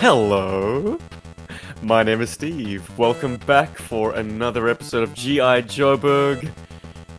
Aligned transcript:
Hello. 0.00 0.98
My 1.82 2.02
name 2.02 2.22
is 2.22 2.30
Steve. 2.30 2.88
Welcome 2.98 3.36
back 3.36 3.76
for 3.76 4.14
another 4.14 4.66
episode 4.66 5.02
of 5.02 5.12
G.I. 5.12 5.60
Joburg. 5.60 6.50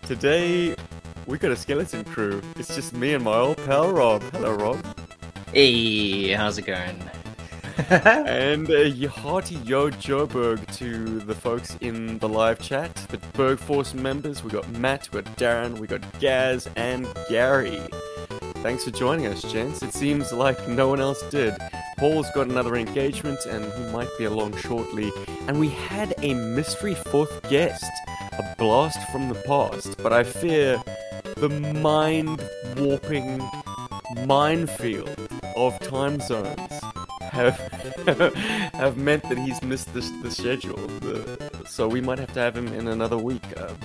Today, 0.01 0.75
we 1.27 1.37
got 1.37 1.51
a 1.51 1.55
skeleton 1.55 2.03
crew. 2.03 2.41
It's 2.55 2.73
just 2.73 2.93
me 2.93 3.13
and 3.13 3.23
my 3.23 3.35
old 3.35 3.57
pal 3.67 3.91
Rob. 3.91 4.23
Hello, 4.31 4.55
Rob. 4.55 4.83
Hey, 5.53 6.29
how's 6.29 6.57
it 6.57 6.65
going? 6.65 6.99
and 7.91 8.67
a 8.71 9.05
hearty 9.05 9.57
yo 9.57 9.91
Joburg 9.91 10.65
to 10.77 11.19
the 11.19 11.35
folks 11.35 11.77
in 11.81 12.17
the 12.17 12.27
live 12.27 12.57
chat, 12.59 12.95
the 13.09 13.19
Berg 13.33 13.59
Force 13.59 13.93
members. 13.93 14.43
We 14.43 14.49
got 14.49 14.67
Matt, 14.71 15.07
we 15.11 15.21
got 15.21 15.37
Darren, 15.37 15.77
we 15.77 15.85
got 15.85 16.01
Gaz, 16.19 16.67
and 16.75 17.07
Gary. 17.29 17.79
Thanks 18.63 18.85
for 18.85 18.91
joining 18.91 19.27
us, 19.27 19.43
gents. 19.43 19.83
It 19.83 19.93
seems 19.93 20.33
like 20.33 20.67
no 20.67 20.87
one 20.87 20.99
else 20.99 21.21
did. 21.29 21.55
Paul's 22.01 22.31
got 22.31 22.47
another 22.47 22.77
engagement 22.77 23.45
and 23.45 23.63
he 23.73 23.83
might 23.91 24.09
be 24.17 24.23
along 24.23 24.57
shortly. 24.57 25.11
And 25.47 25.59
we 25.59 25.69
had 25.69 26.15
a 26.23 26.33
mystery 26.33 26.95
fourth 26.95 27.47
guest, 27.47 27.85
a 28.39 28.55
blast 28.57 28.97
from 29.11 29.29
the 29.29 29.35
past, 29.35 30.01
but 30.01 30.11
I 30.11 30.23
fear 30.23 30.81
the 31.35 31.49
mind 31.49 32.43
warping 32.75 33.47
minefield 34.25 35.15
of 35.55 35.79
time 35.81 36.19
zones 36.21 36.71
have 37.21 37.55
have 38.73 38.97
meant 38.97 39.21
that 39.29 39.37
he's 39.37 39.61
missed 39.61 39.93
the, 39.93 40.01
the 40.23 40.31
schedule. 40.31 40.77
The, 41.01 41.51
so 41.67 41.87
we 41.87 42.01
might 42.01 42.17
have 42.17 42.33
to 42.33 42.39
have 42.39 42.57
him 42.57 42.69
in 42.69 42.87
another 42.87 43.19
week. 43.19 43.43
Uh, 43.55 43.75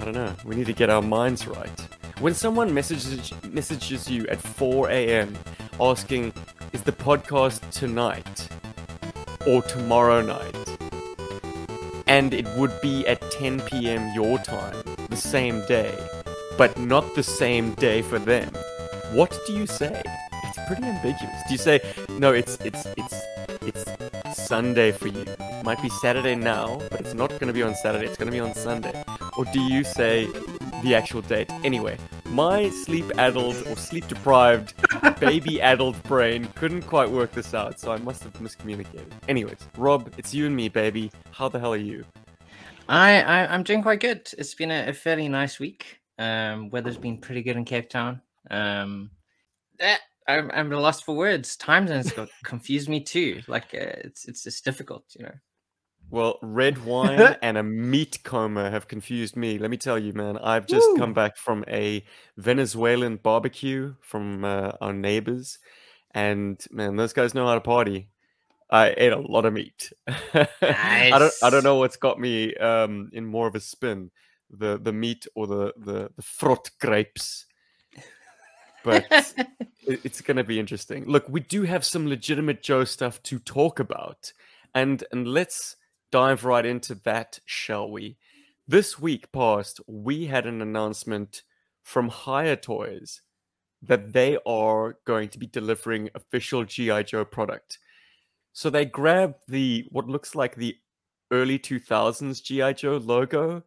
I 0.00 0.06
don't 0.06 0.14
know. 0.14 0.34
We 0.44 0.56
need 0.56 0.66
to 0.66 0.72
get 0.72 0.90
our 0.90 1.02
minds 1.02 1.46
right. 1.46 1.80
When 2.18 2.34
someone 2.34 2.74
messages 2.74 3.32
messages 3.44 4.10
you 4.10 4.26
at 4.26 4.40
4 4.40 4.90
a.m. 4.90 5.38
asking, 5.80 6.32
"Is 6.72 6.82
the 6.82 6.92
podcast 6.92 7.70
tonight 7.70 8.48
or 9.46 9.62
tomorrow 9.62 10.20
night?" 10.22 10.56
and 12.10 12.34
it 12.34 12.46
would 12.56 12.72
be 12.80 13.06
at 13.06 13.20
10 13.30 13.60
p.m. 13.60 14.12
your 14.14 14.36
time, 14.38 14.76
the 15.10 15.16
same 15.16 15.64
day, 15.66 15.94
but 16.58 16.76
not 16.76 17.14
the 17.14 17.22
same 17.22 17.72
day 17.74 18.02
for 18.02 18.18
them. 18.18 18.52
What 19.12 19.38
do 19.46 19.52
you 19.52 19.66
say? 19.66 20.02
It's 20.44 20.58
pretty 20.66 20.82
ambiguous. 20.82 21.40
Do 21.46 21.52
you 21.54 21.58
say 21.58 21.80
no? 22.18 22.32
It's 22.32 22.58
it's 22.64 22.84
it's 22.96 23.14
it's 23.62 23.84
Sunday 24.34 24.90
for 24.90 25.06
you. 25.06 25.22
It 25.22 25.64
might 25.64 25.80
be 25.80 25.88
Saturday 25.88 26.34
now, 26.34 26.80
but 26.90 27.00
it's 27.00 27.14
not 27.14 27.30
going 27.30 27.46
to 27.46 27.52
be 27.52 27.62
on 27.62 27.76
Saturday. 27.76 28.06
It's 28.06 28.16
going 28.16 28.26
to 28.26 28.32
be 28.32 28.40
on 28.40 28.54
Sunday. 28.54 29.04
Or 29.38 29.44
do 29.44 29.60
you 29.60 29.84
say 29.84 30.28
the 30.82 30.94
actual 30.94 31.22
date? 31.22 31.50
Anyway, 31.64 31.96
my 32.26 32.68
sleep-addled 32.70 33.66
or 33.66 33.76
sleep-deprived, 33.76 34.74
baby-addled 35.20 36.02
brain 36.04 36.46
couldn't 36.54 36.82
quite 36.82 37.10
work 37.10 37.32
this 37.32 37.54
out, 37.54 37.78
so 37.80 37.92
I 37.92 37.98
must 37.98 38.22
have 38.24 38.32
miscommunicated. 38.34 39.10
Anyways, 39.28 39.58
Rob, 39.76 40.12
it's 40.16 40.34
you 40.34 40.46
and 40.46 40.54
me, 40.54 40.68
baby. 40.68 41.10
How 41.30 41.48
the 41.48 41.58
hell 41.58 41.72
are 41.72 41.76
you? 41.76 42.04
I, 42.88 43.22
I 43.22 43.54
I'm 43.54 43.62
doing 43.62 43.82
quite 43.82 44.00
good. 44.00 44.28
It's 44.36 44.54
been 44.54 44.70
a, 44.72 44.88
a 44.88 44.92
fairly 44.92 45.28
nice 45.28 45.60
week. 45.60 46.00
Um, 46.18 46.70
weather's 46.70 46.98
been 46.98 47.18
pretty 47.18 47.42
good 47.42 47.56
in 47.56 47.64
Cape 47.64 47.88
Town. 47.88 48.20
Um, 48.50 49.10
eh, 49.78 49.96
I'm 50.26 50.50
I'm 50.52 50.70
lost 50.70 51.04
for 51.04 51.16
words. 51.16 51.56
Time 51.56 51.86
zones 51.86 52.12
got 52.12 52.28
confused 52.44 52.88
me 52.88 53.00
too. 53.00 53.42
Like 53.46 53.74
uh, 53.74 53.94
it's 54.04 54.26
it's 54.26 54.44
just 54.44 54.64
difficult, 54.64 55.04
you 55.16 55.24
know. 55.24 55.34
Well, 56.10 56.38
red 56.42 56.84
wine 56.84 57.36
and 57.42 57.58
a 57.58 57.62
meat 57.62 58.20
coma 58.24 58.70
have 58.70 58.88
confused 58.88 59.36
me. 59.36 59.58
Let 59.58 59.70
me 59.70 59.76
tell 59.76 59.98
you, 59.98 60.12
man. 60.12 60.38
I've 60.38 60.66
just 60.66 60.86
Woo. 60.88 60.96
come 60.96 61.14
back 61.14 61.36
from 61.36 61.64
a 61.68 62.04
Venezuelan 62.36 63.16
barbecue 63.16 63.94
from 64.00 64.44
uh, 64.44 64.72
our 64.80 64.92
neighbors, 64.92 65.58
and 66.12 66.62
man, 66.70 66.96
those 66.96 67.12
guys 67.12 67.34
know 67.34 67.46
how 67.46 67.54
to 67.54 67.60
party. 67.60 68.08
I 68.70 68.94
ate 68.96 69.12
a 69.12 69.18
lot 69.18 69.46
of 69.46 69.52
meat. 69.52 69.92
I 70.34 71.16
don't. 71.18 71.34
I 71.42 71.50
don't 71.50 71.64
know 71.64 71.76
what's 71.76 71.96
got 71.96 72.20
me 72.20 72.54
um, 72.56 73.10
in 73.12 73.26
more 73.26 73.46
of 73.46 73.54
a 73.54 73.60
spin, 73.60 74.10
the 74.50 74.78
the 74.78 74.92
meat 74.92 75.26
or 75.34 75.46
the 75.46 75.74
the 75.76 76.10
the 76.16 76.22
frot 76.22 76.70
grapes. 76.80 77.46
But 78.82 79.06
it- 79.86 80.00
it's 80.04 80.20
going 80.20 80.38
to 80.38 80.44
be 80.44 80.60
interesting. 80.60 81.04
Look, 81.06 81.28
we 81.28 81.40
do 81.40 81.62
have 81.64 81.84
some 81.84 82.06
legitimate 82.08 82.62
Joe 82.62 82.84
stuff 82.84 83.22
to 83.24 83.38
talk 83.38 83.80
about, 83.80 84.32
and 84.74 85.04
and 85.12 85.28
let's 85.28 85.76
dive 86.10 86.44
right 86.44 86.66
into 86.66 86.94
that, 87.04 87.40
shall 87.44 87.90
we? 87.90 88.16
This 88.66 88.98
week 88.98 89.32
past, 89.32 89.80
we 89.86 90.26
had 90.26 90.46
an 90.46 90.62
announcement 90.62 91.42
from 91.82 92.10
Hiya 92.10 92.56
Toys 92.56 93.22
that 93.82 94.12
they 94.12 94.38
are 94.46 94.96
going 95.06 95.28
to 95.30 95.38
be 95.38 95.46
delivering 95.46 96.10
official 96.14 96.64
GI 96.64 97.04
Joe 97.04 97.24
product. 97.24 97.78
So 98.52 98.68
they 98.68 98.84
grabbed 98.84 99.36
the 99.48 99.86
what 99.90 100.06
looks 100.06 100.34
like 100.34 100.54
the 100.56 100.76
early 101.30 101.58
2000s 101.58 102.42
GI 102.42 102.74
Joe 102.74 102.98
logo 102.98 103.62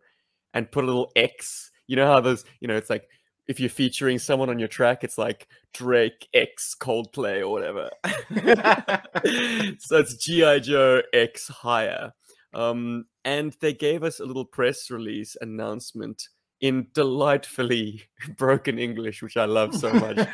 and 0.53 0.71
put 0.71 0.83
a 0.83 0.87
little 0.87 1.11
X. 1.15 1.71
You 1.87 1.95
know 1.95 2.07
how 2.07 2.19
those, 2.19 2.45
you 2.59 2.67
know, 2.67 2.75
it's 2.75 2.89
like 2.89 3.07
if 3.47 3.59
you're 3.59 3.69
featuring 3.69 4.19
someone 4.19 4.49
on 4.49 4.59
your 4.59 4.67
track, 4.67 5.03
it's 5.03 5.17
like 5.17 5.47
Drake 5.73 6.27
X 6.33 6.75
Coldplay 6.79 7.41
or 7.41 7.49
whatever. 7.49 7.89
so 9.79 9.97
it's 9.97 10.15
GI 10.15 10.61
Joe 10.61 11.01
X 11.13 11.51
Hiya. 11.61 12.13
Um, 12.53 13.05
and 13.25 13.55
they 13.61 13.73
gave 13.73 14.03
us 14.03 14.19
a 14.19 14.25
little 14.25 14.45
press 14.45 14.89
release 14.91 15.35
announcement 15.41 16.29
in 16.61 16.87
delightfully 16.93 18.03
broken 18.37 18.79
English, 18.79 19.21
which 19.21 19.37
I 19.37 19.45
love 19.45 19.75
so 19.75 19.91
much. 19.93 20.27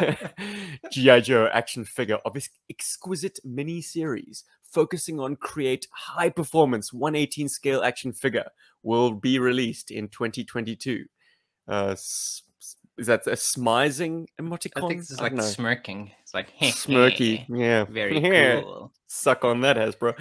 GI 0.90 1.20
Joe 1.22 1.48
action 1.52 1.84
figure 1.84 2.18
of 2.24 2.34
this 2.34 2.50
exquisite 2.68 3.38
mini 3.44 3.80
series 3.80 4.44
focusing 4.64 5.20
on 5.20 5.36
create 5.36 5.86
high 5.92 6.28
performance 6.28 6.92
118 6.92 7.48
scale 7.48 7.82
action 7.82 8.12
figure 8.12 8.48
will 8.82 9.12
be 9.12 9.38
released 9.38 9.90
in 9.90 10.08
2022. 10.08 11.04
Uh, 11.68 11.94
is 12.98 13.06
that 13.08 13.26
a 13.26 13.32
smizing 13.32 14.26
emoticon? 14.40 14.84
I 14.84 14.88
think 14.88 15.00
this 15.00 15.10
is 15.10 15.20
like 15.20 15.40
smirking. 15.40 16.10
It's 16.22 16.34
like 16.34 16.52
smirky. 16.58 17.44
Yeah, 17.48 17.84
Very 17.84 18.18
Yeah. 18.22 18.60
cool. 18.62 18.92
Suck 19.06 19.44
on 19.44 19.60
that, 19.60 19.76
Hasbro. 19.76 20.14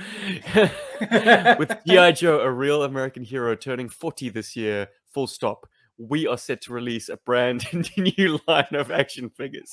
With 1.59 1.75
G.I. 1.87 2.11
Joe, 2.13 2.39
a 2.41 2.51
real 2.51 2.83
American 2.83 3.23
hero, 3.23 3.55
turning 3.55 3.89
40 3.89 4.29
this 4.29 4.55
year, 4.55 4.89
full 5.13 5.27
stop, 5.27 5.67
we 5.97 6.27
are 6.27 6.37
set 6.37 6.61
to 6.61 6.73
release 6.73 7.09
a 7.09 7.17
brand 7.17 7.65
new 7.97 8.39
line 8.47 8.67
of 8.73 8.91
action 8.91 9.29
figures. 9.29 9.71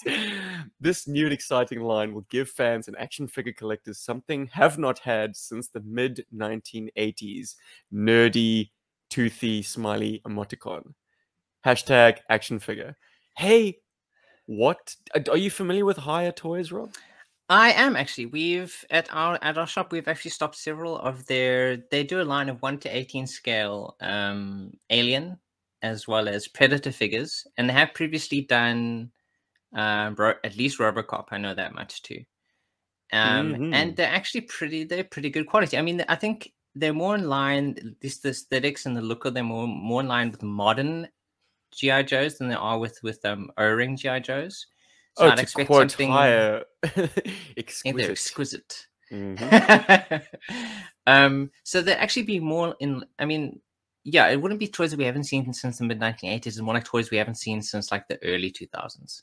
This 0.81 1.07
new 1.09 1.25
and 1.25 1.33
exciting 1.33 1.81
line 1.81 2.15
will 2.15 2.27
give 2.31 2.49
fans 2.49 2.89
and 2.89 2.97
action 2.97 3.27
figure 3.27 3.53
collectors 3.53 3.99
something 3.99 4.49
have 4.53 4.79
not 4.79 5.01
had 5.01 5.35
since 5.37 5.69
the 5.69 5.81
mid 5.85 6.25
1980s 6.35 7.57
nerdy, 7.93 8.71
toothy, 9.11 9.63
smiley 9.63 10.23
emoticon. 10.27 10.95
Hashtag 11.65 12.19
action 12.29 12.59
figure. 12.59 12.97
Hey, 13.37 13.79
what? 14.47 14.97
Are 15.31 15.37
you 15.37 15.51
familiar 15.51 15.85
with 15.85 15.99
Hiya 15.99 16.33
Toys, 16.33 16.73
Rob? 16.73 16.91
I 17.49 17.73
am 17.73 17.97
actually. 17.97 18.27
We've 18.27 18.85
at 18.91 19.09
our 19.13 19.39
at 19.43 19.59
our 19.59 19.67
shop 19.67 19.93
we've 19.93 20.09
actually 20.09 20.31
stopped 20.31 20.57
several 20.57 20.99
of 20.99 21.25
their. 21.27 21.77
They 21.91 22.03
do 22.03 22.21
a 22.21 22.25
line 22.25 22.49
of 22.49 22.63
one 22.63 22.79
to 22.79 22.89
eighteen 22.97 23.27
scale 23.27 23.97
um, 24.01 24.73
Alien 24.91 25.39
as 25.83 26.07
well 26.09 26.29
as 26.29 26.49
Predator 26.49 26.93
figures, 26.93 27.47
and 27.57 27.69
they 27.69 27.75
have 27.75 27.93
previously 27.95 28.41
done 28.43 29.11
um, 29.75 30.15
Ro- 30.17 30.35
at 30.45 30.57
least 30.57 30.79
RoboCop. 30.79 31.27
I 31.31 31.39
know 31.39 31.55
that 31.55 31.75
much 31.75 32.03
too. 32.03 32.25
Um, 33.13 33.55
Mhm. 33.55 33.75
and 33.75 33.97
they're 33.97 34.09
actually 34.09 34.43
pretty. 34.43 34.85
They're 34.85 35.05
pretty 35.05 35.29
good 35.31 35.47
quality. 35.47 35.77
I 35.77 35.83
mean, 35.83 36.05
I 36.09 36.15
think 36.17 36.53
they're 36.75 36.95
more 36.95 37.15
in 37.15 37.29
line. 37.29 37.97
Least 38.03 38.23
the 38.23 38.31
aesthetics 38.31 38.87
and 38.87 38.97
the 38.97 39.03
look 39.03 39.27
of 39.27 39.35
them 39.35 39.47
more 39.47 39.67
more 39.69 40.01
in 40.01 40.09
line 40.09 40.31
with 40.31 40.43
modern 40.43 41.09
GI 41.73 42.05
Joes 42.05 42.39
than 42.39 42.49
they 42.49 42.55
are 42.55 42.79
with 42.79 43.03
with 43.03 43.25
um 43.25 43.51
O-ring 43.59 43.97
GI 43.97 44.21
Joes. 44.21 44.67
So 45.19 45.27
oh, 45.27 45.31
I'd 45.31 45.39
expect 45.41 45.69
something. 45.73 46.11
higher, 46.11 46.63
Yeah, 46.97 47.07
exquisite. 47.57 47.97
they're 47.99 48.11
exquisite. 48.13 48.87
Mhm. 49.13 50.23
um, 51.07 51.51
so 51.65 51.83
they'd 51.83 51.93
actually 51.95 52.23
be 52.23 52.41
more 52.41 52.75
in. 52.81 53.05
I 53.19 53.25
mean, 53.27 53.61
yeah, 54.05 54.29
it 54.29 54.41
wouldn't 54.41 54.61
be 54.61 54.69
toys 54.69 54.91
that 54.91 54.99
we 54.99 55.05
haven't 55.05 55.25
seen 55.25 55.53
since 55.53 55.79
the 55.79 55.85
mid 55.85 56.01
1980s. 56.01 56.57
and 56.57 56.65
more 56.65 56.75
like 56.75 56.85
toys 56.85 57.11
we 57.11 57.19
haven't 57.19 57.35
seen 57.37 57.61
since 57.63 57.91
like 57.93 58.09
the 58.09 58.19
early 58.25 58.51
2000s, 58.51 59.23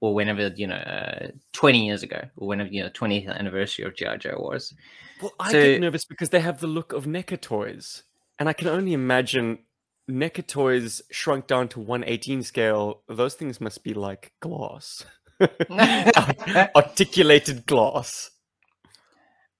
or 0.00 0.14
whenever 0.14 0.48
you 0.48 0.66
know, 0.66 0.76
uh, 0.76 1.28
20 1.52 1.86
years 1.86 2.02
ago, 2.02 2.22
or 2.36 2.48
whenever 2.48 2.68
you 2.70 2.82
know, 2.82 2.90
20th 2.90 3.28
anniversary 3.28 3.84
of 3.86 3.94
GI 3.96 4.18
Joe 4.18 4.36
was. 4.38 4.74
Well, 5.22 5.32
I 5.40 5.52
So- 5.52 5.62
get 5.62 5.80
nervous 5.80 6.04
because 6.04 6.28
they 6.30 6.40
have 6.40 6.60
the 6.60 6.66
look 6.66 6.92
of 6.92 7.06
NECA 7.06 7.40
toys, 7.40 8.02
and 8.38 8.48
I 8.48 8.52
can 8.52 8.68
only 8.68 8.92
imagine 8.92 9.60
NECA 10.08 10.46
toys 10.46 11.02
shrunk 11.10 11.46
down 11.46 11.68
to 11.68 11.80
118 11.80 12.42
scale. 12.42 13.02
Those 13.08 13.34
things 13.34 13.60
must 13.60 13.84
be 13.84 13.94
like 13.94 14.32
glass, 14.40 15.04
articulated 16.74 17.66
glass. 17.66 18.30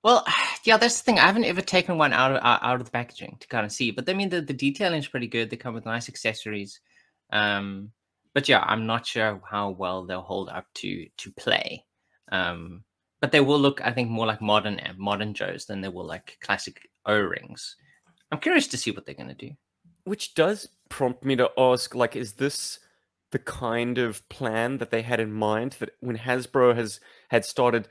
Well, 0.03 0.25
yeah, 0.65 0.77
that's 0.77 1.01
the 1.01 1.05
thing. 1.05 1.19
I 1.19 1.27
haven't 1.27 1.45
ever 1.45 1.61
taken 1.61 1.99
one 1.99 2.13
out 2.13 2.33
of 2.33 2.43
out 2.43 2.63
out 2.63 2.81
of 2.81 2.85
the 2.85 2.91
packaging 2.91 3.37
to 3.41 3.49
kind 3.49 3.67
of 3.67 3.73
see, 3.73 3.91
but 3.91 4.09
I 4.09 4.15
mean 4.15 4.31
the, 4.31 4.41
the 4.41 4.53
detailing 4.53 5.01
is 5.01 5.09
pretty 5.09 5.27
good. 5.27 5.51
They 5.51 5.57
come 5.57 5.75
with 5.75 5.85
nice 5.87 6.09
accessories, 6.09 6.81
um, 7.31 7.91
but 8.35 8.49
yeah, 8.49 8.65
I'm 8.67 8.87
not 8.87 9.07
sure 9.07 9.41
how 9.49 9.71
well 9.71 10.05
they'll 10.05 10.23
hold 10.23 10.49
up 10.49 10.67
to 10.77 11.07
to 11.17 11.33
play. 11.33 11.85
Um, 12.31 12.85
but 13.21 13.33
they 13.33 13.41
will 13.41 13.59
look, 13.59 13.81
I 13.85 13.91
think, 13.91 14.11
more 14.11 14.27
like 14.27 14.41
modern 14.41 14.81
modern 14.97 15.35
Joes 15.35 15.67
than 15.67 15.81
they 15.81 15.89
will 15.89 16.07
like 16.07 16.39
classic 16.41 16.89
O 17.07 17.19
rings. 17.19 17.77
I'm 18.31 18.39
curious 18.41 18.69
to 18.69 18.77
see 18.77 18.91
what 18.91 19.07
they're 19.07 19.15
going 19.15 19.29
to 19.29 19.35
do. 19.35 19.53
Which 20.09 20.35
does 20.35 20.71
prompt 20.89 21.23
me 21.23 21.37
to 21.37 21.51
ask, 21.59 21.95
like, 21.95 22.17
is 22.17 22.35
this 22.35 22.79
the 23.31 23.39
kind 23.39 23.99
of 23.99 24.27
plan 24.31 24.79
that 24.79 24.91
they 24.91 25.03
had 25.03 25.21
in 25.21 25.31
mind 25.31 25.77
that 25.81 25.91
when 26.01 26.17
Hasbro 26.17 26.75
has 26.75 26.99
had 27.29 27.45
started 27.45 27.89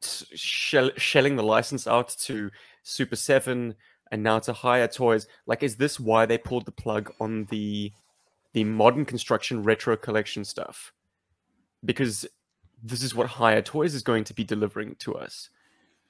shell, 0.00 0.90
shelling 0.96 1.36
the 1.36 1.44
license 1.44 1.86
out 1.86 2.08
to 2.22 2.50
Super 2.82 3.14
Seven 3.14 3.76
and 4.10 4.24
now 4.24 4.40
to 4.40 4.52
Hiya 4.52 4.88
Toys, 4.88 5.28
like, 5.46 5.62
is 5.62 5.76
this 5.76 6.00
why 6.00 6.26
they 6.26 6.36
pulled 6.36 6.64
the 6.64 6.72
plug 6.72 7.12
on 7.20 7.44
the 7.44 7.92
the 8.54 8.64
modern 8.64 9.04
construction 9.04 9.62
retro 9.62 9.96
collection 9.96 10.44
stuff? 10.44 10.92
Because 11.84 12.26
this 12.82 13.04
is 13.04 13.14
what 13.14 13.34
Hiya 13.38 13.62
Toys 13.62 13.94
is 13.94 14.02
going 14.02 14.24
to 14.24 14.34
be 14.34 14.42
delivering 14.42 14.96
to 14.96 15.14
us 15.14 15.48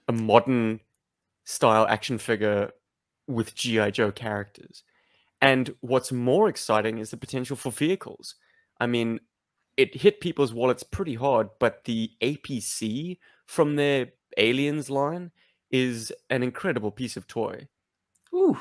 a 0.09 0.13
modern 0.13 0.81
style 1.45 1.87
action 1.87 2.17
figure 2.17 2.73
with 3.27 3.55
G.I. 3.55 3.91
Joe 3.91 4.11
characters. 4.11 4.83
And 5.43 5.75
what's 5.81 6.13
more 6.13 6.49
exciting 6.49 6.99
is 6.99 7.11
the 7.11 7.17
potential 7.17 7.57
for 7.57 7.73
vehicles. 7.73 8.37
I 8.79 8.87
mean, 8.87 9.21
it 9.77 10.01
hit 10.01 10.21
people's 10.21 10.55
wallets 10.55 10.85
pretty 10.85 11.17
hard, 11.17 11.49
but 11.59 11.85
the 11.85 12.13
APC 12.23 13.19
from 13.45 13.75
their 13.75 14.13
Aliens 14.39 14.89
line 14.89 15.33
is 15.71 16.13
an 16.31 16.45
incredible 16.45 16.93
piece 16.93 17.17
of 17.17 17.27
toy. 17.27 17.69
Ooh. 18.33 18.59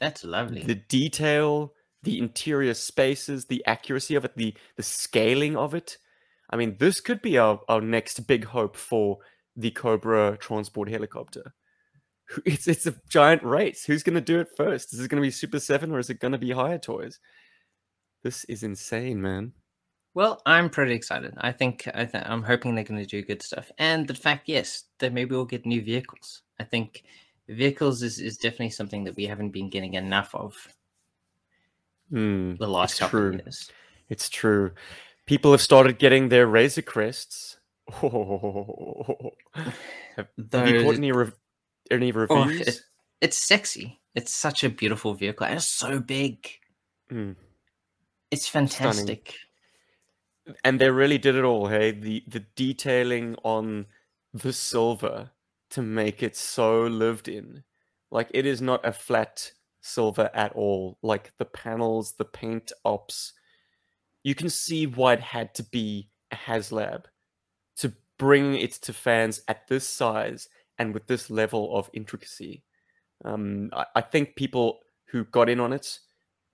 That's 0.00 0.24
lovely. 0.24 0.62
The 0.62 0.74
detail, 0.74 1.74
the 2.02 2.18
interior 2.18 2.74
spaces, 2.74 3.44
the 3.44 3.64
accuracy 3.66 4.14
of 4.14 4.24
it, 4.24 4.36
the 4.36 4.54
the 4.76 4.82
scaling 4.82 5.56
of 5.56 5.74
it. 5.74 5.98
I 6.50 6.56
mean, 6.56 6.76
this 6.78 7.00
could 7.00 7.20
be 7.20 7.38
our, 7.38 7.60
our 7.68 7.80
next 7.80 8.26
big 8.26 8.44
hope 8.44 8.76
for 8.76 9.18
the 9.56 9.70
Cobra 9.70 10.36
transport 10.38 10.88
helicopter. 10.88 11.54
It's 12.44 12.66
it's 12.66 12.86
a 12.86 12.94
giant 13.08 13.42
race. 13.42 13.84
Who's 13.84 14.02
going 14.02 14.14
to 14.14 14.20
do 14.20 14.40
it 14.40 14.48
first? 14.56 14.92
Is 14.92 15.00
it 15.00 15.08
going 15.08 15.22
to 15.22 15.26
be 15.26 15.30
Super 15.30 15.60
Seven 15.60 15.92
or 15.92 15.98
is 15.98 16.10
it 16.10 16.20
going 16.20 16.32
to 16.32 16.38
be 16.38 16.48
Hiya 16.48 16.80
Toys? 16.80 17.20
This 18.22 18.44
is 18.44 18.62
insane, 18.62 19.22
man. 19.22 19.52
Well, 20.14 20.40
I'm 20.46 20.70
pretty 20.70 20.94
excited. 20.94 21.34
I 21.38 21.52
think 21.52 21.88
I 21.94 22.04
th- 22.04 22.24
I'm 22.26 22.42
hoping 22.42 22.74
they're 22.74 22.84
going 22.84 23.00
to 23.00 23.06
do 23.06 23.22
good 23.22 23.42
stuff, 23.42 23.70
and 23.78 24.08
the 24.08 24.14
fact, 24.14 24.48
yes, 24.48 24.84
that 24.98 25.12
maybe 25.12 25.34
we'll 25.34 25.44
get 25.44 25.66
new 25.66 25.82
vehicles. 25.82 26.42
I 26.58 26.64
think 26.64 27.04
vehicles 27.48 28.02
is, 28.02 28.18
is 28.18 28.38
definitely 28.38 28.70
something 28.70 29.04
that 29.04 29.16
we 29.16 29.26
haven't 29.26 29.50
been 29.50 29.68
getting 29.68 29.94
enough 29.94 30.34
of 30.34 30.56
mm, 32.10 32.58
the 32.58 32.66
last 32.66 32.98
couple 32.98 33.20
true. 33.20 33.28
of 33.28 33.34
years. 33.34 33.70
It's 34.08 34.28
true. 34.28 34.72
People 35.26 35.52
have 35.52 35.60
started 35.60 35.98
getting 35.98 36.28
their 36.28 36.46
Razor 36.46 36.82
Crests. 36.82 37.58
Oh. 38.02 39.32
have, 39.52 40.28
have, 40.52 40.68
you 40.68 40.82
caught 40.82 40.94
any, 40.94 41.12
re- 41.12 41.32
any 41.90 42.12
reviews? 42.12 42.30
Oh, 42.30 42.48
it, 42.48 42.80
it's 43.20 43.38
sexy. 43.38 44.00
It's 44.14 44.32
such 44.32 44.64
a 44.64 44.70
beautiful 44.70 45.14
vehicle. 45.14 45.46
And 45.46 45.56
it's 45.56 45.66
so 45.66 46.00
big. 46.00 46.48
Mm. 47.10 47.36
It's 48.30 48.48
fantastic. 48.48 49.34
Stunning. 50.44 50.58
And 50.64 50.80
they 50.80 50.90
really 50.90 51.18
did 51.18 51.34
it 51.34 51.44
all, 51.44 51.66
hey? 51.68 51.90
The 51.90 52.22
the 52.26 52.44
detailing 52.54 53.36
on 53.42 53.86
the 54.32 54.52
silver 54.52 55.30
to 55.70 55.82
make 55.82 56.22
it 56.22 56.36
so 56.36 56.82
lived 56.82 57.28
in. 57.28 57.64
Like 58.10 58.30
it 58.32 58.46
is 58.46 58.62
not 58.62 58.86
a 58.86 58.92
flat 58.92 59.50
silver 59.80 60.30
at 60.34 60.52
all. 60.52 60.98
Like 61.02 61.32
the 61.38 61.44
panels, 61.44 62.12
the 62.12 62.24
paint 62.24 62.70
ops, 62.84 63.32
you 64.22 64.34
can 64.34 64.48
see 64.48 64.86
why 64.86 65.14
it 65.14 65.20
had 65.20 65.54
to 65.56 65.62
be 65.64 66.10
a 66.30 66.36
HasLab 66.36 67.04
to 67.78 67.92
bring 68.18 68.54
it 68.54 68.72
to 68.72 68.92
fans 68.92 69.42
at 69.48 69.66
this 69.68 69.86
size 69.86 70.48
and 70.78 70.92
with 70.92 71.06
this 71.06 71.30
level 71.30 71.76
of 71.76 71.90
intricacy. 71.92 72.62
Um, 73.24 73.70
I, 73.72 73.86
I 73.96 74.00
think 74.00 74.36
people 74.36 74.80
who 75.06 75.24
got 75.24 75.48
in 75.48 75.60
on 75.60 75.72
it 75.72 75.98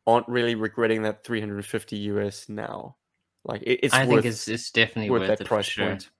aren't 0.07 0.29
really 0.29 0.55
regretting 0.55 1.03
that 1.03 1.25
350 1.25 1.97
US 1.97 2.49
now. 2.49 2.97
Like 3.45 3.63
it, 3.63 3.81
it's 3.83 3.95
I 3.95 4.05
worth, 4.05 4.23
think 4.23 4.27
it's 4.27 4.49
it's 4.49 4.71
definitely 4.71 5.11
worth, 5.11 5.29
worth 5.29 5.39
that 5.39 5.47
price 5.47 5.67
sure. 5.67 5.89
point. 5.89 6.11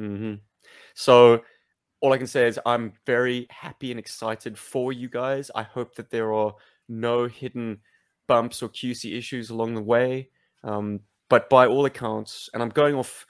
Mm-hmm. 0.00 0.34
So 0.94 1.42
all 2.00 2.12
I 2.12 2.18
can 2.18 2.26
say 2.26 2.46
is 2.46 2.60
I'm 2.64 2.92
very 3.06 3.46
happy 3.50 3.90
and 3.90 3.98
excited 3.98 4.56
for 4.56 4.92
you 4.92 5.08
guys. 5.08 5.50
I 5.54 5.62
hope 5.64 5.96
that 5.96 6.10
there 6.10 6.32
are 6.32 6.54
no 6.88 7.26
hidden 7.26 7.78
bumps 8.26 8.62
or 8.62 8.68
QC 8.68 9.16
issues 9.16 9.50
along 9.50 9.74
the 9.74 9.82
way. 9.82 10.30
Um, 10.62 11.00
but 11.28 11.50
by 11.50 11.66
all 11.66 11.84
accounts, 11.84 12.48
and 12.54 12.62
I'm 12.62 12.68
going 12.68 12.94
off 12.94 13.26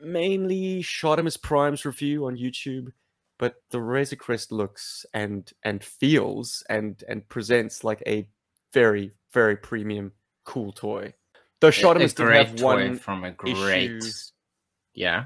mainly 0.00 0.82
Shotimus 0.82 1.40
Prime's 1.40 1.84
review 1.84 2.26
on 2.26 2.36
YouTube, 2.36 2.92
but 3.38 3.56
the 3.70 3.80
Razor 3.80 4.16
Crest 4.16 4.52
looks 4.52 5.06
and 5.14 5.50
and 5.62 5.82
feels 5.82 6.62
and 6.68 7.02
and 7.08 7.28
presents 7.28 7.84
like 7.84 8.02
a 8.06 8.28
very 8.72 9.12
very 9.32 9.56
premium 9.56 10.12
cool 10.44 10.72
toy. 10.72 11.14
Though 11.60 11.70
Shotimus 11.70 12.14
did 12.14 12.28
have 12.28 12.60
one 12.62 12.98
from 12.98 13.24
a 13.24 13.30
great, 13.32 13.90
issue. 13.90 14.10
yeah. 14.94 15.24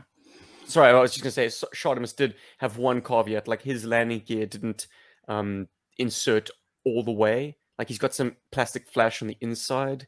Sorry, 0.67 0.89
I 0.89 1.01
was 1.01 1.13
just 1.13 1.23
gonna 1.23 1.51
say 1.51 1.67
Shotimus 1.75 2.17
did 2.17 2.35
have 2.59 2.79
one 2.79 3.03
caveat, 3.03 3.49
like 3.49 3.63
his 3.63 3.85
landing 3.85 4.21
gear 4.21 4.47
didn't 4.47 4.87
um, 5.29 5.69
insert 5.99 6.51
all 6.85 7.03
the 7.03 7.13
way. 7.13 7.57
Like 7.79 7.89
he's 7.89 7.99
got 7.99 8.15
some 8.15 8.37
plastic 8.51 8.89
flash 8.89 9.23
on 9.23 9.29
the 9.29 9.37
inside, 9.41 10.07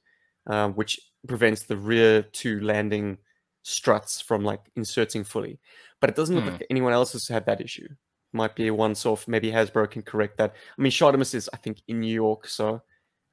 uh, 0.49 0.69
which 0.69 0.99
prevents 1.27 1.65
the 1.65 1.77
rear 1.77 2.23
two 2.23 2.61
landing 2.61 3.19
struts 3.65 4.21
from 4.21 4.45
like 4.45 4.61
inserting 4.77 5.25
fully. 5.25 5.59
But 6.01 6.11
it 6.11 6.17
doesn't 6.17 6.35
look 6.35 6.45
hmm. 6.45 6.51
like 6.53 6.67
anyone 6.71 6.93
else 6.93 7.13
has 7.13 7.27
had 7.27 7.47
that 7.47 7.61
issue. 7.61 7.89
Might 8.33 8.55
be 8.55 8.69
a 8.69 8.75
once 8.75 9.07
off. 9.07 9.27
Maybe 9.27 9.51
Hasbro 9.51 9.91
can 9.91 10.03
correct 10.03 10.39
that. 10.39 10.55
I 10.79 10.83
mean, 10.83 10.93
Shotimus 10.93 11.35
is, 11.35 11.49
I 11.53 11.57
think, 11.57 11.79
in 11.89 12.01
New 12.01 12.13
York, 12.13 12.47
so 12.47 12.83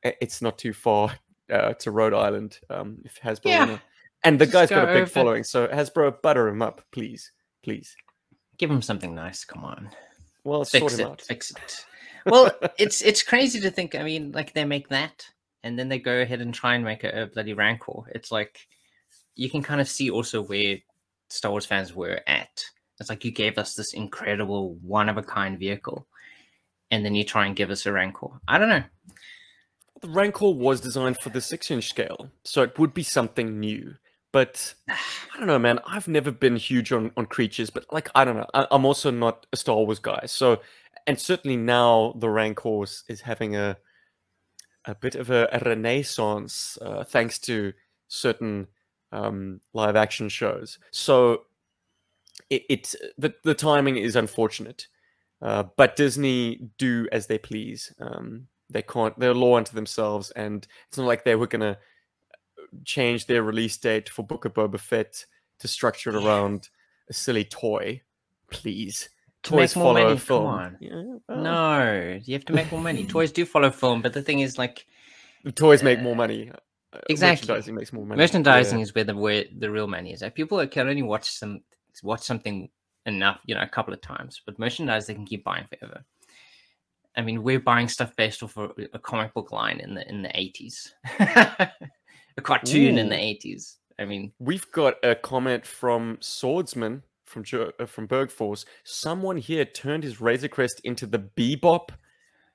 it's 0.03 0.41
not 0.41 0.57
too 0.57 0.73
far 0.73 1.13
uh, 1.51 1.73
to 1.73 1.91
Rhode 1.91 2.13
Island. 2.13 2.59
Um, 2.69 3.01
if 3.03 3.19
Hasbro, 3.19 3.45
yeah. 3.45 3.59
Wanna... 3.59 3.81
and 4.23 4.39
the 4.39 4.45
Just 4.45 4.53
guy's 4.53 4.69
got 4.69 4.83
a 4.83 4.93
big 4.93 5.03
over. 5.03 5.05
following, 5.07 5.43
so 5.43 5.67
Hasbro, 5.67 6.21
butter 6.21 6.47
him 6.47 6.61
up, 6.61 6.83
please, 6.91 7.31
please. 7.63 7.95
Give 8.57 8.69
him 8.69 8.81
something 8.81 9.15
nice. 9.15 9.43
Come 9.43 9.65
on. 9.65 9.89
Well, 10.43 10.63
fix 10.63 10.99
it. 10.99 11.21
Fix 11.21 11.51
it. 11.51 11.85
Well, 12.27 12.51
it's 12.77 13.01
it's 13.09 13.23
crazy 13.23 13.59
to 13.61 13.71
think. 13.71 13.95
I 13.95 14.03
mean, 14.03 14.31
like 14.33 14.53
they 14.53 14.65
make 14.65 14.89
that, 14.89 15.25
and 15.63 15.77
then 15.77 15.89
they 15.89 15.97
go 15.99 16.21
ahead 16.21 16.41
and 16.41 16.53
try 16.53 16.75
and 16.75 16.85
make 16.85 17.03
a, 17.03 17.23
a 17.23 17.25
bloody 17.25 17.53
Rancor. 17.53 18.03
It's 18.13 18.31
like 18.31 18.67
you 19.35 19.49
can 19.49 19.63
kind 19.63 19.81
of 19.81 19.87
see 19.87 20.09
also 20.09 20.41
where 20.41 20.77
Star 21.29 21.51
Wars 21.51 21.65
fans 21.65 21.95
were 21.95 22.19
at. 22.27 22.63
It's 22.99 23.09
like 23.09 23.25
you 23.25 23.31
gave 23.31 23.57
us 23.57 23.73
this 23.73 23.93
incredible 23.93 24.75
one 24.81 25.09
of 25.09 25.17
a 25.17 25.23
kind 25.23 25.57
vehicle, 25.57 26.07
and 26.91 27.03
then 27.03 27.15
you 27.15 27.23
try 27.23 27.45
and 27.45 27.55
give 27.55 27.71
us 27.71 27.85
a 27.85 27.91
Rancor. 27.91 28.27
I 28.47 28.57
don't 28.57 28.69
know. 28.69 28.83
The 30.01 30.09
Rancor 30.09 30.51
was 30.51 30.81
designed 30.81 31.17
for 31.19 31.29
the 31.29 31.41
six 31.41 31.71
inch 31.71 31.89
scale, 31.89 32.31
so 32.43 32.61
it 32.61 32.77
would 32.77 32.93
be 32.93 33.03
something 33.03 33.59
new. 33.59 33.95
But 34.31 34.75
I 34.89 35.37
don't 35.37 35.47
know, 35.47 35.59
man. 35.59 35.79
I've 35.87 36.07
never 36.07 36.31
been 36.31 36.57
huge 36.57 36.91
on, 36.91 37.11
on 37.17 37.25
creatures, 37.25 37.69
but 37.69 37.85
like 37.91 38.09
I 38.13 38.23
don't 38.23 38.37
know. 38.37 38.47
I, 38.53 38.67
am 38.71 38.85
also 38.85 39.09
not 39.09 39.47
a 39.51 39.57
Star 39.57 39.77
Wars 39.77 39.99
guy, 39.99 40.23
so 40.25 40.61
and 41.07 41.19
certainly 41.19 41.57
now 41.57 42.13
the 42.17 42.29
Rancor 42.29 42.83
is 42.83 43.21
having 43.21 43.55
a 43.55 43.77
a 44.85 44.95
bit 44.95 45.15
of 45.15 45.29
a, 45.29 45.47
a 45.51 45.59
renaissance 45.59 46.77
uh, 46.81 47.03
thanks 47.03 47.37
to 47.39 47.73
certain 48.07 48.67
um, 49.11 49.61
live 49.73 49.95
action 49.95 50.29
shows. 50.29 50.79
So 50.91 51.43
it, 52.49 52.63
it's 52.69 52.95
the 53.17 53.33
the 53.43 53.53
timing 53.53 53.97
is 53.97 54.15
unfortunate, 54.15 54.87
uh, 55.41 55.63
but 55.75 55.95
Disney 55.95 56.69
do 56.77 57.07
as 57.11 57.27
they 57.27 57.37
please. 57.37 57.93
Um, 57.99 58.47
they 58.69 58.81
can't. 58.81 59.17
They're 59.19 59.33
law 59.33 59.57
unto 59.57 59.73
themselves, 59.73 60.31
and 60.31 60.65
it's 60.87 60.97
not 60.97 61.07
like 61.07 61.23
they 61.23 61.35
were 61.35 61.47
gonna 61.47 61.77
change 62.85 63.25
their 63.25 63.43
release 63.43 63.77
date 63.77 64.09
for 64.09 64.23
Book 64.23 64.45
of 64.45 64.53
Boba 64.53 64.79
Fett 64.79 65.25
to 65.59 65.67
structure 65.67 66.09
it 66.09 66.15
around 66.23 66.69
a 67.09 67.13
silly 67.13 67.43
toy. 67.43 68.01
Please. 68.49 69.09
To 69.43 69.51
Toys 69.51 69.73
follow 69.73 70.03
money. 70.03 70.17
film. 70.17 70.45
Come 70.45 70.53
on. 70.53 70.77
Yeah, 70.79 71.03
well. 71.27 71.37
No, 71.37 72.19
you 72.23 72.33
have 72.33 72.45
to 72.45 72.53
make 72.53 72.71
more 72.71 72.81
money. 72.81 73.05
Toys 73.05 73.31
do 73.31 73.43
follow 73.43 73.71
film, 73.71 74.01
but 74.01 74.13
the 74.13 74.21
thing 74.21 74.39
is, 74.39 74.59
like, 74.59 74.85
the 75.43 75.51
toys 75.51 75.81
uh, 75.81 75.85
make 75.85 75.99
more 75.99 76.15
money. 76.15 76.51
Exactly. 77.09 77.47
Merchandising 77.47 77.75
makes 77.75 77.93
more 77.93 78.05
money. 78.05 78.19
Merchandising 78.19 78.79
yeah. 78.79 78.83
is 78.83 78.95
where 78.95 79.03
the 79.03 79.15
where 79.15 79.45
the 79.57 79.71
real 79.71 79.87
money 79.87 80.13
is. 80.13 80.21
Like, 80.21 80.35
people 80.35 80.65
can 80.67 80.87
only 80.87 81.03
watch 81.03 81.29
some 81.29 81.61
watch 82.03 82.21
something 82.21 82.69
enough, 83.05 83.39
you 83.45 83.55
know, 83.55 83.61
a 83.61 83.67
couple 83.67 83.93
of 83.93 84.01
times, 84.01 84.41
but 84.45 84.59
merchandise 84.59 85.07
they 85.07 85.13
can 85.13 85.25
keep 85.25 85.43
buying 85.43 85.65
forever. 85.67 86.03
I 87.15 87.21
mean, 87.21 87.43
we're 87.43 87.59
buying 87.59 87.87
stuff 87.87 88.15
based 88.15 88.41
off 88.43 88.55
a, 88.57 88.69
a 88.93 88.99
comic 88.99 89.33
book 89.33 89.51
line 89.51 89.79
in 89.79 89.95
the 89.95 90.07
in 90.07 90.21
the 90.21 90.37
eighties, 90.37 90.93
a 91.19 91.71
cartoon 92.41 92.97
Ooh. 92.97 93.01
in 93.01 93.09
the 93.09 93.19
eighties. 93.19 93.77
I 93.99 94.05
mean, 94.05 94.31
we've 94.39 94.69
got 94.71 94.95
a 95.03 95.15
comment 95.15 95.65
from 95.65 96.17
Swordsman 96.21 97.03
from 97.25 97.43
uh, 97.53 97.85
from 97.85 98.07
Bergforce. 98.07 98.65
Someone 98.83 99.37
here 99.37 99.65
turned 99.65 100.03
his 100.03 100.21
Razor 100.21 100.49
Crest 100.49 100.81
into 100.83 101.05
the 101.05 101.19
Bebop. 101.19 101.89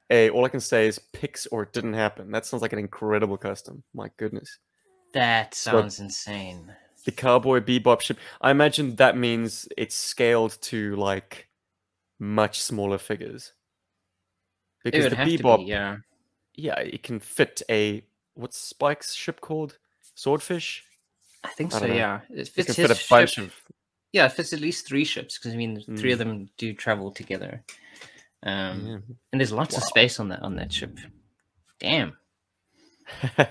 Hey, 0.08 0.30
all 0.30 0.44
I 0.44 0.48
can 0.48 0.60
say 0.60 0.86
is 0.86 0.98
picks 0.98 1.46
or 1.46 1.62
it 1.64 1.72
didn't 1.72 1.94
happen. 1.94 2.30
That 2.30 2.46
sounds 2.46 2.62
like 2.62 2.72
an 2.72 2.78
incredible 2.78 3.36
custom. 3.36 3.82
My 3.94 4.10
goodness. 4.16 4.58
That 5.14 5.54
sounds 5.54 5.98
insane. 6.00 6.74
the 7.04 7.12
Cowboy 7.12 7.60
Bebop 7.60 8.00
ship. 8.00 8.18
I 8.40 8.50
imagine 8.50 8.96
that 8.96 9.16
means 9.16 9.68
it's 9.76 9.94
scaled 9.94 10.58
to 10.62 10.94
like 10.96 11.48
much 12.18 12.60
smaller 12.62 12.98
figures. 12.98 13.52
It 14.84 14.92
Because 14.92 15.10
the 15.10 15.16
Bebop, 15.16 15.58
be, 15.58 15.64
yeah. 15.64 15.96
yeah, 16.54 16.78
it 16.78 17.02
can 17.02 17.18
fit 17.20 17.62
a 17.70 18.02
what's 18.34 18.58
Spike's 18.58 19.14
ship 19.14 19.40
called? 19.40 19.78
Swordfish. 20.14 20.84
I 21.44 21.48
think 21.50 21.74
I 21.74 21.78
so, 21.78 21.86
know. 21.86 21.94
yeah. 21.94 22.20
It 22.30 22.40
It 22.40 22.48
fits 22.48 22.74
fit 22.74 22.88
his 22.90 22.98
ship- 23.00 23.44
of. 23.44 23.54
Yeah, 24.12 24.26
it 24.26 24.32
fits 24.32 24.52
at 24.52 24.60
least 24.60 24.86
three 24.86 25.04
ships 25.04 25.38
because 25.38 25.52
I 25.52 25.56
mean, 25.56 25.80
three 25.96 26.12
of 26.12 26.18
Mm. 26.18 26.24
them 26.24 26.48
do 26.58 26.72
travel 26.74 27.10
together. 27.10 27.62
Um, 28.46 28.86
Yeah. 28.86 28.98
and 29.32 29.40
there's 29.40 29.52
lots 29.52 29.76
of 29.76 29.82
space 29.82 30.18
on 30.20 30.28
that 30.28 30.40
on 30.42 30.56
that 30.56 30.72
ship. 30.72 30.98
Damn. 31.80 32.16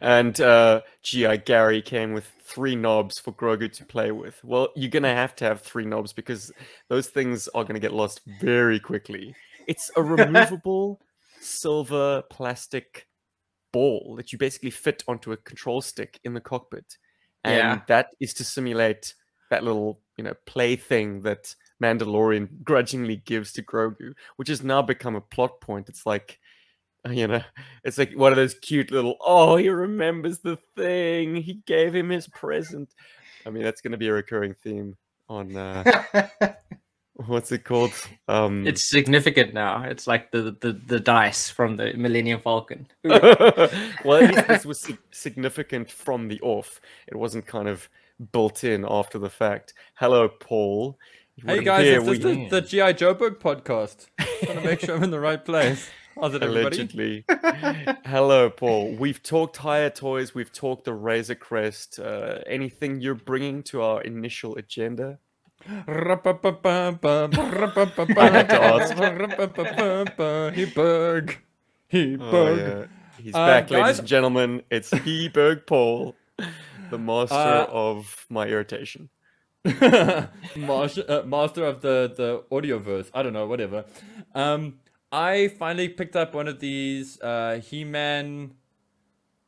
and 0.00 0.40
uh, 0.40 0.80
GI 1.02 1.38
Gary 1.38 1.82
came 1.82 2.12
with 2.12 2.30
three 2.42 2.76
knobs 2.76 3.18
for 3.18 3.32
Grogu 3.32 3.72
to 3.72 3.84
play 3.84 4.10
with. 4.12 4.42
Well, 4.44 4.68
you're 4.74 4.90
gonna 4.90 5.14
have 5.14 5.34
to 5.36 5.44
have 5.44 5.60
three 5.60 5.84
knobs 5.84 6.12
because 6.12 6.52
those 6.88 7.08
things 7.08 7.48
are 7.54 7.64
gonna 7.64 7.78
get 7.80 7.92
lost 7.92 8.20
very 8.40 8.80
quickly. 8.80 9.34
It's 9.66 9.90
a 9.96 10.02
removable 10.02 11.00
silver 11.40 12.22
plastic 12.30 13.06
ball 13.72 14.14
that 14.16 14.32
you 14.32 14.38
basically 14.38 14.70
fit 14.70 15.02
onto 15.08 15.32
a 15.32 15.36
control 15.36 15.80
stick 15.80 16.20
in 16.24 16.34
the 16.34 16.40
cockpit, 16.40 16.96
and 17.42 17.56
Yeah. 17.56 17.80
that 17.88 18.08
is 18.20 18.34
to 18.34 18.44
simulate 18.44 19.14
that 19.50 19.64
little 19.64 20.00
you 20.16 20.24
know 20.24 20.34
plaything 20.46 21.22
that 21.22 21.54
Mandalorian 21.82 22.62
grudgingly 22.62 23.16
gives 23.16 23.52
to 23.52 23.62
Grogu, 23.62 24.14
which 24.36 24.48
has 24.48 24.62
now 24.62 24.82
become 24.82 25.16
a 25.16 25.20
plot 25.20 25.60
point. 25.60 25.88
It's 25.88 26.06
like 26.06 26.38
you 27.10 27.26
know, 27.26 27.42
it's 27.82 27.98
like 27.98 28.12
one 28.14 28.32
of 28.32 28.36
those 28.36 28.54
cute 28.54 28.90
little, 28.90 29.16
oh, 29.20 29.56
he 29.56 29.68
remembers 29.68 30.38
the 30.38 30.58
thing. 30.76 31.36
He 31.36 31.54
gave 31.66 31.94
him 31.94 32.08
his 32.08 32.28
present. 32.28 32.94
I 33.46 33.50
mean, 33.50 33.62
that's 33.62 33.82
going 33.82 33.92
to 33.92 33.98
be 33.98 34.08
a 34.08 34.12
recurring 34.12 34.54
theme 34.54 34.96
on, 35.28 35.54
uh, 35.54 36.28
what's 37.26 37.52
it 37.52 37.64
called? 37.64 37.92
Um, 38.26 38.66
it's 38.66 38.88
significant 38.88 39.52
now. 39.52 39.82
It's 39.82 40.06
like 40.06 40.30
the, 40.30 40.56
the 40.60 40.72
the 40.86 40.98
dice 40.98 41.50
from 41.50 41.76
the 41.76 41.92
Millennium 41.94 42.40
Falcon. 42.40 42.88
well, 43.04 43.68
this 44.48 44.64
was 44.64 44.90
significant 45.10 45.90
from 45.90 46.28
the 46.28 46.40
off. 46.40 46.80
It 47.06 47.16
wasn't 47.16 47.46
kind 47.46 47.68
of 47.68 47.86
built 48.32 48.64
in 48.64 48.86
after 48.88 49.18
the 49.18 49.30
fact. 49.30 49.74
Hello, 49.94 50.26
Paul. 50.28 50.98
Hey 51.42 51.64
guys, 51.64 51.86
it's 51.86 52.06
we- 52.06 52.18
the, 52.18 52.48
the 52.48 52.60
GI 52.60 52.94
Joburg 52.94 53.36
podcast. 53.38 54.06
Trying 54.44 54.58
to 54.58 54.64
make 54.64 54.80
sure 54.84 54.94
I'm 54.96 55.02
in 55.02 55.10
the 55.10 55.18
right 55.20 55.44
place. 55.44 55.90
How's 56.14 56.32
it. 56.34 56.42
Allegedly. 56.44 57.24
Hello, 58.06 58.48
Paul. 58.50 58.94
We've 58.94 59.20
talked 59.20 59.56
Hiya 59.56 59.90
Toys. 59.90 60.32
We've 60.34 60.52
talked 60.52 60.84
the 60.84 60.94
Razor 60.94 61.34
Crest. 61.34 61.98
Uh, 61.98 62.38
anything 62.46 63.00
you're 63.00 63.16
bringing 63.16 63.64
to 63.64 63.82
our 63.82 64.00
initial 64.02 64.54
agenda? 64.56 65.18
He 70.54 70.64
bug. 70.66 71.36
He 71.88 72.14
yeah. 72.14 72.84
He's 73.18 73.34
Uh, 73.34 73.46
back, 73.46 73.70
ladies 73.70 73.98
and 73.98 74.06
gentlemen. 74.06 74.62
It's 74.70 74.90
Heberg 74.90 75.66
Paul, 75.66 76.14
the 76.90 76.98
master 76.98 77.34
Uh, 77.34 77.66
of 77.70 78.24
my 78.30 78.46
irritation. 78.46 79.08
master, 80.56 81.04
uh, 81.08 81.22
master 81.24 81.64
of 81.64 81.80
the 81.80 82.12
the 82.16 82.44
audioverse. 82.54 83.10
I 83.14 83.22
don't 83.22 83.32
know, 83.32 83.46
whatever. 83.46 83.84
Um, 84.34 84.80
I 85.10 85.48
finally 85.48 85.88
picked 85.88 86.16
up 86.16 86.34
one 86.34 86.48
of 86.48 86.60
these 86.60 87.20
uh, 87.20 87.60
He-Man, 87.64 88.54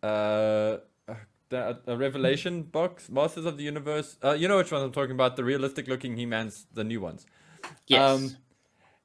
uh, 0.03 0.79
the, 1.49 1.79
a 1.87 1.97
Revelation 1.97 2.63
box, 2.63 3.11
Masters 3.11 3.45
of 3.47 3.57
the 3.57 3.65
Universe. 3.65 4.17
Uh, 4.25 4.33
you 4.33 4.49
know 4.49 4.59
which 4.59 4.71
ones 4.73 4.85
I'm 4.85 4.93
talking 4.93 5.13
about? 5.13 5.37
The 5.37 5.45
realistic 5.45 5.89
looking 5.89 6.17
He-Mans, 6.17 6.67
the 6.73 6.85
new 6.85 7.01
ones. 7.01 7.27
Yes. 7.87 8.01
Um, 8.01 8.37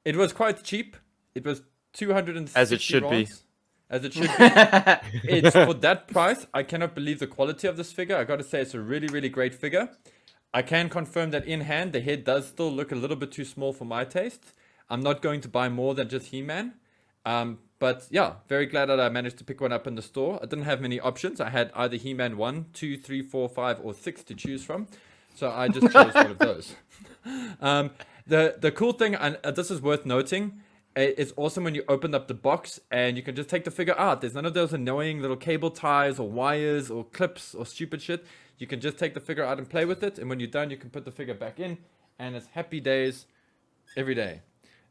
It 0.06 0.16
was 0.16 0.34
quite 0.34 0.64
cheap. 0.64 0.96
It 1.36 1.46
was 1.46 1.62
two 1.94 2.14
hundred 2.14 2.38
and 2.38 2.50
As 2.56 2.72
it 2.72 2.82
should 2.82 3.10
be. 3.10 3.28
As 3.90 4.04
it 4.06 4.14
should 4.14 4.24
be. 4.24 4.30
it's 5.26 5.56
for 5.56 5.74
that 5.76 6.08
price. 6.08 6.48
I 6.54 6.64
cannot 6.64 6.96
believe 6.96 7.20
the 7.20 7.28
quality 7.28 7.68
of 7.68 7.76
this 7.78 7.92
figure. 7.92 8.16
I 8.18 8.24
got 8.24 8.38
to 8.38 8.44
say, 8.44 8.62
it's 8.62 8.74
a 8.74 8.80
really, 8.80 9.08
really 9.08 9.30
great 9.30 9.54
figure. 9.54 9.90
I 10.54 10.62
can 10.62 10.90
confirm 10.90 11.32
that 11.32 11.46
in 11.46 11.62
hand, 11.62 11.94
the 11.94 12.02
head 12.02 12.24
does 12.24 12.48
still 12.48 12.72
look 12.72 12.92
a 12.92 12.96
little 12.96 13.16
bit 13.16 13.32
too 13.32 13.46
small 13.46 13.72
for 13.72 13.86
my 13.86 14.04
taste. 14.04 14.54
I'm 14.90 15.02
not 15.02 15.22
going 15.22 15.40
to 15.42 15.48
buy 15.48 15.70
more 15.70 15.96
than 15.96 16.10
just 16.10 16.28
He-Man. 16.28 16.74
Um, 17.26 17.60
but 17.80 18.08
yeah, 18.10 18.34
very 18.48 18.66
glad 18.66 18.88
that 18.88 19.00
I 19.00 19.10
managed 19.10 19.38
to 19.38 19.44
pick 19.44 19.62
one 19.62 19.72
up 19.72 19.88
in 19.88 19.96
the 19.96 20.02
store. 20.02 20.40
I 20.42 20.46
didn't 20.46 20.66
have 20.66 20.82
many 20.82 21.00
options. 21.00 21.40
I 21.40 21.50
had 21.50 21.72
either 21.76 21.96
He-Man 21.96 22.38
1, 22.38 22.66
2, 22.74 22.98
3, 22.98 23.22
4, 23.22 23.50
5, 23.50 23.80
or 23.84 23.94
6 23.94 24.24
to 24.24 24.36
choose 24.36 24.64
from. 24.64 24.88
So 25.36 25.50
I 25.50 25.70
just 25.70 25.92
chose 25.94 26.14
one 26.14 26.32
of 26.32 26.40
those. 26.40 26.76
Um, 27.62 27.92
the 28.26 28.56
the 28.60 28.72
cool 28.72 28.94
thing, 28.94 29.14
and 29.14 29.38
uh, 29.44 29.52
this 29.52 29.70
is 29.70 29.80
worth 29.80 30.08
noting, 30.08 30.60
it's 30.96 31.32
awesome 31.38 31.64
when 31.64 31.76
you 31.76 31.84
open 31.88 32.14
up 32.14 32.28
the 32.28 32.34
box 32.34 32.80
and 32.90 33.16
you 33.16 33.24
can 33.24 33.36
just 33.36 33.48
take 33.48 33.64
the 33.64 33.72
figure 33.72 33.98
out. 33.98 34.22
There's 34.22 34.34
none 34.34 34.46
of 34.46 34.54
those 34.54 34.74
annoying 34.74 35.22
little 35.22 35.38
cable 35.38 35.70
ties 35.70 36.20
or 36.20 36.28
wires 36.28 36.92
or 36.92 37.06
clips 37.06 37.56
or 37.56 37.66
stupid 37.66 38.02
shit. 38.02 38.26
You 38.62 38.68
can 38.68 38.80
just 38.80 38.98
take 39.00 39.16
the 39.16 39.20
figure 39.20 39.44
out 39.44 39.58
and 39.58 39.68
play 39.68 39.86
with 39.86 40.04
it, 40.04 40.20
and 40.20 40.30
when 40.30 40.40
you're 40.40 40.48
done, 40.60 40.70
you 40.70 40.78
can 40.78 40.92
put 40.92 41.04
the 41.04 41.12
figure 41.12 41.34
back 41.34 41.60
in, 41.60 41.80
and 42.20 42.36
it's 42.36 42.46
happy 42.54 42.80
days 42.80 43.26
every 43.98 44.14
day. 44.14 44.42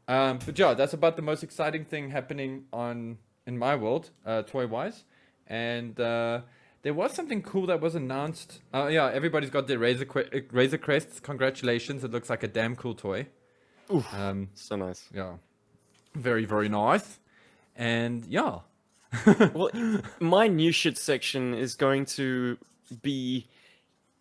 Um, 0.09 0.39
but 0.45 0.59
yeah, 0.59 0.73
that's 0.73 0.91
about 0.93 1.15
the 1.15 1.21
most 1.21 1.41
exciting 1.41 1.85
thing 1.85 2.09
happening 2.11 2.65
on 2.73 3.17
in 3.47 3.57
my 3.57 3.77
world, 3.77 4.09
uh, 4.25 4.41
toy 4.41 4.67
wise. 4.67 5.05
And 5.47 5.97
uh, 5.99 6.41
there 6.81 6.93
was 6.93 7.13
something 7.13 7.41
cool 7.41 7.65
that 7.67 7.79
was 7.79 7.95
announced. 7.95 8.59
Uh, 8.73 8.87
yeah, 8.91 9.09
everybody's 9.13 9.49
got 9.49 9.67
their 9.67 9.79
Razor 9.79 10.03
que- 10.05 10.43
Razor 10.51 10.77
Crests. 10.77 11.21
Congratulations! 11.21 12.03
It 12.03 12.11
looks 12.11 12.29
like 12.29 12.43
a 12.43 12.49
damn 12.49 12.75
cool 12.75 12.93
toy. 12.93 13.27
Um, 14.11 14.49
So 14.53 14.75
nice. 14.75 15.07
yeah, 15.13 15.35
very 16.13 16.43
very 16.43 16.67
nice. 16.67 17.19
And 17.77 18.25
yeah, 18.25 18.59
well, 19.53 19.69
my 20.19 20.47
new 20.49 20.73
shit 20.73 20.97
section 20.97 21.53
is 21.53 21.75
going 21.75 22.05
to 22.17 22.57
be 23.01 23.47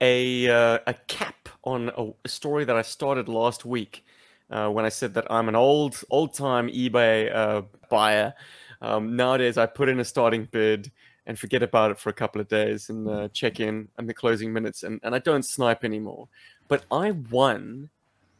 a 0.00 0.48
uh, 0.48 0.78
a 0.86 0.94
cap 1.08 1.48
on 1.64 1.90
a, 1.96 2.10
a 2.24 2.28
story 2.28 2.64
that 2.64 2.76
I 2.76 2.82
started 2.82 3.28
last 3.28 3.64
week 3.64 4.04
uh, 4.50 4.68
when 4.68 4.84
I 4.84 4.88
said 4.88 5.14
that 5.14 5.30
I'm 5.30 5.48
an 5.48 5.56
old 5.56 6.02
old 6.10 6.34
time 6.34 6.68
eBay 6.68 7.34
uh, 7.34 7.62
buyer. 7.88 8.34
Um, 8.82 9.14
nowadays, 9.14 9.58
I 9.58 9.66
put 9.66 9.88
in 9.88 10.00
a 10.00 10.04
starting 10.04 10.48
bid 10.50 10.90
and 11.26 11.38
forget 11.38 11.62
about 11.62 11.90
it 11.90 11.98
for 11.98 12.08
a 12.08 12.14
couple 12.14 12.40
of 12.40 12.48
days 12.48 12.88
and 12.88 13.08
uh, 13.08 13.28
check 13.28 13.60
in 13.60 13.88
in 13.98 14.06
the 14.06 14.14
closing 14.14 14.52
minutes, 14.52 14.82
and, 14.82 15.00
and 15.02 15.14
I 15.14 15.18
don't 15.18 15.44
snipe 15.44 15.84
anymore. 15.84 16.28
But 16.68 16.84
I 16.90 17.10
won 17.10 17.90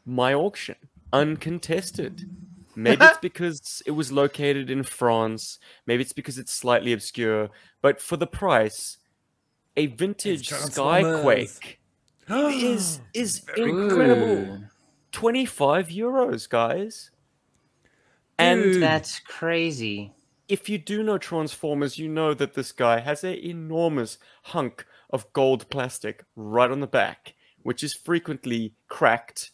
my 0.06 0.34
auction 0.34 0.76
uncontested. 1.12 2.28
Maybe 2.74 3.04
it's 3.04 3.18
because 3.22 3.82
it 3.84 3.90
was 3.90 4.12
located 4.12 4.70
in 4.70 4.82
France. 4.82 5.58
Maybe 5.86 6.02
it's 6.02 6.12
because 6.12 6.38
it's 6.38 6.52
slightly 6.52 6.92
obscure. 6.92 7.50
But 7.82 8.00
for 8.00 8.16
the 8.16 8.26
price, 8.26 8.98
a 9.80 9.86
vintage 9.86 10.48
Skyquake 10.50 11.76
is 12.28 13.00
is 13.14 13.42
incredible. 13.56 14.54
Ooh, 14.54 14.58
Twenty 15.12 15.44
five 15.46 15.88
euros, 15.88 16.48
guys. 16.48 17.10
And 18.38 18.62
Dude. 18.62 18.82
that's 18.82 19.20
crazy. 19.20 20.12
if 20.48 20.68
you 20.68 20.78
do 20.78 21.02
know 21.02 21.18
Transformers, 21.18 21.98
you 21.98 22.08
know 22.08 22.32
that 22.34 22.54
this 22.54 22.72
guy 22.72 23.00
has 23.00 23.22
an 23.24 23.34
enormous 23.34 24.18
hunk 24.44 24.86
of 25.10 25.30
gold 25.32 25.68
plastic 25.70 26.24
right 26.36 26.70
on 26.70 26.80
the 26.80 26.86
back, 26.86 27.34
which 27.62 27.82
is 27.84 27.92
frequently 27.94 28.74
cracked. 28.88 29.50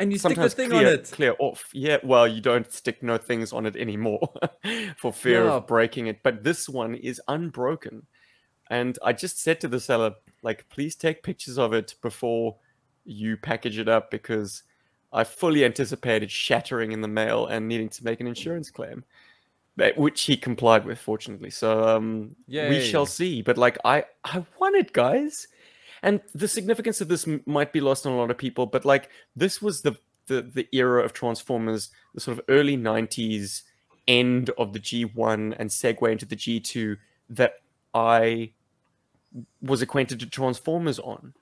and 0.00 0.10
you 0.12 0.18
stick 0.18 0.30
the 0.30 0.34
Sometimes 0.48 0.54
thing 0.54 0.70
clear, 0.70 0.88
on 0.88 0.94
it. 0.94 1.10
clear 1.12 1.34
off. 1.38 1.68
Yeah, 1.74 1.98
well, 2.02 2.26
you 2.26 2.40
don't 2.40 2.70
stick 2.72 3.02
no 3.02 3.18
things 3.18 3.52
on 3.52 3.66
it 3.66 3.76
anymore 3.76 4.32
for 4.96 5.12
fear 5.12 5.44
Yeah. 5.44 5.52
of 5.56 5.66
breaking 5.66 6.06
it. 6.08 6.22
But 6.22 6.42
this 6.42 6.68
one 6.68 6.94
is 6.94 7.20
unbroken. 7.28 8.06
And 8.70 8.98
I 9.02 9.12
just 9.12 9.40
said 9.40 9.60
to 9.60 9.68
the 9.68 9.80
seller, 9.80 10.14
like, 10.42 10.68
please 10.68 10.94
take 10.94 11.22
pictures 11.22 11.58
of 11.58 11.72
it 11.72 11.94
before 12.02 12.56
you 13.04 13.36
package 13.36 13.78
it 13.78 13.88
up 13.88 14.10
because 14.10 14.62
I 15.12 15.24
fully 15.24 15.64
anticipated 15.64 16.30
shattering 16.30 16.92
in 16.92 17.00
the 17.00 17.08
mail 17.08 17.46
and 17.46 17.68
needing 17.68 17.88
to 17.90 18.04
make 18.04 18.20
an 18.20 18.26
insurance 18.26 18.70
claim. 18.70 19.04
Which 19.96 20.22
he 20.22 20.36
complied 20.36 20.84
with, 20.84 20.98
fortunately. 20.98 21.50
So 21.50 21.96
um, 21.96 22.36
we 22.68 22.80
shall 22.80 23.06
see. 23.06 23.42
But 23.42 23.58
like, 23.58 23.76
I 23.84 24.04
I 24.22 24.44
won 24.60 24.76
it, 24.76 24.92
guys. 24.92 25.48
And 26.02 26.20
the 26.34 26.46
significance 26.46 27.00
of 27.00 27.08
this 27.08 27.26
m- 27.26 27.42
might 27.44 27.72
be 27.72 27.80
lost 27.80 28.06
on 28.06 28.12
a 28.12 28.16
lot 28.16 28.30
of 28.30 28.38
people. 28.38 28.66
But 28.66 28.84
like, 28.84 29.10
this 29.34 29.60
was 29.60 29.82
the 29.82 29.96
the 30.26 30.42
the 30.42 30.68
era 30.70 31.02
of 31.02 31.12
Transformers, 31.12 31.90
the 32.14 32.20
sort 32.20 32.38
of 32.38 32.44
early 32.48 32.76
'90s 32.76 33.62
end 34.06 34.50
of 34.58 34.72
the 34.72 34.80
G1 34.80 35.56
and 35.58 35.70
segue 35.70 36.12
into 36.12 36.26
the 36.26 36.36
G2 36.36 36.96
that 37.30 37.54
I 37.94 38.52
was 39.62 39.82
acquainted 39.82 40.20
to 40.20 40.26
Transformers 40.26 40.98
on. 40.98 41.34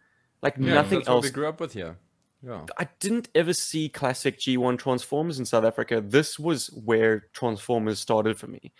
Like 0.43 0.57
Yeah, 0.59 0.75
nothing 0.75 1.03
else 1.07 1.25
we 1.25 1.31
grew 1.31 1.49
up 1.49 1.61
with 1.61 1.73
here. 1.73 1.97
Yeah. 2.43 2.67
I 2.77 2.89
didn't 2.99 3.29
ever 3.35 3.53
see 3.53 3.89
classic 3.89 4.39
G1 4.39 4.79
Transformers 4.79 5.39
in 5.39 5.45
South 5.45 5.65
Africa. 5.65 6.01
This 6.05 6.39
was 6.39 6.69
where 6.85 7.27
Transformers 7.33 8.01
started 8.01 8.37
for 8.39 8.49
me. 8.49 8.73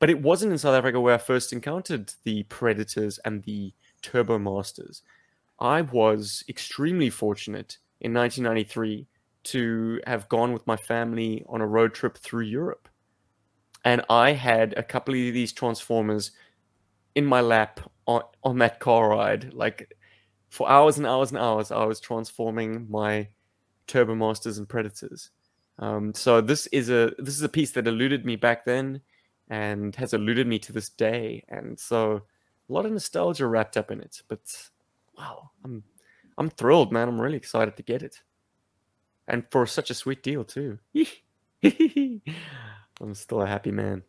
But 0.00 0.10
it 0.10 0.20
wasn't 0.20 0.52
in 0.52 0.58
South 0.58 0.74
Africa 0.74 1.00
where 1.00 1.14
I 1.14 1.18
first 1.18 1.52
encountered 1.52 2.12
the 2.24 2.42
Predators 2.44 3.18
and 3.24 3.42
the 3.44 3.72
Turbo 4.02 4.38
Masters. 4.38 5.02
I 5.60 5.82
was 5.82 6.42
extremely 6.48 7.08
fortunate 7.08 7.78
in 8.00 8.12
1993 8.12 9.06
to 9.44 10.00
have 10.06 10.28
gone 10.28 10.52
with 10.52 10.66
my 10.66 10.76
family 10.76 11.44
on 11.48 11.60
a 11.60 11.66
road 11.66 11.94
trip 11.94 12.18
through 12.18 12.44
Europe. 12.44 12.88
And 13.84 14.02
I 14.10 14.32
had 14.32 14.74
a 14.76 14.82
couple 14.82 15.14
of 15.14 15.20
these 15.34 15.52
Transformers 15.52 16.32
in 17.14 17.24
my 17.24 17.40
lap 17.40 17.80
on, 18.06 18.22
on 18.42 18.58
that 18.58 18.80
car 18.80 19.10
ride. 19.10 19.52
Like 19.52 19.94
for 20.48 20.68
hours 20.68 20.98
and 20.98 21.06
hours 21.06 21.30
and 21.30 21.38
hours, 21.38 21.70
I 21.70 21.84
was 21.84 22.00
transforming 22.00 22.86
my 22.90 23.28
Turbo 23.86 24.14
Masters 24.14 24.58
and 24.58 24.68
Predators. 24.68 25.30
Um, 25.78 26.14
so 26.14 26.40
this 26.40 26.66
is 26.68 26.88
a 26.90 27.12
this 27.18 27.34
is 27.34 27.42
a 27.42 27.48
piece 27.48 27.72
that 27.72 27.86
eluded 27.88 28.24
me 28.24 28.36
back 28.36 28.64
then 28.64 29.00
and 29.48 29.94
has 29.96 30.14
eluded 30.14 30.46
me 30.46 30.58
to 30.60 30.72
this 30.72 30.88
day. 30.88 31.44
And 31.48 31.78
so 31.78 32.22
a 32.68 32.72
lot 32.72 32.86
of 32.86 32.92
nostalgia 32.92 33.46
wrapped 33.46 33.76
up 33.76 33.90
in 33.90 34.00
it. 34.00 34.22
But 34.28 34.40
wow, 35.18 35.50
I'm 35.64 35.82
I'm 36.38 36.50
thrilled, 36.50 36.92
man. 36.92 37.08
I'm 37.08 37.20
really 37.20 37.36
excited 37.36 37.76
to 37.76 37.82
get 37.82 38.02
it. 38.02 38.22
And 39.26 39.44
for 39.50 39.66
such 39.66 39.90
a 39.90 39.94
sweet 39.94 40.22
deal 40.22 40.44
too. 40.44 40.78
I'm 43.00 43.14
still 43.14 43.42
a 43.42 43.46
happy 43.46 43.70
man. 43.70 44.02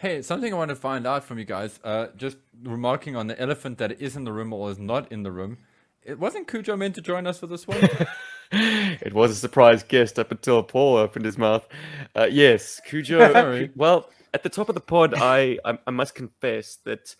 Hey, 0.00 0.22
something 0.22 0.50
I 0.50 0.56
want 0.56 0.70
to 0.70 0.76
find 0.76 1.06
out 1.06 1.24
from 1.24 1.38
you 1.38 1.44
guys. 1.44 1.78
Uh, 1.84 2.06
just 2.16 2.38
remarking 2.62 3.16
on 3.16 3.26
the 3.26 3.38
elephant 3.38 3.76
that 3.76 4.00
is 4.00 4.16
in 4.16 4.24
the 4.24 4.32
room 4.32 4.50
or 4.50 4.70
is 4.70 4.78
not 4.78 5.12
in 5.12 5.24
the 5.24 5.30
room. 5.30 5.58
It 6.02 6.18
wasn't 6.18 6.48
Cujo 6.48 6.74
meant 6.74 6.94
to 6.94 7.02
join 7.02 7.26
us 7.26 7.38
for 7.38 7.46
this 7.46 7.68
one. 7.68 7.86
it 8.50 9.12
was 9.12 9.30
a 9.30 9.34
surprise 9.34 9.82
guest 9.82 10.18
up 10.18 10.30
until 10.30 10.62
Paul 10.62 10.96
opened 10.96 11.26
his 11.26 11.36
mouth. 11.36 11.68
Uh, 12.16 12.28
yes, 12.30 12.80
Cujo. 12.86 13.68
Well, 13.76 14.08
at 14.32 14.42
the 14.42 14.48
top 14.48 14.70
of 14.70 14.74
the 14.74 14.80
pod, 14.80 15.12
I, 15.14 15.58
I 15.66 15.78
I 15.86 15.90
must 15.90 16.14
confess 16.14 16.76
that 16.86 17.14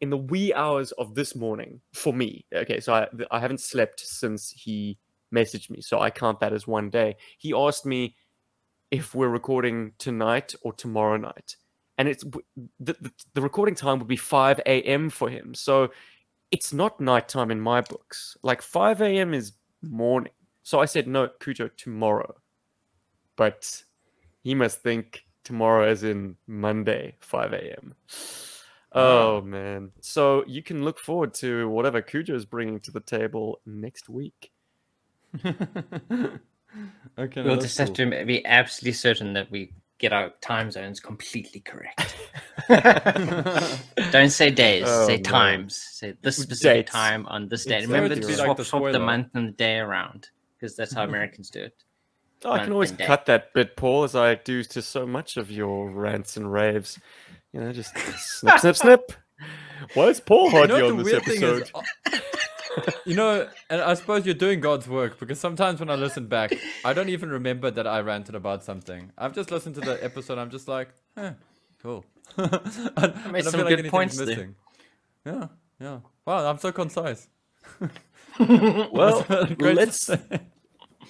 in 0.00 0.08
the 0.08 0.16
wee 0.16 0.54
hours 0.54 0.92
of 0.92 1.14
this 1.14 1.36
morning, 1.36 1.82
for 1.92 2.14
me, 2.14 2.46
okay, 2.54 2.80
so 2.80 2.94
I 2.94 3.08
I 3.30 3.40
haven't 3.40 3.60
slept 3.60 4.00
since 4.00 4.52
he 4.52 4.96
messaged 5.30 5.68
me, 5.68 5.82
so 5.82 6.00
I 6.00 6.08
count 6.08 6.40
that 6.40 6.54
as 6.54 6.66
one 6.66 6.88
day. 6.88 7.16
He 7.36 7.52
asked 7.52 7.84
me 7.84 8.16
if 8.90 9.14
we're 9.14 9.28
recording 9.28 9.92
tonight 9.98 10.54
or 10.62 10.72
tomorrow 10.72 11.18
night, 11.18 11.56
and 12.02 12.08
it's 12.08 12.24
the 12.80 12.96
the, 13.00 13.12
the 13.34 13.40
recording 13.40 13.76
time 13.76 14.00
would 14.00 14.08
be 14.08 14.16
five 14.16 14.58
a.m. 14.66 15.08
for 15.08 15.30
him, 15.30 15.54
so 15.54 15.92
it's 16.50 16.72
not 16.72 17.00
nighttime 17.00 17.52
in 17.52 17.60
my 17.60 17.80
books. 17.80 18.36
Like 18.42 18.60
five 18.60 19.00
a.m. 19.00 19.32
is 19.34 19.52
morning. 19.82 20.32
So 20.64 20.80
I 20.80 20.86
said 20.86 21.06
no, 21.06 21.28
Cujo, 21.38 21.68
tomorrow. 21.76 22.34
But 23.36 23.84
he 24.42 24.56
must 24.56 24.82
think 24.82 25.24
tomorrow 25.44 25.88
as 25.88 26.02
in 26.02 26.34
Monday, 26.48 27.14
5 27.20 27.52
a.m. 27.52 27.94
Oh 28.90 29.40
man. 29.42 29.92
So 30.00 30.44
you 30.48 30.60
can 30.60 30.84
look 30.84 30.98
forward 30.98 31.34
to 31.34 31.68
whatever 31.68 32.02
Cujo 32.02 32.34
is 32.34 32.44
bringing 32.44 32.80
to 32.80 32.90
the 32.90 33.00
table 33.00 33.60
next 33.64 34.08
week. 34.08 34.50
okay, 35.46 35.62
We'll 37.18 37.54
that's 37.54 37.62
just 37.62 37.78
have 37.78 37.92
to 37.92 38.24
be 38.24 38.44
absolutely 38.44 38.94
certain 38.94 39.34
that 39.34 39.52
we 39.52 39.72
get 40.02 40.12
our 40.12 40.30
time 40.42 40.70
zones 40.70 41.00
completely 41.00 41.60
correct. 41.60 42.16
Don't 44.10 44.30
say 44.30 44.50
days, 44.50 44.84
Oh, 44.86 45.06
say 45.06 45.16
no. 45.16 45.22
times. 45.22 45.76
Say 45.76 46.14
this 46.20 46.36
specific 46.36 46.86
Dates. 46.86 46.92
time 46.92 47.24
on 47.26 47.48
this 47.48 47.64
day. 47.64 47.78
It's 47.78 47.86
Remember 47.86 48.14
to 48.14 48.20
to 48.20 48.34
swap, 48.34 48.48
like 48.48 48.56
the 48.58 48.64
swap 48.64 48.92
the 48.92 48.98
month 48.98 49.28
and 49.34 49.48
the 49.48 49.52
day 49.52 49.78
around 49.78 50.28
because 50.58 50.76
that's 50.76 50.92
how 50.92 51.04
Americans 51.10 51.48
do 51.48 51.62
it. 51.62 51.74
Oh, 52.44 52.50
I 52.50 52.64
can 52.64 52.72
always 52.72 52.90
cut 52.90 53.26
that 53.26 53.54
bit, 53.54 53.76
Paul, 53.76 54.02
as 54.02 54.16
I 54.16 54.34
do 54.34 54.64
to 54.64 54.82
so 54.82 55.06
much 55.06 55.36
of 55.36 55.48
your 55.48 55.88
rants 55.88 56.36
and 56.36 56.52
raves. 56.52 56.98
You 57.52 57.60
know, 57.60 57.72
just 57.72 57.96
snip, 57.96 58.58
snip, 58.58 58.76
snip. 58.76 59.12
Why 59.94 60.04
is 60.06 60.18
Paul 60.20 60.50
You 60.50 60.66
know 60.66 60.88
on 60.88 60.96
this 60.96 61.04
weird 61.04 61.24
thing 61.24 61.44
episode? 61.44 61.70
Is? 62.78 62.94
you 63.04 63.14
know, 63.16 63.48
and 63.70 63.80
I 63.80 63.94
suppose 63.94 64.24
you're 64.24 64.34
doing 64.34 64.60
God's 64.60 64.88
work 64.88 65.18
because 65.18 65.38
sometimes 65.40 65.80
when 65.80 65.90
I 65.90 65.94
listen 65.94 66.26
back, 66.26 66.52
I 66.84 66.92
don't 66.92 67.08
even 67.08 67.30
remember 67.30 67.70
that 67.70 67.86
I 67.86 68.00
ranted 68.00 68.34
about 68.34 68.64
something. 68.64 69.12
I've 69.18 69.34
just 69.34 69.50
listened 69.50 69.74
to 69.76 69.80
the 69.80 70.02
episode. 70.02 70.38
I'm 70.38 70.50
just 70.50 70.68
like, 70.68 70.88
eh, 71.16 71.32
cool. 71.82 72.04
I, 72.38 72.44
I 72.96 73.30
made 73.30 73.42
don't 73.42 73.52
some 73.52 73.52
feel 73.52 73.64
like 73.64 73.68
good 73.68 73.78
anything's 73.80 73.90
points 73.90 74.16
there. 74.16 74.26
missing. 74.26 74.54
Yeah, 75.26 75.46
yeah. 75.80 75.98
Wow, 76.26 76.48
I'm 76.48 76.58
so 76.58 76.72
concise. 76.72 77.28
Well, 78.38 79.26
let's 79.58 80.10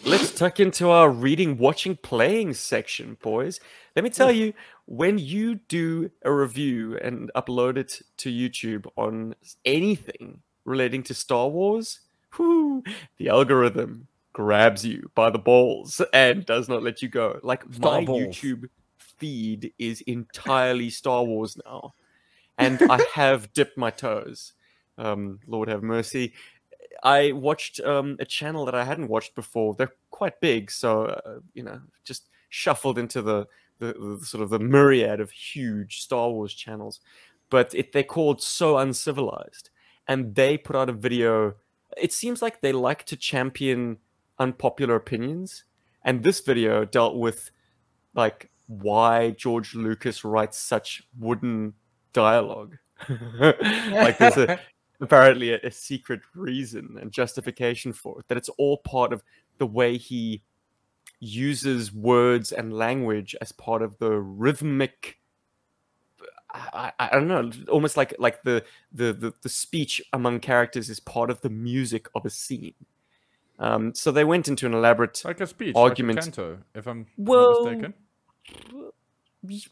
let's 0.04 0.34
tuck 0.34 0.60
into 0.60 0.90
our 0.90 1.08
reading, 1.10 1.56
watching, 1.58 1.96
playing 1.96 2.54
section, 2.54 3.16
boys. 3.22 3.60
Let 3.94 4.02
me 4.02 4.10
tell 4.10 4.32
you, 4.32 4.54
when 4.87 5.18
you 5.18 5.56
do 5.56 6.10
a 6.24 6.32
review 6.32 6.96
and 6.98 7.30
upload 7.37 7.76
it 7.76 8.00
to 8.18 8.30
YouTube 8.30 8.87
on 8.96 9.34
anything 9.64 10.42
relating 10.64 11.03
to 11.05 11.14
Star 11.14 11.48
Wars, 11.48 12.01
whew, 12.37 12.83
the 13.18 13.29
algorithm 13.29 14.09
grabs 14.33 14.85
you 14.85 15.11
by 15.14 15.31
the 15.31 15.38
balls 15.38 16.01
and 16.12 16.46
does 16.46 16.68
not 16.68 16.83
let 16.83 17.03
you 17.03 17.09
go. 17.09 17.38
Like 17.42 17.64
Star 17.72 18.01
my 18.01 18.05
balls. 18.05 18.37
YouTube 18.37 18.68
feed 18.98 19.72
is 19.79 20.01
entirely 20.03 20.90
Star 20.90 21.25
Wars 21.25 21.57
now, 21.64 21.94
and 22.59 22.81
I 22.90 23.05
have 23.14 23.53
dipped 23.53 23.79
my 23.79 23.90
toes. 23.90 24.53
Um, 24.98 25.40
Lord 25.46 25.68
have 25.68 25.83
mercy. 25.83 26.33
I 27.03 27.33
watched 27.33 27.81
um, 27.81 28.16
a 28.20 28.25
channel 28.25 28.64
that 28.66 28.75
I 28.75 28.85
hadn't 28.85 29.09
watched 29.09 29.35
before. 29.35 29.75
They're 29.75 29.92
quite 30.11 30.40
big, 30.40 30.70
so 30.70 31.07
uh, 31.07 31.40
you 31.55 31.62
know, 31.62 31.81
just 32.05 32.29
shuffled 32.48 32.98
into 32.98 33.22
the, 33.22 33.46
the, 33.79 33.94
the 34.18 34.25
sort 34.25 34.42
of 34.42 34.51
the 34.51 34.59
myriad 34.59 35.20
of 35.20 35.31
huge 35.31 36.01
Star 36.01 36.31
Wars 36.31 36.55
channels. 36.55 37.01
But 37.51 37.75
it, 37.75 37.92
they're 37.92 38.03
called 38.03 38.42
So 38.42 38.79
Uncivilized, 38.79 39.70
and 40.08 40.34
they 40.34 40.58
put 40.58 40.76
out 40.76 40.88
a 40.88 40.92
video. 40.92 41.54
It 41.96 42.12
seems 42.12 42.42
like 42.42 42.60
they 42.60 42.72
like 42.72 43.04
to 43.06 43.16
champion 43.16 43.98
unpopular 44.38 44.96
opinions, 44.96 45.64
and 46.04 46.22
this 46.22 46.40
video 46.40 46.84
dealt 46.84 47.16
with 47.16 47.50
like 48.14 48.50
why 48.66 49.30
George 49.30 49.74
Lucas 49.74 50.24
writes 50.24 50.58
such 50.58 51.02
wooden 51.18 51.74
dialogue. 52.12 52.78
like 53.08 54.18
there's 54.18 54.36
a 54.36 54.60
apparently 55.00 55.52
a, 55.52 55.58
a 55.64 55.70
secret 55.70 56.20
reason 56.34 56.96
and 57.00 57.10
justification 57.10 57.92
for 57.92 58.20
it 58.20 58.28
that 58.28 58.38
it's 58.38 58.48
all 58.50 58.78
part 58.78 59.12
of 59.12 59.22
the 59.58 59.66
way 59.66 59.96
he 59.96 60.42
uses 61.18 61.92
words 61.92 62.52
and 62.52 62.72
language 62.72 63.34
as 63.40 63.52
part 63.52 63.82
of 63.82 63.98
the 63.98 64.10
rhythmic 64.10 65.18
I, 66.54 66.92
I 66.98 67.08
don't 67.10 67.28
know 67.28 67.50
almost 67.70 67.96
like 67.96 68.14
like 68.18 68.42
the, 68.42 68.64
the 68.92 69.12
the 69.12 69.32
the 69.42 69.48
speech 69.48 70.02
among 70.12 70.40
characters 70.40 70.90
is 70.90 71.00
part 71.00 71.30
of 71.30 71.40
the 71.40 71.50
music 71.50 72.08
of 72.14 72.24
a 72.26 72.30
scene 72.30 72.74
um 73.58 73.94
so 73.94 74.10
they 74.12 74.24
went 74.24 74.48
into 74.48 74.66
an 74.66 74.74
elaborate 74.74 75.22
like 75.24 75.40
a 75.40 75.46
speech, 75.46 75.74
Argument. 75.76 76.16
like 76.16 76.26
a 76.26 76.30
canto, 76.30 76.58
if 76.74 76.86
I'm 76.86 77.06
Well, 77.16 77.64
not 77.64 77.72
mistaken. 77.72 77.94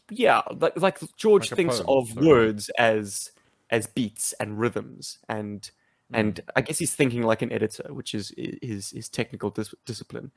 yeah 0.09 0.41
like 0.59 0.79
like 0.79 0.99
george 1.17 1.49
Like 1.51 1.55
thinks 1.57 1.79
poem, 1.79 1.89
of 1.89 2.15
words 2.17 2.69
as 2.77 3.31
as 3.69 3.87
beats 3.87 4.33
and 4.39 4.59
rhythms 4.59 5.19
and 5.29 5.71
and 6.13 6.41
i 6.57 6.61
guess 6.61 6.77
he's 6.77 6.93
thinking 6.93 7.21
like 7.23 7.41
an 7.41 7.51
editor 7.53 7.93
which 7.93 8.13
is 8.13 8.33
his 8.61 8.89
his 8.91 9.07
technical 9.07 9.49
dis- 9.49 9.73
discipline 9.85 10.29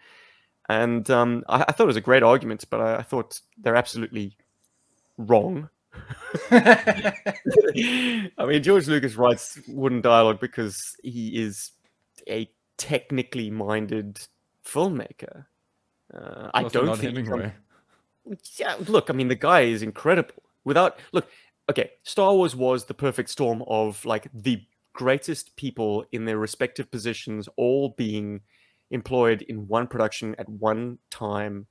and 0.69 1.11
um 1.11 1.43
I, 1.49 1.65
I 1.69 1.73
thought 1.73 1.85
it 1.85 1.87
was 1.89 1.97
a 1.97 2.01
great 2.01 2.23
argument 2.23 2.65
but 2.71 2.81
I, 2.81 2.97
I 2.99 3.03
thought 3.03 3.41
they're 3.59 3.75
absolutely 3.77 4.37
wrong 5.19 5.69
i 6.51 8.47
mean 8.47 8.63
george 8.63 8.89
lucas 8.89 9.15
writes 9.15 9.59
wooden 9.69 10.01
dialogue 10.01 10.41
because 10.41 10.97
he 11.03 11.41
is 11.41 11.73
a 12.29 12.51
technically 12.77 13.51
minded 13.51 14.21
filmmaker 14.65 15.47
uh, 16.13 16.51
i 16.55 16.65
don't 16.65 16.99
think 16.99 17.17
Hemingway. 17.17 17.53
yeah, 18.57 18.77
look, 18.87 19.11
I 19.11 19.13
mean, 19.13 19.29
the 19.29 19.35
guy 19.35 19.63
is 19.63 19.83
incredible. 19.83 20.43
Without 20.65 20.99
look, 21.13 21.29
okay, 21.71 21.91
Star 22.03 22.35
Wars 22.35 22.57
was 22.57 22.85
the 22.85 22.95
perfect 22.95 23.31
storm 23.31 23.63
of 23.67 24.05
like 24.05 24.29
the 24.33 24.63
greatest 24.93 25.57
people 25.57 26.05
in 26.13 26.25
their 26.25 26.39
respective 26.39 26.91
positions, 26.91 27.49
all 27.57 27.91
being 27.97 28.41
employed 28.91 29.43
in 29.43 29.69
one 29.69 29.87
production 29.87 30.35
at 30.39 30.49
one 30.49 30.99
time. 31.11 31.67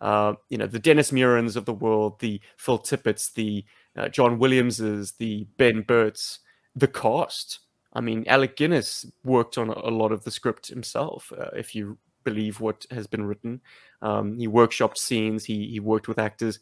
Uh, 0.00 0.34
you 0.48 0.58
know, 0.58 0.66
the 0.66 0.78
Dennis 0.78 1.12
Murens 1.12 1.56
of 1.56 1.64
the 1.64 1.72
world, 1.72 2.20
the 2.20 2.40
Phil 2.56 2.78
Tippett's, 2.78 3.30
the 3.32 3.64
uh, 3.96 4.08
John 4.08 4.38
Williamses, 4.38 5.12
the 5.12 5.46
Ben 5.56 5.82
Burtts, 5.82 6.40
the 6.74 6.88
cast. 6.88 7.60
I 7.92 8.00
mean, 8.00 8.24
Alec 8.26 8.56
Guinness 8.56 9.06
worked 9.24 9.56
on 9.56 9.70
a, 9.70 9.72
a 9.72 9.90
lot 9.90 10.12
of 10.12 10.24
the 10.24 10.30
script 10.30 10.68
himself, 10.68 11.32
uh, 11.36 11.50
if 11.56 11.74
you 11.74 11.98
believe 12.24 12.60
what 12.60 12.84
has 12.90 13.06
been 13.06 13.24
written. 13.24 13.62
Um, 14.02 14.36
he 14.38 14.48
workshopped 14.48 14.98
scenes. 14.98 15.44
He 15.44 15.68
he 15.68 15.80
worked 15.80 16.08
with 16.08 16.18
actors, 16.18 16.58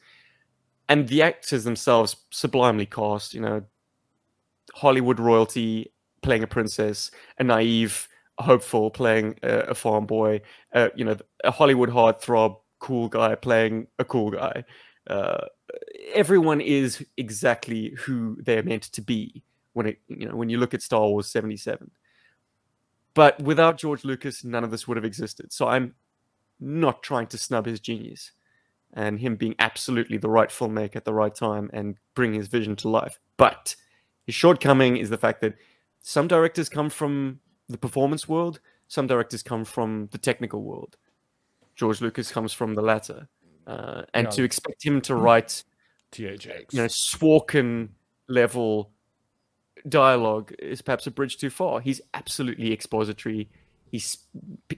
and 0.89 1.09
the 1.09 1.23
actors 1.23 1.65
themselves 1.65 2.17
sublimely 2.31 2.87
cast. 2.87 3.35
You 3.35 3.41
know, 3.41 3.65
Hollywood 4.75 5.19
royalty 5.19 5.93
playing 6.23 6.45
a 6.45 6.47
princess, 6.47 7.11
a 7.39 7.45
naive 7.45 8.09
hopeful 8.39 8.91
playing 8.91 9.39
a, 9.43 9.59
a 9.59 9.75
farm 9.75 10.07
boy. 10.07 10.41
Uh, 10.73 10.89
you 10.95 11.05
know, 11.05 11.17
a 11.43 11.51
Hollywood 11.51 11.91
heartthrob 11.91 12.59
cool 12.85 13.09
guy 13.09 13.35
playing 13.35 13.87
a 13.99 14.05
cool 14.05 14.31
guy. 14.31 14.63
Uh, 15.07 15.47
everyone 16.13 16.61
is 16.61 17.03
exactly 17.17 17.95
who 18.01 18.37
they're 18.43 18.63
meant 18.63 18.83
to 18.83 19.01
be 19.01 19.43
when 19.73 19.87
it 19.87 19.99
you 20.09 20.29
know 20.29 20.37
when 20.37 20.51
you 20.51 20.59
look 20.59 20.75
at 20.75 20.83
Star 20.83 21.09
Wars 21.09 21.31
seventy 21.31 21.57
seven. 21.57 21.91
But 23.15 23.41
without 23.41 23.79
George 23.79 24.05
Lucas, 24.05 24.45
none 24.45 24.65
of 24.65 24.71
this 24.71 24.87
would 24.87 24.99
have 24.99 25.05
existed. 25.05 25.51
So 25.51 25.67
I'm 25.67 25.95
not 26.61 27.03
trying 27.03 27.29
to 27.29 27.39
snub 27.39 27.65
his 27.65 27.81
genius 27.81 28.33
and 28.93 29.19
him 29.19 29.37
being 29.37 29.55
absolutely 29.59 30.19
the 30.19 30.29
right 30.29 30.51
filmmaker 30.51 30.97
at 30.97 31.05
the 31.07 31.15
right 31.15 31.35
time 31.35 31.71
and 31.73 31.97
bring 32.15 32.35
his 32.35 32.49
vision 32.49 32.77
to 32.77 32.89
life. 32.89 33.19
But 33.39 33.77
his 34.27 34.35
shortcoming 34.35 34.97
is 34.99 35.11
the 35.11 35.19
fact 35.19 35.41
that 35.41 35.55
some 36.01 36.29
directors 36.29 36.69
come 36.69 36.91
from 36.91 37.41
the 37.69 37.79
performance 37.79 38.29
world, 38.29 38.61
some 38.89 39.07
directors 39.07 39.43
come 39.43 39.65
from 39.65 40.09
the 40.13 40.19
technical 40.19 40.63
world. 40.63 40.97
George 41.75 42.01
Lucas 42.01 42.31
comes 42.31 42.53
from 42.53 42.75
the 42.75 42.83
latter. 42.83 43.29
Uh, 43.67 44.03
and 44.13 44.31
to 44.31 44.45
expect 44.45 44.85
him 44.85 45.01
to 45.01 45.15
write 45.15 45.65
THX. 46.13 46.73
you 46.73 46.81
know, 46.81 46.87
Sorkin 46.87 47.89
level 48.29 48.91
dialogue 49.89 50.55
is 50.59 50.83
perhaps 50.83 51.07
a 51.07 51.11
bridge 51.11 51.39
too 51.39 51.51
far. 51.51 51.81
He's 51.81 52.01
absolutely 52.13 52.73
expository. 52.73 53.49
He's 53.91 54.19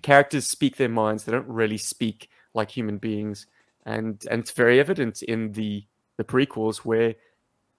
characters 0.03 0.47
speak 0.47 0.77
their 0.77 0.89
minds. 0.89 1.25
They 1.25 1.33
don't 1.33 1.49
really 1.49 1.79
speak 1.79 2.29
like 2.55 2.71
human 2.71 2.99
beings, 2.99 3.47
and 3.85 4.25
and 4.31 4.41
it's 4.41 4.51
very 4.51 4.79
evident 4.79 5.23
in 5.23 5.53
the 5.53 5.85
the 6.17 6.25
prequels 6.25 6.79
where 6.79 7.15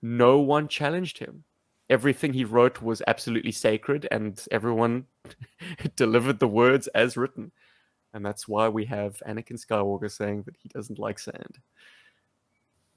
no 0.01 0.39
one 0.39 0.67
challenged 0.67 1.19
him. 1.19 1.43
Everything 1.89 2.33
he 2.33 2.43
wrote 2.43 2.81
was 2.81 3.01
absolutely 3.07 3.51
sacred, 3.51 4.07
and 4.11 4.43
everyone 4.51 5.05
delivered 5.95 6.39
the 6.39 6.47
words 6.47 6.87
as 6.87 7.17
written. 7.17 7.51
And 8.17 8.25
that's 8.25 8.47
why 8.47 8.67
we 8.67 8.83
have 8.85 9.21
Anakin 9.27 9.63
Skywalker 9.63 10.09
saying 10.09 10.41
that 10.47 10.55
he 10.57 10.69
doesn't 10.69 10.97
like 10.97 11.19
sand. 11.19 11.59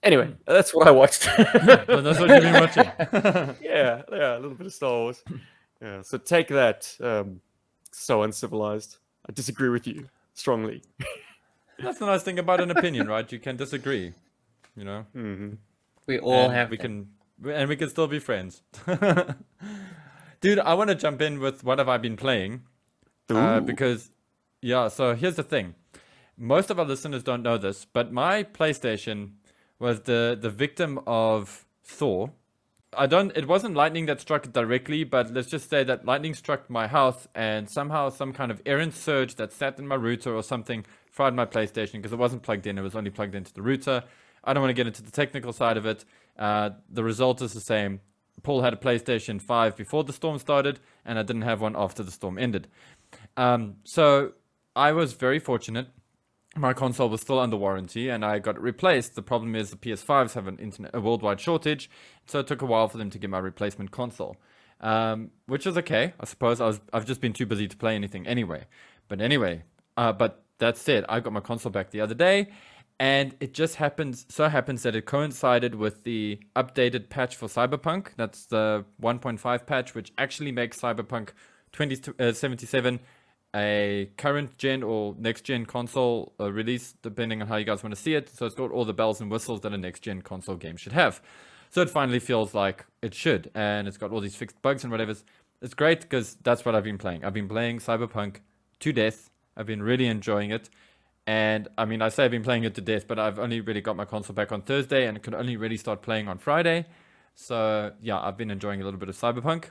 Anyway, 0.02 0.34
that's 0.46 0.74
what 0.74 0.88
I 0.88 0.92
watched. 0.92 1.28
But 1.36 2.00
that's 2.00 2.18
what 2.18 2.30
you've 2.30 2.40
been 2.42 2.54
watching. 2.54 2.84
yeah, 3.60 4.00
yeah, 4.10 4.38
a 4.38 4.40
little 4.40 4.54
bit 4.54 4.66
of 4.66 4.72
Star 4.72 4.90
Wars. 4.92 5.22
Yeah, 5.82 6.00
so 6.02 6.16
take 6.18 6.48
that. 6.48 6.94
Um, 7.00 7.40
so 7.90 8.22
uncivilized. 8.22 8.96
I 9.28 9.32
disagree 9.32 9.68
with 9.70 9.86
you 9.86 10.08
strongly. 10.34 10.82
That's 11.82 11.98
the 11.98 12.06
nice 12.06 12.22
thing 12.22 12.38
about 12.38 12.60
an 12.60 12.70
opinion, 12.70 13.08
right? 13.08 13.30
You 13.32 13.38
can 13.38 13.56
disagree. 13.56 14.12
You 14.76 14.84
know. 14.84 15.06
hmm 15.14 15.54
We 16.06 16.18
all 16.18 16.32
and 16.46 16.52
have 16.54 16.70
we 16.70 16.76
them. 16.78 17.08
can 17.42 17.52
and 17.54 17.68
we 17.68 17.76
can 17.76 17.88
still 17.88 18.06
be 18.06 18.18
friends 18.18 18.62
dude 20.42 20.58
i 20.58 20.74
want 20.74 20.88
to 20.90 20.94
jump 20.94 21.22
in 21.22 21.40
with 21.40 21.64
what 21.64 21.78
have 21.78 21.88
i 21.88 21.96
been 21.96 22.16
playing 22.16 22.62
uh, 23.30 23.60
because 23.60 24.10
yeah 24.62 24.88
so 24.88 25.14
here's 25.14 25.36
the 25.36 25.42
thing. 25.42 25.74
Most 26.36 26.70
of 26.70 26.78
our 26.78 26.84
listeners 26.84 27.22
don't 27.22 27.42
know 27.42 27.58
this 27.58 27.84
but 27.84 28.12
my 28.12 28.42
playstation 28.42 29.32
was 29.78 30.02
the 30.02 30.38
the 30.40 30.50
victim 30.50 31.00
of 31.06 31.66
thor. 31.82 32.32
I 32.96 33.06
don't 33.06 33.36
it 33.36 33.46
wasn't 33.46 33.74
lightning 33.74 34.06
that 34.06 34.20
struck 34.20 34.44
it 34.46 34.52
directly 34.52 35.04
but 35.04 35.32
let's 35.32 35.48
just 35.48 35.70
say 35.70 35.84
that 35.84 36.04
lightning 36.04 36.34
struck 36.34 36.68
my 36.68 36.86
house 36.86 37.28
and 37.34 37.68
somehow 37.68 38.10
some 38.10 38.32
kind 38.32 38.50
of 38.50 38.60
errant 38.66 38.94
surge 38.94 39.36
that 39.36 39.52
sat 39.52 39.78
in 39.78 39.86
my 39.86 39.94
router 39.94 40.34
or 40.34 40.42
something 40.42 40.84
fried 41.10 41.34
my 41.34 41.46
playstation 41.46 41.94
because 41.94 42.12
it 42.12 42.18
wasn't 42.18 42.42
plugged 42.42 42.66
in 42.66 42.78
it 42.78 42.82
was 42.82 42.96
only 42.96 43.10
plugged 43.10 43.34
into 43.34 43.52
the 43.52 43.62
router. 43.62 44.02
I 44.42 44.52
don't 44.52 44.62
want 44.62 44.70
to 44.70 44.74
get 44.74 44.86
into 44.86 45.02
the 45.02 45.10
technical 45.10 45.52
side 45.52 45.76
of 45.76 45.84
it. 45.84 46.04
Uh, 46.38 46.70
the 46.88 47.04
result 47.04 47.42
is 47.42 47.52
the 47.52 47.60
same. 47.60 48.00
Paul 48.42 48.62
had 48.62 48.72
a 48.72 48.76
playstation 48.76 49.40
5 49.40 49.76
before 49.76 50.02
the 50.04 50.14
storm 50.14 50.38
started 50.38 50.80
and 51.04 51.18
i 51.18 51.22
didn't 51.22 51.42
have 51.42 51.60
one 51.60 51.76
after 51.76 52.02
the 52.02 52.10
storm 52.10 52.38
ended. 52.38 52.68
Um, 53.36 53.76
so 53.84 54.32
I 54.80 54.92
was 54.92 55.12
very 55.12 55.38
fortunate. 55.38 55.88
My 56.56 56.72
console 56.72 57.10
was 57.10 57.20
still 57.20 57.38
under 57.38 57.58
warranty, 57.58 58.08
and 58.08 58.24
I 58.24 58.38
got 58.38 58.56
it 58.56 58.62
replaced. 58.62 59.14
The 59.14 59.20
problem 59.20 59.54
is 59.54 59.68
the 59.68 59.76
PS5s 59.76 60.32
have 60.32 60.46
an 60.46 60.58
internet, 60.58 60.92
a 60.94 61.02
worldwide 61.02 61.38
shortage, 61.38 61.90
so 62.24 62.38
it 62.38 62.46
took 62.46 62.62
a 62.62 62.64
while 62.64 62.88
for 62.88 62.96
them 62.96 63.10
to 63.10 63.18
get 63.18 63.28
my 63.28 63.40
replacement 63.40 63.90
console, 63.90 64.38
um, 64.80 65.32
which 65.44 65.66
is 65.66 65.76
okay. 65.76 66.14
I 66.18 66.24
suppose 66.24 66.62
I 66.62 66.66
was 66.66 66.80
I've 66.94 67.04
just 67.04 67.20
been 67.20 67.34
too 67.34 67.44
busy 67.44 67.68
to 67.68 67.76
play 67.76 67.94
anything 67.94 68.26
anyway. 68.26 68.64
But 69.06 69.20
anyway, 69.20 69.64
uh, 69.98 70.14
but 70.14 70.44
that 70.60 70.78
said, 70.78 71.04
I 71.10 71.20
got 71.20 71.34
my 71.34 71.40
console 71.40 71.70
back 71.70 71.90
the 71.90 72.00
other 72.00 72.14
day, 72.14 72.48
and 72.98 73.36
it 73.38 73.52
just 73.52 73.76
happens 73.76 74.24
so 74.30 74.48
happens 74.48 74.82
that 74.84 74.96
it 74.96 75.04
coincided 75.04 75.74
with 75.74 76.04
the 76.04 76.40
updated 76.56 77.10
patch 77.10 77.36
for 77.36 77.48
Cyberpunk. 77.48 78.14
That's 78.16 78.46
the 78.46 78.86
1.5 79.02 79.66
patch, 79.66 79.94
which 79.94 80.10
actually 80.16 80.52
makes 80.52 80.80
Cyberpunk 80.80 81.32
2077 81.72 83.00
a 83.54 84.10
current 84.16 84.56
gen 84.58 84.82
or 84.82 85.14
next 85.18 85.42
gen 85.42 85.66
console 85.66 86.32
uh, 86.38 86.52
release, 86.52 86.94
depending 87.02 87.42
on 87.42 87.48
how 87.48 87.56
you 87.56 87.64
guys 87.64 87.82
want 87.82 87.94
to 87.94 88.00
see 88.00 88.14
it. 88.14 88.28
So 88.28 88.46
it's 88.46 88.54
got 88.54 88.70
all 88.70 88.84
the 88.84 88.94
bells 88.94 89.20
and 89.20 89.30
whistles 89.30 89.60
that 89.62 89.72
a 89.72 89.78
next 89.78 90.00
gen 90.00 90.22
console 90.22 90.56
game 90.56 90.76
should 90.76 90.92
have. 90.92 91.20
So 91.70 91.82
it 91.82 91.90
finally 91.90 92.18
feels 92.18 92.54
like 92.54 92.84
it 93.00 93.14
should, 93.14 93.50
and 93.54 93.86
it's 93.86 93.96
got 93.96 94.10
all 94.10 94.20
these 94.20 94.34
fixed 94.34 94.60
bugs 94.60 94.82
and 94.82 94.90
whatever. 94.90 95.14
It's 95.62 95.74
great 95.74 96.00
because 96.00 96.36
that's 96.42 96.64
what 96.64 96.74
I've 96.74 96.84
been 96.84 96.98
playing. 96.98 97.24
I've 97.24 97.34
been 97.34 97.48
playing 97.48 97.78
Cyberpunk 97.78 98.36
to 98.80 98.92
death. 98.92 99.30
I've 99.56 99.66
been 99.66 99.82
really 99.82 100.06
enjoying 100.06 100.50
it. 100.50 100.70
And 101.26 101.68
I 101.78 101.84
mean, 101.84 102.02
I 102.02 102.08
say 102.08 102.24
I've 102.24 102.30
been 102.30 102.42
playing 102.42 102.64
it 102.64 102.74
to 102.74 102.80
death, 102.80 103.06
but 103.06 103.18
I've 103.18 103.38
only 103.38 103.60
really 103.60 103.80
got 103.80 103.94
my 103.94 104.04
console 104.04 104.34
back 104.34 104.50
on 104.52 104.62
Thursday 104.62 105.06
and 105.06 105.22
could 105.22 105.34
only 105.34 105.56
really 105.56 105.76
start 105.76 106.02
playing 106.02 106.28
on 106.28 106.38
Friday. 106.38 106.86
So 107.34 107.92
yeah, 108.00 108.18
I've 108.20 108.36
been 108.36 108.50
enjoying 108.50 108.80
a 108.80 108.84
little 108.84 108.98
bit 108.98 109.08
of 109.08 109.16
Cyberpunk 109.16 109.66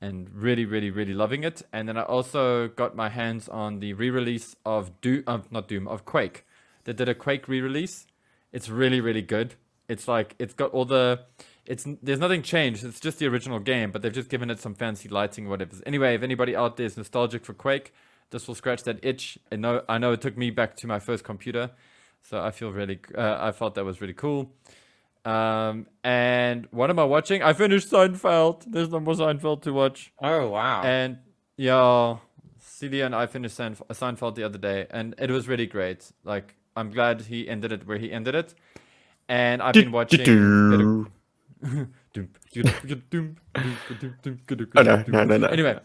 and 0.00 0.30
really, 0.34 0.64
really, 0.64 0.90
really 0.90 1.12
loving 1.12 1.44
it. 1.44 1.62
And 1.72 1.88
then 1.88 1.96
I 1.96 2.02
also 2.02 2.68
got 2.68 2.96
my 2.96 3.08
hands 3.10 3.48
on 3.48 3.80
the 3.80 3.92
re-release 3.92 4.56
of 4.64 5.00
Doom, 5.00 5.24
uh, 5.26 5.40
not 5.50 5.68
Doom, 5.68 5.86
of 5.86 6.04
Quake. 6.04 6.46
They 6.84 6.92
did 6.92 7.08
a 7.08 7.14
Quake 7.14 7.48
re-release. 7.48 8.06
It's 8.52 8.68
really, 8.68 9.00
really 9.00 9.22
good. 9.22 9.54
It's 9.88 10.08
like 10.08 10.36
it's 10.38 10.54
got 10.54 10.70
all 10.70 10.84
the, 10.84 11.20
it's 11.66 11.86
there's 12.02 12.18
nothing 12.18 12.42
changed. 12.42 12.84
It's 12.84 13.00
just 13.00 13.18
the 13.18 13.26
original 13.26 13.58
game, 13.58 13.90
but 13.90 14.02
they've 14.02 14.12
just 14.12 14.30
given 14.30 14.48
it 14.50 14.58
some 14.60 14.74
fancy 14.74 15.08
lighting, 15.08 15.48
whatever. 15.48 15.76
Anyway, 15.84 16.14
if 16.14 16.22
anybody 16.22 16.56
out 16.56 16.76
there 16.76 16.86
is 16.86 16.96
nostalgic 16.96 17.44
for 17.44 17.54
Quake, 17.54 17.92
this 18.30 18.46
will 18.46 18.54
scratch 18.54 18.84
that 18.84 19.00
itch. 19.02 19.38
I 19.52 19.56
know, 19.56 19.82
I 19.88 19.98
know, 19.98 20.12
it 20.12 20.20
took 20.20 20.36
me 20.36 20.50
back 20.50 20.76
to 20.76 20.86
my 20.86 21.00
first 21.00 21.24
computer, 21.24 21.70
so 22.22 22.40
I 22.40 22.52
feel 22.52 22.70
really, 22.70 23.00
uh, 23.16 23.36
I 23.40 23.52
felt 23.52 23.74
that 23.74 23.84
was 23.84 24.00
really 24.00 24.14
cool. 24.14 24.52
Um, 25.24 25.86
and 26.02 26.66
what 26.70 26.90
am 26.90 26.98
I 26.98 27.04
watching? 27.04 27.42
I 27.42 27.52
finished 27.52 27.90
Seinfeld. 27.90 28.64
There's 28.66 28.88
no 28.88 29.00
more 29.00 29.14
Seinfeld 29.14 29.62
to 29.62 29.72
watch. 29.72 30.12
Oh 30.22 30.48
wow! 30.48 30.82
And 30.82 31.18
yeah, 31.56 32.16
Celia 32.58 33.04
and 33.06 33.14
I 33.14 33.26
finished 33.26 33.58
Seinf- 33.58 33.86
Seinfeld 33.88 34.34
the 34.34 34.44
other 34.44 34.58
day, 34.58 34.86
and 34.90 35.14
it 35.18 35.30
was 35.30 35.46
really 35.48 35.66
great. 35.66 36.10
Like, 36.24 36.54
I'm 36.74 36.90
glad 36.90 37.20
he 37.22 37.48
ended 37.48 37.72
it 37.72 37.86
where 37.86 37.98
he 37.98 38.10
ended 38.10 38.34
it. 38.34 38.54
And 39.28 39.60
I've 39.62 39.74
been 39.74 39.92
watching. 39.92 40.20
Oh, 44.76 44.82
no, 44.82 44.96
no, 45.06 45.24
no, 45.24 45.36
no. 45.36 45.46
Anyway, 45.48 45.78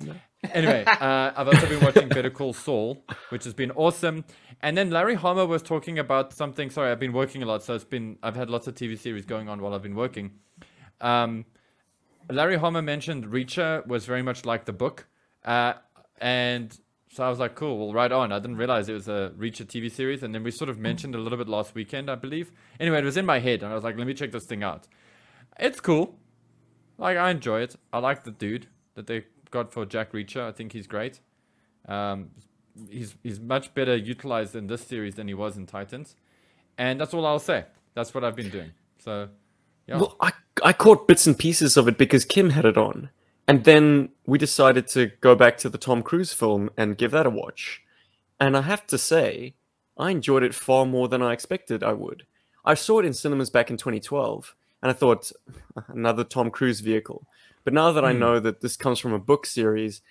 anyway, 0.54 0.84
uh, 0.88 1.32
I've 1.36 1.48
also 1.48 1.68
been 1.68 1.82
watching 1.84 2.08
Better 2.08 2.30
Call 2.30 2.54
Saul, 2.54 3.04
which 3.30 3.44
has 3.44 3.54
been 3.54 3.72
awesome. 3.72 4.24
And 4.66 4.76
then 4.76 4.90
Larry 4.90 5.14
Harmer 5.14 5.46
was 5.46 5.62
talking 5.62 6.00
about 6.00 6.34
something. 6.34 6.72
Sorry, 6.72 6.90
I've 6.90 7.00
been 7.00 7.14
working 7.14 7.44
a 7.44 7.46
lot, 7.46 7.62
so 7.62 7.76
it's 7.76 7.84
been 7.84 8.18
I've 8.24 8.36
had 8.36 8.50
lots 8.50 8.66
of 8.66 8.74
TV 8.74 8.98
series 8.98 9.24
going 9.24 9.48
on 9.48 9.62
while 9.62 9.76
I've 9.76 9.84
been 9.84 9.94
working. 9.94 10.32
Um, 11.02 11.46
Larry 12.32 12.58
Harmer 12.58 12.82
mentioned 12.82 13.26
Reacher 13.28 13.86
was 13.86 14.08
very 14.08 14.24
much 14.24 14.44
like 14.44 14.66
the 14.66 14.74
book, 14.74 15.06
uh, 15.44 15.74
and 16.20 16.76
so 17.12 17.24
I 17.24 17.30
was 17.30 17.38
like, 17.38 17.54
cool, 17.54 17.78
well, 17.78 17.94
right 17.94 18.12
on. 18.12 18.32
I 18.32 18.40
didn't 18.40 18.58
realize 18.58 18.90
it 18.90 18.94
was 18.94 19.08
a 19.08 19.34
Reacher 19.38 19.68
TV 19.68 19.92
series, 19.92 20.24
and 20.24 20.34
then 20.34 20.42
we 20.42 20.50
sort 20.50 20.72
of 20.72 20.80
mentioned 20.80 21.14
a 21.14 21.20
little 21.20 21.38
bit 21.38 21.48
last 21.48 21.76
weekend, 21.76 22.10
I 22.10 22.16
believe. 22.16 22.52
Anyway, 22.80 22.98
it 22.98 23.06
was 23.06 23.18
in 23.18 23.26
my 23.28 23.38
head, 23.38 23.62
and 23.62 23.72
I 23.72 23.76
was 23.76 23.84
like, 23.84 24.00
let 24.00 24.08
me 24.08 24.16
check 24.16 24.32
this 24.32 24.46
thing 24.46 24.64
out. 24.64 24.88
It's 25.60 25.80
cool. 25.80 26.18
Like 26.98 27.18
I 27.18 27.30
enjoy 27.30 27.62
it. 27.62 27.76
I 27.94 28.00
like 28.00 28.24
the 28.24 28.32
dude 28.32 28.66
that 28.96 29.06
they 29.06 29.26
got 29.52 29.72
for 29.72 29.86
Jack 29.86 30.12
Reacher. 30.12 30.42
I 30.42 30.52
think 30.52 30.72
he's 30.72 30.88
great. 30.88 31.20
Um, 31.88 32.32
he's 32.90 33.16
he's 33.24 33.40
much 33.40 33.74
better 33.74 33.96
utilized 33.96 34.56
in 34.56 34.68
this 34.68 34.86
series 34.86 35.16
than 35.16 35.28
he 35.28 35.34
was 35.34 35.58
in 35.58 35.66
Titans, 35.66 36.16
and 36.78 37.00
that's 37.00 37.14
all 37.14 37.26
I'll 37.26 37.40
say. 37.40 37.66
That's 37.94 38.14
what 38.14 38.24
I've 38.24 38.36
been 38.36 38.50
doing. 38.50 38.72
So, 39.00 39.30
yeah. 39.88 40.02
Well, 40.02 40.16
I, 40.22 40.34
I 40.64 40.74
caught 40.74 41.08
bits 41.08 41.28
and 41.28 41.38
pieces 41.38 41.78
of 41.78 41.88
it 41.88 41.98
because 41.98 42.26
Kim 42.26 42.52
had 42.52 42.66
it 42.66 42.78
on. 42.78 43.10
And 43.48 43.64
then 43.64 44.10
we 44.26 44.38
decided 44.38 44.88
to 44.90 45.12
go 45.22 45.36
back 45.36 45.58
to 45.60 45.70
the 45.70 45.78
Tom 45.78 46.04
Cruise 46.04 46.34
film 46.34 46.70
and 46.78 46.98
give 46.98 47.12
that 47.12 47.26
a 47.28 47.30
watch. 47.30 47.84
And 48.40 48.58
I 48.58 48.62
have 48.62 48.86
to 48.88 48.98
say, 48.98 49.56
I 49.98 50.12
enjoyed 50.12 50.44
it 50.44 50.56
far 50.56 50.86
more 50.86 51.08
than 51.08 51.22
I 51.22 51.32
expected 51.34 51.84
I 51.84 51.94
would. 51.94 52.24
I 52.66 52.74
saw 52.74 53.00
it 53.00 53.06
in 53.06 53.14
cinemas 53.14 53.50
back 53.50 53.70
in 53.70 53.78
2012, 53.78 54.56
and 54.82 54.90
I 54.90 54.94
thought, 54.94 55.32
another 55.88 56.24
Tom 56.24 56.50
Cruise 56.52 56.82
vehicle. 56.82 57.28
But 57.64 57.74
now 57.74 57.92
that 57.92 58.04
I 58.06 58.12
Hmm. 58.12 58.20
know 58.20 58.40
that 58.40 58.62
this 58.62 58.76
comes 58.78 59.00
from 59.00 59.14
a 59.14 59.20
book 59.20 59.46
series, 59.46 60.02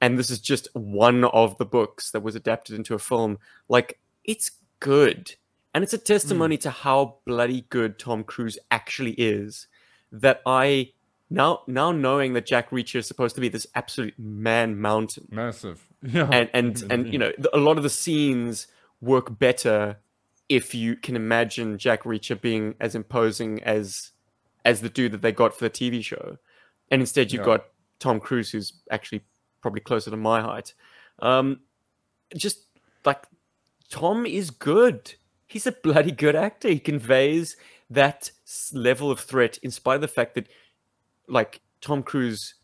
and 0.00 0.18
this 0.18 0.30
is 0.30 0.38
just 0.38 0.68
one 0.74 1.24
of 1.24 1.56
the 1.58 1.64
books 1.64 2.10
that 2.10 2.22
was 2.22 2.34
adapted 2.34 2.76
into 2.76 2.94
a 2.94 2.98
film, 2.98 3.38
like, 3.68 3.98
it's 4.24 4.50
good. 4.80 5.34
And 5.74 5.82
it's 5.82 5.92
a 5.92 5.98
testimony 5.98 6.56
hmm. 6.56 6.60
to 6.62 6.70
how 6.70 7.16
bloody 7.26 7.66
good 7.68 7.98
Tom 7.98 8.24
Cruise 8.24 8.58
actually 8.70 9.12
is 9.12 9.66
that 10.12 10.40
I 10.46 10.92
now 11.30 11.60
now 11.66 11.92
knowing 11.92 12.32
that 12.34 12.46
Jack 12.46 12.70
Reacher 12.70 12.96
is 12.96 13.06
supposed 13.06 13.34
to 13.34 13.40
be 13.40 13.48
this 13.48 13.66
absolute 13.74 14.18
man 14.18 14.80
mountain 14.80 15.28
Massive. 15.30 15.86
Yeah. 16.02 16.28
and 16.30 16.50
and 16.54 16.84
and 16.90 17.12
you 17.12 17.18
know 17.18 17.32
a 17.52 17.58
lot 17.58 17.78
of 17.78 17.82
the 17.82 17.90
scenes 17.90 18.68
work 19.00 19.38
better 19.38 19.98
if 20.48 20.74
you 20.74 20.94
can 20.94 21.16
imagine 21.16 21.78
Jack 21.78 22.04
Reacher 22.04 22.40
being 22.40 22.74
as 22.78 22.94
imposing 22.94 23.62
as 23.64 24.12
as 24.64 24.82
the 24.82 24.88
dude 24.88 25.12
that 25.12 25.22
they 25.22 25.32
got 25.32 25.54
for 25.54 25.64
the 25.64 25.70
TV 25.70 26.04
show 26.04 26.38
and 26.90 27.02
instead 27.02 27.32
you've 27.32 27.40
Yeah. 27.40 27.56
got 27.56 27.64
Tom 27.98 28.20
Cruise 28.20 28.50
who's 28.50 28.74
actually 28.90 29.22
probably 29.66 29.80
closer 29.80 30.12
to 30.12 30.16
my 30.16 30.40
height. 30.40 30.74
Um, 31.18 31.62
just 32.36 32.66
like 33.04 33.24
Tom 33.90 34.24
is 34.24 34.52
good. 34.52 35.12
He's 35.48 35.66
a 35.66 35.72
bloody 35.72 36.12
good 36.12 36.36
actor. 36.36 36.68
He 36.68 36.78
conveys 36.78 37.56
that 37.90 38.30
level 38.72 39.10
of 39.10 39.18
threat 39.18 39.58
in 39.58 39.72
spite 39.72 39.96
of 39.96 40.02
the 40.02 40.08
fact 40.08 40.36
that, 40.36 40.48
like, 41.26 41.60
Tom 41.80 42.04
Cruise 42.04 42.54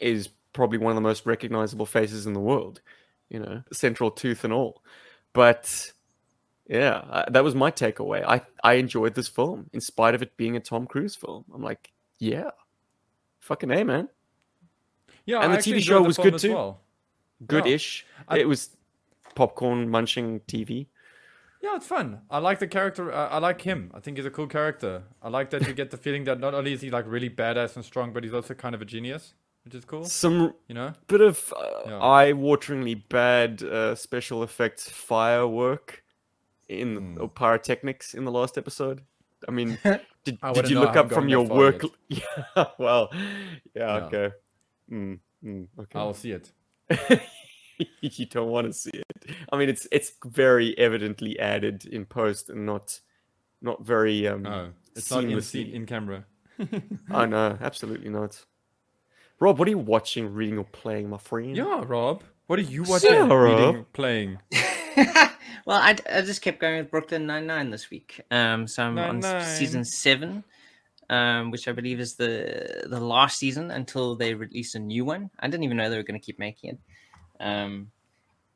is 0.00 0.28
probably 0.52 0.78
one 0.78 0.90
of 0.90 0.96
the 0.96 1.00
most 1.00 1.24
recognizable 1.24 1.86
faces 1.86 2.26
in 2.26 2.32
the 2.32 2.40
world, 2.40 2.80
you 3.28 3.38
know, 3.38 3.62
central 3.72 4.10
tooth 4.10 4.42
and 4.42 4.52
all. 4.52 4.82
But 5.32 5.92
yeah, 6.66 7.26
that 7.30 7.44
was 7.44 7.54
my 7.54 7.70
takeaway. 7.70 8.24
I 8.24 8.42
I 8.64 8.74
enjoyed 8.74 9.14
this 9.14 9.28
film 9.28 9.70
in 9.72 9.80
spite 9.80 10.16
of 10.16 10.22
it 10.22 10.36
being 10.36 10.56
a 10.56 10.60
Tom 10.60 10.86
Cruise 10.86 11.14
film. 11.14 11.44
I'm 11.54 11.62
like, 11.62 11.92
yeah, 12.18 12.50
fucking 13.38 13.70
a 13.70 13.84
man, 13.84 14.08
Yeah, 15.30 15.40
And 15.42 15.52
I 15.52 15.56
the 15.56 15.62
TV 15.62 15.80
show 15.80 16.00
the 16.02 16.08
was 16.10 16.16
good 16.18 16.38
too. 16.38 16.54
Well. 16.54 16.80
good-ish. 17.46 18.04
I- 18.28 18.38
it 18.38 18.48
was 18.48 18.60
popcorn 19.34 19.88
munching 19.88 20.40
TV. 20.52 20.86
Yeah, 21.62 21.76
it's 21.76 21.86
fun. 21.86 22.22
I 22.30 22.38
like 22.38 22.58
the 22.58 22.66
character. 22.66 23.12
Uh, 23.12 23.28
I 23.28 23.38
like 23.38 23.60
him. 23.62 23.90
I 23.94 24.00
think 24.00 24.16
he's 24.16 24.26
a 24.26 24.30
cool 24.30 24.46
character. 24.46 25.02
I 25.22 25.28
like 25.28 25.50
that 25.50 25.66
you 25.68 25.74
get 25.74 25.90
the 25.90 25.98
feeling 25.98 26.24
that 26.24 26.40
not 26.40 26.54
only 26.54 26.72
is 26.72 26.80
he 26.80 26.90
like 26.90 27.04
really 27.06 27.28
badass 27.30 27.76
and 27.76 27.84
strong, 27.84 28.12
but 28.14 28.24
he's 28.24 28.32
also 28.32 28.54
kind 28.54 28.74
of 28.74 28.80
a 28.80 28.86
genius, 28.86 29.34
which 29.64 29.74
is 29.74 29.84
cool. 29.84 30.04
Some 30.04 30.54
You 30.68 30.74
know? 30.74 30.92
bit 31.06 31.20
of 31.20 31.52
uh, 31.54 31.62
Yeah. 31.86 31.98
eye-wateringly 32.00 32.94
bad 33.10 33.62
uh, 33.62 33.94
special 33.94 34.42
effects 34.42 34.88
firework 34.88 36.02
in 36.68 36.96
Hmm. 36.96 37.20
or 37.22 37.28
pyrotechnics 37.28 38.14
in 38.14 38.24
the 38.24 38.32
last 38.32 38.56
episode. 38.56 39.02
I 39.46 39.50
mean, 39.52 39.78
did, 40.24 40.38
I 40.42 40.52
did 40.52 40.70
you 40.70 40.80
look 40.80 40.96
up 40.96 41.12
from 41.12 41.28
your 41.28 41.44
work? 41.44 41.82
Yeah, 42.08 42.66
well, 42.78 43.10
yeah, 43.12 43.96
Yeah. 43.98 44.04
okay. 44.06 44.28
Mm, 44.90 45.18
mm, 45.44 45.66
okay. 45.78 45.98
I'll 45.98 46.14
see 46.14 46.32
it. 46.32 46.52
you 48.00 48.26
don't 48.26 48.50
want 48.50 48.66
to 48.66 48.72
see 48.72 48.90
it. 48.92 49.34
I 49.52 49.56
mean, 49.56 49.68
it's 49.68 49.86
it's 49.92 50.12
very 50.24 50.76
evidently 50.78 51.38
added 51.38 51.84
in 51.86 52.04
post 52.06 52.50
and 52.50 52.66
not 52.66 53.00
not 53.62 53.84
very 53.84 54.26
um. 54.26 54.46
Oh, 54.46 54.68
it's 54.96 55.10
not 55.10 55.24
in 55.24 55.30
seamlessly. 55.30 55.42
scene, 55.44 55.70
in 55.74 55.86
camera. 55.86 56.24
Oh 57.12 57.24
no, 57.24 57.56
absolutely 57.60 58.10
not. 58.10 58.44
Rob, 59.40 59.58
what 59.58 59.66
are 59.66 59.70
you 59.70 59.78
watching, 59.78 60.32
reading, 60.34 60.58
or 60.58 60.64
playing, 60.64 61.08
my 61.08 61.16
friend? 61.16 61.56
Yeah, 61.56 61.82
Rob. 61.86 62.22
What 62.46 62.58
are 62.58 62.62
you 62.62 62.82
watching, 62.82 63.10
Yeah, 63.10 63.22
reading, 63.32 63.74
Rob. 63.76 63.86
playing? 63.94 64.38
well, 65.64 65.80
I, 65.80 65.96
I 66.12 66.20
just 66.22 66.42
kept 66.42 66.58
going 66.60 66.76
with 66.78 66.90
Brooklyn 66.90 67.26
Nine 67.26 67.46
Nine 67.46 67.70
this 67.70 67.88
week. 67.90 68.20
Um, 68.30 68.66
so 68.66 68.82
I'm 68.82 68.98
on 68.98 69.18
s- 69.18 69.22
Nine-Nine. 69.32 69.56
season 69.56 69.84
seven, 69.84 70.44
um, 71.10 71.50
which 71.50 71.66
I 71.66 71.72
believe 71.72 72.00
is 72.00 72.14
the 72.14 72.84
the 72.86 73.00
last 73.00 73.36
season 73.36 73.70
until 73.70 74.14
they 74.14 74.32
release 74.32 74.76
a 74.76 74.78
new 74.78 75.04
one. 75.04 75.28
I 75.38 75.48
didn't 75.48 75.64
even 75.64 75.76
know 75.76 75.90
they 75.90 75.96
were 75.96 76.04
going 76.04 76.18
to 76.18 76.24
keep 76.24 76.38
making 76.38 76.70
it. 76.70 76.78
Um, 77.44 77.90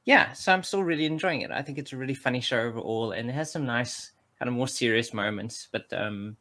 yeah, 0.04 0.32
so 0.32 0.52
I'm 0.52 0.62
still 0.62 0.84
really 0.84 1.04
enjoying 1.04 1.40
it. 1.40 1.50
I 1.50 1.62
think 1.62 1.78
it's 1.78 1.92
a 1.92 1.96
really 1.96 2.14
funny 2.14 2.40
show 2.40 2.60
overall, 2.60 3.10
and 3.10 3.28
it 3.28 3.32
has 3.32 3.50
some 3.50 3.66
nice 3.66 4.12
kind 4.38 4.48
of 4.48 4.54
more 4.54 4.68
serious 4.68 5.12
moments. 5.12 5.68
But 5.72 5.92
um, 5.92 6.36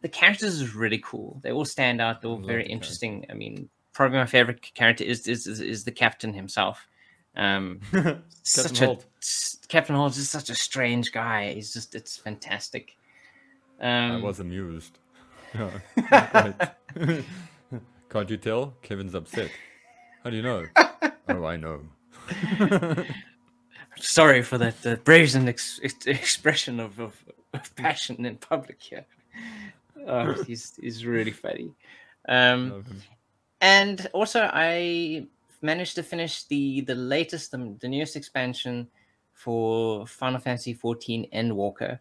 the 0.00 0.08
characters 0.08 0.60
is 0.60 0.74
really 0.74 1.02
cool. 1.04 1.40
They 1.42 1.52
all 1.52 1.66
stand 1.66 2.00
out. 2.00 2.22
They're 2.22 2.30
all 2.30 2.38
very 2.38 2.64
the 2.64 2.70
interesting. 2.70 3.26
I 3.28 3.34
mean, 3.34 3.68
probably 3.92 4.16
my 4.16 4.26
favorite 4.26 4.62
character 4.74 5.04
is 5.04 5.28
is 5.28 5.46
is, 5.46 5.60
is 5.60 5.84
the 5.84 5.92
captain 5.92 6.32
himself. 6.32 6.86
Um, 7.36 7.80
such 8.44 8.78
Holt. 8.78 9.04
a 9.04 9.66
Captain 9.68 9.94
Holt 9.94 10.16
is 10.16 10.30
such 10.30 10.48
a 10.48 10.54
strange 10.54 11.12
guy. 11.12 11.52
He's 11.52 11.74
just 11.74 11.94
it's 11.94 12.16
fantastic. 12.16 12.96
Um, 13.80 14.12
I 14.12 14.16
was 14.18 14.40
amused. 14.40 14.98
Can't 18.08 18.30
you 18.30 18.36
tell? 18.36 18.74
Kevin's 18.82 19.14
upset. 19.14 19.50
How 20.22 20.30
do 20.30 20.36
you 20.36 20.42
know? 20.42 20.64
oh, 21.28 21.44
I 21.44 21.56
know. 21.56 21.80
sorry 23.96 24.42
for 24.42 24.58
that 24.58 24.86
uh, 24.86 24.96
brazen 24.96 25.48
ex- 25.48 25.80
ex- 25.82 26.06
expression 26.06 26.80
of, 26.80 26.98
of, 26.98 27.14
of 27.54 27.76
passion 27.76 28.24
in 28.24 28.36
public 28.36 28.80
here. 28.80 29.06
Oh, 30.06 30.32
he's 30.44 30.74
he's 30.80 31.04
really 31.06 31.30
funny. 31.30 31.72
Um, 32.28 32.84
and 33.60 34.08
also 34.12 34.50
I 34.52 35.26
managed 35.62 35.94
to 35.96 36.02
finish 36.02 36.44
the 36.44 36.82
the 36.82 36.94
latest 36.94 37.50
the, 37.50 37.76
the 37.80 37.88
newest 37.88 38.16
expansion 38.16 38.88
for 39.32 40.06
Final 40.06 40.40
Fantasy 40.40 40.74
14 40.74 41.28
Endwalker 41.34 41.98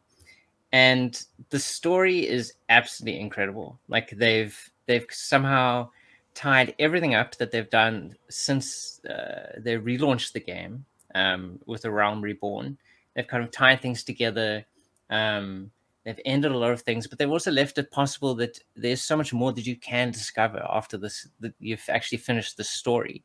and 0.76 1.24
the 1.52 1.60
story 1.60 2.28
is 2.28 2.52
absolutely 2.68 3.22
incredible. 3.22 3.80
Like 3.88 4.10
they've 4.10 4.58
they've 4.88 5.08
somehow 5.10 5.90
tied 6.34 6.76
everything 6.80 7.16
up 7.16 7.38
that 7.38 7.52
they've 7.52 7.70
done 7.70 8.16
since 8.30 9.00
uh, 9.06 9.54
they 9.58 9.78
relaunched 9.78 10.34
the 10.34 10.42
game 10.42 10.84
um, 11.16 11.60
with 11.66 11.84
the 11.84 11.92
realm 11.92 12.22
reborn. 12.22 12.78
They've 13.14 13.26
kind 13.26 13.42
of 13.42 13.52
tied 13.52 13.80
things 13.82 14.04
together 14.04 14.66
um, 15.10 15.72
they've 16.04 16.20
ended 16.26 16.52
a 16.52 16.58
lot 16.58 16.72
of 16.72 16.82
things 16.82 17.08
but 17.08 17.18
they've 17.18 17.32
also 17.32 17.52
left 17.52 17.78
it 17.78 17.92
possible 17.92 18.36
that 18.36 18.60
there's 18.76 19.02
so 19.02 19.16
much 19.16 19.32
more 19.34 19.54
that 19.54 19.66
you 19.66 19.78
can 19.78 20.12
discover 20.12 20.66
after 20.70 20.98
this 20.98 21.28
that 21.40 21.54
you've 21.60 21.88
actually 21.90 22.18
finished 22.18 22.58
the 22.58 22.64
story 22.64 23.24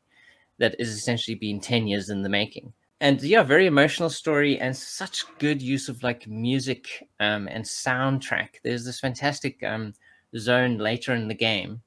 that 0.57 0.75
is 0.79 0.89
essentially 0.89 1.35
been 1.35 1.59
10 1.59 1.87
years 1.87 2.09
in 2.09 2.21
the 2.21 2.29
making 2.29 2.71
and 3.01 3.19
yeah 3.23 3.41
very 3.41 3.65
emotional 3.65 4.11
story 4.11 4.59
and 4.59 4.77
such 4.77 5.25
good 5.39 5.61
use 5.61 5.89
of 5.89 6.01
like 6.03 6.27
music 6.27 7.09
um, 7.19 7.47
and 7.49 7.65
soundtrack. 7.65 8.61
There's 8.63 8.85
this 8.85 8.99
fantastic 8.99 9.61
um, 9.63 9.93
zone 10.37 10.77
later 10.77 11.13
in 11.13 11.27
the 11.27 11.33
game 11.33 11.81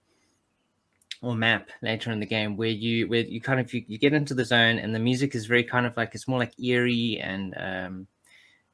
or 1.22 1.34
map 1.36 1.70
later 1.82 2.10
in 2.10 2.18
the 2.18 2.26
game 2.26 2.56
where 2.56 2.68
you 2.68 3.08
where 3.08 3.20
you 3.20 3.40
kind 3.40 3.60
of 3.60 3.72
you, 3.72 3.84
you 3.86 3.96
get 3.96 4.12
into 4.12 4.34
the 4.34 4.44
zone 4.44 4.78
and 4.78 4.92
the 4.92 4.98
music 4.98 5.36
is 5.36 5.46
very 5.46 5.62
kind 5.62 5.86
of 5.86 5.96
like 5.96 6.14
it's 6.14 6.28
more 6.28 6.40
like 6.40 6.58
eerie 6.58 7.20
and 7.22 7.54
um 7.56 8.06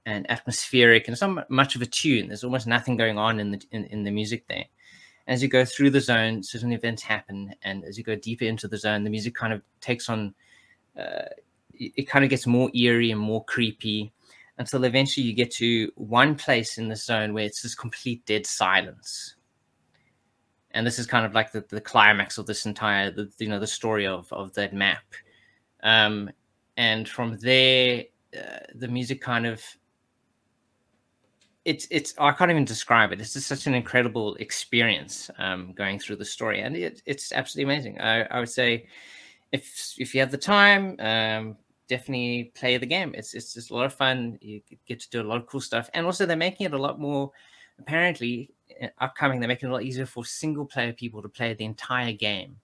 and 0.07 0.29
atmospheric 0.31 1.07
and 1.07 1.13
it's 1.13 1.21
not 1.21 1.49
much 1.51 1.77
of 1.77 1.83
a 1.83 1.87
tune. 1.87 2.29
There's 2.29 2.43
almost 2.43 2.67
nothing 2.67 2.97
going 2.97 3.19
on 3.19 3.39
in 3.39 3.51
the 3.51 3.63
in, 3.71 3.85
in 3.85 4.03
the 4.03 4.11
music 4.11 4.49
there. 4.49 4.65
As 5.27 5.43
you 5.43 5.49
go 5.49 5.67
through 5.67 5.91
the 5.91 6.01
zone 6.01 6.43
certain 6.43 6.73
events 6.73 7.03
happen 7.03 7.55
and 7.63 7.85
as 7.85 7.99
you 7.99 8.03
go 8.03 8.17
deeper 8.17 8.47
into 8.47 8.67
the 8.67 8.79
zone 8.79 9.05
the 9.05 9.11
music 9.11 9.35
kind 9.35 9.53
of 9.53 9.61
takes 9.83 10.09
on 10.09 10.35
uh, 10.99 11.29
it 11.81 12.09
kind 12.09 12.25
of 12.25 12.31
gets 12.31 12.47
more 12.47 12.71
eerie 12.75 13.11
and 13.11 13.21
more 13.21 13.45
creepy 13.45 14.13
until 14.59 14.85
eventually 14.85 15.27
you 15.27 15.33
get 15.33 15.51
to 15.51 15.91
one 15.97 16.35
place 16.35 16.79
in 16.79 16.89
the 16.89 16.97
zone 16.97 17.33
where 17.33 17.45
it's 17.45 17.63
just 17.63 17.79
complete 17.79 18.25
dead 18.27 18.47
silence 18.47 19.37
and 20.73 20.87
this 20.87 20.99
is 20.99 21.07
kind 21.07 21.27
of 21.27 21.35
like 21.35 21.51
the, 21.51 21.65
the 21.71 21.81
climax 21.81 22.39
of 22.39 22.47
this 22.47 22.67
entire 22.67 23.11
the, 23.11 23.31
you 23.39 23.49
know 23.49 23.59
the 23.59 23.67
story 23.67 24.07
of 24.07 24.33
of 24.33 24.53
that 24.55 24.73
map 24.75 25.03
um 25.83 26.31
and 26.77 27.09
from 27.09 27.37
there 27.39 28.05
uh, 28.37 28.59
the 28.75 28.89
music 28.89 29.21
kind 29.21 29.47
of 29.47 29.63
it's 31.65 31.87
it's 31.91 32.15
I 32.19 32.33
can't 32.33 32.51
even 32.51 32.65
describe 32.65 33.13
it. 33.13 33.21
It's 33.21 33.35
just 33.35 33.47
such 33.47 33.67
an 33.67 33.75
incredible 33.75 34.35
experience 34.37 35.31
um, 35.39 35.73
going 35.75 35.99
through 35.99 36.17
the 36.17 36.25
story, 36.25 36.63
and 36.63 36.75
it, 36.77 37.03
it's 37.05 37.33
absolutely 37.33 37.73
amazing. 37.73 38.01
I, 38.01 38.23
I 38.23 38.41
would 38.41 38.49
say 38.49 38.87
if 39.53 39.95
if 39.99 40.15
you 40.15 40.21
have 40.21 40.31
the 40.31 40.39
time, 40.39 40.97
um, 41.01 41.57
definitely 41.91 42.53
play 42.55 42.79
the 42.79 42.87
game. 42.87 43.13
It's 43.15 43.35
it's 43.35 43.53
just 43.53 43.71
a 43.71 43.75
lot 43.75 43.85
of 43.85 43.93
fun. 43.93 44.39
You 44.41 44.63
get 44.87 45.01
to 45.01 45.11
do 45.11 45.21
a 45.21 45.29
lot 45.29 45.39
of 45.39 45.47
cool 45.47 45.61
stuff, 45.61 45.91
and 45.93 46.07
also 46.07 46.25
they're 46.25 46.37
making 46.37 46.67
it 46.67 46.73
a 46.73 46.79
lot 46.79 46.99
more. 46.99 47.33
Apparently, 47.79 48.51
uh, 48.83 48.87
upcoming, 48.99 49.41
they're 49.41 49.49
making 49.49 49.69
it 49.69 49.73
a 49.73 49.75
lot 49.75 49.83
easier 49.83 50.07
for 50.07 50.25
single 50.25 50.65
player 50.65 50.93
people 50.93 51.21
to 51.21 51.29
play 51.29 51.53
the 51.53 51.65
entire 51.65 52.13
game, 52.13 52.57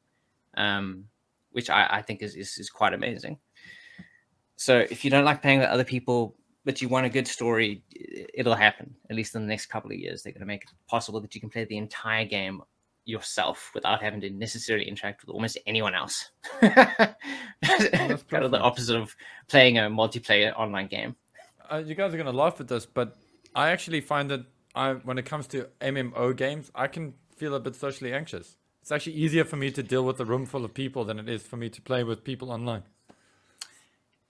um, 0.57 1.05
which 1.53 1.69
I, 1.69 1.87
I 1.91 2.03
think 2.03 2.23
is, 2.23 2.37
is 2.37 2.57
is 2.57 2.71
quite 2.71 2.95
amazing. 2.95 3.39
So 4.55 4.87
if 4.91 5.05
you 5.05 5.11
don't 5.11 5.25
like 5.25 5.43
playing 5.43 5.59
with 5.59 5.69
other 5.69 5.85
people, 5.85 6.37
but 6.65 6.81
you 6.81 6.89
want 6.89 7.05
a 7.05 7.11
good 7.11 7.29
story, 7.29 7.83
it'll 8.33 8.55
happen. 8.55 8.95
At 9.11 9.17
least 9.17 9.35
in 9.35 9.43
the 9.43 9.49
next 9.49 9.67
couple 9.67 9.91
of 9.91 9.99
years, 9.99 10.23
they're 10.23 10.33
going 10.33 10.41
to 10.41 10.47
make 10.47 10.63
it 10.63 10.71
possible 10.87 11.21
that 11.21 11.35
you 11.35 11.41
can 11.41 11.51
play 11.51 11.65
the 11.65 11.77
entire 11.77 12.25
game 12.25 12.63
yourself 13.07 13.71
without 13.75 14.03
having 14.03 14.21
to 14.21 14.31
necessarily 14.31 14.87
interact 14.87 15.25
with 15.25 15.35
almost 15.35 15.57
anyone 15.67 15.95
else. 15.95 16.31
kind 16.61 17.15
of 17.63 18.51
the 18.51 18.61
opposite 18.61 18.97
of 18.97 19.17
playing 19.49 19.79
a 19.79 19.83
multiplayer 19.83 20.53
online 20.59 20.89
game. 20.89 21.17
uh, 21.71 21.83
you 21.85 21.95
guys 21.95 22.13
are 22.13 22.17
gonna 22.17 22.33
laugh 22.33 22.61
at 22.61 22.69
this, 22.69 22.85
but 22.85 23.17
I 23.55 23.71
actually 23.71 24.01
find 24.01 24.31
that 24.31 24.45
I, 24.75 24.93
when 24.93 25.19
it 25.19 25.25
comes 25.25 25.47
to 25.49 25.69
MMO 25.81 26.37
games, 26.37 26.71
I 26.75 26.89
can 26.89 27.15
feel 27.37 27.55
a 27.55 27.61
bit 27.61 27.75
socially 27.75 28.13
anxious. 28.13 28.57
It's 28.83 28.93
actually 28.93 29.15
easier 29.15 29.45
for 29.45 29.57
me 29.57 29.71
to 29.73 29.83
deal 29.83 30.05
with 30.05 30.21
a 30.21 30.25
room 30.25 30.47
full 30.47 30.65
of 30.65 30.75
people 30.75 31.05
than 31.05 31.19
it 31.19 31.29
is 31.29 31.43
for 31.43 31.57
me 31.57 31.71
to 31.71 31.83
play 31.83 32.05
with 32.05 32.23
people 32.23 32.53
online. 32.53 32.83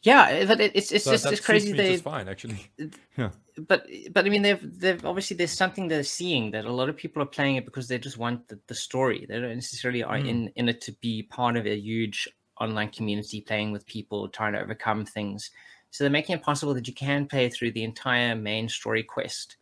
Yeah, 0.07 0.45
but 0.45 0.61
it, 0.61 0.73
it's 0.75 0.93
it's 0.93 1.05
So 1.05 1.13
just 1.13 1.27
it's 1.27 1.41
crazy. 1.45 1.73
They 1.73 1.93
just 1.93 2.05
fine, 2.05 2.29
actually. 2.29 2.59
Yeah. 3.19 3.31
but 3.67 3.87
but 4.13 4.25
I 4.25 4.29
mean 4.29 4.43
they've 4.43 4.65
they've 4.81 5.05
obviously 5.05 5.37
there's 5.37 5.51
something 5.63 5.89
they're 5.89 6.03
seeing 6.05 6.51
that 6.53 6.65
a 6.65 6.73
lot 6.73 6.89
of 6.89 6.97
people 6.97 7.21
are 7.23 7.27
playing 7.39 7.57
it 7.57 7.65
because 7.65 7.89
they 7.89 7.99
just 7.99 8.19
want 8.19 8.47
the, 8.49 8.59
the 8.69 8.75
story. 8.75 9.27
They 9.29 9.41
don't 9.41 9.55
necessarily 9.55 10.03
are 10.05 10.19
Mm. 10.19 10.29
in 10.29 10.39
in 10.57 10.69
it 10.69 10.81
to 10.83 10.93
be 11.01 11.25
part 11.25 11.57
of 11.57 11.67
a 11.67 11.77
huge 11.77 12.29
online 12.61 12.91
community 12.91 13.41
playing 13.41 13.73
with 13.73 13.85
people 13.87 14.29
trying 14.29 14.53
to 14.53 14.61
overcome 14.61 15.05
things. 15.05 15.51
So 15.91 16.05
they're 16.05 16.11
making 16.21 16.37
it 16.37 16.43
possible 16.43 16.75
that 16.75 16.87
you 16.87 16.95
can 16.95 17.27
play 17.27 17.49
through 17.49 17.73
the 17.73 17.85
entire 17.85 18.37
main 18.37 18.69
story 18.69 19.03
quest 19.03 19.57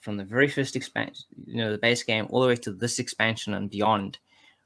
from 0.00 0.16
the 0.16 0.24
very 0.24 0.48
first 0.48 0.76
expansion, 0.76 1.24
you 1.46 1.56
know, 1.56 1.72
the 1.72 1.78
base 1.78 2.02
game 2.04 2.26
all 2.30 2.40
the 2.42 2.48
way 2.48 2.56
to 2.56 2.72
this 2.72 2.98
expansion 2.98 3.54
and 3.54 3.68
beyond 3.70 4.18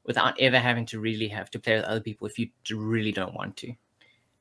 without 0.05 0.39
ever 0.41 0.59
having 0.59 0.87
to 0.87 1.01
really 1.01 1.29
have 1.29 1.51
to 1.51 1.59
play 1.59 1.77
with 1.77 1.85
other 1.85 2.01
people 2.01 2.27
if 2.27 2.39
you 2.39 2.49
really 2.71 3.13
don't 3.13 3.35
want 3.35 3.57
to. 3.57 3.73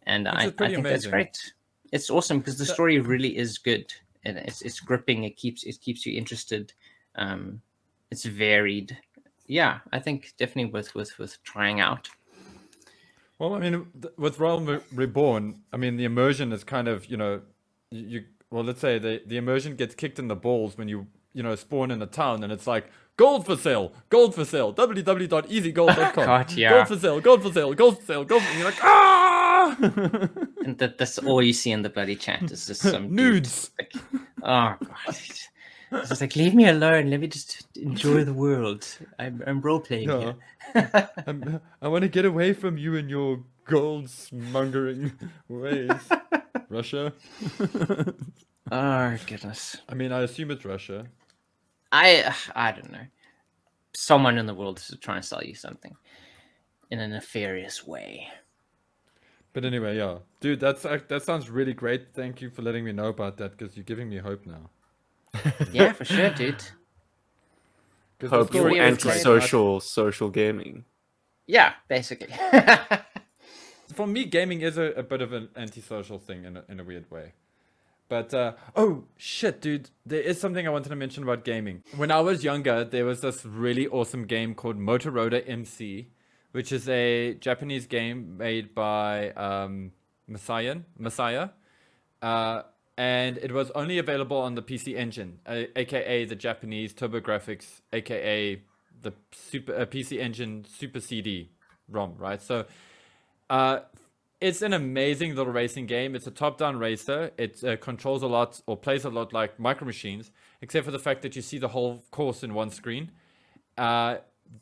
And 0.05 0.27
I, 0.27 0.45
I 0.45 0.49
think 0.51 0.83
that's 0.83 1.07
great. 1.07 1.53
It's 1.91 2.09
awesome 2.09 2.39
because 2.39 2.57
the 2.57 2.65
story 2.65 2.99
really 2.99 3.37
is 3.37 3.57
good 3.57 3.93
and 4.25 4.37
it's 4.37 4.61
it's 4.61 4.79
gripping. 4.79 5.23
It 5.23 5.37
keeps 5.37 5.63
it 5.63 5.79
keeps 5.81 6.05
you 6.05 6.17
interested. 6.17 6.73
Um, 7.15 7.61
it's 8.11 8.25
varied. 8.25 8.97
Yeah, 9.47 9.79
I 9.91 9.99
think 9.99 10.33
definitely 10.37 10.71
worth 10.71 10.95
worth 10.95 11.17
worth 11.19 11.37
trying 11.43 11.79
out. 11.79 12.09
Well, 13.39 13.55
I 13.55 13.59
mean, 13.59 13.87
with 14.17 14.39
Realm 14.39 14.81
Reborn, 14.93 15.61
I 15.73 15.77
mean, 15.77 15.97
the 15.97 16.05
immersion 16.05 16.53
is 16.53 16.63
kind 16.63 16.87
of, 16.87 17.07
you 17.07 17.17
know, 17.17 17.41
you, 17.89 18.23
well, 18.51 18.63
let's 18.63 18.79
say 18.79 18.99
the, 18.99 19.21
the 19.25 19.37
immersion 19.37 19.75
gets 19.75 19.95
kicked 19.95 20.19
in 20.19 20.27
the 20.27 20.35
balls 20.35 20.77
when 20.77 20.87
you, 20.87 21.07
you 21.33 21.43
know, 21.43 21.55
spawn 21.55 21.91
in 21.91 22.01
a 22.01 22.05
town 22.05 22.43
and 22.43 22.53
it's 22.53 22.67
like, 22.67 22.89
gold 23.17 23.45
for 23.45 23.57
sale, 23.57 23.91
gold 24.09 24.35
for 24.35 24.45
sale, 24.45 24.73
www.easygold.com. 24.73 26.13
God, 26.25 26.53
yeah. 26.53 26.69
Gold 26.69 26.87
for 26.87 26.97
sale, 26.97 27.19
gold 27.19 27.41
for 27.41 27.51
sale, 27.51 27.73
gold 27.73 27.99
for 27.99 28.05
sale, 28.05 28.23
gold 28.23 28.43
for 28.43 28.49
And 28.49 28.59
you're 28.59 28.69
like, 28.69 28.83
ah! 28.83 29.22
And 30.65 30.78
that 30.78 30.97
that's 30.97 31.17
all 31.19 31.41
you 31.41 31.54
see 31.54 31.71
in 31.71 31.82
the 31.82 31.89
bloody 31.89 32.15
chat 32.15 32.52
is 32.52 32.67
just 32.67 32.82
some 32.82 33.13
Nudes. 33.13 33.71
Like, 33.80 33.93
oh 34.41 34.76
god. 34.82 35.15
It's 35.95 36.10
just 36.10 36.21
like 36.21 36.36
leave 36.36 36.56
me 36.56 36.67
alone. 36.67 37.10
Let 37.10 37.19
me 37.19 37.28
just 37.28 37.67
enjoy 37.78 38.23
the 38.23 38.34
world. 38.34 38.88
I'm, 39.19 39.43
I'm 39.45 39.62
role 39.62 39.80
playing 39.80 40.10
Yeah. 40.10 40.34
here. 40.76 41.10
I 41.82 41.88
want 41.88 42.02
to 42.04 42.10
get 42.10 42.26
away 42.26 42.54
from 42.54 42.78
you 42.78 42.95
and 42.95 43.10
your 43.10 43.43
gold 43.65 44.10
mongering 44.32 45.12
ways. 45.49 46.10
Russia? 46.69 47.13
oh 48.71 49.17
goodness. 49.28 49.78
I 49.89 49.93
mean, 49.95 50.12
I 50.12 50.21
assume 50.21 50.52
it's 50.52 50.65
Russia. 50.65 51.06
I 51.91 52.34
I 52.56 52.71
don't 52.71 52.91
know. 52.91 53.06
Someone 53.95 54.38
in 54.38 54.45
the 54.47 54.56
world 54.56 54.80
is 54.80 54.97
trying 55.02 55.21
to 55.21 55.28
sell 55.28 55.43
you 55.43 55.54
something 55.56 55.95
in 56.89 56.99
a 56.99 57.08
nefarious 57.08 57.86
way. 57.86 58.28
But 59.53 59.65
anyway, 59.65 59.97
yeah, 59.97 60.17
dude, 60.39 60.59
that's 60.59 60.85
ac- 60.85 61.05
that 61.09 61.23
sounds 61.23 61.49
really 61.49 61.73
great. 61.73 62.13
Thank 62.13 62.41
you 62.41 62.49
for 62.49 62.61
letting 62.63 62.83
me 62.83 62.91
know 62.91 63.07
about 63.07 63.37
that 63.37 63.51
because 63.57 63.77
you're 63.77 63.83
giving 63.83 64.09
me 64.09 64.17
hope 64.17 64.45
now. 64.45 64.69
Yeah, 65.71 65.93
for 65.93 66.05
sure, 66.05 66.29
dude. 66.31 66.63
the 68.19 68.29
Hope 68.29 68.47
for 68.51 68.53
story 68.57 68.77
is 68.79 68.97
great. 69.03 69.13
antisocial 69.15 69.79
social 69.79 70.29
gaming. 70.29 70.85
Yeah, 71.47 71.73
basically. 71.87 72.33
For 73.93 74.07
me, 74.07 74.25
gaming 74.25 74.61
is 74.61 74.77
a, 74.77 74.85
a 74.93 75.03
bit 75.03 75.21
of 75.21 75.33
an 75.33 75.49
antisocial 75.55 76.17
thing 76.17 76.45
in 76.45 76.57
a, 76.57 76.63
in 76.67 76.79
a 76.79 76.83
weird 76.83 77.11
way. 77.11 77.33
But 78.09 78.33
uh, 78.33 78.53
oh 78.75 79.03
shit, 79.17 79.61
dude, 79.61 79.89
there 80.05 80.21
is 80.21 80.39
something 80.39 80.65
I 80.65 80.71
wanted 80.71 80.89
to 80.89 80.95
mention 80.95 81.21
about 81.23 81.43
gaming. 81.43 81.83
When 81.95 82.09
I 82.11 82.21
was 82.21 82.43
younger, 82.43 82.83
there 82.83 83.05
was 83.05 83.21
this 83.21 83.45
really 83.45 83.87
awesome 83.87 84.25
game 84.25 84.55
called 84.55 84.77
Moto 84.77 85.11
Roader 85.11 85.43
MC, 85.47 86.07
which 86.53 86.71
is 86.71 86.87
a 86.87 87.33
Japanese 87.35 87.87
game 87.87 88.37
made 88.37 88.73
by 88.73 89.31
um, 89.31 89.91
Masaya. 90.29 91.51
Uh, 92.21 92.61
and 92.95 93.37
it 93.39 93.51
was 93.51 93.71
only 93.71 93.97
available 93.97 94.37
on 94.37 94.55
the 94.55 94.61
PC 94.61 94.95
Engine, 94.95 95.39
aka 95.47 96.25
the 96.25 96.35
Japanese 96.35 96.93
TurboGrafx, 96.93 97.81
aka 97.91 98.61
the 99.01 99.13
super 99.31 99.75
uh, 99.75 99.85
PC 99.85 100.19
Engine 100.19 100.63
Super 100.65 100.99
CD 100.99 101.49
ROM, 101.89 102.15
right? 102.17 102.41
So, 102.41 102.65
uh, 103.49 103.79
it's 104.39 104.61
an 104.61 104.73
amazing 104.73 105.35
little 105.35 105.53
racing 105.53 105.87
game. 105.87 106.15
It's 106.15 106.27
a 106.27 106.31
top-down 106.31 106.77
racer. 106.77 107.31
It 107.37 107.63
uh, 107.63 107.77
controls 107.77 108.21
a 108.21 108.27
lot 108.27 108.61
or 108.67 108.77
plays 108.77 109.05
a 109.05 109.09
lot 109.09 109.33
like 109.33 109.59
Micro 109.59 109.87
Machines, 109.87 110.31
except 110.61 110.85
for 110.85 110.91
the 110.91 110.99
fact 110.99 111.23
that 111.23 111.35
you 111.35 111.41
see 111.41 111.57
the 111.57 111.69
whole 111.69 112.03
course 112.11 112.43
in 112.43 112.53
one 112.53 112.69
screen. 112.69 113.11
Uh, 113.77 114.17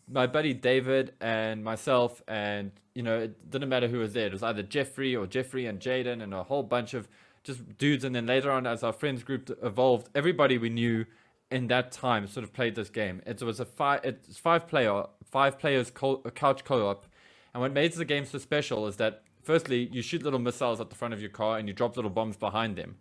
my 0.07 0.27
buddy 0.27 0.53
David 0.53 1.13
and 1.21 1.63
myself, 1.63 2.21
and 2.27 2.71
you 2.95 3.03
know, 3.03 3.19
it 3.19 3.49
didn't 3.49 3.69
matter 3.69 3.87
who 3.87 3.99
was 3.99 4.13
there. 4.13 4.27
It 4.27 4.33
was 4.33 4.43
either 4.43 4.63
Jeffrey 4.63 5.15
or 5.15 5.25
Jeffrey 5.27 5.65
and 5.65 5.79
Jaden 5.79 6.21
and 6.21 6.33
a 6.33 6.43
whole 6.43 6.63
bunch 6.63 6.93
of 6.93 7.07
just 7.43 7.77
dudes. 7.77 8.03
And 8.03 8.15
then 8.15 8.25
later 8.25 8.51
on, 8.51 8.67
as 8.67 8.83
our 8.83 8.93
friends 8.93 9.23
group 9.23 9.57
evolved, 9.63 10.09
everybody 10.13 10.57
we 10.57 10.69
knew 10.69 11.05
in 11.49 11.67
that 11.67 11.91
time 11.91 12.27
sort 12.27 12.43
of 12.43 12.53
played 12.53 12.75
this 12.75 12.89
game. 12.89 13.21
It 13.25 13.41
was 13.41 13.59
a 13.59 13.65
five, 13.65 14.01
it's 14.03 14.37
five 14.37 14.67
player, 14.67 15.05
five 15.25 15.59
players 15.59 15.91
co- 15.91 16.21
couch 16.35 16.63
co-op. 16.63 17.05
And 17.53 17.61
what 17.61 17.73
makes 17.73 17.97
the 17.97 18.05
game 18.05 18.25
so 18.25 18.37
special 18.37 18.87
is 18.87 18.95
that 18.97 19.23
firstly, 19.43 19.89
you 19.91 20.01
shoot 20.01 20.23
little 20.23 20.39
missiles 20.39 20.79
at 20.79 20.89
the 20.89 20.95
front 20.95 21.13
of 21.13 21.21
your 21.21 21.29
car 21.29 21.57
and 21.57 21.67
you 21.67 21.73
drop 21.73 21.95
little 21.95 22.11
bombs 22.11 22.37
behind 22.37 22.77
them. 22.77 22.95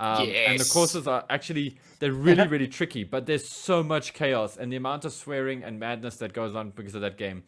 Um, 0.00 0.26
And 0.48 0.58
the 0.58 0.70
courses 0.72 1.06
are 1.06 1.24
actually 1.28 1.76
they're 1.98 2.12
really 2.12 2.46
really 2.48 2.68
tricky, 2.68 3.04
but 3.04 3.26
there's 3.26 3.46
so 3.46 3.82
much 3.82 4.14
chaos 4.14 4.56
and 4.56 4.72
the 4.72 4.76
amount 4.76 5.04
of 5.04 5.12
swearing 5.12 5.62
and 5.62 5.78
madness 5.78 6.16
that 6.16 6.32
goes 6.32 6.56
on 6.56 6.70
because 6.70 6.94
of 6.94 7.02
that 7.02 7.18
game 7.18 7.42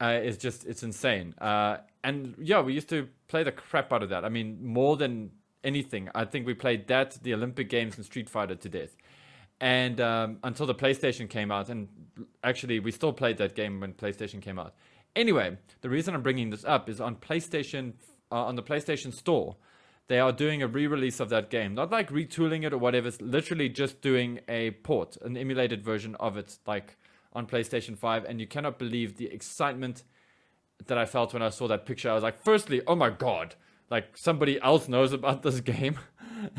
uh, 0.00 0.20
is 0.22 0.36
just 0.36 0.66
it's 0.66 0.82
insane. 0.82 1.34
Uh, 1.40 1.78
and 2.04 2.34
yeah, 2.38 2.60
we 2.60 2.74
used 2.74 2.90
to 2.90 3.08
play 3.28 3.42
the 3.42 3.52
crap 3.52 3.92
out 3.92 4.02
of 4.02 4.10
that. 4.10 4.24
I 4.24 4.28
mean, 4.28 4.58
more 4.62 4.96
than 4.96 5.30
anything, 5.64 6.08
I 6.14 6.24
think 6.24 6.46
we 6.46 6.54
played 6.54 6.86
that, 6.88 7.18
the 7.22 7.34
Olympic 7.34 7.68
Games, 7.70 7.96
and 7.96 8.04
Street 8.04 8.28
Fighter 8.28 8.56
to 8.56 8.68
death. 8.68 8.96
And 9.60 10.00
um, 10.00 10.38
until 10.42 10.66
the 10.66 10.74
PlayStation 10.74 11.28
came 11.28 11.50
out, 11.50 11.68
and 11.68 11.88
actually 12.42 12.80
we 12.80 12.92
still 12.92 13.12
played 13.12 13.36
that 13.38 13.54
game 13.54 13.80
when 13.80 13.92
PlayStation 13.92 14.40
came 14.40 14.58
out. 14.58 14.74
Anyway, 15.16 15.56
the 15.80 15.90
reason 15.90 16.14
I'm 16.14 16.22
bringing 16.22 16.50
this 16.50 16.64
up 16.64 16.88
is 16.88 17.00
on 17.00 17.16
PlayStation, 17.16 17.94
uh, 18.32 18.44
on 18.44 18.54
the 18.54 18.62
PlayStation 18.62 19.12
Store, 19.12 19.56
they 20.10 20.18
are 20.18 20.32
doing 20.32 20.60
a 20.60 20.66
re-release 20.66 21.20
of 21.20 21.28
that 21.28 21.50
game. 21.50 21.72
Not 21.72 21.92
like 21.92 22.10
retooling 22.10 22.66
it 22.66 22.72
or 22.72 22.78
whatever. 22.78 23.06
It's 23.06 23.20
literally 23.20 23.68
just 23.68 24.00
doing 24.00 24.40
a 24.48 24.72
port, 24.72 25.16
an 25.22 25.36
emulated 25.36 25.84
version 25.84 26.16
of 26.18 26.36
it, 26.36 26.58
like 26.66 26.96
on 27.32 27.46
PlayStation 27.46 27.96
5. 27.96 28.24
And 28.24 28.40
you 28.40 28.48
cannot 28.48 28.76
believe 28.76 29.18
the 29.18 29.26
excitement 29.26 30.02
that 30.86 30.98
I 30.98 31.06
felt 31.06 31.32
when 31.32 31.44
I 31.44 31.50
saw 31.50 31.68
that 31.68 31.86
picture. 31.86 32.10
I 32.10 32.14
was 32.14 32.24
like, 32.24 32.42
firstly, 32.42 32.82
oh 32.88 32.96
my 32.96 33.10
god, 33.10 33.54
like 33.88 34.16
somebody 34.16 34.60
else 34.60 34.88
knows 34.88 35.12
about 35.12 35.44
this 35.44 35.60
game. 35.74 35.96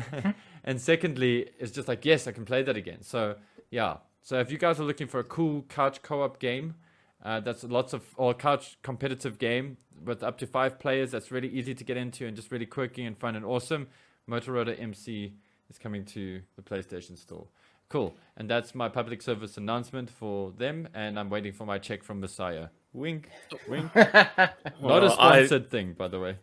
and 0.64 0.80
secondly, 0.80 1.50
it's 1.58 1.72
just 1.72 1.88
like, 1.88 2.06
yes, 2.06 2.26
I 2.26 2.32
can 2.32 2.46
play 2.46 2.62
that 2.62 2.78
again. 2.78 3.02
So 3.02 3.36
yeah. 3.70 3.98
So 4.22 4.40
if 4.40 4.50
you 4.50 4.56
guys 4.56 4.80
are 4.80 4.84
looking 4.84 5.08
for 5.08 5.20
a 5.20 5.24
cool 5.24 5.66
couch 5.68 6.00
co-op 6.00 6.38
game, 6.38 6.76
uh, 7.22 7.40
that's 7.40 7.64
lots 7.64 7.92
of 7.92 8.02
all 8.16 8.34
couch 8.34 8.78
competitive 8.82 9.38
game 9.38 9.76
with 10.04 10.22
up 10.22 10.38
to 10.38 10.46
five 10.46 10.78
players. 10.78 11.10
That's 11.10 11.30
really 11.30 11.48
easy 11.48 11.74
to 11.74 11.84
get 11.84 11.96
into 11.96 12.26
and 12.26 12.34
just 12.36 12.50
really 12.50 12.66
quirky 12.66 13.04
and 13.04 13.16
fun 13.16 13.36
and 13.36 13.44
awesome. 13.44 13.86
Moto 14.26 14.52
Roader 14.52 14.78
MC 14.80 15.34
is 15.70 15.78
coming 15.78 16.04
to 16.06 16.40
the 16.56 16.62
PlayStation 16.62 17.16
Store. 17.18 17.46
Cool, 17.88 18.14
and 18.36 18.48
that's 18.48 18.74
my 18.74 18.88
public 18.88 19.20
service 19.20 19.56
announcement 19.58 20.08
for 20.08 20.50
them. 20.52 20.88
And 20.94 21.18
I'm 21.18 21.28
waiting 21.28 21.52
for 21.52 21.66
my 21.66 21.78
check 21.78 22.02
from 22.02 22.22
Masaya. 22.22 22.70
Wink, 22.94 23.28
wink. 23.68 23.94
Not 23.94 24.08
a 24.36 24.52
Well, 24.80 25.04
I- 25.20 25.44
sponsored 25.44 25.70
thing, 25.70 25.92
by 25.92 26.08
the 26.08 26.18
way. 26.20 26.36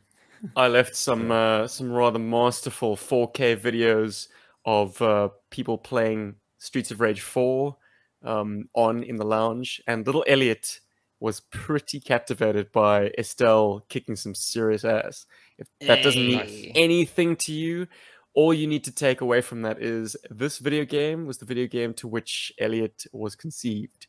I 0.55 0.67
left 0.67 0.95
some 0.95 1.31
uh, 1.31 1.67
some 1.67 1.91
rather 1.91 2.19
masterful 2.19 2.95
4K 2.95 3.57
videos 3.57 4.29
of 4.63 5.01
uh, 5.01 5.29
people 5.49 5.77
playing 5.77 6.35
Streets 6.59 6.91
of 6.91 7.01
Rage 7.01 7.19
4 7.21 7.75
um, 8.23 8.69
on 8.73 9.03
in 9.03 9.15
the 9.17 9.25
lounge, 9.25 9.81
and 9.87 10.05
little 10.05 10.25
Elliot 10.27 10.79
was 11.19 11.41
pretty 11.41 11.99
captivated 11.99 12.71
by 12.71 13.11
Estel 13.17 13.85
kicking 13.89 14.15
some 14.15 14.33
serious 14.33 14.85
ass. 14.85 15.25
If 15.57 15.67
that 15.81 16.01
doesn't 16.03 16.25
mean 16.25 16.39
Hey. 16.39 16.71
anything 16.75 17.35
to 17.37 17.51
you, 17.51 17.87
all 18.33 18.53
you 18.53 18.67
need 18.67 18.85
to 18.85 18.91
take 18.91 19.19
away 19.21 19.41
from 19.41 19.63
that 19.63 19.81
is 19.81 20.15
this 20.29 20.59
video 20.59 20.85
game 20.85 21.25
was 21.25 21.39
the 21.39 21.45
video 21.45 21.67
game 21.67 21.93
to 21.95 22.07
which 22.07 22.53
Elliot 22.57 23.05
was 23.11 23.35
conceived. 23.35 24.07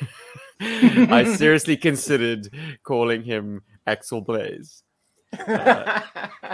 I 0.60 1.24
seriously 1.36 1.76
considered 1.76 2.48
calling 2.82 3.24
him 3.24 3.62
Axel 3.86 4.20
Blaze 4.20 4.84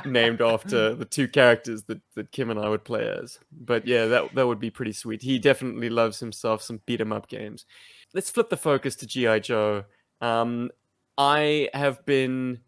named 0.05 0.41
after 0.41 0.95
the 0.95 1.05
two 1.05 1.29
characters 1.29 1.83
that, 1.85 2.01
that 2.15 2.31
Kim 2.31 2.51
and 2.51 2.59
I 2.59 2.69
would 2.69 2.85
play 2.85 3.09
as. 3.09 3.39
But 3.53 3.87
yeah, 3.87 4.07
that 4.07 4.35
that 4.35 4.47
would 4.47 4.61
be 4.61 4.71
pretty 4.71 4.93
sweet. 4.93 5.23
He 5.23 5.39
definitely 5.39 5.91
loves 5.91 6.21
himself 6.21 6.63
some 6.63 6.81
beat 6.87 7.01
'em 7.01 7.13
up 7.13 7.29
games. 7.29 7.67
Let's 8.15 8.31
flip 8.31 8.51
the 8.51 8.57
focus 8.57 8.97
to 8.97 9.07
GI 9.07 9.41
Joe. 9.41 9.85
Um, 10.21 10.71
I 11.17 11.69
have 11.75 12.05
been 12.07 12.61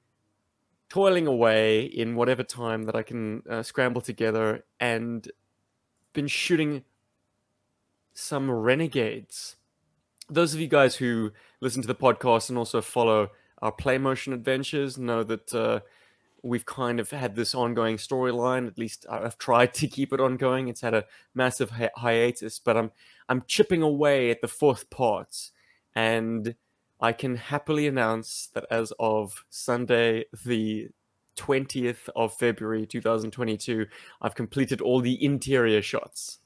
toiling 0.88 1.26
away 1.26 1.82
in 1.82 2.16
whatever 2.16 2.42
time 2.42 2.82
that 2.84 2.96
I 2.96 3.02
can 3.02 3.42
uh, 3.48 3.62
scramble 3.62 4.00
together 4.00 4.64
and 4.80 5.30
been 6.12 6.26
shooting 6.26 6.82
some 8.12 8.50
renegades. 8.50 9.56
Those 10.28 10.52
of 10.52 10.60
you 10.60 10.66
guys 10.68 10.96
who 10.96 11.32
listen 11.60 11.80
to 11.82 11.88
the 11.88 11.94
podcast 11.94 12.48
and 12.48 12.58
also 12.58 12.80
follow 12.80 13.30
our 13.62 13.72
play 13.72 13.98
motion 13.98 14.32
adventures 14.32 14.98
know 14.98 15.22
that 15.22 15.54
uh, 15.54 15.80
we've 16.42 16.64
kind 16.66 16.98
of 17.00 17.10
had 17.10 17.34
this 17.36 17.54
ongoing 17.54 17.96
storyline. 17.96 18.66
At 18.66 18.78
least 18.78 19.06
I- 19.10 19.24
I've 19.24 19.38
tried 19.38 19.74
to 19.74 19.86
keep 19.88 20.12
it 20.12 20.20
ongoing. 20.20 20.68
It's 20.68 20.80
had 20.80 20.94
a 20.94 21.04
massive 21.34 21.70
hi- 21.70 21.90
hiatus, 21.96 22.58
but 22.58 22.76
I'm 22.76 22.90
I'm 23.28 23.42
chipping 23.46 23.82
away 23.82 24.30
at 24.30 24.40
the 24.40 24.48
fourth 24.48 24.90
part, 24.90 25.50
and 25.94 26.54
I 27.00 27.12
can 27.12 27.36
happily 27.36 27.86
announce 27.86 28.48
that 28.54 28.66
as 28.70 28.92
of 28.98 29.44
Sunday, 29.48 30.24
the 30.44 30.88
20th 31.36 32.08
of 32.16 32.34
February 32.36 32.86
2022, 32.86 33.86
I've 34.20 34.34
completed 34.34 34.80
all 34.80 35.00
the 35.00 35.22
interior 35.24 35.80
shots. 35.80 36.38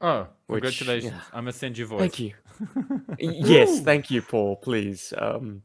Oh, 0.00 0.28
Which- 0.46 0.62
congratulations! 0.62 1.12
yeah. 1.12 1.20
I'm 1.32 1.44
gonna 1.44 1.52
send 1.52 1.78
you 1.78 1.86
voice. 1.86 2.00
Thank 2.00 2.18
you. 2.20 2.34
yes, 3.18 3.80
thank 3.80 4.10
you, 4.10 4.22
Paul. 4.22 4.56
Please. 4.56 5.12
Um, 5.16 5.62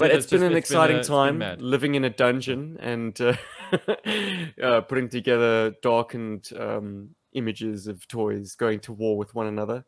but 0.00 0.10
it's 0.10 0.24
it's 0.24 0.30
been 0.30 0.40
just- 0.40 0.50
an 0.50 0.56
it's 0.56 0.70
exciting 0.70 0.96
been 0.96 1.04
time 1.06 1.38
living 1.60 1.94
in 1.94 2.04
a 2.04 2.10
dungeon 2.10 2.76
and 2.80 3.20
uh, 3.20 3.36
uh, 4.62 4.80
putting 4.82 5.08
together 5.08 5.70
darkened 5.82 6.50
um, 6.58 7.10
images 7.32 7.86
of 7.86 8.06
toys 8.08 8.54
going 8.56 8.80
to 8.80 8.92
war 8.92 9.16
with 9.16 9.34
one 9.34 9.46
another. 9.46 9.84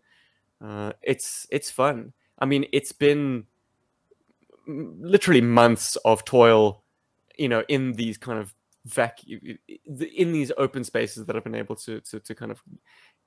Uh, 0.64 0.92
it's 1.02 1.46
it's 1.50 1.70
fun. 1.70 2.12
I 2.38 2.44
mean, 2.44 2.66
it's 2.72 2.92
been 2.92 3.46
literally 4.66 5.40
months 5.40 5.96
of 6.04 6.24
toil, 6.24 6.82
you 7.36 7.48
know, 7.48 7.64
in 7.68 7.92
these 7.92 8.16
kind 8.18 8.38
of 8.38 8.54
vacuum, 8.84 9.58
in 9.96 10.32
these 10.32 10.52
open 10.56 10.84
spaces 10.84 11.26
that 11.26 11.36
I've 11.36 11.44
been 11.44 11.54
able 11.54 11.76
to 11.76 12.00
to, 12.00 12.20
to 12.20 12.34
kind 12.34 12.52
of 12.52 12.62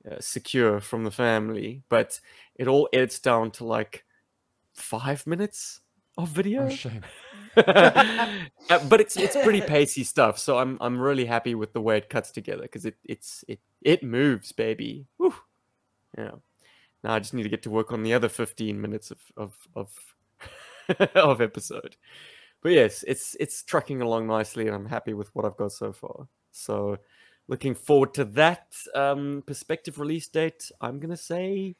uh, 0.09 0.19
secure 0.19 0.79
from 0.79 1.03
the 1.03 1.11
family. 1.11 1.83
But 1.89 2.19
it 2.55 2.67
all 2.67 2.87
edits 2.93 3.19
down 3.19 3.51
to 3.51 3.65
like 3.65 4.05
five 4.73 5.25
minutes 5.27 5.81
of 6.17 6.29
video. 6.29 6.65
Oh, 6.65 6.69
shame. 6.69 7.03
Uh, 8.67 8.83
but 8.89 8.99
it's 8.99 9.15
it's 9.15 9.37
pretty 9.43 9.61
pacey 9.61 10.03
stuff, 10.03 10.37
so 10.39 10.57
I'm 10.57 10.77
I'm 10.81 10.99
really 10.99 11.25
happy 11.25 11.55
with 11.55 11.71
the 11.71 11.79
way 11.79 11.97
it 11.97 12.09
cuts 12.09 12.31
together 12.31 12.63
because 12.63 12.85
it 12.85 12.95
it's 13.05 13.45
it 13.47 13.59
it 13.81 14.03
moves, 14.03 14.51
baby. 14.51 15.05
Whew. 15.17 15.35
Yeah. 16.17 16.31
Now 17.03 17.13
I 17.13 17.19
just 17.19 17.33
need 17.33 17.43
to 17.43 17.49
get 17.49 17.61
to 17.63 17.69
work 17.69 17.91
on 17.91 18.01
the 18.01 18.13
other 18.13 18.27
15 18.27 18.81
minutes 18.81 19.11
of 19.11 19.19
of 19.37 19.55
of, 19.75 20.15
of 21.15 21.39
episode. 21.41 21.95
But 22.61 22.71
yes, 22.71 23.03
it's 23.07 23.37
it's 23.39 23.61
trucking 23.61 24.01
along 24.01 24.25
nicely, 24.25 24.65
and 24.65 24.75
I'm 24.75 24.87
happy 24.87 25.13
with 25.13 25.29
what 25.35 25.45
I've 25.45 25.55
got 25.55 25.71
so 25.71 25.93
far. 25.93 26.27
So, 26.51 26.97
looking 27.47 27.75
forward 27.75 28.15
to 28.15 28.25
that 28.25 28.73
um, 28.95 29.43
perspective 29.45 29.99
release 29.99 30.27
date. 30.27 30.71
I'm 30.81 30.99
gonna 30.99 31.15
say 31.15 31.75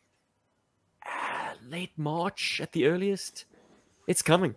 ah, 1.03 1.53
late 1.67 1.97
March 1.97 2.59
at 2.61 2.71
the 2.71 2.85
earliest. 2.85 3.45
It's 4.07 4.21
coming, 4.21 4.55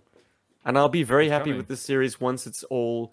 and 0.65 0.77
I'll 0.79 0.89
be 0.89 1.03
very 1.03 1.27
It's 1.27 1.33
happy 1.33 1.45
coming. 1.47 1.57
with 1.59 1.69
this 1.69 1.81
series 1.83 2.21
once 2.21 2.47
it's 2.47 2.65
all 2.65 3.13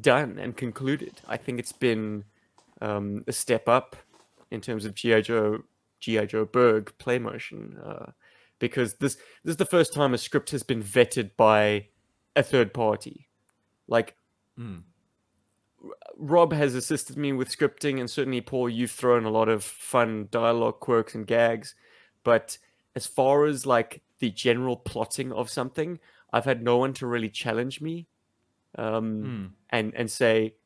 done 0.00 0.38
and 0.38 0.56
concluded. 0.56 1.20
I 1.28 1.36
think 1.36 1.58
it's 1.58 1.72
been 1.72 2.24
um, 2.80 3.24
a 3.26 3.32
step 3.32 3.68
up 3.68 3.96
in 4.50 4.60
terms 4.60 4.84
of 4.84 4.94
GI 4.94 5.22
Joe 5.22 5.62
GI 6.00 6.26
Joburg 6.26 6.90
play 6.98 7.18
motion 7.18 7.78
uh, 7.84 8.12
because 8.58 8.94
this 8.94 9.16
this 9.44 9.52
is 9.52 9.56
the 9.56 9.64
first 9.64 9.92
time 9.92 10.14
a 10.14 10.18
script 10.18 10.50
has 10.50 10.62
been 10.62 10.82
vetted 10.82 11.30
by 11.36 11.88
a 12.34 12.42
third 12.42 12.72
party. 12.74 13.28
Like 13.88 14.16
Mm. 14.58 14.82
Rob 16.16 16.52
has 16.54 16.74
assisted 16.74 17.16
me 17.18 17.32
with 17.34 17.50
scripting, 17.54 18.00
and 18.00 18.10
certainly 18.10 18.40
Paul, 18.40 18.70
you've 18.70 18.90
thrown 18.90 19.24
a 19.26 19.30
lot 19.30 19.48
of 19.50 19.62
fun 19.62 20.28
dialogue 20.30 20.80
quirks 20.80 21.14
and 21.14 21.26
gags. 21.26 21.74
But 22.24 22.56
as 22.94 23.06
far 23.06 23.44
as 23.44 23.66
like 23.66 24.02
the 24.18 24.30
general 24.30 24.76
plotting 24.76 25.32
of 25.32 25.50
something, 25.50 26.00
I've 26.32 26.44
had 26.46 26.62
no 26.62 26.76
one 26.78 26.92
to 26.94 27.06
really 27.06 27.30
challenge 27.30 27.80
me, 27.80 28.08
um, 28.76 29.32
Mm. 29.32 29.56
and 29.70 29.94
and 29.94 30.10
say, 30.10 30.56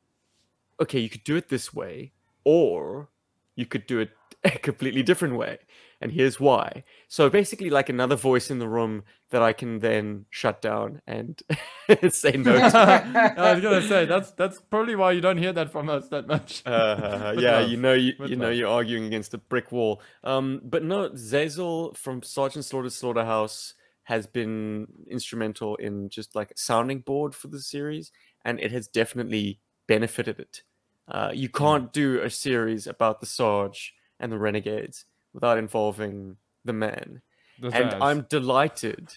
okay, 0.79 0.99
you 0.99 1.09
could 1.09 1.23
do 1.23 1.35
it 1.35 1.49
this 1.49 1.73
way, 1.73 2.13
or 2.43 3.09
you 3.55 3.65
could 3.65 3.85
do 3.87 3.99
it 3.99 4.11
a 4.43 4.51
completely 4.51 5.03
different 5.03 5.35
way, 5.37 5.59
and 6.01 6.11
here's 6.11 6.39
why. 6.39 6.83
So 7.07 7.29
basically, 7.29 7.69
like 7.69 7.87
another 7.89 8.15
voice 8.15 8.49
in 8.49 8.59
the 8.59 8.67
room 8.67 9.03
that 9.29 9.41
I 9.41 9.53
can 9.53 9.79
then 9.79 10.25
shut 10.31 10.61
down 10.61 11.01
and 11.07 11.39
say 12.09 12.31
no 12.31 12.53
to. 12.69 13.33
I 13.37 13.53
was 13.53 13.61
gonna 13.63 13.81
say 13.81 14.05
that's 14.05 14.31
that's 14.31 14.59
probably 14.59 14.95
why 14.95 15.11
you 15.11 15.21
don't 15.21 15.37
hear 15.37 15.53
that 15.53 15.71
from 15.71 15.89
us 15.89 16.09
that 16.09 16.27
much. 16.27 16.63
Uh, 16.65 17.35
yeah, 17.37 17.59
love. 17.59 17.69
you 17.69 17.77
know, 17.77 17.93
you, 17.93 18.13
With 18.19 18.31
you 18.31 18.35
know, 18.35 18.47
love. 18.47 18.55
you're 18.55 18.67
arguing 18.69 19.05
against 19.05 19.33
a 19.33 19.37
brick 19.37 19.71
wall. 19.71 20.01
Um, 20.23 20.59
but 20.63 20.83
no, 20.83 21.09
Zazel 21.11 21.95
from 21.95 22.23
Sergeant 22.23 22.65
Slaughter's 22.65 22.95
Slaughterhouse 22.95 23.75
has 24.03 24.25
been 24.25 24.87
instrumental 25.09 25.75
in 25.75 26.09
just 26.09 26.35
like 26.35 26.51
a 26.51 26.57
sounding 26.57 26.99
board 26.99 27.35
for 27.35 27.47
the 27.47 27.59
series, 27.61 28.11
and 28.43 28.59
it 28.59 28.71
has 28.71 28.87
definitely 28.87 29.59
benefited 29.87 30.39
it. 30.39 30.63
Uh, 31.07 31.29
you 31.33 31.49
can't 31.49 31.93
do 31.93 32.19
a 32.21 32.29
series 32.29 32.87
about 32.87 33.19
the 33.19 33.25
Sarge 33.25 33.93
and 34.19 34.31
the 34.31 34.39
Renegades 34.39 35.05
without 35.33 35.57
involving 35.57 36.37
the 36.65 36.73
man 36.73 37.21
The 37.59 37.69
and 37.69 38.03
I'm 38.03 38.21
delighted, 38.29 39.13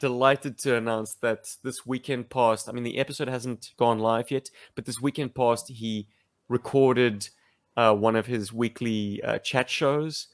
delighted 0.00 0.58
to 0.58 0.76
announce 0.76 1.14
that 1.14 1.56
this 1.62 1.86
weekend 1.86 2.30
past. 2.30 2.68
I 2.68 2.72
mean, 2.72 2.84
the 2.84 2.98
episode 2.98 3.28
hasn't 3.28 3.72
gone 3.76 3.98
live 3.98 4.30
yet, 4.30 4.50
but 4.74 4.84
this 4.84 5.00
weekend 5.00 5.34
past, 5.34 5.68
he 5.68 6.08
recorded 6.48 7.28
uh, 7.76 7.94
one 7.94 8.16
of 8.16 8.26
his 8.26 8.52
weekly 8.52 9.22
uh, 9.22 9.38
chat 9.38 9.70
shows 9.70 10.28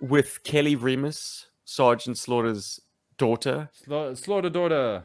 with 0.00 0.42
Kelly 0.42 0.76
Remus, 0.76 1.46
Sergeant 1.64 2.18
Slaughter's 2.18 2.80
daughter, 3.18 3.70
Sla- 3.86 4.16
Slaughter 4.16 4.50
daughter. 4.50 5.04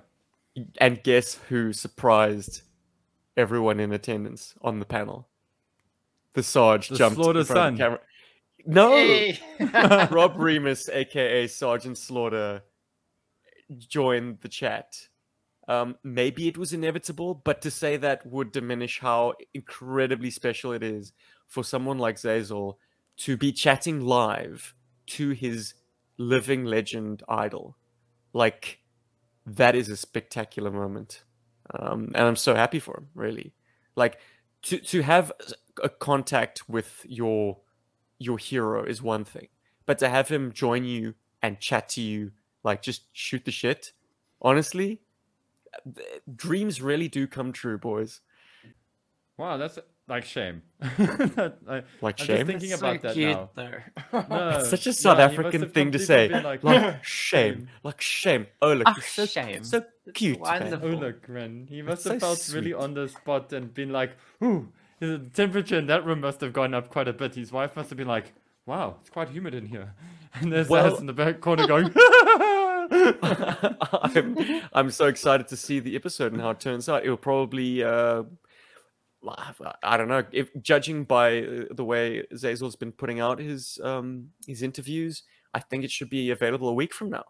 and 0.79 1.01
guess 1.03 1.35
who 1.49 1.71
surprised 1.71 2.63
everyone 3.35 3.79
in 3.79 3.91
attendance 3.93 4.55
on 4.61 4.79
the 4.79 4.85
panel? 4.85 5.27
The 6.33 6.43
Sarge 6.43 6.89
The 6.89 6.95
jumped 6.95 7.17
in 7.17 7.23
Slaughter 7.23 7.43
front 7.43 7.67
of 7.73 7.77
the 7.77 7.83
camera. 7.83 7.99
No, 8.65 8.91
Hey! 8.91 9.39
Rob 10.11 10.35
Remus, 10.37 10.89
aka 10.89 11.47
Sergeant 11.47 11.97
Slaughter, 11.97 12.63
joined 13.77 14.39
the 14.41 14.49
chat. 14.49 15.07
Um, 15.67 15.95
maybe 16.03 16.47
it 16.47 16.57
was 16.57 16.71
inevitable, 16.73 17.35
but 17.35 17.61
to 17.61 17.71
say 17.71 17.97
that 17.97 18.25
would 18.25 18.51
diminish 18.51 18.99
how 18.99 19.33
incredibly 19.53 20.29
special 20.29 20.71
it 20.71 20.81
is 20.81 21.11
for 21.47 21.63
someone 21.63 21.97
like 21.97 22.15
Zazel 22.15 22.75
to 23.17 23.35
be 23.35 23.51
chatting 23.51 24.01
live 24.01 24.73
to 25.07 25.31
his 25.31 25.73
living 26.17 26.63
legend 26.65 27.23
idol. 27.27 27.77
Like, 28.33 28.79
that 29.45 29.75
is 29.75 29.89
a 29.89 29.97
spectacular 29.97 30.71
moment. 30.71 31.23
Um, 31.77 32.11
and 32.15 32.27
I'm 32.27 32.35
so 32.37 32.55
happy 32.55 32.79
for 32.79 32.97
him, 32.97 33.09
really. 33.13 33.53
Like, 33.95 34.19
to, 34.63 34.77
to 34.79 35.01
have 35.01 35.33
a 35.83 35.89
contact 35.89 36.69
with 36.69 37.05
your 37.07 37.59
your 38.19 38.37
hero 38.37 38.83
is 38.83 39.01
one 39.01 39.23
thing, 39.25 39.47
but 39.85 39.97
to 39.99 40.09
have 40.09 40.29
him 40.29 40.51
join 40.51 40.83
you 40.83 41.13
and 41.41 41.59
chat 41.59 41.89
to 41.89 42.01
you, 42.01 42.31
like 42.63 42.81
just 42.81 43.03
shoot 43.13 43.45
the 43.45 43.51
shit, 43.51 43.91
honestly, 44.41 45.01
th- 45.95 46.07
dreams 46.35 46.81
really 46.81 47.07
do 47.07 47.27
come 47.27 47.51
true, 47.53 47.77
boys. 47.77 48.21
Wow, 49.37 49.57
that's 49.57 49.77
like 50.07 50.25
shame. 50.25 50.63
That- 50.79 51.57
I, 51.69 51.83
Like 52.01 52.19
I'm 52.19 52.25
shame? 52.25 52.37
just 52.37 52.47
thinking 52.47 52.69
so 52.71 52.77
about 52.77 53.01
that 53.03 53.13
cute, 53.13 53.29
now. 53.37 53.49
though. 53.55 54.25
No, 54.29 54.49
It's 54.59 54.69
such 54.69 54.87
a 54.87 54.93
South 54.93 55.19
yeah, 55.19 55.25
African 55.25 55.69
thing 55.69 55.91
to 55.91 55.99
say. 55.99 56.27
Like, 56.29 56.63
Like 56.63 57.03
shame, 57.05 57.69
like 57.83 58.01
shame. 58.01 58.47
Oh 58.61 58.73
look, 58.73 58.87
you're 58.95 59.03
so, 59.03 59.25
shame. 59.27 59.63
so 59.63 59.83
cute. 60.15 60.41
man. 60.41 60.61
wonderful. 60.71 60.89
oh 60.89 60.97
look, 60.97 61.29
man, 61.29 61.67
he 61.69 61.81
must 61.83 62.03
so 62.03 62.11
have 62.11 62.19
felt 62.21 62.49
really 62.53 62.73
on 62.73 62.93
the 62.95 63.07
spot 63.09 63.53
and 63.53 63.71
been 63.73 63.91
like, 63.91 64.13
"Ooh, 64.43 64.69
the 64.99 65.19
temperature 65.33 65.77
in 65.77 65.87
that 65.87 66.05
room 66.05 66.21
must 66.21 66.41
have 66.41 66.53
gone 66.53 66.73
up 66.73 66.89
quite 66.89 67.07
a 67.07 67.13
bit." 67.13 67.35
His 67.35 67.51
wife 67.51 67.75
must 67.75 67.89
have 67.89 67.97
been 67.97 68.07
like, 68.07 68.33
"Wow, 68.65 68.97
it's 69.01 69.09
quite 69.09 69.29
humid 69.29 69.53
in 69.53 69.65
here," 69.65 69.93
and 70.33 70.51
there's 70.51 70.69
Well- 70.69 70.95
Zaz 70.95 70.99
in 70.99 71.05
the 71.05 71.13
back 71.13 71.41
corner 71.41 71.67
going. 71.67 71.93
I'm, 72.89 74.37
I'm 74.73 74.91
so 74.91 75.07
excited 75.07 75.47
to 75.49 75.57
see 75.57 75.79
the 75.79 75.95
episode 75.95 76.31
and 76.33 76.41
how 76.41 76.51
it 76.51 76.59
turns 76.59 76.87
out. 76.87 77.03
It'll 77.03 77.17
probably, 77.17 77.83
uh, 77.83 78.23
I 79.83 79.97
don't 79.97 80.07
know, 80.07 80.23
if 80.31 80.49
judging 80.61 81.03
by 81.03 81.41
uh, 81.41 81.63
the 81.71 81.83
way 81.83 82.23
Zazel's 82.33 82.75
been 82.75 82.91
putting 82.91 83.19
out 83.19 83.39
his 83.39 83.79
um, 83.83 84.29
his 84.45 84.61
interviews, 84.61 85.23
I 85.53 85.59
think 85.59 85.83
it 85.83 85.91
should 85.91 86.09
be 86.09 86.29
available 86.31 86.69
a 86.69 86.73
week 86.73 86.93
from 86.93 87.09
now, 87.09 87.25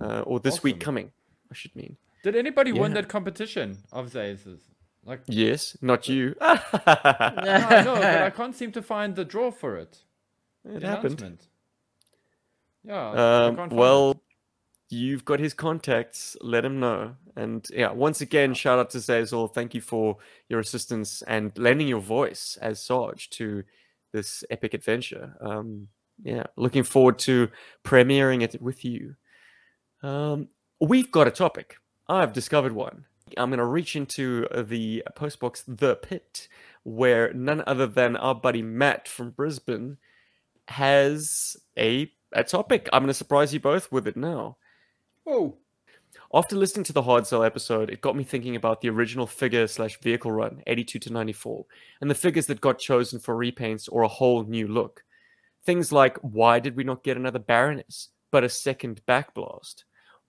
uh, 0.00 0.20
or 0.22 0.40
this 0.40 0.62
week 0.62 0.80
coming. 0.80 1.12
I 1.50 1.54
should 1.54 1.76
mean. 1.76 1.96
Did 2.24 2.36
anybody 2.36 2.72
win 2.72 2.94
that 2.94 3.08
competition 3.08 3.78
of 3.92 4.10
Zaz's? 4.10 4.73
Like, 5.04 5.20
Yes, 5.26 5.76
not 5.82 6.08
you. 6.08 6.34
no, 6.40 6.46
I 6.46 7.82
know, 7.84 7.94
but 7.94 8.22
I 8.22 8.30
can't 8.30 8.56
seem 8.56 8.72
to 8.72 8.82
find 8.82 9.14
the 9.14 9.24
draw 9.24 9.50
for 9.50 9.76
it. 9.76 9.98
it 10.64 10.80
the 10.80 10.86
happened. 10.86 11.46
Yeah. 12.84 13.10
Um, 13.46 13.56
find 13.56 13.72
it. 13.72 13.76
well, 13.76 14.22
you've 14.88 15.24
got 15.24 15.40
his 15.40 15.52
contacts. 15.52 16.36
Let 16.40 16.64
him 16.64 16.80
know. 16.80 17.16
And 17.36 17.66
yeah, 17.70 17.90
once 17.92 18.20
again, 18.20 18.54
shout 18.54 18.78
out 18.78 18.90
to 18.90 18.98
Zazel. 18.98 19.52
Thank 19.52 19.74
you 19.74 19.80
for 19.80 20.18
your 20.48 20.60
assistance 20.60 21.22
and 21.26 21.52
lending 21.58 21.88
your 21.88 22.00
voice 22.00 22.56
as 22.62 22.80
Sarge 22.80 23.28
to 23.30 23.64
this 24.12 24.44
epic 24.50 24.72
adventure. 24.74 25.34
Um, 25.40 25.88
yeah, 26.22 26.44
looking 26.56 26.84
forward 26.84 27.18
to 27.20 27.48
premiering 27.84 28.42
it 28.42 28.62
with 28.62 28.84
you. 28.84 29.16
Um, 30.02 30.48
we've 30.80 31.10
got 31.10 31.26
a 31.26 31.30
topic. 31.30 31.76
I've 32.08 32.32
discovered 32.32 32.72
one. 32.72 33.06
I'm 33.36 33.50
going 33.50 33.58
to 33.58 33.64
reach 33.64 33.96
into 33.96 34.46
uh, 34.50 34.62
the 34.62 35.02
postbox, 35.16 35.64
The 35.66 35.96
Pit, 35.96 36.48
where 36.82 37.32
none 37.32 37.62
other 37.66 37.86
than 37.86 38.16
our 38.16 38.34
buddy 38.34 38.62
Matt 38.62 39.08
from 39.08 39.30
Brisbane 39.30 39.98
has 40.68 41.56
a 41.78 42.12
a 42.32 42.44
topic. 42.44 42.88
I'm 42.92 43.02
going 43.02 43.08
to 43.08 43.14
surprise 43.14 43.54
you 43.54 43.60
both 43.60 43.90
with 43.92 44.06
it 44.06 44.16
now. 44.16 44.56
Whoa. 45.22 45.56
After 46.32 46.56
listening 46.56 46.84
to 46.84 46.92
the 46.92 47.02
hard 47.02 47.26
sell 47.26 47.44
episode, 47.44 47.90
it 47.90 48.00
got 48.00 48.16
me 48.16 48.24
thinking 48.24 48.56
about 48.56 48.80
the 48.80 48.90
original 48.90 49.26
figure 49.26 49.66
slash 49.68 50.00
vehicle 50.00 50.32
run, 50.32 50.62
82 50.66 50.98
to 50.98 51.12
94, 51.12 51.64
and 52.00 52.10
the 52.10 52.14
figures 52.14 52.46
that 52.46 52.60
got 52.60 52.78
chosen 52.78 53.20
for 53.20 53.36
repaints 53.36 53.88
or 53.90 54.02
a 54.02 54.08
whole 54.08 54.42
new 54.42 54.66
look. 54.66 55.04
Things 55.64 55.92
like 55.92 56.18
why 56.18 56.58
did 56.58 56.76
we 56.76 56.84
not 56.84 57.04
get 57.04 57.16
another 57.16 57.38
Baroness, 57.38 58.08
but 58.30 58.44
a 58.44 58.48
second 58.48 59.00
Backblast? 59.06 59.84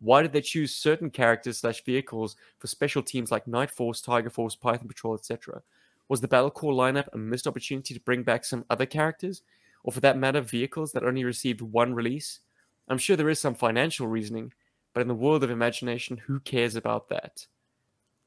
Why 0.05 0.21
did 0.21 0.33
they 0.33 0.41
choose 0.41 0.75
certain 0.75 1.09
characters 1.09 1.57
slash 1.57 1.83
vehicles 1.83 2.35
for 2.59 2.67
special 2.67 3.01
teams 3.01 3.31
like 3.31 3.47
Night 3.47 3.71
Force, 3.71 4.01
Tiger 4.01 4.29
Force, 4.29 4.53
Python 4.55 4.87
Patrol, 4.87 5.15
etc.? 5.15 5.63
Was 6.07 6.21
the 6.21 6.27
Battle 6.27 6.51
Corps 6.51 6.75
lineup 6.75 7.07
a 7.11 7.17
missed 7.17 7.47
opportunity 7.47 7.95
to 7.95 7.99
bring 7.99 8.21
back 8.21 8.45
some 8.45 8.65
other 8.69 8.85
characters? 8.85 9.41
Or 9.83 9.91
for 9.91 10.01
that 10.01 10.15
matter, 10.15 10.41
vehicles 10.41 10.91
that 10.91 11.03
only 11.03 11.23
received 11.23 11.59
one 11.59 11.95
release? 11.95 12.41
I'm 12.87 12.99
sure 12.99 13.15
there 13.15 13.31
is 13.31 13.39
some 13.39 13.55
financial 13.55 14.05
reasoning, 14.05 14.53
but 14.93 15.01
in 15.01 15.07
the 15.07 15.15
world 15.15 15.43
of 15.43 15.49
imagination, 15.49 16.17
who 16.17 16.39
cares 16.39 16.75
about 16.75 17.09
that? 17.09 17.47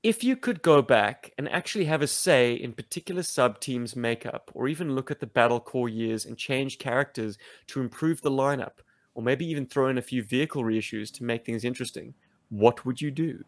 If 0.03 0.25
you 0.25 0.35
could 0.35 0.63
go 0.63 0.83
back 0.83 1.33
and 1.39 1.49
actually 1.49 1.85
have 1.85 2.03
a 2.03 2.09
say 2.09 2.55
in 2.55 2.73
particular 2.73 3.23
sub 3.23 3.61
teams' 3.61 3.95
makeup, 3.95 4.51
or 4.53 4.67
even 4.67 4.97
look 4.97 5.13
at 5.13 5.21
the 5.21 5.29
Battle 5.29 5.61
Corps 5.61 5.89
years 5.89 6.27
and 6.27 6.37
change 6.37 6.81
characters 6.81 7.39
to 7.69 7.81
improve 7.81 8.21
the 8.21 8.33
lineup, 8.33 8.79
or 9.19 9.23
maybe 9.25 9.45
even 9.45 9.67
throw 9.67 9.89
in 9.89 9.99
a 9.99 10.03
few 10.03 10.23
vehicle 10.23 10.63
reissues 10.63 11.13
to 11.13 11.25
make 11.25 11.45
things 11.45 11.65
interesting, 11.65 12.15
what 12.51 12.87
would 12.87 13.01
you 13.01 13.11
do? 13.11 13.45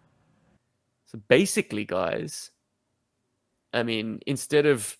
So 1.06 1.20
basically, 1.28 1.84
guys, 1.84 2.50
I 3.72 3.84
mean, 3.84 4.18
instead 4.26 4.66
of 4.66 4.96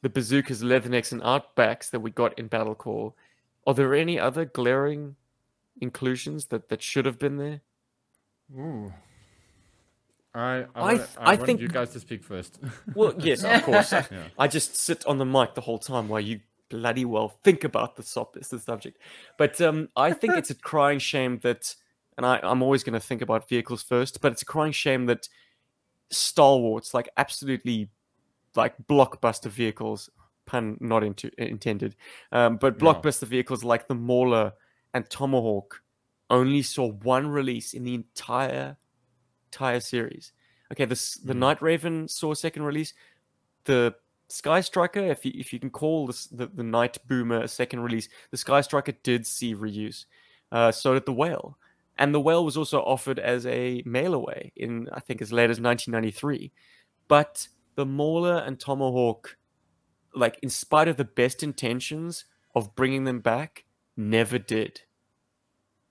the 0.00 0.08
bazookas, 0.08 0.62
leathernecks, 0.62 1.12
and 1.12 1.20
outbacks 1.20 1.90
that 1.90 2.00
we 2.00 2.10
got 2.10 2.38
in 2.38 2.46
Battle 2.46 2.74
Corps, 2.74 3.12
are 3.66 3.74
there 3.74 3.94
any 3.94 4.18
other 4.18 4.46
glaring 4.46 5.16
inclusions 5.82 6.46
that, 6.46 6.70
that 6.70 6.80
should 6.80 7.04
have 7.04 7.18
been 7.18 7.36
there? 7.36 7.60
Ooh. 8.58 8.94
I 10.34 10.40
I, 10.40 10.66
I 10.74 10.80
wanted, 10.80 10.96
th- 10.96 11.08
I, 11.18 11.20
I 11.20 11.26
wanted 11.34 11.46
think- 11.46 11.60
you 11.60 11.68
guys 11.68 11.90
to 11.90 12.00
speak 12.00 12.24
first. 12.24 12.58
Well, 12.94 13.14
yes, 13.18 13.44
of 13.44 13.62
course. 13.62 13.92
Yeah. 14.10 14.22
I 14.38 14.48
just 14.48 14.74
sit 14.76 15.04
on 15.04 15.18
the 15.18 15.26
mic 15.26 15.52
the 15.54 15.60
whole 15.60 15.78
time 15.78 16.08
while 16.08 16.20
you 16.20 16.40
bloody 16.68 17.04
well 17.04 17.28
think 17.44 17.64
about 17.64 17.96
the 17.96 18.02
sop 18.02 18.34
the 18.34 18.58
subject. 18.58 18.98
But 19.38 19.60
um, 19.60 19.88
I 19.96 20.12
think 20.12 20.34
it's 20.34 20.50
a 20.50 20.54
crying 20.70 20.98
shame 20.98 21.38
that, 21.42 21.74
and 22.16 22.24
I, 22.26 22.40
I'm 22.42 22.62
always 22.62 22.82
going 22.82 22.94
to 22.94 23.06
think 23.06 23.22
about 23.22 23.48
vehicles 23.48 23.82
first, 23.82 24.20
but 24.20 24.32
it's 24.32 24.42
a 24.42 24.46
crying 24.46 24.72
shame 24.72 25.06
that 25.06 25.28
stalwarts, 26.10 26.94
like 26.94 27.08
absolutely, 27.16 27.90
like 28.54 28.74
blockbuster 28.86 29.50
vehicles, 29.50 30.10
pun 30.46 30.76
not 30.80 31.02
into, 31.02 31.30
intended, 31.38 31.96
um, 32.32 32.56
but 32.56 32.80
No. 32.80 32.92
blockbuster 32.92 33.26
vehicles 33.26 33.64
like 33.64 33.88
the 33.88 33.94
Mauler 33.94 34.52
and 34.92 35.08
Tomahawk 35.10 35.82
only 36.30 36.62
saw 36.62 36.90
one 36.90 37.26
release 37.28 37.74
in 37.74 37.84
the 37.84 37.94
entire 37.94 38.76
entire 39.52 39.80
series. 39.80 40.32
Okay, 40.72 40.84
this 40.84 41.14
the 41.14 41.34
Mhm. 41.34 41.38
Night 41.38 41.62
Raven 41.62 42.08
saw 42.08 42.32
a 42.32 42.36
second 42.36 42.62
release. 42.64 42.92
The 43.64 43.94
Sky 44.34 44.60
Striker, 44.60 45.00
if 45.00 45.24
you, 45.24 45.32
if 45.34 45.52
you 45.52 45.60
can 45.60 45.70
call 45.70 46.08
this, 46.08 46.26
the 46.26 46.46
the 46.46 46.64
Night 46.64 46.98
Boomer 47.08 47.42
a 47.42 47.48
second 47.48 47.80
release, 47.80 48.08
the 48.30 48.36
Sky 48.36 48.60
Striker 48.60 48.92
did 49.02 49.26
see 49.26 49.54
reuse. 49.54 50.06
Uh, 50.50 50.72
so 50.72 50.94
did 50.94 51.06
the 51.06 51.12
Whale, 51.12 51.56
and 51.96 52.12
the 52.12 52.20
Whale 52.20 52.44
was 52.44 52.56
also 52.56 52.80
offered 52.80 53.18
as 53.18 53.46
a 53.46 53.82
mail 53.86 54.12
away 54.12 54.52
in 54.56 54.88
I 54.92 55.00
think 55.00 55.22
as 55.22 55.32
late 55.32 55.50
as 55.50 55.60
1993. 55.60 56.52
But 57.06 57.48
the 57.76 57.86
Mauler 57.86 58.38
and 58.38 58.58
Tomahawk, 58.58 59.36
like 60.14 60.38
in 60.42 60.50
spite 60.50 60.88
of 60.88 60.96
the 60.96 61.04
best 61.04 61.42
intentions 61.42 62.24
of 62.54 62.74
bringing 62.74 63.04
them 63.04 63.20
back, 63.20 63.64
never 63.96 64.38
did. 64.38 64.80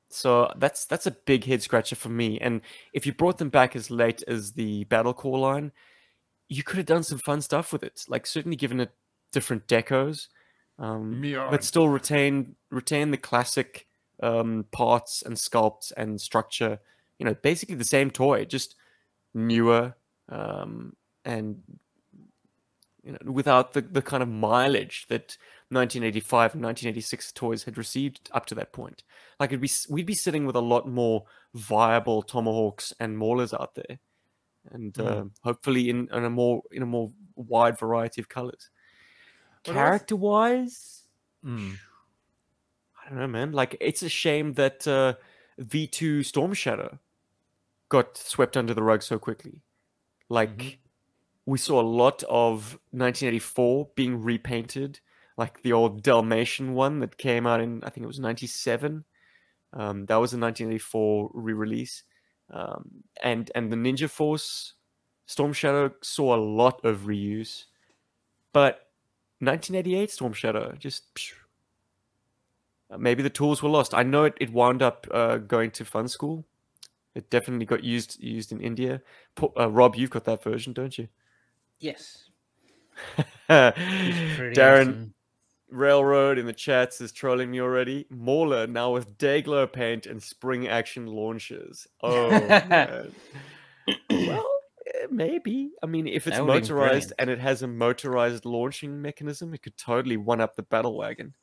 So 0.09 0.51
that's 0.57 0.85
that's 0.85 1.07
a 1.07 1.11
big 1.11 1.45
head 1.45 1.61
scratcher 1.61 1.95
for 1.95 2.09
me. 2.09 2.39
And 2.39 2.61
if 2.91 3.05
you 3.05 3.13
brought 3.13 3.37
them 3.37 3.49
back 3.49 3.75
as 3.75 3.89
late 3.89 4.21
as 4.27 4.51
the 4.51 4.83
Battle 4.85 5.13
Corps 5.13 5.39
line, 5.39 5.71
you 6.53 6.63
could 6.63 6.77
have 6.77 6.85
done 6.85 7.03
some 7.03 7.17
fun 7.17 7.41
stuff 7.41 7.73
with 7.73 7.83
it. 7.83 8.03
Like 8.07 8.25
certainly 8.25 8.55
given 8.55 8.79
it 8.79 8.91
different 9.31 9.67
decos, 9.67 10.27
um, 10.79 11.19
but 11.49 11.63
still 11.63 11.89
retain 11.89 12.55
retain 12.69 13.11
the 13.11 13.17
classic 13.17 13.87
um, 14.21 14.65
parts 14.71 15.21
and 15.21 15.35
sculpts 15.35 15.91
and 15.95 16.19
structure. 16.19 16.79
You 17.19 17.25
know, 17.25 17.33
basically 17.33 17.75
the 17.75 17.83
same 17.83 18.11
toy, 18.11 18.45
just 18.45 18.75
newer 19.33 19.95
um, 20.29 20.95
and 21.25 21.61
you 23.03 23.13
know 23.13 23.31
without 23.31 23.73
the 23.73 23.81
the 23.81 24.01
kind 24.01 24.23
of 24.23 24.29
mileage 24.29 25.05
that 25.09 25.37
1985 25.69 26.55
and 26.55 26.63
1986 26.63 27.31
toys 27.31 27.63
had 27.63 27.77
received 27.77 28.29
up 28.31 28.45
to 28.47 28.55
that 28.55 28.73
point. 28.73 29.03
Like 29.39 29.49
it'd 29.49 29.61
be 29.61 29.71
we'd 29.89 30.05
be 30.05 30.13
sitting 30.13 30.45
with 30.45 30.55
a 30.55 30.61
lot 30.61 30.87
more 30.87 31.25
viable 31.53 32.21
tomahawks 32.21 32.93
and 32.99 33.17
maulers 33.17 33.59
out 33.59 33.75
there, 33.75 33.99
and 34.71 34.93
Mm. 34.93 35.05
uh, 35.05 35.25
hopefully 35.43 35.89
in, 35.89 36.07
in 36.11 36.23
a 36.25 36.29
more 36.29 36.63
in 36.71 36.81
a 36.83 36.85
more 36.85 37.11
wide 37.35 37.77
variety 37.77 38.21
of 38.21 38.29
colors. 38.29 38.69
Character 39.63 40.15
wise, 40.15 41.07
Mm. 41.43 41.77
I 43.05 43.09
don't 43.09 43.17
know, 43.19 43.27
man. 43.27 43.51
Like 43.51 43.75
it's 43.81 44.01
a 44.03 44.09
shame 44.09 44.53
that 44.53 44.87
uh, 44.87 45.15
V2 45.59 46.23
Storm 46.25 46.53
Shadow 46.53 46.99
got 47.89 48.17
swept 48.17 48.55
under 48.57 48.73
the 48.73 48.83
rug 48.83 49.03
so 49.03 49.19
quickly. 49.19 49.61
Like 50.29 50.57
Mhm. 50.57 50.77
we 51.45 51.57
saw 51.57 51.81
a 51.81 51.83
lot 51.83 52.23
of 52.23 52.79
1984 52.91 53.91
being 53.95 54.21
repainted, 54.23 54.99
like 55.37 55.61
the 55.63 55.73
old 55.73 56.01
Dalmatian 56.03 56.73
one 56.73 56.99
that 56.99 57.17
came 57.17 57.45
out 57.45 57.61
in 57.61 57.83
I 57.83 57.89
think 57.89 58.03
it 58.03 58.07
was 58.07 58.19
97. 58.19 59.05
Um, 59.73 60.05
that 60.05 60.17
was 60.17 60.33
a 60.33 60.37
1984 60.37 61.31
re-release, 61.33 62.03
um, 62.53 63.03
and 63.21 63.51
and 63.55 63.71
the 63.71 63.75
Ninja 63.75 64.09
Force 64.09 64.73
Storm 65.25 65.53
Shadow 65.53 65.91
saw 66.01 66.35
a 66.35 66.37
lot 66.37 66.85
of 66.85 67.01
reuse, 67.01 67.65
but 68.53 68.87
1988 69.39 70.11
Storm 70.11 70.33
Shadow 70.33 70.73
just 70.77 71.03
phew, 71.17 71.35
uh, 72.91 72.97
maybe 72.97 73.23
the 73.23 73.29
tools 73.29 73.63
were 73.63 73.69
lost. 73.69 73.93
I 73.93 74.03
know 74.03 74.25
it, 74.25 74.35
it 74.39 74.53
wound 74.53 74.81
up 74.81 75.07
uh, 75.11 75.37
going 75.37 75.71
to 75.71 75.83
Funskool. 75.83 76.43
It 77.15 77.29
definitely 77.29 77.65
got 77.65 77.83
used 77.83 78.21
used 78.21 78.51
in 78.51 78.61
India. 78.61 79.01
Uh, 79.41 79.69
Rob, 79.69 79.95
you've 79.95 80.11
got 80.11 80.25
that 80.25 80.43
version, 80.43 80.73
don't 80.73 80.97
you? 80.97 81.07
Yes. 81.79 82.29
Darren 83.49 84.89
awesome. 84.89 85.13
Railroad 85.73 86.37
in 86.37 86.45
the 86.45 86.53
chats 86.53 87.01
is 87.01 87.11
trolling 87.11 87.51
me 87.51 87.59
already. 87.59 88.05
Mauler 88.09 88.67
now 88.67 88.91
with 88.91 89.17
Dayglow 89.17 89.71
paint 89.71 90.05
and 90.05 90.21
spring 90.21 90.67
action 90.67 91.07
launches. 91.07 91.87
Oh 92.01 92.29
well, 92.29 93.09
eh, 94.07 95.07
maybe. 95.09 95.71
I 95.81 95.87
mean, 95.87 96.07
if 96.07 96.27
it's 96.27 96.37
That 96.37 96.45
would 96.45 96.53
be 96.53 96.59
motorized 96.59 97.13
and 97.17 97.29
it 97.29 97.39
has 97.39 97.63
a 97.63 97.67
motorized 97.67 98.45
launching 98.45 99.01
mechanism, 99.01 99.53
it 99.53 99.63
could 99.63 99.77
totally 99.77 100.17
one 100.17 100.41
up 100.41 100.55
the 100.55 100.63
battle 100.63 100.95
wagon. 100.95 101.33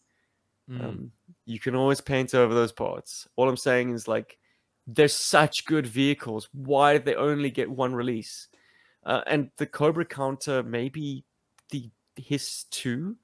Mm. 0.70 0.84
Um, 0.84 1.12
you 1.46 1.58
can 1.58 1.74
always 1.74 2.00
paint 2.00 2.34
over 2.34 2.54
those 2.54 2.72
parts. 2.72 3.26
All 3.36 3.48
I'm 3.48 3.56
saying 3.56 3.90
is 3.90 4.06
like, 4.06 4.38
they're 4.86 5.08
such 5.08 5.66
good 5.66 5.86
vehicles. 5.86 6.48
Why 6.52 6.92
did 6.92 7.04
they 7.04 7.14
only 7.16 7.50
get 7.50 7.70
one 7.70 7.94
release? 7.94 8.48
Uh, 9.04 9.22
and 9.26 9.50
the 9.56 9.66
Cobra 9.66 10.04
counter, 10.04 10.62
maybe 10.62 11.24
the 11.70 11.90
Hiss 12.16 12.64
two, 12.70 13.16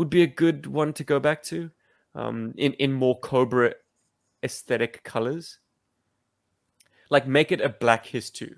would 0.00 0.08
be 0.08 0.22
a 0.22 0.26
good 0.26 0.64
one 0.66 0.94
to 0.94 1.04
go 1.04 1.20
back 1.20 1.42
to. 1.42 1.70
Um, 2.14 2.54
in 2.56 2.72
in 2.84 2.92
more 2.94 3.18
Cobra 3.20 3.74
aesthetic 4.42 5.02
colors. 5.04 5.58
Like 7.10 7.26
make 7.26 7.52
it 7.52 7.60
a 7.60 7.68
black 7.68 8.06
Hiss 8.06 8.30
two. 8.30 8.56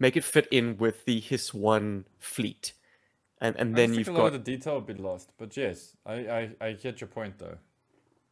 Make 0.00 0.16
it 0.16 0.24
fit 0.24 0.48
in 0.50 0.76
with 0.78 1.04
the 1.04 1.20
Hiss 1.20 1.54
one 1.54 2.06
fleet, 2.18 2.72
and 3.40 3.54
and 3.56 3.76
then 3.76 3.94
you've 3.94 4.06
think 4.06 4.18
a 4.18 4.22
lot 4.22 4.34
of 4.34 4.44
the 4.44 4.56
detail 4.56 4.78
a 4.78 4.80
bit 4.80 4.98
lost. 4.98 5.30
But 5.38 5.56
yes, 5.56 5.96
I, 6.04 6.14
I, 6.38 6.50
I 6.60 6.72
get 6.72 7.00
your 7.00 7.08
point 7.08 7.38
though. 7.38 7.58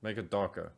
Make 0.03 0.19
it 0.19 0.31
darker. 0.31 0.73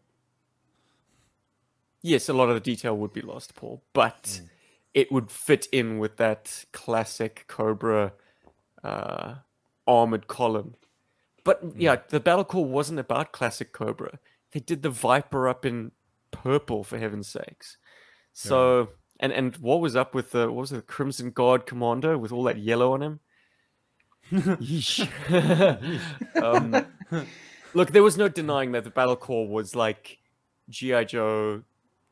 yes, 2.02 2.28
a 2.28 2.32
lot 2.34 2.48
of 2.50 2.54
the 2.54 2.60
detail 2.60 2.94
would 2.96 3.12
be 3.12 3.22
lost, 3.22 3.54
Paul, 3.54 3.82
but 3.94 4.22
Mm. 4.24 4.48
it 4.94 5.12
would 5.12 5.30
fit 5.30 5.66
in 5.72 5.98
with 5.98 6.16
that 6.16 6.64
classic 6.72 7.44
Cobra 7.48 8.12
uh, 8.84 9.34
armored 9.86 10.26
column. 10.26 10.74
But 11.50 11.64
yeah, 11.76 11.96
the 12.10 12.20
battle 12.20 12.44
corps 12.44 12.64
wasn't 12.64 13.00
about 13.00 13.32
classic 13.32 13.72
Cobra. 13.72 14.20
They 14.52 14.60
did 14.60 14.82
the 14.82 14.90
Viper 14.90 15.48
up 15.48 15.66
in 15.66 15.90
purple 16.30 16.84
for 16.84 16.96
heaven's 16.96 17.26
sakes. 17.26 17.76
So 18.32 18.90
and 19.18 19.32
and 19.32 19.56
what 19.56 19.80
was 19.80 19.96
up 19.96 20.14
with 20.14 20.30
the 20.30 20.46
what 20.46 20.60
was 20.60 20.70
it, 20.70 20.76
the 20.76 20.82
Crimson 20.82 21.32
Guard 21.32 21.66
Commander 21.66 22.16
with 22.16 22.30
all 22.30 22.44
that 22.44 22.58
yellow 22.58 22.92
on 22.92 23.02
him? 23.02 23.20
Yeesh. 24.30 25.08
um, 26.40 26.86
look, 27.74 27.90
there 27.90 28.04
was 28.04 28.16
no 28.16 28.28
denying 28.28 28.70
that 28.70 28.84
the 28.84 28.90
battle 28.90 29.16
corps 29.16 29.48
was 29.48 29.74
like 29.74 30.18
GI 30.68 31.06
Joe 31.06 31.62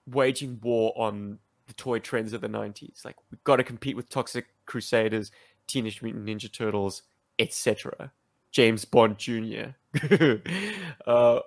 waging 0.05 0.59
war 0.61 0.93
on 0.97 1.39
the 1.69 1.75
toy 1.75 2.01
trends 2.01 2.33
of 2.33 2.41
the 2.41 2.49
90s. 2.49 3.05
Like 3.05 3.15
we've 3.31 3.45
got 3.45 3.57
to 3.57 3.63
compete 3.63 3.95
with 3.95 4.09
Toxic 4.09 4.47
Crusaders, 4.67 5.31
Teenage 5.69 6.03
Mutant 6.03 6.27
Ninja 6.27 6.53
Turtles, 6.53 7.03
etc. 7.39 8.11
James 8.51 8.85
Bond 8.85 9.19
Jr. 9.19 9.75
uh, 11.07 11.41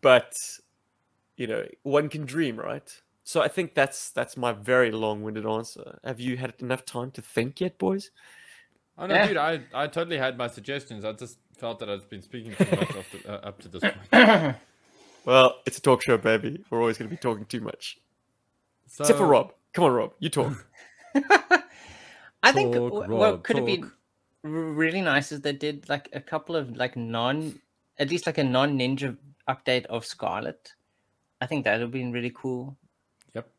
but 0.00 0.34
you 1.36 1.46
know, 1.46 1.64
one 1.82 2.08
can 2.08 2.26
dream, 2.26 2.58
right? 2.58 3.00
So 3.24 3.40
I 3.40 3.48
think 3.48 3.74
that's 3.74 4.10
that's 4.10 4.36
my 4.36 4.52
very 4.52 4.90
long-winded 4.90 5.46
answer. 5.46 5.98
Have 6.04 6.20
you 6.20 6.36
had 6.36 6.54
enough 6.58 6.84
time 6.84 7.10
to 7.12 7.22
think 7.22 7.60
yet, 7.60 7.78
boys? 7.78 8.10
Oh 8.98 9.06
no, 9.06 9.14
Yeah. 9.14 9.26
dude, 9.28 9.36
I, 9.36 9.60
I 9.72 9.86
totally 9.86 10.18
had 10.18 10.36
my 10.36 10.48
suggestions. 10.48 11.04
I 11.04 11.12
just 11.12 11.38
felt 11.56 11.78
that 11.78 11.88
I've 11.88 12.08
been 12.10 12.22
speaking 12.22 12.54
too 12.54 12.76
much 12.76 12.96
up 12.96 13.10
to, 13.10 13.28
uh, 13.32 13.48
up 13.48 13.58
to 13.62 13.68
this 13.68 13.82
point. 13.82 14.56
Well, 15.26 15.56
it's 15.66 15.76
a 15.76 15.82
talk 15.82 16.02
show, 16.02 16.16
baby. 16.16 16.64
We're 16.70 16.80
always 16.80 16.96
going 16.96 17.10
to 17.10 17.14
be 17.14 17.20
talking 17.20 17.44
too 17.44 17.60
much. 17.60 17.98
So, 18.86 19.02
Except 19.04 19.18
for 19.18 19.26
Rob. 19.26 19.52
Come 19.74 19.84
on, 19.84 19.92
Rob. 19.92 20.12
You 20.18 20.30
talk. 20.30 20.66
I 22.42 22.52
think 22.52 22.72
Talk, 22.72 22.90
w- 22.92 23.00
Rob, 23.02 23.10
what 23.10 23.42
could 23.44 23.56
have 23.56 23.66
been 23.66 23.82
talk. 23.82 23.92
Really 24.42 25.02
nice 25.02 25.32
is 25.32 25.42
they 25.42 25.52
did 25.52 25.88
like 25.88 26.08
a 26.12 26.20
couple 26.20 26.56
of 26.56 26.76
like 26.76 26.96
non, 26.96 27.60
at 27.98 28.10
least 28.10 28.26
like 28.26 28.38
a 28.38 28.44
non 28.44 28.78
ninja 28.78 29.16
update 29.48 29.84
of 29.86 30.06
Scarlett. 30.06 30.74
I 31.40 31.46
think 31.46 31.64
that 31.64 31.72
would 31.72 31.82
have 31.82 31.90
been 31.90 32.12
really 32.12 32.32
cool. 32.34 32.76
Yep. 33.34 33.50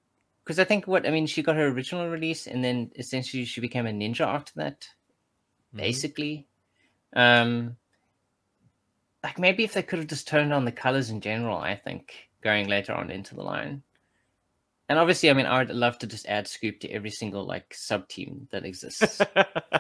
Because 0.43 0.57
I 0.59 0.63
think 0.63 0.88
what 0.88 1.07
I 1.07 1.11
mean, 1.11 1.27
she 1.27 1.43
got 1.43 1.55
her 1.55 1.67
original 1.67 2.09
release, 2.09 2.47
and 2.47 2.63
then 2.63 2.91
essentially 2.95 3.45
she 3.45 3.61
became 3.61 3.86
a 3.86 3.91
ninja 3.91 4.25
after 4.25 4.53
that. 4.55 4.88
Mhm. 5.73 5.77
Basically, 5.77 6.47
um, 7.13 7.77
like 9.23 9.38
maybe 9.38 9.63
if 9.63 9.73
they 9.73 9.84
could 9.84 9.99
have 9.99 10.07
just 10.07 10.27
turned 10.27 10.51
on 10.51 10.65
the 10.65 10.71
colors 10.71 11.11
in 11.11 11.21
general, 11.21 11.57
I 11.57 11.75
think 11.75 12.29
going 12.41 12.67
later 12.67 12.93
on 12.93 13.11
into 13.11 13.36
the 13.36 13.43
line. 13.43 13.84
And 14.91 14.99
obviously, 14.99 15.29
I 15.29 15.33
mean, 15.33 15.45
I 15.45 15.59
would 15.59 15.69
love 15.73 15.97
to 15.99 16.07
just 16.07 16.25
add 16.27 16.49
Scoop 16.49 16.81
to 16.81 16.89
every 16.91 17.11
single 17.11 17.45
like 17.45 17.73
sub 17.73 18.09
team 18.09 18.49
that 18.51 18.65
exists. 18.65 19.21
I 19.35 19.79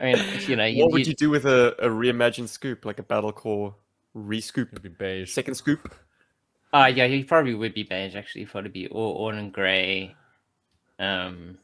mean, 0.00 0.16
you 0.48 0.56
know, 0.56 0.64
you, 0.64 0.82
what 0.84 0.92
would 0.92 1.06
you- 1.06 1.10
you 1.10 1.14
do 1.14 1.28
with 1.28 1.44
a, 1.44 1.74
a 1.78 1.90
reimagined 1.90 2.48
scoop, 2.48 2.86
like 2.86 2.98
a 2.98 3.02
battle 3.02 3.32
corps 3.32 3.74
re-scoop, 4.14 4.70
It'd 4.72 4.82
be 4.82 4.88
beige. 4.88 5.30
second 5.30 5.56
scoop? 5.56 5.94
Uh 6.72 6.90
yeah, 6.94 7.06
he 7.06 7.22
probably 7.22 7.52
would 7.54 7.74
be 7.74 7.82
beige 7.82 8.16
actually. 8.16 8.42
He'd 8.44 8.50
probably 8.50 8.70
be 8.70 8.86
or 8.86 9.14
or 9.14 9.34
in 9.34 9.50
grey. 9.50 10.16
Um 10.98 11.58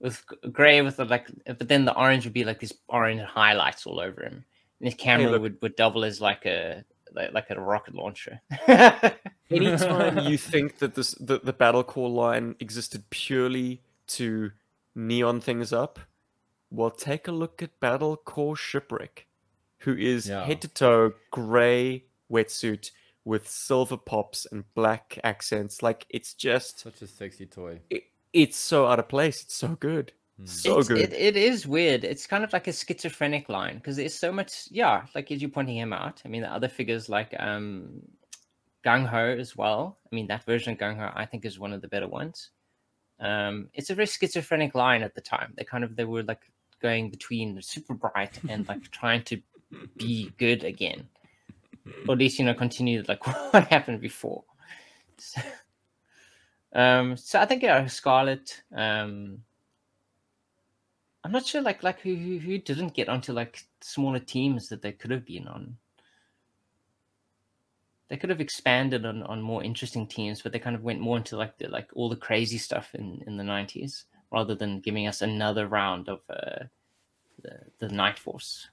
with 0.00 0.24
grey 0.50 0.80
with 0.80 0.96
the 0.96 1.04
like 1.04 1.28
but 1.44 1.68
then 1.68 1.84
the 1.84 1.94
orange 1.94 2.24
would 2.24 2.32
be 2.32 2.44
like 2.44 2.60
these 2.60 2.72
orange 2.88 3.20
highlights 3.20 3.86
all 3.86 4.00
over 4.00 4.22
him. 4.24 4.42
And 4.80 4.86
his 4.86 4.94
camera 4.94 5.32
look. 5.32 5.42
would, 5.42 5.58
would 5.60 5.76
double 5.76 6.02
as 6.02 6.18
like 6.18 6.46
a 6.46 6.82
like, 7.14 7.32
like 7.32 7.50
a 7.50 7.60
rocket 7.60 7.94
launcher. 7.94 8.40
Anytime 9.50 10.18
you 10.30 10.38
think 10.38 10.78
that 10.78 10.94
this 10.94 11.12
the, 11.20 11.38
the 11.42 11.52
battle 11.52 11.84
corps 11.84 12.08
line 12.08 12.56
existed 12.60 13.08
purely 13.10 13.82
to 14.08 14.50
neon 14.94 15.40
things 15.40 15.72
up, 15.72 15.98
well, 16.70 16.90
take 16.90 17.28
a 17.28 17.32
look 17.32 17.62
at 17.62 17.78
Battle 17.80 18.16
Corps 18.16 18.56
Shipwreck, 18.56 19.26
who 19.78 19.94
is 19.94 20.28
Yeah. 20.28 20.44
head 20.44 20.62
to 20.62 20.68
toe 20.68 21.12
grey 21.30 22.04
wetsuit 22.30 22.90
with 23.24 23.48
silver 23.48 23.96
pops 23.98 24.46
and 24.50 24.64
black 24.74 25.18
accents. 25.22 25.82
Like 25.82 26.06
it's 26.08 26.32
just 26.34 26.80
Such 26.80 27.02
a 27.02 27.06
sexy 27.06 27.46
toy. 27.46 27.80
it, 27.90 28.04
it's 28.32 28.56
so 28.56 28.86
out 28.86 28.98
of 28.98 29.08
place. 29.08 29.42
It's 29.42 29.54
so 29.54 29.76
good. 29.78 30.12
So 30.44 30.72
It's- 30.78 30.88
good. 30.88 30.98
It, 30.98 31.12
it 31.12 31.36
is 31.36 31.66
weird. 31.66 32.04
It's 32.04 32.26
kind 32.26 32.44
of 32.44 32.52
like 32.52 32.66
a 32.66 32.72
schizophrenic 32.72 33.48
line 33.48 33.76
because 33.76 33.96
there's 33.96 34.14
so 34.14 34.32
much. 34.32 34.68
Yeah, 34.70 35.06
like 35.14 35.30
as 35.30 35.40
you're 35.40 35.50
pointing 35.50 35.76
him 35.76 35.92
out. 35.92 36.22
I 36.24 36.28
mean, 36.28 36.42
the 36.42 36.52
other 36.52 36.68
figures 36.68 37.08
like 37.08 37.34
um, 37.38 38.02
Gung 38.84 39.06
Ho 39.06 39.36
as 39.38 39.56
well. 39.56 39.98
I 40.10 40.14
mean, 40.14 40.26
that 40.28 40.44
version 40.44 40.72
of 40.72 40.78
Gung 40.78 40.96
Ho 40.98 41.10
I 41.14 41.26
think 41.26 41.44
is 41.44 41.58
one 41.58 41.72
of 41.72 41.80
the 41.80 41.88
better 41.88 42.08
ones. 42.08 42.50
Um, 43.20 43.68
it's 43.74 43.90
a 43.90 43.94
very 43.94 44.06
schizophrenic 44.06 44.74
line 44.74 45.02
at 45.02 45.14
the 45.14 45.20
time. 45.20 45.54
They 45.56 45.64
kind 45.64 45.84
of 45.84 45.94
they 45.96 46.04
were 46.04 46.22
like 46.24 46.50
going 46.80 47.10
between 47.10 47.60
super 47.62 47.94
bright 47.94 48.40
and 48.48 48.66
like 48.68 48.90
trying 48.90 49.22
to 49.24 49.40
be 49.96 50.32
good 50.38 50.64
again, 50.64 51.08
or 52.08 52.12
at 52.14 52.18
least 52.18 52.38
you 52.38 52.44
know 52.44 52.54
continue 52.54 53.04
like 53.06 53.24
what 53.52 53.68
happened 53.68 54.00
before. 54.00 54.44
So, 55.18 55.40
um, 56.74 57.16
so 57.16 57.38
I 57.38 57.44
think 57.46 57.62
yeah, 57.62 57.86
Scarlett. 57.86 58.62
Um, 58.74 59.44
I'm 61.24 61.32
not 61.32 61.46
sure 61.46 61.62
like 61.62 61.82
like 61.82 62.00
who, 62.00 62.14
who 62.16 62.38
who 62.38 62.58
didn't 62.58 62.94
get 62.94 63.08
onto 63.08 63.32
like 63.32 63.62
smaller 63.80 64.18
teams 64.18 64.68
that 64.68 64.82
they 64.82 64.92
could 64.92 65.10
have 65.10 65.24
been 65.24 65.46
on. 65.46 65.76
They 68.08 68.16
could 68.18 68.28
have 68.30 68.40
expanded 68.40 69.06
on, 69.06 69.22
on 69.22 69.40
more 69.40 69.62
interesting 69.62 70.06
teams, 70.06 70.42
but 70.42 70.52
they 70.52 70.58
kind 70.58 70.76
of 70.76 70.82
went 70.82 71.00
more 71.00 71.16
into 71.16 71.36
like 71.36 71.56
the 71.58 71.68
like 71.68 71.88
all 71.94 72.08
the 72.10 72.16
crazy 72.16 72.58
stuff 72.58 72.94
in, 72.94 73.22
in 73.26 73.36
the 73.36 73.44
nineties 73.44 74.04
rather 74.30 74.54
than 74.54 74.80
giving 74.80 75.06
us 75.06 75.22
another 75.22 75.66
round 75.68 76.08
of 76.08 76.20
uh, 76.28 76.64
the 77.42 77.60
the 77.78 77.88
Night 77.88 78.18
Force, 78.18 78.68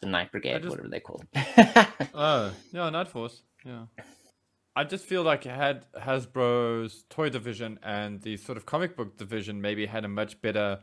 the 0.00 0.06
Night 0.06 0.30
Brigade, 0.30 0.62
just- 0.62 0.70
whatever 0.70 0.88
they 0.88 1.00
call 1.00 1.22
it. 1.34 1.88
Oh, 2.14 2.52
yeah, 2.72 2.88
Night 2.90 3.08
Force. 3.08 3.42
Yeah. 3.64 3.84
I 4.76 4.84
just 4.84 5.06
feel 5.06 5.22
like 5.22 5.44
had 5.44 5.86
Hasbro's 5.94 7.04
toy 7.08 7.30
division 7.30 7.78
and 7.82 8.20
the 8.20 8.36
sort 8.36 8.58
of 8.58 8.66
comic 8.66 8.94
book 8.94 9.16
division 9.16 9.62
maybe 9.62 9.86
had 9.86 10.04
a 10.04 10.08
much 10.08 10.42
better 10.42 10.80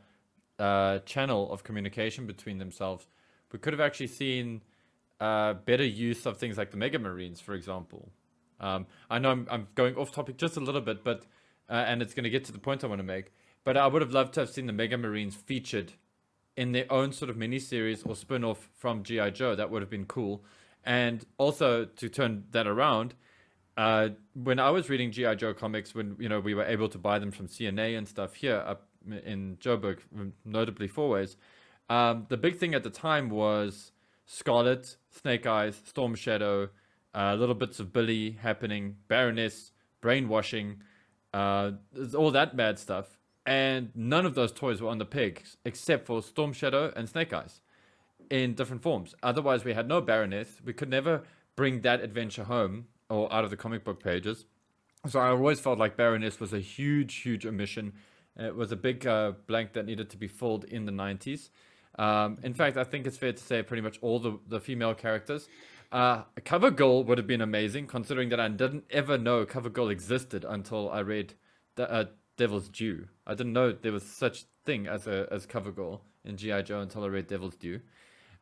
uh, 0.58 0.98
channel 1.00 1.52
of 1.54 1.64
communication 1.64 2.26
between 2.26 2.58
themselves, 2.58 3.06
we 3.52 3.60
could 3.60 3.72
have 3.72 3.80
actually 3.80 4.08
seen 4.08 4.64
uh, 5.20 5.54
better 5.54 5.86
use 5.86 6.26
of 6.26 6.38
things 6.38 6.58
like 6.58 6.72
the 6.72 6.78
Mega 6.78 6.98
Marines, 6.98 7.40
for 7.40 7.54
example. 7.54 8.12
Um, 8.60 8.88
I 9.12 9.20
know 9.20 9.30
I'm, 9.30 9.48
I'm 9.52 9.68
going 9.76 9.96
off 9.96 10.12
topic 10.12 10.38
just 10.38 10.58
a 10.58 10.60
little 10.60 10.82
bit, 10.82 11.04
but 11.04 11.28
uh, 11.70 11.74
and 11.74 12.02
it's 12.02 12.16
going 12.16 12.24
to 12.24 12.32
get 12.32 12.46
to 12.46 12.52
the 12.52 12.58
point 12.58 12.84
I 12.84 12.88
want 12.88 13.00
to 13.00 13.04
make. 13.04 13.32
But 13.64 13.78
I 13.78 13.86
would 13.86 14.02
have 14.02 14.12
loved 14.12 14.34
to 14.34 14.40
have 14.40 14.50
seen 14.50 14.66
the 14.66 14.74
Mega 14.74 14.98
Marines 14.98 15.36
featured 15.36 15.94
in 16.58 16.72
their 16.72 16.92
own 16.92 17.12
sort 17.12 17.30
of 17.30 17.38
mini 17.38 17.60
series 17.60 18.02
or 18.04 18.16
spin 18.16 18.44
off 18.44 18.70
from 18.76 19.04
G.I. 19.04 19.30
Joe. 19.30 19.56
That 19.56 19.70
would 19.70 19.84
have 19.84 19.90
been 19.90 20.06
cool. 20.06 20.44
And 20.84 21.26
also 21.38 21.86
to 21.86 22.10
turn 22.10 22.46
that 22.52 22.68
around, 22.68 23.14
uh, 23.76 24.10
when 24.34 24.60
I 24.60 24.70
was 24.70 24.90
reading 24.90 25.12
G.I. 25.12 25.36
Joe 25.36 25.54
comics, 25.54 25.96
when 25.96 26.16
you 26.20 26.30
know 26.30 26.40
we 26.40 26.54
were 26.54 26.66
able 26.66 26.90
to 26.90 26.98
buy 26.98 27.20
them 27.20 27.32
from 27.32 27.48
CNA 27.48 27.98
and 27.98 28.08
stuff 28.08 28.36
here 28.36 28.64
up 28.66 28.88
in 29.26 29.58
Joburg, 29.58 30.00
notably 30.46 30.88
Fourways, 30.88 31.36
um, 31.90 32.26
the 32.30 32.38
big 32.38 32.58
thing 32.58 32.74
at 32.74 32.84
the 32.84 32.90
time 32.90 33.30
was 33.30 33.92
Scarlett, 34.26 34.98
Snake 35.10 35.46
Eyes, 35.46 35.82
Storm 35.86 36.16
Shadow, 36.16 36.70
uh, 37.16 37.36
little 37.36 37.56
bits 37.56 37.80
of 37.80 37.92
Billy 37.92 38.32
happening, 38.42 38.98
Baroness, 39.08 39.72
brainwashing, 40.02 40.82
uh, 41.34 41.72
all 42.16 42.32
that 42.32 42.56
bad 42.56 42.80
stuff. 42.80 43.20
And 43.46 43.92
none 43.94 44.26
of 44.26 44.36
those 44.36 44.54
toys 44.54 44.82
were 44.82 44.90
on 44.90 45.00
the 45.00 45.06
pegs 45.06 45.58
except 45.66 46.06
for 46.06 46.22
Storm 46.22 46.54
Shadow 46.54 46.94
and 46.96 47.10
Snake 47.10 47.34
Eyes 47.34 47.62
in 48.30 48.54
different 48.54 48.82
forms. 48.82 49.16
Otherwise, 49.22 49.66
we 49.66 49.74
had 49.74 49.88
no 49.88 50.00
Baroness. 50.00 50.62
We 50.64 50.74
could 50.74 50.90
never 50.90 51.24
bring 51.56 51.82
that 51.82 52.02
adventure 52.02 52.46
home 52.46 52.88
or 53.14 53.32
out 53.32 53.44
of 53.44 53.52
the 53.52 53.58
comic 53.58 53.84
book 53.84 54.04
pages. 54.04 54.46
So 55.08 55.20
I 55.20 55.28
always 55.28 55.60
felt 55.60 55.78
like 55.78 55.96
Baroness 55.96 56.40
was 56.40 56.52
a 56.54 56.60
huge, 56.60 57.16
huge 57.16 57.46
omission. 57.46 57.94
It 58.38 58.56
was 58.56 58.72
a 58.72 58.76
big 58.76 59.06
uh, 59.06 59.34
blank 59.48 59.74
that 59.74 59.86
needed 59.86 60.10
to 60.12 60.18
be 60.18 60.28
filled 60.28 60.64
in 60.64 60.86
the 60.86 60.92
90s. 60.92 61.50
Um, 62.00 62.40
in 62.42 62.54
fact, 62.56 62.76
I 62.78 62.84
think 62.84 63.06
it's 63.06 63.18
fair 63.18 63.34
to 63.34 63.44
say 63.44 63.62
pretty 63.62 63.82
much 63.82 64.00
all 64.02 64.20
the, 64.20 64.40
the 64.48 64.60
female 64.60 64.96
characters. 64.96 65.48
Uh, 65.92 66.24
Cover 66.44 66.72
Girl 66.72 67.04
would 67.04 67.20
have 67.20 67.28
been 67.28 67.42
amazing, 67.42 67.86
considering 67.86 68.30
that 68.30 68.40
I 68.40 68.48
didn't 68.48 68.86
ever 68.90 69.18
know 69.18 69.46
Cover 69.46 69.70
Girl 69.70 69.90
existed 69.90 70.44
until 70.44 70.90
I 70.90 71.02
read 71.02 71.36
uh, 71.78 72.06
Devil's 72.36 72.68
Due. 72.70 73.08
I 73.28 73.36
didn't 73.36 73.54
know 73.54 73.74
there 73.74 73.92
was 73.92 74.04
such 74.04 74.46
thing 74.66 74.88
as 74.88 75.06
a 75.06 75.28
as 75.30 75.46
Cover 75.46 75.72
Girl 75.72 76.02
in 76.26 76.36
GI 76.36 76.64
Joe 76.64 76.82
until 76.82 77.04
I 77.04 77.08
read 77.08 77.28
Devil's 77.28 77.56
Due. 77.56 77.82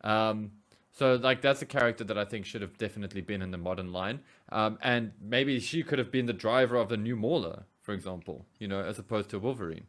Um, 0.02 0.52
so 0.92 1.16
like 1.16 1.42
that's 1.42 1.62
a 1.62 1.66
character 1.66 2.04
that 2.04 2.18
I 2.18 2.26
think 2.26 2.46
should 2.46 2.62
have 2.62 2.78
definitely 2.78 3.22
been 3.22 3.42
in 3.42 3.52
the 3.52 3.58
modern 3.58 3.92
line. 3.92 4.20
Um, 4.50 4.78
and 4.82 5.14
maybe 5.22 5.60
she 5.60 5.84
could 5.84 6.00
have 6.00 6.12
been 6.12 6.26
the 6.26 6.34
driver 6.34 6.76
of 6.76 6.90
the 6.90 6.98
new 6.98 7.16
Mauler, 7.16 7.64
for 7.82 7.94
example, 7.94 8.46
you 8.60 8.68
know, 8.68 8.82
as 8.82 9.00
opposed 9.00 9.30
to 9.30 9.40
Wolverine. 9.40 9.86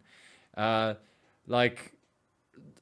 Uh, 0.57 0.95
like 1.47 1.93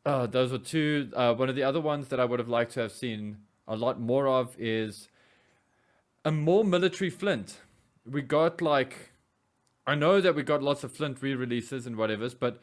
uh, 0.05 0.27
those 0.27 0.53
were 0.53 0.59
two. 0.59 1.11
Uh, 1.15 1.35
one 1.35 1.49
of 1.49 1.57
the 1.57 1.63
other 1.63 1.81
ones 1.81 2.09
that 2.09 2.21
I 2.21 2.25
would 2.25 2.39
have 2.39 2.49
liked 2.49 2.73
to 2.73 2.81
have 2.81 2.93
seen 2.93 3.39
a 3.67 3.77
lot 3.77 4.01
more 4.01 4.29
of 4.29 4.55
is 4.59 5.09
a 6.25 6.31
more 6.31 6.65
military 6.65 7.11
Flint. 7.11 7.59
We 8.05 8.23
got 8.23 8.61
like, 8.61 9.13
I 9.87 9.95
know 9.95 10.21
that 10.21 10.35
we 10.35 10.43
got 10.43 10.63
lots 10.63 10.85
of 10.85 10.93
Flint 10.93 11.23
re-releases 11.23 11.87
and 11.87 11.97
whatever's, 11.97 12.35
but 12.35 12.61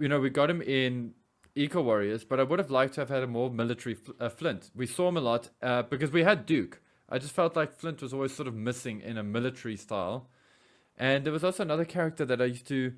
you 0.00 0.08
know 0.08 0.20
we 0.20 0.30
got 0.30 0.50
him 0.50 0.62
in 0.62 1.14
Eco 1.58 1.82
Warriors, 1.82 2.24
but 2.24 2.38
I 2.40 2.44
would 2.44 2.58
have 2.58 2.70
liked 2.70 2.94
to 2.94 3.00
have 3.00 3.08
had 3.08 3.22
a 3.22 3.26
more 3.26 3.50
military 3.50 3.94
fl- 3.94 4.12
uh, 4.20 4.28
Flint. 4.28 4.70
We 4.74 4.86
saw 4.86 5.08
him 5.08 5.16
a 5.16 5.20
lot 5.20 5.50
uh, 5.62 5.82
because 5.82 6.10
we 6.12 6.22
had 6.22 6.46
Duke. 6.46 6.80
I 7.08 7.18
just 7.18 7.32
felt 7.34 7.56
like 7.56 7.72
Flint 7.72 8.00
was 8.02 8.12
always 8.12 8.34
sort 8.34 8.48
of 8.48 8.54
missing 8.54 9.00
in 9.00 9.16
a 9.18 9.22
military 9.22 9.76
style. 9.76 10.28
And 10.96 11.24
there 11.24 11.32
was 11.32 11.44
also 11.44 11.62
another 11.62 11.84
character 11.84 12.24
that 12.24 12.40
I 12.40 12.46
used 12.46 12.66
to 12.68 12.92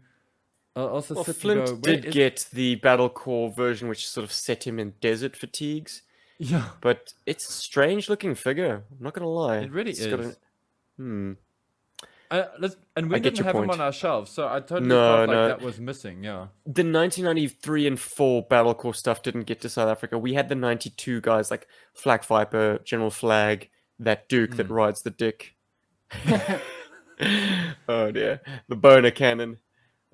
uh, 0.76 0.86
also 0.86 1.14
Well, 1.14 1.24
Flint 1.24 1.66
go, 1.66 1.76
did 1.76 2.04
is-" 2.06 2.14
get 2.14 2.46
the 2.52 2.76
Battle 2.76 3.08
Corps 3.08 3.50
version, 3.50 3.88
which 3.88 4.08
sort 4.08 4.24
of 4.24 4.32
set 4.32 4.66
him 4.66 4.78
in 4.78 4.94
desert 5.00 5.36
fatigues. 5.36 6.02
yeah. 6.38 6.70
But 6.80 7.12
it's 7.26 7.48
a 7.48 7.52
strange 7.52 8.08
looking 8.08 8.34
figure. 8.34 8.84
I'm 8.90 9.04
not 9.04 9.14
gonna 9.14 9.28
lie. 9.28 9.58
It 9.58 9.72
really 9.72 9.90
It's 9.92 10.06
got 10.06 10.20
is. 10.20 10.26
a- 10.28 10.36
Hmm. 10.96 11.32
Uh, 12.30 12.44
let's, 12.60 12.76
and 12.96 13.10
we 13.10 13.16
I 13.16 13.18
didn't 13.18 13.40
have 13.44 13.58
him 13.58 13.66
point. 13.66 13.72
on 13.72 13.80
our 13.80 13.92
shelves, 13.92 14.30
so 14.30 14.46
I 14.46 14.60
totally 14.60 14.86
No, 14.88 14.96
felt 14.96 15.28
like 15.28 15.34
no. 15.36 15.48
that 15.48 15.60
was 15.60 15.80
missing. 15.80 16.22
Yeah, 16.22 16.46
The 16.64 16.84
1993 16.84 17.86
and 17.88 17.98
4 17.98 18.42
Battle 18.48 18.74
Corps 18.74 18.94
stuff 18.94 19.22
didn't 19.22 19.44
get 19.44 19.60
to 19.62 19.68
South 19.68 19.88
Africa. 19.88 20.16
We 20.16 20.34
had 20.34 20.48
the 20.48 20.54
92 20.54 21.20
guys 21.22 21.50
like 21.50 21.66
Flak 21.92 22.24
Viper, 22.24 22.78
General 22.84 23.10
Flagg, 23.10 23.68
that 23.98 24.28
Duke 24.28 24.56
that 24.56 24.66
Hmm. 24.68 24.72
rides 24.72 25.02
the 25.02 25.10
dick. 25.10 25.56
oh 27.88 28.10
dear. 28.12 28.40
The 28.68 28.76
boner 28.76 29.10
cannon. 29.10 29.58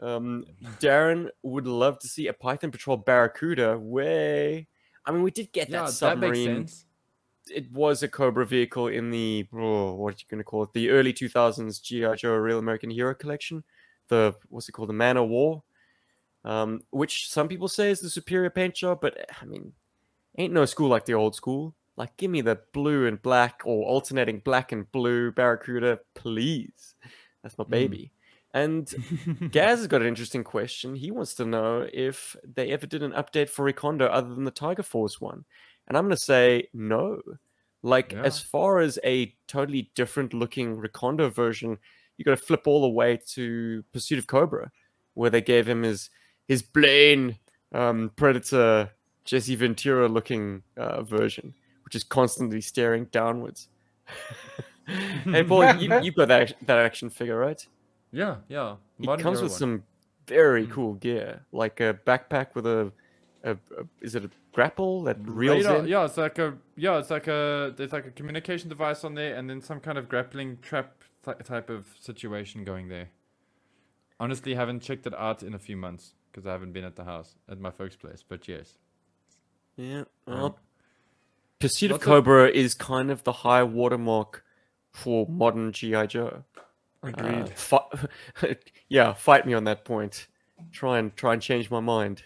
Um, 0.00 0.44
Darren 0.80 1.28
would 1.42 1.66
love 1.66 1.98
to 2.00 2.08
see 2.08 2.26
a 2.28 2.32
Python 2.32 2.70
Patrol 2.70 2.96
Barracuda. 2.96 3.78
Way, 3.78 4.68
I 5.04 5.12
mean, 5.12 5.22
we 5.22 5.30
did 5.30 5.52
get 5.52 5.68
Yeah, 5.68 5.82
that 5.82 5.86
that 5.86 5.92
submarine. 5.92 6.60
makes 6.60 6.72
sense. 6.72 6.85
It 7.54 7.70
was 7.72 8.02
a 8.02 8.08
Cobra 8.08 8.46
vehicle 8.46 8.88
in 8.88 9.10
the 9.10 9.46
oh, 9.54 9.94
what 9.94 10.14
are 10.14 10.16
you 10.18 10.24
going 10.28 10.38
to 10.38 10.44
call 10.44 10.64
it? 10.64 10.72
The 10.72 10.90
early 10.90 11.12
2000s 11.12 11.80
GI 11.82 12.16
Joe 12.16 12.34
Real 12.34 12.58
American 12.58 12.90
Hero 12.90 13.14
collection. 13.14 13.62
The 14.08 14.34
what's 14.48 14.68
it 14.68 14.72
called? 14.72 14.88
The 14.88 14.94
Man 14.94 15.16
of 15.16 15.28
War. 15.28 15.62
Um, 16.44 16.82
which 16.90 17.28
some 17.28 17.48
people 17.48 17.66
say 17.68 17.90
is 17.90 18.00
the 18.00 18.08
superior 18.08 18.50
paint 18.50 18.74
job, 18.74 19.00
but 19.00 19.26
I 19.42 19.44
mean, 19.46 19.72
ain't 20.38 20.52
no 20.52 20.64
school 20.64 20.88
like 20.88 21.04
the 21.04 21.14
old 21.14 21.34
school. 21.34 21.74
Like, 21.96 22.16
give 22.18 22.30
me 22.30 22.40
the 22.40 22.60
blue 22.72 23.06
and 23.06 23.20
black 23.20 23.62
or 23.64 23.84
alternating 23.86 24.40
black 24.40 24.70
and 24.70 24.90
blue 24.92 25.32
Barracuda, 25.32 25.98
please. 26.14 26.94
That's 27.42 27.56
my 27.58 27.64
Mm. 27.64 27.70
baby. 27.70 28.12
And 28.54 28.88
Gaz 29.50 29.78
has 29.78 29.86
got 29.86 30.02
an 30.02 30.08
interesting 30.08 30.44
question. 30.44 30.94
He 30.94 31.10
wants 31.10 31.34
to 31.34 31.44
know 31.44 31.88
if 31.92 32.36
they 32.44 32.70
ever 32.70 32.86
did 32.86 33.02
an 33.02 33.12
update 33.12 33.48
for 33.48 33.70
Recondo 33.70 34.08
other 34.10 34.34
than 34.34 34.44
the 34.44 34.50
Tiger 34.50 34.82
Force 34.82 35.20
one. 35.20 35.44
And 35.88 35.96
I'm 35.96 36.04
going 36.04 36.16
to 36.16 36.22
say 36.22 36.68
no. 36.74 37.20
Like, 37.82 38.12
Yeah. 38.12 38.22
as 38.22 38.40
far 38.40 38.78
as 38.80 38.98
a 39.04 39.34
totally 39.46 39.90
different 39.94 40.34
looking 40.34 40.76
Recondo 40.76 41.32
version, 41.32 41.78
you 42.16 42.24
got 42.24 42.32
to 42.32 42.44
flip 42.44 42.66
all 42.66 42.80
the 42.82 42.88
way 42.88 43.18
to 43.34 43.84
Pursuit 43.92 44.18
of 44.18 44.26
Cobra, 44.26 44.72
where 45.14 45.30
they 45.30 45.40
gave 45.42 45.68
him 45.68 45.82
his 45.82 46.10
his 46.48 46.62
Blaine 46.62 47.38
um, 47.72 48.10
Predator 48.16 48.90
Jesse 49.24 49.54
Ventura 49.56 50.08
looking 50.08 50.62
uh, 50.76 51.02
version, 51.02 51.52
which 51.84 51.94
is 51.94 52.02
constantly 52.04 52.60
staring 52.60 53.04
downwards. 53.06 53.68
and 55.26 55.46
Paul, 55.48 55.74
you, 55.76 55.98
you've 56.02 56.14
got 56.14 56.28
that 56.28 56.54
that 56.66 56.78
action 56.78 57.10
figure, 57.10 57.36
right? 57.38 57.64
Yeah, 58.12 58.36
yeah. 58.48 58.76
It 59.00 59.20
comes 59.20 59.42
with 59.42 59.50
one. 59.52 59.58
some 59.58 59.82
very 60.26 60.66
Mm. 60.66 60.70
cool 60.70 60.94
gear, 60.94 61.44
like 61.52 61.80
a 61.80 61.98
backpack 62.06 62.54
with 62.54 62.66
a, 62.66 62.90
a, 63.46 63.52
a 63.52 63.86
is 64.00 64.14
it 64.14 64.24
a 64.24 64.30
grapple 64.52 65.02
that 65.04 65.16
reels 65.22 65.64
Radar- 65.64 65.78
in? 65.78 65.88
Yeah, 65.88 66.04
it's 66.04 66.16
like 66.16 66.38
a 66.38 66.58
yeah, 66.76 66.98
it's 66.98 67.10
like 67.10 67.26
a 67.28 67.72
there's 67.76 67.92
like 67.92 68.06
a 68.06 68.10
communication 68.10 68.68
device 68.68 69.04
on 69.04 69.14
there, 69.14 69.34
and 69.36 69.48
then 69.48 69.62
some 69.62 69.80
kind 69.80 69.96
of 69.96 70.08
grappling 70.08 70.58
trap 70.60 71.02
ty- 71.22 71.34
type 71.34 71.70
of 71.70 71.86
situation 72.00 72.64
going 72.64 72.88
there. 72.88 73.08
Honestly, 74.20 74.54
haven't 74.54 74.80
checked 74.80 75.06
it 75.06 75.14
out 75.14 75.42
in 75.42 75.54
a 75.54 75.58
few 75.58 75.76
months 75.76 76.14
because 76.30 76.46
I 76.46 76.52
haven't 76.52 76.72
been 76.72 76.84
at 76.84 76.96
the 76.96 77.04
house 77.04 77.34
at 77.48 77.58
my 77.60 77.70
folks' 77.70 77.96
place. 77.96 78.22
But 78.26 78.46
yes, 78.48 78.76
Yeah. 79.76 80.04
Um, 80.26 80.54
Pursuit 81.58 81.90
of 81.90 81.96
lots 81.96 82.02
of- 82.02 82.06
Cobra 82.06 82.48
is 82.50 82.74
kind 82.74 83.10
of 83.10 83.24
the 83.24 83.32
high 83.32 83.62
watermark 83.62 84.44
for 84.90 85.26
modern 85.28 85.72
GI 85.72 86.06
Joe. 86.08 86.44
Uh, 87.02 87.08
agreed. 87.08 87.50
fi- 87.50 88.06
yeah, 88.88 89.12
fight 89.12 89.46
me 89.46 89.54
on 89.54 89.64
that 89.64 89.84
point. 89.84 90.26
Try 90.72 90.98
and 90.98 91.14
try 91.16 91.34
and 91.34 91.42
change 91.42 91.70
my 91.70 91.80
mind. 91.80 92.24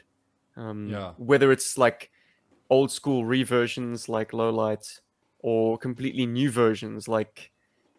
Um, 0.60 0.88
Yeah. 0.88 1.12
Whether 1.16 1.50
it's 1.52 1.78
like 1.78 2.10
old 2.68 2.90
school 2.92 3.24
reversions 3.24 4.08
like 4.08 4.32
Lowlight, 4.32 5.00
or 5.42 5.78
completely 5.78 6.26
new 6.26 6.50
versions 6.50 7.08
like 7.08 7.50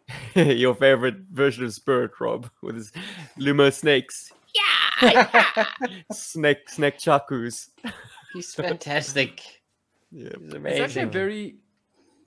your 0.36 0.76
favorite 0.76 1.16
version 1.32 1.66
of 1.66 1.74
Spirit, 1.74 2.12
Rob, 2.20 2.50
with 2.62 2.76
his 2.76 2.92
Luma 3.38 3.72
snakes. 3.72 4.32
Yeah, 5.02 5.66
snake 6.12 6.70
snake 6.70 6.98
chakus. 7.00 7.70
He's 8.34 8.54
fantastic. 8.54 9.42
Yeah, 10.12 10.30
He's 10.40 10.54
amazing. 10.54 10.66
It's 10.66 10.80
actually 10.82 11.04
a 11.04 11.08
very, 11.08 11.56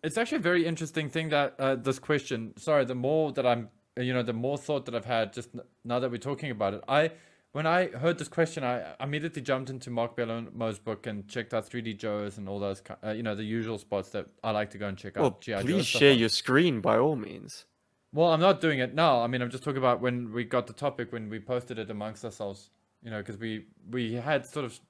it's 0.02 0.16
actually 0.18 0.38
a 0.38 0.40
very 0.40 0.66
interesting 0.66 1.10
thing 1.10 1.28
that 1.28 1.54
uh, 1.58 1.76
this 1.76 1.98
question. 1.98 2.54
Sorry, 2.56 2.84
the 2.84 2.94
more 2.94 3.32
that 3.32 3.46
I'm, 3.46 3.68
you 3.98 4.14
know, 4.14 4.22
the 4.22 4.32
more 4.32 4.56
thought 4.58 4.86
that 4.86 4.94
I've 4.94 5.04
had 5.04 5.32
just 5.32 5.50
now 5.84 5.98
that 6.00 6.10
we're 6.10 6.16
talking 6.16 6.50
about 6.50 6.74
it. 6.74 6.82
I, 6.88 7.12
when 7.54 7.68
I 7.68 7.86
heard 7.86 8.18
this 8.18 8.26
question, 8.26 8.64
I 8.64 8.96
immediately 8.98 9.40
jumped 9.40 9.70
into 9.70 9.88
Mark 9.88 10.16
Bellomo's 10.16 10.80
book 10.80 11.06
and 11.06 11.28
checked 11.28 11.54
out 11.54 11.64
3D 11.70 11.96
Joes 11.96 12.36
and 12.36 12.48
all 12.48 12.58
those, 12.58 12.82
uh, 13.04 13.10
you 13.10 13.22
know, 13.22 13.36
the 13.36 13.44
usual 13.44 13.78
spots 13.78 14.08
that 14.10 14.26
I 14.42 14.50
like 14.50 14.70
to 14.70 14.78
go 14.78 14.88
and 14.88 14.98
check 14.98 15.14
Well, 15.14 15.26
out. 15.26 15.40
G.I. 15.40 15.62
Please 15.62 15.86
stuff 15.86 16.00
share 16.00 16.12
your 16.12 16.30
screen 16.30 16.80
by 16.80 16.98
all 16.98 17.14
means. 17.14 17.66
Well, 18.12 18.32
I'm 18.32 18.40
not 18.40 18.60
doing 18.60 18.80
it 18.80 18.92
now. 18.92 19.20
I 19.22 19.28
mean, 19.28 19.40
I'm 19.40 19.50
just 19.50 19.62
talking 19.62 19.78
about 19.78 20.00
when 20.00 20.32
we 20.32 20.42
got 20.42 20.66
the 20.66 20.72
topic 20.72 21.12
when 21.12 21.30
we 21.30 21.38
posted 21.38 21.78
it 21.78 21.90
amongst 21.90 22.24
ourselves. 22.24 22.70
You 23.04 23.10
know, 23.10 23.18
because 23.18 23.36
we 23.38 23.66
we 23.88 24.14
had 24.14 24.44
sort 24.46 24.64
of 24.66 24.80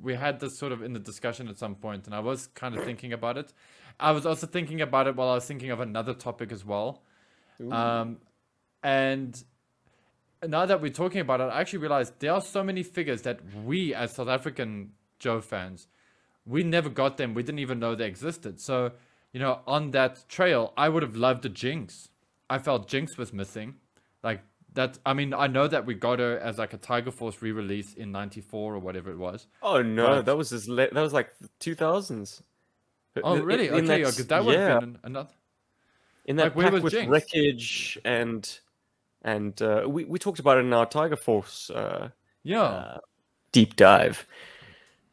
we 0.00 0.14
had 0.14 0.38
this 0.38 0.56
sort 0.56 0.70
of 0.70 0.82
in 0.82 0.92
the 0.92 1.00
discussion 1.00 1.48
at 1.48 1.58
some 1.58 1.74
point, 1.74 2.06
and 2.06 2.14
I 2.14 2.20
was 2.20 2.46
kind 2.46 2.76
of 2.76 2.84
thinking 2.84 3.12
about 3.12 3.38
it. 3.38 3.52
I 3.98 4.12
was 4.12 4.24
also 4.24 4.46
thinking 4.46 4.80
about 4.80 5.08
it 5.08 5.16
while 5.16 5.30
I 5.30 5.34
was 5.34 5.46
thinking 5.46 5.72
of 5.72 5.80
another 5.80 6.14
topic 6.14 6.52
as 6.52 6.64
well. 6.64 7.02
Um, 7.72 8.18
and 8.84 9.42
now 10.46 10.66
that 10.66 10.80
we're 10.80 10.90
talking 10.92 11.20
about 11.20 11.40
it, 11.40 11.44
I 11.44 11.60
actually 11.60 11.80
realized 11.80 12.14
there 12.20 12.32
are 12.32 12.40
so 12.40 12.62
many 12.62 12.82
figures 12.82 13.22
that 13.22 13.40
we, 13.64 13.94
as 13.94 14.14
South 14.14 14.28
African 14.28 14.92
Joe 15.18 15.40
fans, 15.40 15.88
we 16.46 16.62
never 16.62 16.88
got 16.88 17.16
them. 17.16 17.34
We 17.34 17.42
didn't 17.42 17.60
even 17.60 17.78
know 17.78 17.94
they 17.94 18.06
existed. 18.06 18.60
So, 18.60 18.92
you 19.32 19.40
know, 19.40 19.60
on 19.66 19.92
that 19.92 20.28
trail, 20.28 20.72
I 20.76 20.88
would 20.88 21.02
have 21.02 21.16
loved 21.16 21.44
a 21.46 21.48
Jinx. 21.48 22.10
I 22.50 22.58
felt 22.58 22.88
Jinx 22.88 23.16
was 23.16 23.32
missing. 23.32 23.76
Like 24.22 24.42
that. 24.74 24.98
I 25.06 25.14
mean, 25.14 25.32
I 25.32 25.46
know 25.46 25.66
that 25.66 25.86
we 25.86 25.94
got 25.94 26.18
her 26.18 26.38
as 26.38 26.58
like 26.58 26.72
a 26.74 26.76
Tiger 26.76 27.10
Force 27.10 27.40
re-release 27.40 27.94
in 27.94 28.12
'94 28.12 28.74
or 28.74 28.78
whatever 28.78 29.10
it 29.10 29.18
was. 29.18 29.46
Oh 29.62 29.82
no, 29.82 30.22
that 30.22 30.36
was 30.36 30.50
his. 30.50 30.68
Le- 30.68 30.90
that 30.90 31.00
was 31.00 31.12
like 31.12 31.30
two 31.58 31.74
thousands. 31.74 32.42
Oh, 33.22 33.38
really? 33.38 33.70
okay, 33.70 34.00
yeah, 34.00 34.10
because 34.10 34.26
that 34.26 34.44
would 34.44 34.54
yeah, 34.54 34.68
have 34.68 34.80
been 34.80 34.98
another. 35.04 35.30
in 36.24 36.36
that 36.36 36.56
like, 36.56 36.64
pack 36.64 36.72
was 36.72 36.82
with 36.82 36.92
Jinx? 36.92 37.08
wreckage 37.08 37.98
and 38.04 38.58
and 39.24 39.60
uh, 39.62 39.84
we 39.88 40.04
we 40.04 40.18
talked 40.18 40.38
about 40.38 40.58
it 40.58 40.60
in 40.64 40.72
our 40.72 40.86
Tiger 40.86 41.16
Force 41.16 41.70
uh, 41.70 42.10
Yeah. 42.42 42.62
uh, 42.62 42.98
deep 43.52 43.74
dive. 43.76 44.26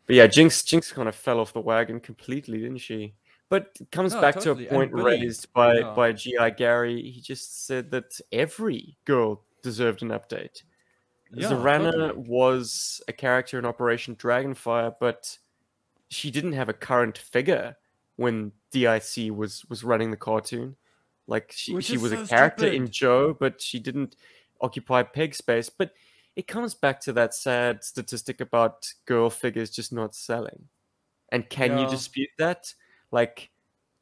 But 0.05 0.15
yeah, 0.17 0.27
Jinx 0.27 0.63
Jinx 0.63 0.91
kind 0.91 1.07
of 1.09 1.15
fell 1.15 1.39
off 1.39 1.53
the 1.53 1.61
wagon 1.61 1.99
completely, 1.99 2.59
didn't 2.59 2.79
she? 2.79 3.13
But 3.49 3.71
it 3.79 3.91
comes 3.91 4.13
No, 4.13 4.21
back 4.21 4.35
totally, 4.35 4.65
to 4.65 4.69
a 4.69 4.73
point 4.73 4.93
raised 4.93 5.51
by 5.53 5.79
yeah. 5.79 5.93
by 5.93 6.11
GI 6.11 6.51
Gary. 6.57 7.01
He 7.09 7.21
just 7.21 7.65
said 7.65 7.91
that 7.91 8.19
every 8.31 8.97
girl 9.05 9.43
deserved 9.63 10.01
an 10.03 10.09
update. 10.09 10.63
Yeah, 11.33 11.49
Zarana 11.49 11.91
totally. 11.91 12.27
was 12.27 13.01
a 13.07 13.13
character 13.13 13.57
in 13.57 13.65
Operation 13.65 14.15
Dragonfire, 14.17 14.93
but 14.99 15.37
she 16.09 16.29
didn't 16.29 16.53
have 16.53 16.67
a 16.67 16.73
current 16.73 17.17
figure 17.17 17.77
when 18.17 18.51
DIC 18.71 19.31
was 19.31 19.65
was 19.69 19.83
running 19.83 20.11
the 20.11 20.17
cartoon. 20.17 20.75
Like 21.27 21.53
she, 21.55 21.73
Which 21.73 21.85
she 21.85 21.97
was 21.97 22.11
so 22.11 22.21
a 22.21 22.27
character 22.27 22.67
in. 22.67 22.89
Joe, 22.89 23.35
but 23.39 23.61
she 23.61 23.79
didn't 23.79 24.15
occupy 24.59 25.03
peg 25.03 25.35
space. 25.35 25.69
But 25.69 25.93
it 26.35 26.47
comes 26.47 26.73
back 26.73 26.99
to 27.01 27.13
that 27.13 27.33
sad 27.33 27.83
statistic 27.83 28.41
about 28.41 28.91
girl 29.05 29.29
figures 29.29 29.69
just 29.69 29.93
not 29.93 30.15
selling. 30.15 30.67
And 31.31 31.49
can 31.49 31.77
you 31.77 31.87
dispute 31.89 32.29
that? 32.37 32.73
Like, 33.11 33.51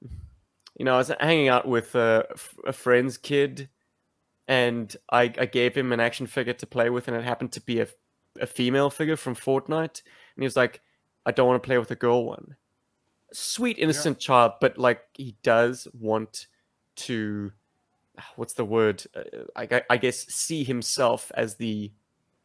you 0.02 0.86
know, 0.86 0.96
I 0.96 0.98
was 0.98 1.12
hanging 1.20 1.48
out 1.48 1.68
with 1.68 1.94
a, 1.96 2.26
a 2.66 2.74
friend's 2.74 3.18
kid, 3.18 3.70
and 4.48 4.96
I, 5.12 5.24
I 5.38 5.46
gave 5.46 5.76
him 5.76 5.92
an 5.92 6.00
action 6.00 6.26
figure 6.26 6.54
to 6.54 6.66
play 6.66 6.90
with, 6.90 7.08
and 7.08 7.16
it 7.16 7.24
happened 7.24 7.52
to 7.54 7.62
be 7.62 7.82
a, 7.82 7.88
a 8.40 8.48
female 8.48 8.90
figure 8.90 9.16
from 9.16 9.36
Fortnite. 9.36 10.02
And 10.02 10.42
he 10.42 10.44
was 10.44 10.56
like, 10.56 10.82
I 11.26 11.32
don't 11.32 11.48
want 11.48 11.62
to 11.62 11.68
play 11.68 11.78
with 11.78 11.92
a 11.92 11.96
girl 11.96 12.26
one. 12.26 12.56
Sweet, 13.32 13.78
innocent 13.78 14.18
child, 14.18 14.54
but 14.60 14.78
like, 14.78 15.02
he 15.14 15.36
does 15.44 15.88
want 15.94 16.48
to, 17.00 17.52
what's 18.36 18.54
the 18.54 18.66
word? 18.66 19.04
Uh, 19.16 19.22
I, 19.56 19.82
I 19.90 19.98
guess, 19.98 20.26
see 20.28 20.64
himself 20.64 21.32
as 21.36 21.56
the 21.56 21.92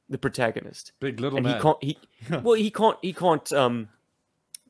the 0.08 0.18
protagonist 0.18 0.92
Big 1.00 1.18
little 1.18 1.38
and 1.38 1.46
man. 1.46 1.56
he 1.56 1.62
can't 1.62 1.78
he 1.82 1.98
well 2.42 2.52
he 2.54 2.70
can't 2.70 2.98
he 3.00 3.14
can't 3.14 3.50
um 3.54 3.88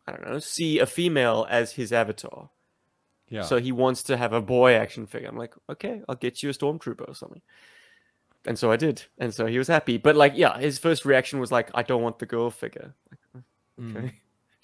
i 0.07 0.12
don't 0.12 0.24
know 0.24 0.39
see 0.39 0.78
a 0.78 0.87
female 0.87 1.45
as 1.51 1.72
his 1.72 1.93
avatar 1.93 2.51
yeah. 3.28 3.43
so 3.43 3.59
he 3.59 3.72
wants 3.72 4.05
to 4.05 4.16
have 4.16 4.32
a 4.32 4.41
boy 4.41 4.74
action 4.74 5.07
figure 5.07 5.28
i'm 5.28 5.37
like 5.37 5.53
okay 5.68 6.03
i'll 6.09 6.14
get 6.14 6.41
you 6.41 6.51
a 6.51 6.53
stormtrooper 6.53 7.09
or 7.09 7.16
something 7.16 7.43
and 8.47 8.57
so 8.57 8.70
i 8.70 8.76
did 8.76 9.03
and 9.18 9.35
so 9.35 9.47
he 9.47 9.59
was 9.59 9.66
happy 9.66 9.99
but 9.99 10.14
like 10.14 10.35
yeah 10.37 10.57
his 10.57 10.78
first 10.78 11.05
reaction 11.05 11.41
was 11.41 11.51
like 11.51 11.68
i 11.74 11.82
don't 11.82 12.01
want 12.03 12.20
the 12.20 12.26
girl 12.26 12.49
figure 12.49 12.95
like, 13.11 13.43
Mm. 13.80 14.12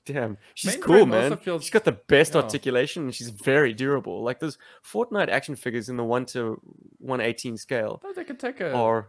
Damn 0.07 0.38
she's 0.55 0.72
Main 0.74 0.82
cool 0.82 1.07
man 1.07 1.36
feels- 1.36 1.62
she's 1.62 1.70
got 1.70 1.84
the 1.84 1.92
best 1.92 2.34
yeah. 2.34 2.40
articulation 2.40 3.03
and 3.05 3.14
she's 3.14 3.28
very 3.30 3.72
durable 3.74 4.22
like 4.22 4.40
those 4.40 4.57
fortnite 4.82 5.28
action 5.28 5.55
figures 5.57 5.88
in 5.88 5.96
the 5.96 6.05
1 6.05 6.24
to 6.26 6.61
118 6.98 7.57
scale 7.59 8.01
No, 8.03 8.12
they 8.12 8.24
could 8.24 8.40
take 8.40 8.61
a, 8.61 8.72
are 8.72 9.09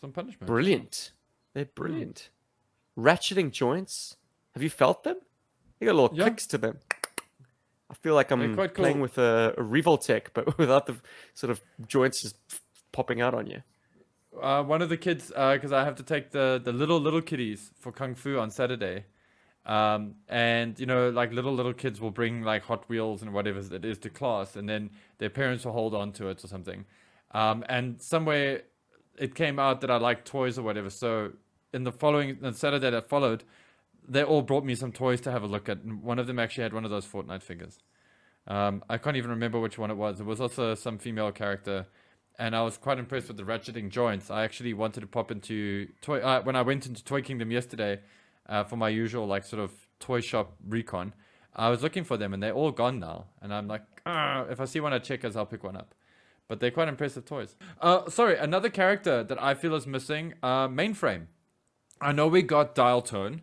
some 0.00 0.12
punishment. 0.12 0.46
brilliant. 0.46 1.12
They're 1.54 1.64
brilliant. 1.66 2.30
Ratcheting 2.98 3.52
joints. 3.52 4.16
Have 4.54 4.62
you 4.62 4.70
felt 4.70 5.04
them? 5.04 5.16
They 5.78 5.86
got 5.86 5.94
little 5.94 6.10
Yeah. 6.16 6.24
clicks 6.24 6.46
to 6.48 6.58
them. 6.58 6.78
I 7.90 7.94
feel 7.94 8.14
like 8.14 8.30
I'm 8.32 8.54
quite 8.54 8.74
playing 8.74 9.00
with 9.00 9.18
a, 9.18 9.54
a 9.56 9.62
Revoltech, 9.62 10.28
but 10.34 10.58
without 10.58 10.86
the 10.86 10.96
sort 11.34 11.50
of 11.50 11.60
joints 11.86 12.22
just 12.22 12.36
popping 12.92 13.20
out 13.20 13.34
on 13.34 13.46
you. 13.46 13.62
uh, 14.42 14.62
one 14.64 14.82
of 14.82 14.88
the 14.88 14.96
kids 14.96 15.28
because 15.28 15.70
I 15.72 15.84
have 15.84 15.94
to 15.96 16.02
take 16.02 16.32
the 16.32 16.60
the 16.62 16.72
little 16.72 16.98
little 17.00 17.22
kiddies 17.22 17.70
for 17.78 17.92
kung 17.92 18.14
fu 18.16 18.36
on 18.38 18.50
Saturday, 18.50 19.04
um, 19.66 20.14
and 20.28 20.78
you 20.78 20.86
know 20.86 21.10
like 21.10 21.32
little 21.32 21.54
little 21.54 21.72
kids 21.72 22.00
will 22.00 22.10
bring 22.10 22.42
like 22.42 22.64
Hot 22.64 22.88
Wheels 22.88 23.22
and 23.22 23.32
whatever 23.32 23.60
it 23.60 23.84
is 23.84 23.98
to 23.98 24.10
class, 24.10 24.56
and 24.56 24.68
then 24.68 24.90
their 25.18 25.30
parents 25.30 25.64
will 25.64 25.72
hold 25.72 25.94
on 25.94 26.12
to 26.12 26.28
it 26.28 26.44
or 26.44 26.48
something, 26.48 26.84
um, 27.32 27.64
and 27.68 28.00
somewhere 28.00 28.62
it 29.16 29.34
came 29.34 29.58
out 29.58 29.80
that 29.80 29.90
I 29.90 29.96
like 29.96 30.24
toys 30.24 30.58
or 30.58 30.62
whatever. 30.62 30.90
So 30.90 31.32
in 31.72 31.84
the 31.84 31.92
following 31.92 32.38
Saturday 32.52 32.90
that 32.90 33.08
followed, 33.08 33.44
they 34.06 34.22
all 34.22 34.42
brought 34.42 34.64
me 34.64 34.74
some 34.74 34.92
toys 34.92 35.20
to 35.22 35.30
have 35.30 35.42
a 35.42 35.46
look 35.46 35.68
at. 35.68 35.78
And 35.78 36.02
one 36.02 36.18
of 36.18 36.26
them 36.26 36.38
actually 36.38 36.64
had 36.64 36.72
one 36.72 36.84
of 36.84 36.90
those 36.90 37.06
Fortnite 37.06 37.42
figures. 37.42 37.78
Um, 38.46 38.84
I 38.88 38.98
can't 38.98 39.16
even 39.16 39.30
remember 39.30 39.58
which 39.58 39.78
one 39.78 39.90
it 39.90 39.96
was. 39.96 40.20
It 40.20 40.26
was 40.26 40.40
also 40.40 40.74
some 40.74 40.98
female 40.98 41.32
character, 41.32 41.86
and 42.38 42.54
I 42.54 42.62
was 42.62 42.76
quite 42.76 42.98
impressed 42.98 43.28
with 43.28 43.38
the 43.38 43.44
ratcheting 43.44 43.88
joints. 43.88 44.30
I 44.30 44.44
actually 44.44 44.74
wanted 44.74 45.00
to 45.00 45.06
pop 45.06 45.30
into 45.30 45.88
toy 46.02 46.18
uh, 46.20 46.42
when 46.42 46.56
I 46.56 46.62
went 46.62 46.86
into 46.86 47.02
Toy 47.02 47.22
Kingdom 47.22 47.50
yesterday 47.50 48.00
uh, 48.48 48.64
for 48.64 48.76
my 48.76 48.88
usual 48.88 49.26
like 49.26 49.44
sort 49.44 49.62
of 49.62 49.72
toy 50.00 50.20
shop 50.20 50.54
recon. 50.66 51.14
I 51.56 51.68
was 51.68 51.82
looking 51.82 52.04
for 52.04 52.16
them, 52.16 52.34
and 52.34 52.42
they're 52.42 52.52
all 52.52 52.72
gone 52.72 52.98
now. 52.98 53.26
And 53.40 53.54
I'm 53.54 53.68
like, 53.68 53.82
ah, 54.06 54.44
if 54.50 54.60
I 54.60 54.64
see 54.64 54.80
one 54.80 54.92
at 54.92 55.04
Checkers, 55.04 55.36
I'll 55.36 55.46
pick 55.46 55.62
one 55.62 55.76
up. 55.76 55.94
But 56.48 56.60
they're 56.60 56.72
quite 56.72 56.88
impressive 56.88 57.24
toys. 57.24 57.56
Uh, 57.80 58.10
sorry, 58.10 58.36
another 58.36 58.68
character 58.68 59.22
that 59.22 59.40
I 59.42 59.54
feel 59.54 59.74
is 59.74 59.86
missing, 59.86 60.34
uh, 60.42 60.68
Mainframe. 60.68 61.26
I 62.00 62.12
know 62.12 62.26
we 62.26 62.42
got 62.42 62.74
Dial 62.74 63.02
Tone, 63.02 63.42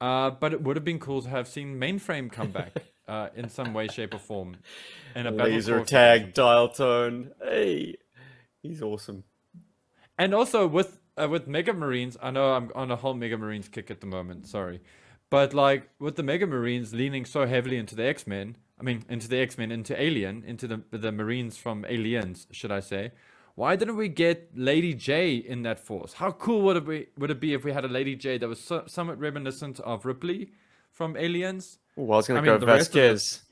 uh, 0.00 0.30
but 0.30 0.52
it 0.52 0.62
would 0.62 0.76
have 0.76 0.84
been 0.84 1.00
cool 1.00 1.22
to 1.22 1.28
have 1.28 1.48
seen 1.48 1.78
Mainframe 1.78 2.30
come 2.30 2.50
back 2.50 2.72
uh, 3.08 3.28
in 3.34 3.48
some 3.48 3.74
way, 3.74 3.88
shape, 3.88 4.14
or 4.14 4.18
form. 4.18 4.56
In 5.14 5.26
a 5.26 5.30
Laser 5.30 5.84
tag, 5.84 6.32
dial 6.32 6.68
tone. 6.68 7.32
Hey, 7.42 7.96
he's 8.62 8.80
awesome. 8.80 9.24
And 10.16 10.32
also 10.34 10.66
with 10.66 10.99
uh, 11.16 11.28
with 11.28 11.46
Mega 11.46 11.72
Marines, 11.72 12.16
I 12.22 12.30
know 12.30 12.52
I'm 12.54 12.70
on 12.74 12.90
a 12.90 12.96
whole 12.96 13.14
Mega 13.14 13.36
Marines 13.38 13.68
kick 13.68 13.90
at 13.90 14.00
the 14.00 14.06
moment. 14.06 14.46
Sorry, 14.46 14.80
but 15.30 15.54
like 15.54 15.88
with 15.98 16.16
the 16.16 16.22
Mega 16.22 16.46
Marines 16.46 16.92
leaning 16.94 17.24
so 17.24 17.46
heavily 17.46 17.76
into 17.76 17.94
the 17.94 18.04
X 18.04 18.26
Men, 18.26 18.56
I 18.78 18.82
mean 18.82 19.04
into 19.08 19.28
the 19.28 19.38
X 19.38 19.56
Men, 19.58 19.70
into 19.72 20.00
Alien, 20.00 20.44
into 20.44 20.66
the 20.66 20.82
the 20.90 21.12
Marines 21.12 21.56
from 21.56 21.84
Aliens, 21.88 22.46
should 22.50 22.72
I 22.72 22.80
say? 22.80 23.12
Why 23.56 23.76
didn't 23.76 23.96
we 23.96 24.08
get 24.08 24.50
Lady 24.54 24.94
Jaye 24.94 25.44
in 25.44 25.62
that 25.62 25.78
force? 25.80 26.14
How 26.14 26.30
cool 26.30 26.62
would 26.62 26.76
it 26.76 26.86
be? 26.86 27.06
Would 27.18 27.30
it 27.30 27.40
be 27.40 27.52
if 27.52 27.64
we 27.64 27.72
had 27.72 27.84
a 27.84 27.88
Lady 27.88 28.16
Jaye 28.16 28.40
that 28.40 28.48
was 28.48 28.60
so, 28.60 28.84
somewhat 28.86 29.18
reminiscent 29.18 29.80
of 29.80 30.06
Ripley 30.06 30.52
from 30.92 31.16
Aliens? 31.16 31.78
Well, 31.96 32.12
I 32.14 32.16
was 32.16 32.28
gonna 32.28 32.40
I 32.40 32.44
go 32.44 32.52
mean, 32.52 32.60
the 32.60 32.66
rest 32.66 32.90
of 32.90 32.96
it- 32.96 33.10
Vasquez. 33.12 33.42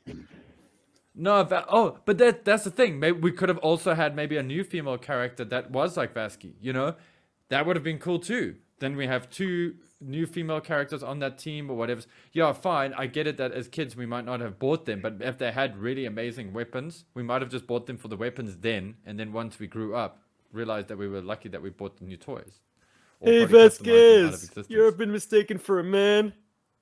No, 1.15 1.43
Va- 1.43 1.67
oh, 1.69 1.99
but 2.05 2.17
that 2.19 2.45
that's 2.45 2.65
the 2.65 2.71
thing. 2.71 3.01
Maybe 3.01 3.19
we 3.19 3.33
could 3.33 3.49
have 3.49 3.59
also 3.59 3.95
had 3.95 4.15
maybe 4.15 4.37
a 4.37 4.43
new 4.43 4.63
female 4.63 4.99
character 4.99 5.45
that 5.47 5.71
was 5.73 5.97
like 5.97 6.15
Vasky. 6.15 6.53
You 6.61 6.73
know, 6.73 6.95
that 7.49 7.67
would 7.67 7.77
have 7.77 7.85
been 7.85 7.99
cool 7.99 8.19
too. 8.19 8.57
Then 8.81 8.97
we 8.97 9.07
have 9.07 9.29
two 9.31 9.75
new 10.01 10.27
female 10.27 10.61
characters 10.61 11.03
on 11.03 11.19
that 11.19 11.39
team 11.39 11.71
or 11.71 11.77
whatever. 11.77 12.03
Yeah, 12.33 12.53
fine. 12.53 12.95
I 12.95 13.07
get 13.07 13.27
it 13.27 13.37
that 13.39 13.53
as 13.53 13.67
kids 13.69 13.97
we 13.97 14.07
might 14.07 14.25
not 14.25 14.41
have 14.41 14.59
bought 14.59 14.87
them, 14.87 15.01
but 15.01 15.17
if 15.21 15.39
they 15.39 15.51
had 15.51 15.77
really 15.77 16.07
amazing 16.07 16.53
weapons, 16.53 17.05
we 17.15 17.23
might 17.23 17.43
have 17.43 17.51
just 17.51 17.67
bought 17.67 17.87
them 17.87 17.97
for 17.97 18.09
the 18.09 18.17
weapons 18.17 18.57
then, 18.59 18.95
and 19.05 19.19
then 19.19 19.33
once 19.33 19.59
we 19.59 19.67
grew 19.67 19.97
up, 19.97 20.23
realized 20.53 20.89
that 20.89 20.99
we 20.99 21.09
were 21.09 21.21
lucky 21.21 21.49
that 21.49 21.61
we 21.61 21.71
bought 21.71 21.99
the 21.99 22.05
new 22.05 22.17
toys. 22.17 22.61
Or 23.21 23.33
Hey 23.33 23.41
probably 23.41 23.59
customized 23.69 23.79
them 23.79 23.95
out 23.95 24.35
of 24.35 24.41
Vasquez, 24.41 24.67
you 24.69 24.83
have 24.83 24.97
been 24.97 25.11
mistaken 25.11 25.59
for 25.59 25.81
a 25.81 25.85
man? 25.85 26.33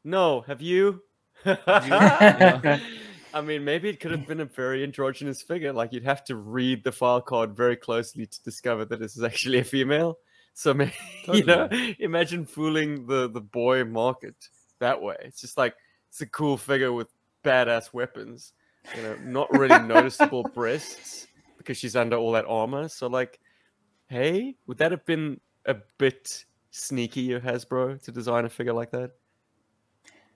No, 0.04 0.42
have 0.42 0.60
you? 0.60 1.02
I 1.46 3.42
mean, 3.42 3.64
maybe 3.64 3.88
it 3.88 4.00
could 4.00 4.12
have 4.12 4.26
been 4.26 4.40
a 4.40 4.46
very 4.46 4.82
androgynous 4.82 5.42
figure. 5.42 5.72
Like 5.72 5.92
you'd 5.92 6.04
have 6.04 6.24
to 6.24 6.36
read 6.36 6.84
the 6.84 6.92
file 6.92 7.20
card 7.20 7.54
very 7.54 7.76
closely 7.76 8.26
to 8.26 8.42
discover 8.42 8.84
that 8.86 8.98
this 8.98 9.16
is 9.16 9.22
actually 9.22 9.58
a 9.58 9.64
female. 9.64 10.18
So 10.56 10.72
maybe 10.74 10.92
you 11.34 11.44
know, 11.44 11.68
imagine 11.98 12.46
fooling 12.46 13.06
the 13.06 13.28
the 13.28 13.42
boy 13.42 13.84
market 13.84 14.34
that 14.78 15.00
way. 15.02 15.16
It's 15.20 15.38
just 15.38 15.58
like 15.58 15.74
it's 16.08 16.22
a 16.22 16.26
cool 16.26 16.56
figure 16.56 16.94
with 16.94 17.08
badass 17.44 17.92
weapons. 17.92 18.54
You 18.96 19.02
know, 19.02 19.16
not 19.22 19.52
really 19.52 19.78
noticeable 19.86 20.44
breasts 20.54 21.26
because 21.58 21.76
she's 21.76 21.94
under 21.94 22.16
all 22.16 22.32
that 22.32 22.46
armor. 22.46 22.88
So 22.88 23.06
like, 23.06 23.38
hey, 24.08 24.56
would 24.66 24.78
that 24.78 24.92
have 24.92 25.04
been 25.04 25.40
a 25.66 25.76
bit 25.98 26.46
sneaky 26.70 27.32
of 27.34 27.42
Hasbro 27.42 28.02
to 28.04 28.10
design 28.10 28.46
a 28.46 28.48
figure 28.48 28.72
like 28.72 28.92
that? 28.92 29.10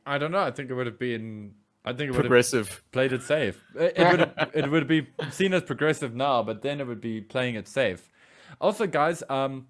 I 0.04 0.18
don't 0.18 0.32
know. 0.32 0.42
I 0.42 0.50
think 0.50 0.68
it 0.70 0.74
would 0.74 0.86
have 0.86 0.98
been. 0.98 1.54
I 1.82 1.94
think 1.94 2.08
it 2.08 2.10
would 2.10 2.16
have 2.16 2.22
Progressive. 2.24 2.84
played 2.92 3.14
it 3.14 3.22
safe. 3.22 3.58
It, 3.74 3.94
it 3.96 4.10
would 4.10 4.32
it 4.52 4.70
would 4.70 4.86
be 4.86 5.06
seen 5.30 5.54
as 5.54 5.62
progressive 5.62 6.14
now, 6.14 6.42
but 6.42 6.60
then 6.60 6.78
it 6.78 6.86
would 6.86 7.00
be 7.00 7.22
playing 7.22 7.54
it 7.54 7.66
safe. 7.66 8.10
Also, 8.60 8.86
guys, 8.86 9.22
um, 9.30 9.66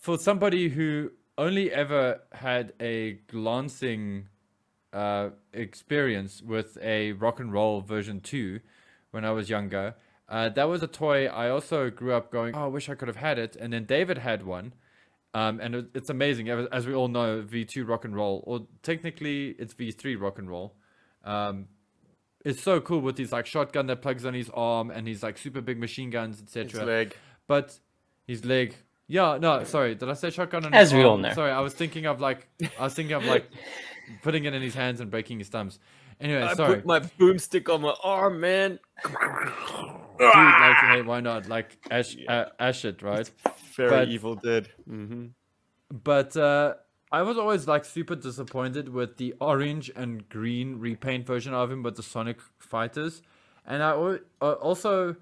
for 0.00 0.18
somebody 0.18 0.70
who 0.70 1.12
only 1.38 1.70
ever 1.70 2.20
had 2.32 2.72
a 2.80 3.20
glancing 3.28 4.28
uh, 4.92 5.28
experience 5.52 6.42
with 6.42 6.76
a 6.82 7.12
rock 7.12 7.38
and 7.38 7.52
roll 7.52 7.82
version 7.82 8.20
two 8.20 8.60
when 9.10 9.24
I 9.24 9.30
was 9.30 9.48
younger, 9.48 9.94
uh, 10.28 10.48
that 10.48 10.68
was 10.68 10.82
a 10.82 10.86
toy 10.86 11.26
I 11.26 11.50
also 11.50 11.90
grew 11.90 12.14
up 12.14 12.32
going. 12.32 12.54
Oh, 12.54 12.64
I 12.64 12.66
wish 12.66 12.88
I 12.88 12.94
could 12.94 13.08
have 13.08 13.16
had 13.16 13.38
it. 13.38 13.56
And 13.56 13.72
then 13.72 13.84
David 13.84 14.18
had 14.18 14.44
one. 14.44 14.72
Um, 15.32 15.60
and 15.60 15.74
it, 15.76 15.86
it's 15.94 16.10
amazing, 16.10 16.48
as 16.48 16.86
we 16.86 16.94
all 16.94 17.06
know, 17.08 17.42
V2 17.42 17.86
rock 17.86 18.04
and 18.04 18.16
roll, 18.16 18.42
or 18.46 18.66
technically 18.82 19.50
it's 19.60 19.74
V3 19.74 20.20
rock 20.20 20.38
and 20.40 20.48
roll. 20.48 20.74
Um, 21.24 21.66
it's 22.44 22.62
so 22.62 22.80
cool 22.80 23.00
with 23.00 23.16
his 23.18 23.30
like 23.32 23.46
shotgun 23.46 23.86
that 23.86 24.02
plugs 24.02 24.24
on 24.24 24.34
his 24.34 24.50
arm 24.50 24.90
and 24.90 25.06
his 25.06 25.22
like 25.22 25.38
super 25.38 25.60
big 25.60 25.78
machine 25.78 26.10
guns, 26.10 26.40
His 26.40 26.56
etc. 26.56 26.84
leg. 26.84 27.16
But 27.46 27.78
his 28.26 28.44
leg, 28.44 28.74
yeah, 29.10 29.38
no, 29.40 29.64
sorry, 29.64 29.96
did 29.96 30.08
I 30.08 30.12
say 30.14 30.30
shotgun 30.30 30.66
on 30.66 30.72
As 30.72 30.94
we 30.94 31.02
all 31.02 31.18
know. 31.18 31.32
Sorry, 31.34 31.50
I 31.50 31.58
was 31.60 31.74
thinking 31.74 32.06
of 32.06 32.20
like, 32.20 32.46
I 32.78 32.84
was 32.84 32.94
thinking 32.94 33.14
of 33.16 33.24
like 33.24 33.50
putting 34.22 34.44
it 34.44 34.54
in 34.54 34.62
his 34.62 34.74
hands 34.74 35.00
and 35.00 35.10
breaking 35.10 35.40
his 35.40 35.48
thumbs. 35.48 35.80
Anyway, 36.20 36.42
I 36.42 36.54
sorry, 36.54 36.76
put 36.76 36.86
my 36.86 37.00
boomstick 37.00 37.72
on 37.74 37.80
my 37.82 37.94
arm, 38.04 38.38
man. 38.40 38.78
dude, 39.02 39.12
like, 40.20 40.76
hey, 40.76 41.02
why 41.02 41.20
not? 41.20 41.48
Like, 41.48 41.76
ash, 41.90 42.16
uh, 42.28 42.44
ash 42.60 42.84
it, 42.84 43.02
right? 43.02 43.28
Very 43.76 43.90
But- 43.90 44.08
evil 44.08 44.36
dead. 44.36 44.68
hmm 44.86 45.26
But 45.90 46.36
uh, 46.36 46.74
I 47.10 47.22
was 47.22 47.36
always 47.36 47.66
like 47.66 47.84
super 47.84 48.14
disappointed 48.14 48.90
with 48.90 49.16
the 49.16 49.34
orange 49.40 49.90
and 49.96 50.28
green 50.28 50.78
repaint 50.78 51.26
version 51.26 51.52
of 51.52 51.68
him 51.72 51.82
with 51.82 51.96
the 51.96 52.04
Sonic 52.04 52.38
Fighters, 52.58 53.22
and 53.66 53.82
I 53.82 53.90
uh, 54.40 54.52
also 54.52 55.16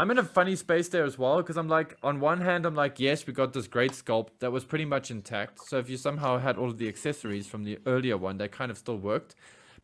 I'm 0.00 0.10
in 0.10 0.16
a 0.18 0.24
funny 0.24 0.56
space 0.56 0.88
there 0.88 1.04
as 1.04 1.18
well 1.18 1.36
because 1.38 1.58
I'm 1.58 1.68
like 1.68 1.94
on 2.02 2.20
one 2.20 2.40
hand 2.40 2.64
I'm 2.64 2.74
like 2.74 2.98
yes 2.98 3.26
we 3.26 3.34
got 3.34 3.52
this 3.52 3.66
great 3.66 3.92
sculpt 3.92 4.30
that 4.38 4.50
was 4.50 4.64
pretty 4.64 4.86
much 4.86 5.10
intact, 5.10 5.60
so 5.68 5.76
if 5.78 5.90
you 5.90 5.98
somehow 5.98 6.38
had 6.38 6.56
all 6.56 6.70
of 6.70 6.78
the 6.78 6.88
accessories 6.88 7.46
from 7.46 7.64
the 7.64 7.78
earlier 7.84 8.16
one, 8.16 8.38
they 8.38 8.48
kind 8.48 8.70
of 8.70 8.78
still 8.78 8.96
worked. 8.96 9.34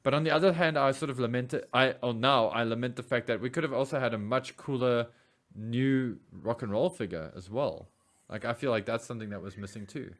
But 0.02 0.14
on 0.14 0.24
the 0.24 0.30
other 0.30 0.52
hand, 0.54 0.78
I 0.78 0.92
sort 0.92 1.10
of 1.10 1.18
lament 1.18 1.52
it. 1.52 1.68
I 1.74 1.96
oh 2.02 2.12
now 2.12 2.46
I 2.46 2.62
lament 2.62 2.96
the 2.96 3.02
fact 3.02 3.26
that 3.26 3.42
we 3.42 3.50
could 3.50 3.62
have 3.62 3.74
also 3.74 4.00
had 4.00 4.14
a 4.14 4.18
much 4.18 4.56
cooler 4.56 5.08
new 5.54 6.18
rock 6.32 6.62
and 6.62 6.72
roll 6.72 6.88
figure 6.88 7.30
as 7.36 7.50
well. 7.50 7.90
Like 8.30 8.46
I 8.46 8.54
feel 8.54 8.70
like 8.70 8.86
that's 8.86 9.04
something 9.04 9.30
that 9.30 9.42
was 9.42 9.58
missing 9.58 9.84
too. 9.86 10.14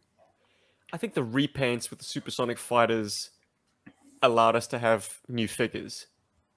I 0.93 0.99
think 0.99 1.15
the 1.15 1.25
repaints 1.25 1.89
with 1.89 2.01
the 2.01 2.05
supersonic 2.05 2.59
fighters 2.59 3.31
allowed 4.23 4.57
us 4.57 4.67
to 4.69 4.79
have 4.79 5.21
new 5.27 5.49
figures 5.49 6.07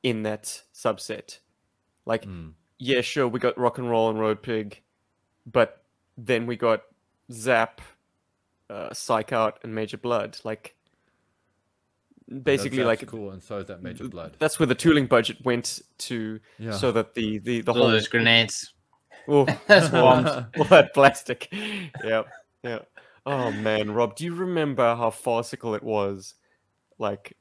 in 0.03 0.23
that 0.23 0.63
subset. 0.73 1.39
Like, 2.05 2.25
Mm. 2.25 2.53
Yeah, 2.79 3.01
sure, 3.01 3.27
we 3.27 3.39
got 3.39 3.57
Rock 3.57 3.77
and 3.77 3.89
Roll 3.89 4.09
and 4.09 4.19
Road 4.19 4.41
Pig, 4.41 4.81
but 5.45 5.83
then 6.17 6.45
we 6.45 6.55
got 6.55 6.81
Zap, 7.31 7.81
uh, 8.69 8.93
Psych 8.93 9.31
Out, 9.33 9.59
and 9.63 9.75
Major 9.75 9.97
Blood. 9.97 10.37
Like, 10.43 10.75
basically, 12.43 12.77
That's 12.79 13.01
like 13.01 13.07
cool, 13.07 13.31
and 13.31 13.41
so 13.43 13.57
is 13.59 13.67
that 13.67 13.81
Major 13.83 14.07
Blood. 14.07 14.35
that's 14.39 14.59
where 14.59 14.67
the 14.67 14.75
tooling 14.75 15.05
budget 15.07 15.37
went 15.43 15.81
to, 15.99 16.39
Yeah. 16.57 16.71
so 16.71 16.91
that 16.91 17.13
the 17.15 17.39
the 17.39 17.61
the 17.61 17.71
All 17.71 17.77
whole 17.77 17.87
those 17.89 18.07
grenades. 18.07 18.73
Oh, 19.27 19.45
That's 19.67 19.89
bombs. 19.89 20.45
all 20.57 20.63
that 20.65 20.93
plastic. 20.93 21.49
Yeah, 22.03 22.23
yeah. 22.63 22.79
Oh 23.25 23.51
man, 23.51 23.91
Rob, 23.91 24.15
do 24.15 24.23
you 24.25 24.33
remember 24.33 24.95
how 24.95 25.11
farcical 25.11 25.75
it 25.75 25.83
was? 25.83 26.33
Like 26.97 27.35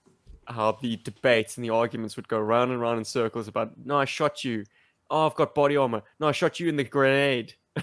how 0.47 0.73
the 0.83 0.97
debates 0.97 1.57
and 1.57 1.65
the 1.65 1.71
arguments 1.71 2.17
would 2.17 2.29
go 2.29 2.39
round 2.39 2.73
and 2.73 2.81
round 2.81 2.99
in 2.99 3.05
circles 3.05 3.49
about, 3.49 3.73
no, 3.85 3.97
I 3.99 4.05
shot 4.07 4.45
you. 4.45 4.65
Oh, 5.11 5.27
I've 5.27 5.35
got 5.35 5.55
body 5.55 5.77
armor. 5.77 6.03
No, 6.21 6.29
I 6.29 6.33
shot 6.33 6.61
you 6.61 6.69
in 6.69 6.77
the 6.77 6.85
grenade. 6.85 7.55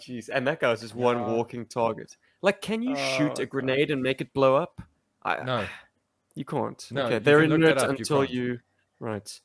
jeez. 0.00 0.28
And 0.32 0.46
that 0.46 0.60
guy 0.60 0.70
was 0.70 0.80
just 0.80 0.94
one 0.94 1.18
Yeah. 1.18 1.32
walking 1.32 1.66
target. 1.66 2.16
Like, 2.42 2.60
can 2.60 2.82
you 2.82 2.92
oh, 2.96 3.16
shoot 3.16 3.32
Oh, 3.38 3.42
a 3.42 3.46
God. 3.46 3.50
grenade 3.50 3.90
and 3.90 4.02
make 4.02 4.20
it 4.20 4.32
blow 4.32 4.56
up? 4.56 4.80
I, 5.22 5.42
No, 5.44 5.66
you 6.34 6.44
can't. 6.44 6.86
No, 6.90 7.04
okay, 7.04 7.14
you 7.14 7.20
they're 7.20 7.40
can 7.42 7.50
look 7.50 7.60
that 7.60 7.66
inert 7.66 7.78
up, 7.78 7.90
you 7.90 7.96
until 7.98 8.18
can't. 8.20 8.30
you. 8.30 8.60
Right. 9.00 9.40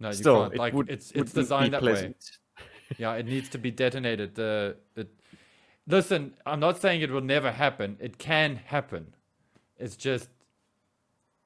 no, 0.00 0.08
you 0.08 0.14
Still, 0.14 0.42
can't. 0.42 0.54
it 0.54 0.58
Like 0.58 0.72
would, 0.74 0.88
it's 0.90 1.06
it's 1.10 1.16
wouldn't 1.16 1.34
be 1.34 1.40
designed 1.42 1.74
that 1.74 1.82
way. 1.82 2.14
Yeah, 2.96 3.12
it 3.16 3.26
needs 3.26 3.50
to 3.50 3.58
be 3.58 3.70
detonated. 3.70 4.34
The 4.34 4.76
it. 4.96 5.08
Listen, 5.86 6.32
I'm 6.46 6.58
not 6.58 6.80
saying 6.80 7.02
it 7.02 7.10
will 7.10 7.20
never 7.20 7.52
happen. 7.52 7.98
It 8.00 8.16
can 8.16 8.56
happen. 8.56 9.14
It's 9.76 9.94
just, 9.94 10.30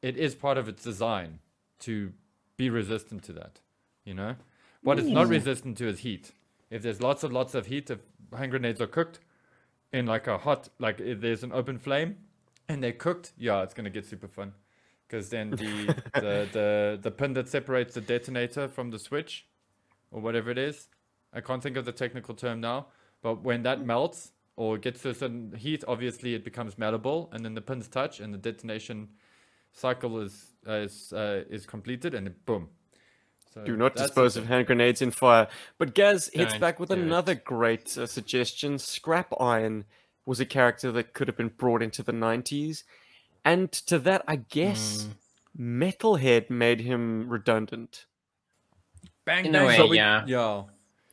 it 0.02 0.16
is 0.16 0.36
part 0.36 0.56
of 0.56 0.68
its 0.68 0.84
design 0.84 1.40
to 1.80 2.12
be 2.62 2.70
resistant 2.70 3.22
to 3.24 3.32
that. 3.32 3.54
You 4.04 4.14
know, 4.14 4.36
what 4.82 4.98
it's 4.98 5.08
not 5.08 5.28
resistant 5.28 5.76
to 5.78 5.86
is 5.88 6.00
heat. 6.00 6.32
If 6.70 6.82
there's 6.82 7.00
lots 7.00 7.24
and 7.24 7.32
lots 7.40 7.54
of 7.54 7.66
heat, 7.66 7.90
if 7.90 8.00
hand 8.36 8.50
grenades 8.52 8.80
are 8.80 8.92
cooked 8.98 9.18
in 9.92 10.06
like 10.06 10.26
a 10.26 10.38
hot, 10.38 10.68
like 10.78 11.00
if 11.00 11.20
there's 11.20 11.42
an 11.42 11.52
open 11.52 11.78
flame 11.78 12.10
and 12.68 12.82
they're 12.82 13.00
cooked, 13.06 13.32
yeah, 13.36 13.62
it's 13.64 13.74
gonna 13.74 13.90
get 13.98 14.06
super 14.06 14.28
fun. 14.28 14.52
Because 15.06 15.28
then 15.28 15.50
the, 15.50 15.74
the 16.14 16.36
the 16.58 16.98
the 17.02 17.10
pin 17.10 17.32
that 17.34 17.48
separates 17.48 17.94
the 17.94 18.00
detonator 18.00 18.68
from 18.68 18.90
the 18.90 18.98
switch, 18.98 19.46
or 20.12 20.20
whatever 20.20 20.50
it 20.50 20.58
is, 20.58 20.88
I 21.32 21.40
can't 21.40 21.62
think 21.62 21.76
of 21.76 21.84
the 21.84 21.96
technical 22.04 22.34
term 22.34 22.60
now, 22.60 22.86
but 23.22 23.42
when 23.42 23.62
that 23.64 23.78
mm. 23.80 23.86
melts 23.86 24.32
or 24.56 24.78
gets 24.78 25.02
to 25.02 25.10
a 25.10 25.14
certain 25.14 25.52
heat, 25.56 25.82
obviously 25.88 26.34
it 26.34 26.44
becomes 26.44 26.78
malleable, 26.78 27.28
and 27.32 27.44
then 27.44 27.54
the 27.54 27.66
pins 27.70 27.88
touch, 27.88 28.20
and 28.20 28.32
the 28.32 28.38
detonation 28.38 29.08
cycle 29.72 30.20
is 30.20 30.52
uh, 30.66 30.72
is 30.74 31.12
uh, 31.12 31.44
is 31.50 31.66
completed, 31.66 32.14
and 32.14 32.32
boom. 32.46 32.68
So 33.52 33.64
Do 33.64 33.76
not 33.76 33.96
dispose 33.96 34.36
of 34.38 34.46
hand 34.46 34.66
grenades 34.66 35.02
in 35.02 35.10
fire. 35.10 35.46
But 35.76 35.94
Gaz 35.94 36.30
hits 36.32 36.56
back 36.56 36.80
with 36.80 36.88
do 36.88 36.94
it. 36.94 37.00
another 37.00 37.34
great 37.34 37.98
uh, 37.98 38.06
suggestion. 38.06 38.78
Scrap 38.78 39.32
Iron 39.38 39.84
was 40.24 40.40
a 40.40 40.46
character 40.46 40.90
that 40.92 41.12
could 41.12 41.28
have 41.28 41.36
been 41.36 41.48
brought 41.58 41.82
into 41.82 42.02
the 42.02 42.12
90s. 42.12 42.84
And 43.44 43.70
to 43.72 43.98
that, 43.98 44.22
I 44.26 44.36
guess 44.36 45.08
Mm. 45.58 45.90
Metalhead 45.90 46.48
made 46.48 46.80
him 46.80 47.28
redundant. 47.28 48.06
Bang, 49.26 49.44
In 49.46 49.54
a 49.54 49.66
way, 49.66 49.76
so 49.76 49.86
we- 49.88 49.96
yeah. 49.96 50.24
yeah. 50.26 50.62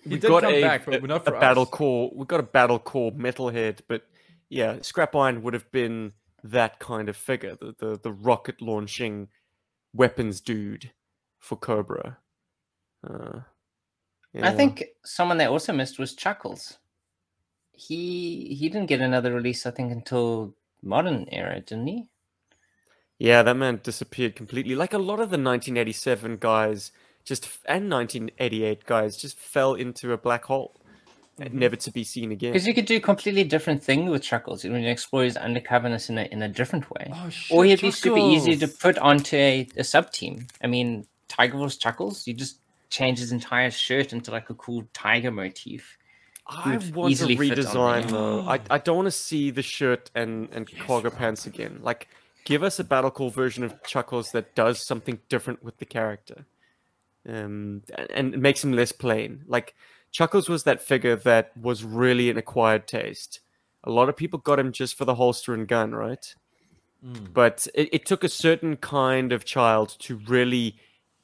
He 0.03 0.11
we 0.11 0.19
did 0.19 0.29
got 0.29 0.43
come 0.43 0.53
a, 0.53 0.61
back, 0.61 0.85
but 0.85 1.03
a- 1.03 1.07
not 1.07 1.21
a 1.27 1.31
for 1.31 1.39
battle 1.39 1.63
us. 1.63 1.69
core. 1.69 2.09
We 2.15 2.25
got 2.25 2.39
a 2.39 2.43
battle 2.43 2.79
corps 2.79 3.11
Metalhead, 3.11 3.79
but 3.89 4.03
yeah, 4.47 4.77
Scrap 4.81 5.13
Iron 5.15 5.43
would 5.43 5.53
have 5.53 5.69
been 5.71 6.13
that 6.43 6.79
kind 6.79 7.09
of 7.09 7.17
figure, 7.17 7.55
the 7.55 7.75
the, 7.77 7.99
the 8.01 8.11
rocket 8.11 8.61
launching 8.61 9.29
weapons 9.93 10.41
dude 10.41 10.91
for 11.39 11.55
Cobra. 11.55 12.17
Uh, 13.07 13.39
I 14.41 14.51
think 14.51 14.85
someone 15.03 15.37
they 15.37 15.45
also 15.45 15.73
missed 15.73 15.97
was 15.97 16.15
Chuckles. 16.15 16.77
He 17.71 18.55
he 18.59 18.69
didn't 18.69 18.89
get 18.89 19.01
another 19.01 19.33
release, 19.33 19.65
I 19.65 19.71
think, 19.71 19.91
until 19.91 20.55
modern 20.81 21.27
era, 21.31 21.59
didn't 21.59 21.87
he? 21.87 22.07
Yeah, 23.17 23.43
that 23.43 23.55
man 23.55 23.81
disappeared 23.83 24.35
completely. 24.35 24.75
Like 24.75 24.93
a 24.93 24.97
lot 24.97 25.19
of 25.19 25.29
the 25.29 25.37
1987 25.37 26.37
guys, 26.37 26.91
just 27.25 27.45
and 27.65 27.89
1988 27.89 28.85
guys, 28.85 29.17
just 29.17 29.39
fell 29.39 29.73
into 29.73 30.11
a 30.13 30.17
black 30.17 30.45
hole, 30.45 30.78
and 31.41 31.53
never 31.53 31.75
to 31.75 31.91
be 31.91 32.03
seen 32.03 32.31
again. 32.31 32.51
Because 32.51 32.67
you 32.67 32.73
could 32.73 32.85
do 32.85 32.97
a 32.97 32.99
completely 32.99 33.43
different 33.43 33.83
thing 33.83 34.09
with 34.09 34.21
Chuckles. 34.21 34.63
You 34.63 34.71
know, 34.71 34.77
you 34.77 34.89
explore 34.89 35.23
his 35.23 35.35
undercoverness 35.35 36.09
in 36.09 36.17
a 36.17 36.23
in 36.23 36.41
a 36.41 36.47
different 36.47 36.89
way. 36.91 37.11
Oh, 37.13 37.29
shit, 37.29 37.55
or 37.55 37.65
he'd 37.65 37.81
be 37.81 37.91
super 37.91 38.17
easy 38.17 38.55
to 38.57 38.67
put 38.67 38.97
onto 38.97 39.35
a, 39.35 39.67
a 39.77 39.83
sub 39.83 40.11
team. 40.11 40.47
I 40.63 40.67
mean, 40.67 41.07
Tiger 41.27 41.57
Force 41.57 41.77
Chuckles, 41.77 42.27
you 42.27 42.33
just 42.33 42.59
change 42.89 43.19
his 43.19 43.31
entire 43.31 43.71
shirt 43.71 44.13
into 44.13 44.31
like 44.31 44.49
a 44.49 44.55
cool 44.55 44.83
tiger 44.93 45.31
motif. 45.31 45.97
I 46.47 46.77
want 46.93 47.09
a 47.09 47.11
easily 47.11 47.35
fit 47.35 47.59
on 47.59 48.03
redesign 48.03 48.09
though. 48.09 48.41
I, 48.41 48.59
I 48.69 48.77
don't 48.79 48.95
want 48.95 49.05
to 49.05 49.11
see 49.11 49.51
the 49.51 49.61
shirt 49.61 50.09
and 50.15 50.49
and 50.51 50.67
cargo 50.79 51.11
pants 51.11 51.45
again. 51.45 51.79
Like, 51.83 52.07
give 52.43 52.63
us 52.63 52.79
a 52.79 52.83
battle 52.83 53.11
corps 53.11 53.29
version 53.29 53.63
of 53.63 53.83
Chuckles 53.83 54.31
that 54.31 54.55
does 54.55 54.81
something 54.81 55.19
different 55.29 55.63
with 55.63 55.77
the 55.77 55.85
character, 55.85 56.45
um, 57.27 57.83
and, 57.95 58.33
and 58.33 58.41
makes 58.41 58.63
him 58.63 58.73
less 58.73 58.91
plain. 58.91 59.43
Like, 59.47 59.75
Chuckles 60.11 60.49
was 60.49 60.63
that 60.63 60.81
figure 60.81 61.15
that 61.15 61.55
was 61.57 61.83
really 61.83 62.29
an 62.29 62.37
acquired 62.37 62.87
taste. 62.87 63.41
A 63.83 63.91
lot 63.91 64.09
of 64.09 64.17
people 64.17 64.39
got 64.39 64.59
him 64.59 64.71
just 64.71 64.97
for 64.97 65.05
the 65.05 65.15
holster 65.15 65.53
and 65.53 65.67
gun, 65.67 65.93
right? 65.93 66.33
Mm. 67.05 67.33
But 67.33 67.67
it, 67.73 67.89
it 67.91 68.05
took 68.05 68.23
a 68.23 68.29
certain 68.29 68.75
kind 68.77 69.31
of 69.31 69.45
child 69.45 69.95
to 69.99 70.17
really, 70.27 70.75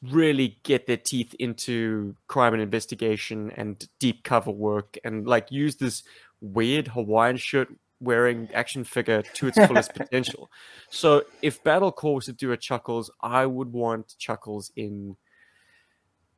really 0.02 0.58
get 0.64 0.88
their 0.88 0.98
teeth 0.98 1.36
into 1.40 2.16
crime 2.28 2.54
and 2.54 2.62
investigation 2.62 3.52
and 3.56 3.88
deep 4.00 4.24
cover 4.24 4.52
work 4.52 4.98
and 5.04 5.28
like 5.28 5.52
use 5.52 5.76
this 5.76 6.04
weird 6.42 6.90
Hawaiian 6.90 7.38
shirt 7.38 7.70
wearing 8.00 8.50
action 8.54 8.84
figure 8.84 9.22
to 9.22 9.48
its 9.48 9.58
fullest 9.66 9.94
potential. 9.96 10.50
So 10.90 11.24
if 11.42 11.64
Battle 11.64 11.92
Corps 11.92 12.16
was 12.16 12.26
to 12.26 12.34
do 12.34 12.52
a 12.52 12.58
Chuckles, 12.58 13.10
I 13.22 13.46
would 13.46 13.72
want 13.72 14.16
Chuckles 14.18 14.72
in 14.76 15.18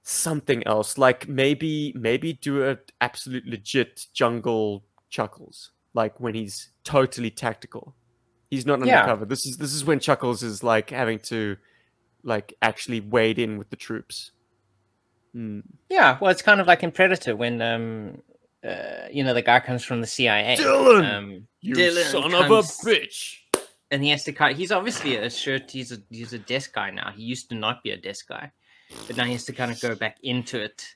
something 0.08 0.66
else. 0.66 0.98
Like 0.98 1.28
maybe 1.28 1.94
maybe 1.96 2.34
do 2.34 2.68
a 2.70 2.78
absolute 3.02 3.46
legit 3.46 4.06
jungle 4.14 4.84
Chuckles. 5.10 5.72
Like 5.94 6.20
when 6.20 6.34
he's 6.34 6.70
totally 6.84 7.30
tactical. 7.30 7.96
He's 8.50 8.66
not 8.66 8.86
Yeah. 8.86 9.00
undercover. 9.02 9.26
This 9.26 9.46
is 9.46 9.58
this 9.58 9.74
is 9.74 9.84
when 9.84 10.00
Chuckles 10.00 10.44
is 10.44 10.64
like 10.64 10.92
having 10.92 11.20
to 11.32 11.58
like 12.24 12.54
actually 12.62 13.02
wade 13.02 13.38
in 13.40 13.58
with 13.58 13.70
the 13.70 13.76
troops. 13.76 14.32
Hmm. 15.34 15.60
Yeah, 15.90 16.18
well, 16.22 16.32
it's 16.32 16.42
kind 16.42 16.62
of 16.62 16.68
like 16.68 16.84
in 16.84 16.92
Predator 16.92 17.36
when 17.36 17.62
um, 17.62 18.22
uh, 18.66 19.08
you 19.12 19.24
know, 19.24 19.34
the 19.34 19.42
guy 19.42 19.60
comes 19.60 19.84
from 19.84 20.02
the 20.02 20.08
CIA. 20.08 20.56
Dillon, 20.56 21.06
um, 21.06 21.48
You 21.62 21.76
Dillon 21.76 22.06
son 22.06 22.34
of 22.34 22.50
a 22.50 22.62
bitch. 22.62 23.36
and 23.92 24.02
he 24.04 24.10
has 24.10 24.24
to 24.24 24.32
cut. 24.32 24.54
He's 24.54 24.72
obviously 24.72 25.18
a 25.18 25.30
shirt. 25.30 25.70
He's 25.70 25.92
a 25.92 25.98
he's 26.10 26.32
a 26.34 26.40
desk 26.40 26.74
guy 26.74 26.92
now. 26.92 27.12
He 27.12 27.24
used 27.24 27.50
to 27.50 27.56
not 27.56 27.84
be 27.84 27.92
a 27.92 27.98
desk 27.98 28.28
guy, 28.30 28.52
but 29.08 29.18
now 29.18 29.26
he 29.26 29.34
has 29.34 29.46
to 29.46 29.54
kind 29.54 29.72
of 29.72 29.80
go 29.82 29.96
back 29.96 30.18
into 30.24 30.60
it. 30.62 30.96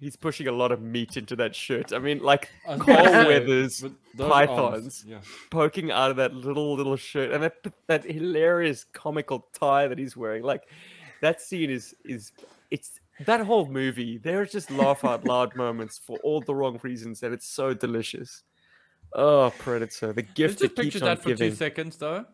He's 0.00 0.16
pushing 0.16 0.48
a 0.48 0.52
lot 0.52 0.72
of 0.72 0.82
meat 0.82 1.16
into 1.16 1.36
that 1.36 1.54
shirt. 1.54 1.92
I 1.92 1.98
mean, 1.98 2.18
like 2.20 2.50
I 2.68 2.72
was 2.74 2.82
Carl 2.82 3.04
gonna 3.04 3.10
say, 3.24 3.26
Weathers 3.28 3.84
pythons. 4.18 5.04
yeah. 5.06 5.18
poking 5.50 5.90
out 5.92 6.10
of 6.10 6.16
that 6.16 6.34
little 6.34 6.74
little 6.74 6.96
shirt 6.96 7.30
and 7.30 7.42
that 7.44 7.56
that 7.86 8.04
hilarious 8.04 8.84
comical 8.92 9.46
tie 9.52 9.86
that 9.88 9.98
he's 9.98 10.16
wearing. 10.16 10.42
Like 10.42 10.64
that 11.20 11.40
scene 11.40 11.70
is 11.70 11.94
is 12.04 12.32
it's 12.70 12.98
that 13.26 13.40
whole 13.42 13.66
movie. 13.66 14.18
There 14.18 14.40
are 14.40 14.46
just 14.46 14.70
laugh 14.72 15.04
out 15.04 15.24
loud 15.24 15.54
moments 15.56 15.98
for 15.98 16.18
all 16.24 16.40
the 16.40 16.54
wrong 16.54 16.80
reasons, 16.82 17.22
and 17.22 17.32
it's 17.32 17.46
so 17.46 17.72
delicious. 17.74 18.42
Oh, 19.14 19.52
Predator, 19.58 20.12
the 20.14 20.22
Let's 20.22 20.32
gift 20.34 20.58
just 20.60 20.74
that 20.74 20.82
keeps 20.82 20.94
picture 20.94 21.04
on 21.04 21.10
that 21.16 21.22
for 21.22 21.28
giving. 21.28 21.50
two 21.50 21.56
seconds, 21.56 21.96
though. 21.98 22.24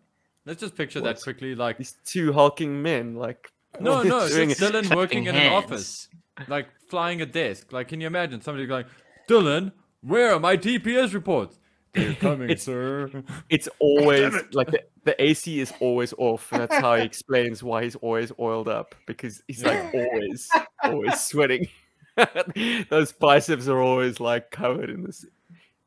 Let's 0.46 0.60
just 0.60 0.76
picture 0.76 1.00
What? 1.02 1.16
that 1.16 1.22
quickly. 1.22 1.56
Like, 1.56 1.76
These 1.76 1.96
two 2.04 2.32
hulking 2.32 2.80
men, 2.80 3.16
like 3.16 3.50
no, 3.80 3.90
what 3.96 4.06
no, 4.06 4.18
it's 4.20 4.34
doing 4.34 4.48
just 4.50 4.60
is- 4.62 4.70
Dillon 4.70 4.96
working 4.96 5.24
in 5.24 5.34
an 5.34 5.40
hands. 5.42 5.64
office, 5.64 6.08
like 6.48 6.68
flying 6.88 7.20
a 7.22 7.26
desk. 7.26 7.72
Like, 7.72 7.88
can 7.88 8.00
you 8.00 8.06
imagine 8.06 8.40
somebody 8.40 8.66
going, 8.66 8.84
Dillon, 9.26 9.72
where 10.02 10.32
are 10.34 10.40
my 10.40 10.56
TPS 10.56 11.12
reports? 11.14 11.58
They're 11.94 12.14
coming, 12.20 12.50
It's- 12.50 12.62
sir. 12.64 13.10
It's 13.48 13.68
always 13.78 14.34
like 14.52 14.70
the, 14.70 14.82
the 15.04 15.22
AC 15.22 15.58
is 15.60 15.72
always 15.80 16.12
off, 16.18 16.48
that's 16.50 16.74
how 16.74 16.96
he 16.96 17.02
explains 17.04 17.62
why 17.62 17.84
he's 17.84 17.96
always 17.96 18.30
oiled 18.38 18.68
up 18.68 18.94
because 19.06 19.42
he's 19.48 19.64
like 19.64 19.92
always, 19.94 20.48
always 20.82 21.20
sweating. 21.20 21.66
Those 22.90 23.12
biceps 23.12 23.68
are 23.68 23.80
always 23.80 24.20
like 24.20 24.50
covered 24.50 24.90
in 24.90 25.02
this 25.04 25.24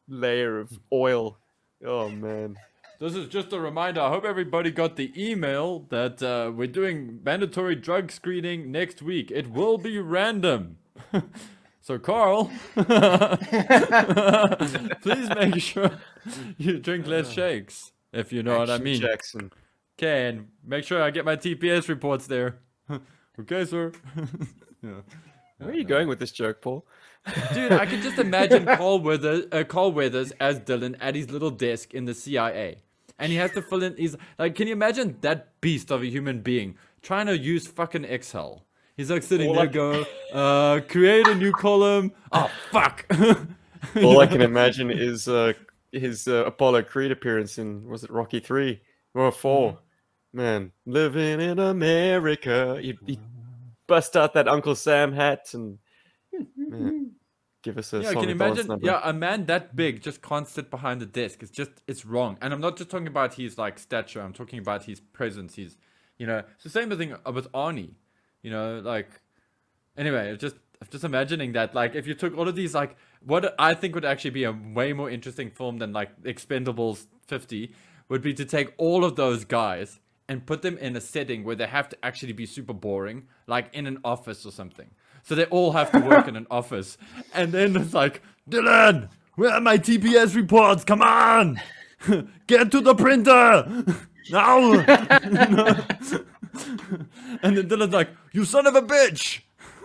layer 0.07 0.59
of 0.59 0.71
oil. 0.91 1.37
Oh 1.85 2.09
man. 2.09 2.55
This 3.01 3.15
is 3.15 3.27
just 3.29 3.51
a 3.51 3.59
reminder. 3.59 3.99
I 3.99 4.09
hope 4.09 4.25
everybody 4.25 4.69
got 4.69 4.95
the 4.95 5.11
email 5.17 5.87
that 5.89 6.21
uh, 6.21 6.51
we're 6.55 6.67
doing 6.67 7.19
mandatory 7.23 7.75
drug 7.75 8.11
screening 8.11 8.71
next 8.71 9.01
week. 9.01 9.31
It 9.31 9.49
will 9.49 9.79
be 9.79 9.97
random. 9.97 10.77
so, 11.81 11.97
Carl, 11.97 12.51
please 15.01 15.29
make 15.29 15.59
sure 15.59 15.97
you 16.59 16.77
drink 16.77 17.07
less 17.07 17.31
shakes, 17.31 17.91
if 18.13 18.31
you 18.31 18.43
know 18.43 18.59
what 18.59 18.69
I 18.69 18.77
mean. 18.77 19.01
Jackson. 19.01 19.51
Okay, 19.97 20.27
and 20.27 20.49
make 20.63 20.83
sure 20.83 21.01
I 21.01 21.09
get 21.09 21.25
my 21.25 21.35
TPS 21.35 21.89
reports 21.89 22.27
there. 22.27 22.59
okay, 23.39 23.65
sir. 23.65 23.93
yeah. 24.83 25.01
Where 25.57 25.71
are 25.71 25.73
you 25.73 25.85
going 25.85 26.07
with 26.07 26.19
this 26.19 26.31
joke, 26.31 26.61
Paul? 26.61 26.85
Dude, 27.55 27.71
I 27.71 27.87
can 27.87 28.03
just 28.03 28.19
imagine 28.19 28.65
Carl 28.65 28.99
Weathers, 28.99 29.45
uh, 29.51 29.63
Carl 29.63 29.91
Weathers 29.91 30.33
as 30.39 30.59
Dillon 30.59 30.97
at 31.01 31.15
his 31.15 31.31
little 31.31 31.49
desk 31.49 31.95
in 31.95 32.05
the 32.05 32.13
CIA, 32.13 32.77
and 33.19 33.31
he 33.31 33.37
has 33.37 33.51
to 33.51 33.61
fill 33.61 33.83
in. 33.83 33.95
He's 33.97 34.15
like, 34.37 34.55
can 34.55 34.67
you 34.67 34.73
imagine 34.73 35.17
that 35.21 35.59
beast 35.61 35.91
of 35.91 36.01
a 36.01 36.05
human 36.07 36.41
being 36.41 36.75
trying 37.01 37.27
to 37.27 37.37
use 37.37 37.67
fucking 37.67 38.05
Excel? 38.05 38.65
He's 38.97 39.09
like 39.09 39.23
sitting 39.23 39.47
All 39.47 39.55
there, 39.55 39.63
I- 39.63 39.67
go, 39.67 40.05
uh, 40.33 40.81
create 40.87 41.27
a 41.27 41.35
new 41.35 41.51
column. 41.51 42.11
Oh 42.31 42.49
fuck! 42.71 43.05
All 44.03 44.19
I 44.19 44.27
can 44.27 44.41
imagine 44.41 44.91
is 44.91 45.27
uh, 45.27 45.53
his 45.91 46.27
uh, 46.27 46.43
Apollo 46.45 46.83
Creed 46.83 47.11
appearance 47.11 47.57
in 47.57 47.85
was 47.87 48.03
it 48.03 48.11
Rocky 48.11 48.39
three 48.39 48.81
or 49.13 49.31
4 49.31 49.77
Man, 50.33 50.71
living 50.85 51.41
in 51.41 51.59
America. 51.59 52.79
He'd, 52.81 52.97
he'd 53.05 53.19
bust 53.87 54.15
out 54.15 54.33
that 54.35 54.47
Uncle 54.47 54.75
Sam 54.75 55.11
hat 55.11 55.53
and 55.53 55.77
man, 56.55 57.11
give 57.61 57.77
us 57.77 57.93
a 57.93 58.01
yeah, 58.01 58.13
can 58.13 58.23
you 58.23 58.29
imagine? 58.29 58.67
number. 58.67 58.85
Yeah, 58.85 59.01
a 59.03 59.13
man 59.13 59.45
that 59.45 59.75
big 59.75 60.01
just 60.01 60.21
can't 60.21 60.47
sit 60.47 60.69
behind 60.69 61.01
the 61.01 61.05
desk. 61.05 61.41
It's 61.41 61.51
just, 61.51 61.71
it's 61.87 62.05
wrong. 62.05 62.37
And 62.41 62.53
I'm 62.53 62.61
not 62.61 62.77
just 62.77 62.89
talking 62.89 63.07
about 63.07 63.35
his 63.35 63.57
like 63.57 63.79
stature. 63.79 64.21
I'm 64.21 64.33
talking 64.33 64.59
about 64.59 64.85
his 64.85 64.99
presence. 64.99 65.55
His, 65.55 65.77
you 66.17 66.27
know, 66.27 66.43
it's 66.55 66.63
the 66.63 66.69
same 66.69 66.89
thing 66.97 67.15
with 67.33 67.51
Arnie. 67.51 67.93
You 68.41 68.51
know, 68.51 68.79
like, 68.83 69.09
anyway, 69.95 70.35
just, 70.37 70.55
I'm 70.81 70.87
just 70.89 71.03
imagining 71.03 71.53
that. 71.53 71.75
Like, 71.75 71.95
if 71.95 72.07
you 72.07 72.15
took 72.15 72.37
all 72.37 72.47
of 72.47 72.55
these, 72.55 72.73
like, 72.73 72.95
what 73.23 73.53
I 73.59 73.73
think 73.73 73.93
would 73.95 74.05
actually 74.05 74.31
be 74.31 74.43
a 74.45 74.51
way 74.51 74.93
more 74.93 75.09
interesting 75.09 75.51
film 75.51 75.77
than 75.77 75.93
like 75.93 76.21
Expendables 76.23 77.05
50 77.27 77.73
would 78.09 78.21
be 78.21 78.33
to 78.33 78.45
take 78.45 78.73
all 78.77 79.05
of 79.05 79.15
those 79.15 79.45
guys 79.45 79.99
and 80.27 80.45
put 80.45 80.61
them 80.61 80.77
in 80.77 80.95
a 80.95 81.01
setting 81.01 81.43
where 81.43 81.55
they 81.55 81.67
have 81.67 81.89
to 81.89 82.05
actually 82.05 82.33
be 82.33 82.45
super 82.45 82.73
boring, 82.73 83.27
like 83.47 83.73
in 83.73 83.85
an 83.85 83.99
office 84.03 84.45
or 84.45 84.51
something. 84.51 84.89
So 85.23 85.35
they 85.35 85.45
all 85.45 85.71
have 85.73 85.91
to 85.91 85.99
work 85.99 86.27
in 86.27 86.35
an 86.35 86.47
office. 86.51 86.97
And 87.33 87.51
then 87.51 87.75
it's 87.75 87.93
like, 87.93 88.21
Dillon, 88.47 89.09
where 89.35 89.51
are 89.51 89.61
my 89.61 89.77
TPS 89.77 90.35
reports? 90.35 90.83
Come 90.83 91.01
on! 91.01 91.61
Get 92.47 92.71
to 92.71 92.81
the 92.81 92.95
printer! 92.95 93.85
Now! 94.29 94.71
and 97.41 97.57
then 97.57 97.67
Dillon's 97.67 97.91
like, 97.91 98.09
you 98.31 98.45
son 98.45 98.67
of 98.67 98.75
a 98.75 98.81
bitch! 98.81 99.41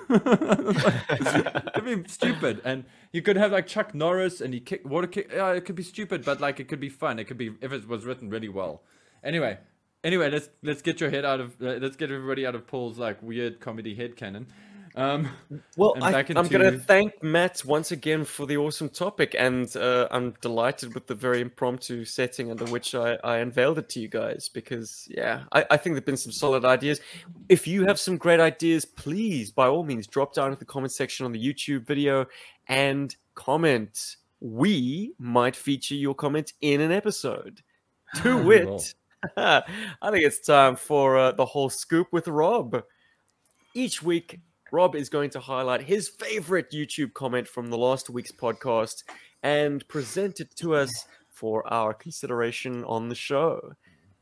It'd 0.08 1.84
be 1.84 2.08
stupid, 2.08 2.60
and 2.64 2.84
you 3.12 3.22
could 3.22 3.36
have 3.36 3.52
like 3.52 3.66
Chuck 3.66 3.94
Norris, 3.94 4.40
and 4.40 4.54
he 4.54 4.60
kick 4.60 4.88
water 4.88 5.06
kick. 5.06 5.30
Yeah, 5.32 5.52
it 5.52 5.64
could 5.64 5.74
be 5.74 5.82
stupid, 5.82 6.24
but 6.24 6.40
like 6.40 6.60
it 6.60 6.68
could 6.68 6.80
be 6.80 6.88
fun. 6.88 7.18
It 7.18 7.24
could 7.24 7.38
be 7.38 7.54
if 7.60 7.72
it 7.72 7.88
was 7.88 8.04
written 8.04 8.30
really 8.30 8.48
well. 8.48 8.82
Anyway, 9.24 9.58
anyway, 10.04 10.30
let's 10.30 10.48
let's 10.62 10.82
get 10.82 11.00
your 11.00 11.10
head 11.10 11.24
out 11.24 11.40
of 11.40 11.60
uh, 11.60 11.78
let's 11.80 11.96
get 11.96 12.10
everybody 12.10 12.46
out 12.46 12.54
of 12.54 12.66
Paul's 12.66 12.98
like 12.98 13.22
weird 13.22 13.60
comedy 13.60 13.94
head 13.94 14.16
canon. 14.16 14.46
Um, 14.96 15.28
Well, 15.76 15.94
I, 16.00 16.24
I'm 16.34 16.48
going 16.48 16.72
to 16.72 16.78
thank 16.78 17.22
Matt 17.22 17.62
once 17.66 17.92
again 17.92 18.24
for 18.24 18.46
the 18.46 18.56
awesome 18.56 18.88
topic, 18.88 19.36
and 19.38 19.74
uh, 19.76 20.08
I'm 20.10 20.34
delighted 20.40 20.94
with 20.94 21.06
the 21.06 21.14
very 21.14 21.42
impromptu 21.42 22.06
setting 22.06 22.50
under 22.50 22.64
which 22.64 22.94
I, 22.94 23.18
I 23.22 23.38
unveiled 23.38 23.78
it 23.78 23.90
to 23.90 24.00
you 24.00 24.08
guys. 24.08 24.48
Because 24.48 25.06
yeah, 25.10 25.44
I, 25.52 25.66
I 25.70 25.76
think 25.76 25.94
there've 25.94 26.04
been 26.04 26.16
some 26.16 26.32
solid 26.32 26.64
ideas. 26.64 27.00
If 27.50 27.66
you 27.66 27.84
have 27.86 28.00
some 28.00 28.16
great 28.16 28.40
ideas, 28.40 28.86
please 28.86 29.50
by 29.50 29.66
all 29.66 29.84
means 29.84 30.06
drop 30.06 30.32
down 30.32 30.52
in 30.52 30.58
the 30.58 30.64
comment 30.64 30.92
section 30.92 31.26
on 31.26 31.32
the 31.32 31.44
YouTube 31.44 31.86
video 31.86 32.26
and 32.68 33.14
comment. 33.34 34.16
We 34.40 35.12
might 35.18 35.56
feature 35.56 35.94
your 35.94 36.14
comment 36.14 36.54
in 36.60 36.80
an 36.80 36.92
episode. 36.92 37.62
To 38.22 38.42
wit. 38.42 38.94
I 39.36 39.62
think 40.10 40.24
it's 40.24 40.40
time 40.40 40.76
for 40.76 41.18
uh, 41.18 41.32
the 41.32 41.44
whole 41.44 41.68
scoop 41.68 42.08
with 42.12 42.28
Rob. 42.28 42.82
Each 43.74 44.02
week, 44.02 44.40
Rob 44.72 44.96
is 44.96 45.08
going 45.08 45.30
to 45.30 45.40
highlight 45.40 45.82
his 45.82 46.08
favorite 46.08 46.70
YouTube 46.70 47.14
comment 47.14 47.46
from 47.46 47.68
the 47.68 47.78
last 47.78 48.10
week's 48.10 48.32
podcast 48.32 49.04
and 49.42 49.86
present 49.88 50.40
it 50.40 50.54
to 50.56 50.74
us 50.74 51.06
for 51.28 51.70
our 51.72 51.94
consideration 51.94 52.84
on 52.84 53.08
the 53.08 53.14
show. 53.14 53.72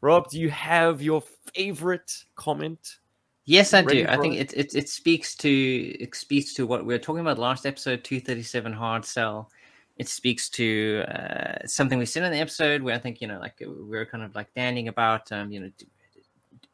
Rob, 0.00 0.28
do 0.28 0.38
you 0.38 0.50
have 0.50 1.00
your 1.00 1.22
favorite 1.54 2.12
comment? 2.36 2.98
Yes, 3.46 3.72
I 3.74 3.82
do. 3.82 4.06
I 4.08 4.16
think 4.16 4.36
it? 4.36 4.52
it, 4.54 4.74
it 4.74 4.88
speaks 4.88 5.34
to 5.36 5.48
it 5.48 6.14
speaks 6.14 6.54
to 6.54 6.66
what 6.66 6.84
we 6.84 6.94
were 6.94 6.98
talking 6.98 7.20
about 7.20 7.38
last 7.38 7.66
episode, 7.66 8.04
two 8.04 8.20
thirty 8.20 8.42
seven 8.42 8.72
hard 8.72 9.04
sell. 9.04 9.50
It 9.96 10.08
speaks 10.08 10.48
to 10.50 11.04
uh, 11.08 11.66
something 11.66 11.98
we 11.98 12.06
said 12.06 12.24
in 12.24 12.32
the 12.32 12.40
episode 12.40 12.82
where 12.82 12.94
I 12.94 12.98
think 12.98 13.20
you 13.20 13.28
know, 13.28 13.38
like 13.38 13.62
uh, 13.64 13.70
we 13.70 13.96
were 13.96 14.06
kind 14.06 14.24
of 14.24 14.34
like 14.34 14.52
dandying 14.54 14.88
about, 14.88 15.30
um, 15.30 15.52
you 15.52 15.60
know, 15.60 15.70
do, 15.78 15.86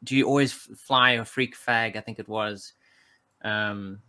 do 0.03 0.15
you 0.15 0.25
always 0.25 0.53
fly 0.53 1.11
a 1.11 1.25
freak 1.25 1.55
fag? 1.57 1.95
I 1.95 2.01
think 2.01 2.19
it 2.19 2.27
was. 2.27 2.73
Um, 3.43 4.01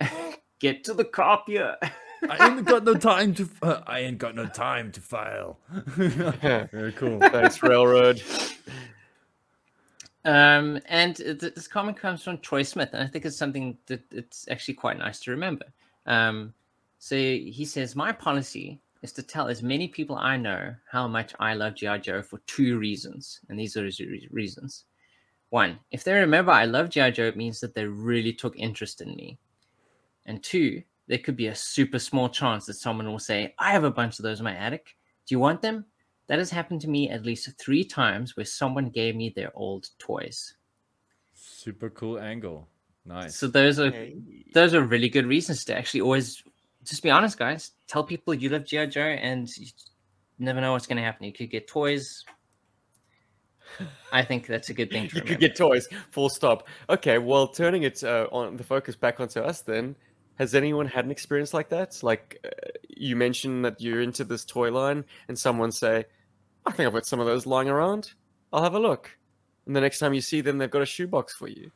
get 0.58 0.84
to 0.84 0.94
the 0.94 1.04
copier. 1.04 1.76
I 2.28 2.48
ain't 2.48 2.64
got 2.64 2.84
no 2.84 2.94
time 2.94 3.34
to. 3.34 3.48
Uh, 3.62 3.80
I 3.86 4.00
ain't 4.00 4.18
got 4.18 4.34
no 4.34 4.46
time 4.46 4.90
to 4.92 5.00
file. 5.00 5.58
Very 5.70 6.92
cool. 6.92 7.20
Thanks, 7.20 7.62
Railroad. 7.62 8.22
Um, 10.24 10.80
and 10.86 11.16
th- 11.16 11.38
this 11.38 11.68
comment 11.68 11.96
comes 11.96 12.22
from 12.22 12.38
Troy 12.38 12.62
Smith, 12.62 12.90
and 12.92 13.02
I 13.02 13.06
think 13.06 13.24
it's 13.24 13.36
something 13.36 13.78
that 13.86 14.02
it's 14.10 14.46
actually 14.50 14.74
quite 14.74 14.98
nice 14.98 15.20
to 15.20 15.30
remember. 15.30 15.66
Um, 16.06 16.52
so 16.98 17.16
he 17.16 17.64
says, 17.64 17.94
My 17.94 18.12
policy 18.12 18.80
is 19.02 19.12
to 19.12 19.22
tell 19.22 19.48
as 19.48 19.62
many 19.62 19.88
people 19.88 20.16
I 20.16 20.36
know 20.36 20.74
how 20.90 21.06
much 21.06 21.34
I 21.38 21.54
love 21.54 21.76
G.I. 21.76 21.98
Joe 21.98 22.22
for 22.22 22.40
two 22.46 22.78
reasons. 22.78 23.40
And 23.48 23.58
these 23.58 23.76
are 23.76 23.84
his 23.84 24.00
re- 24.00 24.28
reasons. 24.30 24.84
One, 25.50 25.78
if 25.90 26.04
they 26.04 26.12
remember 26.12 26.52
I 26.52 26.66
love 26.66 26.90
G.I. 26.90 27.10
Joe, 27.12 27.24
it 27.24 27.36
means 27.36 27.60
that 27.60 27.74
they 27.74 27.84
really 27.86 28.32
took 28.32 28.56
interest 28.56 29.00
in 29.00 29.14
me. 29.14 29.38
And 30.26 30.42
two, 30.42 30.82
there 31.06 31.18
could 31.18 31.36
be 31.36 31.46
a 31.46 31.54
super 31.54 31.98
small 31.98 32.28
chance 32.28 32.66
that 32.66 32.74
someone 32.74 33.10
will 33.10 33.18
say, 33.18 33.54
I 33.58 33.72
have 33.72 33.84
a 33.84 33.90
bunch 33.90 34.18
of 34.18 34.24
those 34.24 34.40
in 34.40 34.44
my 34.44 34.54
attic. 34.54 34.96
Do 35.26 35.34
you 35.34 35.38
want 35.38 35.62
them? 35.62 35.86
That 36.26 36.38
has 36.38 36.50
happened 36.50 36.82
to 36.82 36.88
me 36.88 37.08
at 37.08 37.24
least 37.24 37.48
three 37.58 37.82
times 37.82 38.36
where 38.36 38.44
someone 38.44 38.90
gave 38.90 39.16
me 39.16 39.30
their 39.30 39.50
old 39.54 39.88
toys. 39.98 40.54
Super 41.32 41.88
cool 41.88 42.18
angle. 42.18 42.68
Nice. 43.06 43.36
So 43.36 43.46
those 43.46 43.80
are 43.80 43.90
those 44.52 44.74
are 44.74 44.82
really 44.82 45.08
good 45.08 45.24
reasons 45.24 45.64
to 45.64 45.76
actually 45.76 46.02
always 46.02 46.42
just 46.84 47.02
be 47.02 47.10
honest, 47.10 47.38
guys. 47.38 47.72
Tell 47.86 48.04
people 48.04 48.34
you 48.34 48.50
love 48.50 48.64
GI 48.64 48.88
Joe, 48.88 49.00
and 49.00 49.48
you 49.56 49.66
never 50.38 50.60
know 50.60 50.72
what's 50.72 50.86
going 50.86 50.98
to 50.98 51.02
happen. 51.02 51.24
You 51.24 51.32
could 51.32 51.50
get 51.50 51.66
toys. 51.66 52.24
I 54.12 54.22
think 54.24 54.46
that's 54.46 54.70
a 54.70 54.74
good 54.74 54.90
thing 54.90 55.08
to 55.08 55.16
you 55.16 55.22
could 55.22 55.40
get 55.40 55.56
toys. 55.56 55.88
Full 56.10 56.28
stop. 56.28 56.66
Okay, 56.88 57.18
well, 57.18 57.46
turning 57.48 57.82
it 57.82 58.02
uh, 58.02 58.26
on 58.32 58.56
the 58.56 58.64
focus 58.64 58.96
back 58.96 59.20
onto 59.20 59.40
us, 59.40 59.60
then 59.60 59.94
has 60.36 60.54
anyone 60.54 60.86
had 60.86 61.04
an 61.04 61.10
experience 61.10 61.52
like 61.52 61.68
that? 61.70 62.02
Like 62.02 62.38
uh, 62.44 62.48
you 62.88 63.16
mentioned 63.16 63.64
that 63.64 63.80
you're 63.80 64.00
into 64.02 64.24
this 64.24 64.44
toy 64.44 64.70
line, 64.70 65.04
and 65.28 65.38
someone 65.38 65.70
say, 65.72 66.04
"I 66.66 66.72
think 66.72 66.86
I've 66.86 66.92
got 66.94 67.06
some 67.06 67.20
of 67.20 67.26
those 67.26 67.44
lying 67.46 67.68
around. 67.68 68.12
I'll 68.52 68.62
have 68.62 68.74
a 68.74 68.80
look." 68.80 69.16
And 69.66 69.76
the 69.76 69.80
next 69.80 69.98
time 69.98 70.14
you 70.14 70.20
see 70.22 70.40
them, 70.40 70.56
they've 70.58 70.70
got 70.70 70.82
a 70.82 70.86
shoebox 70.86 71.34
for 71.34 71.48
you. 71.48 71.70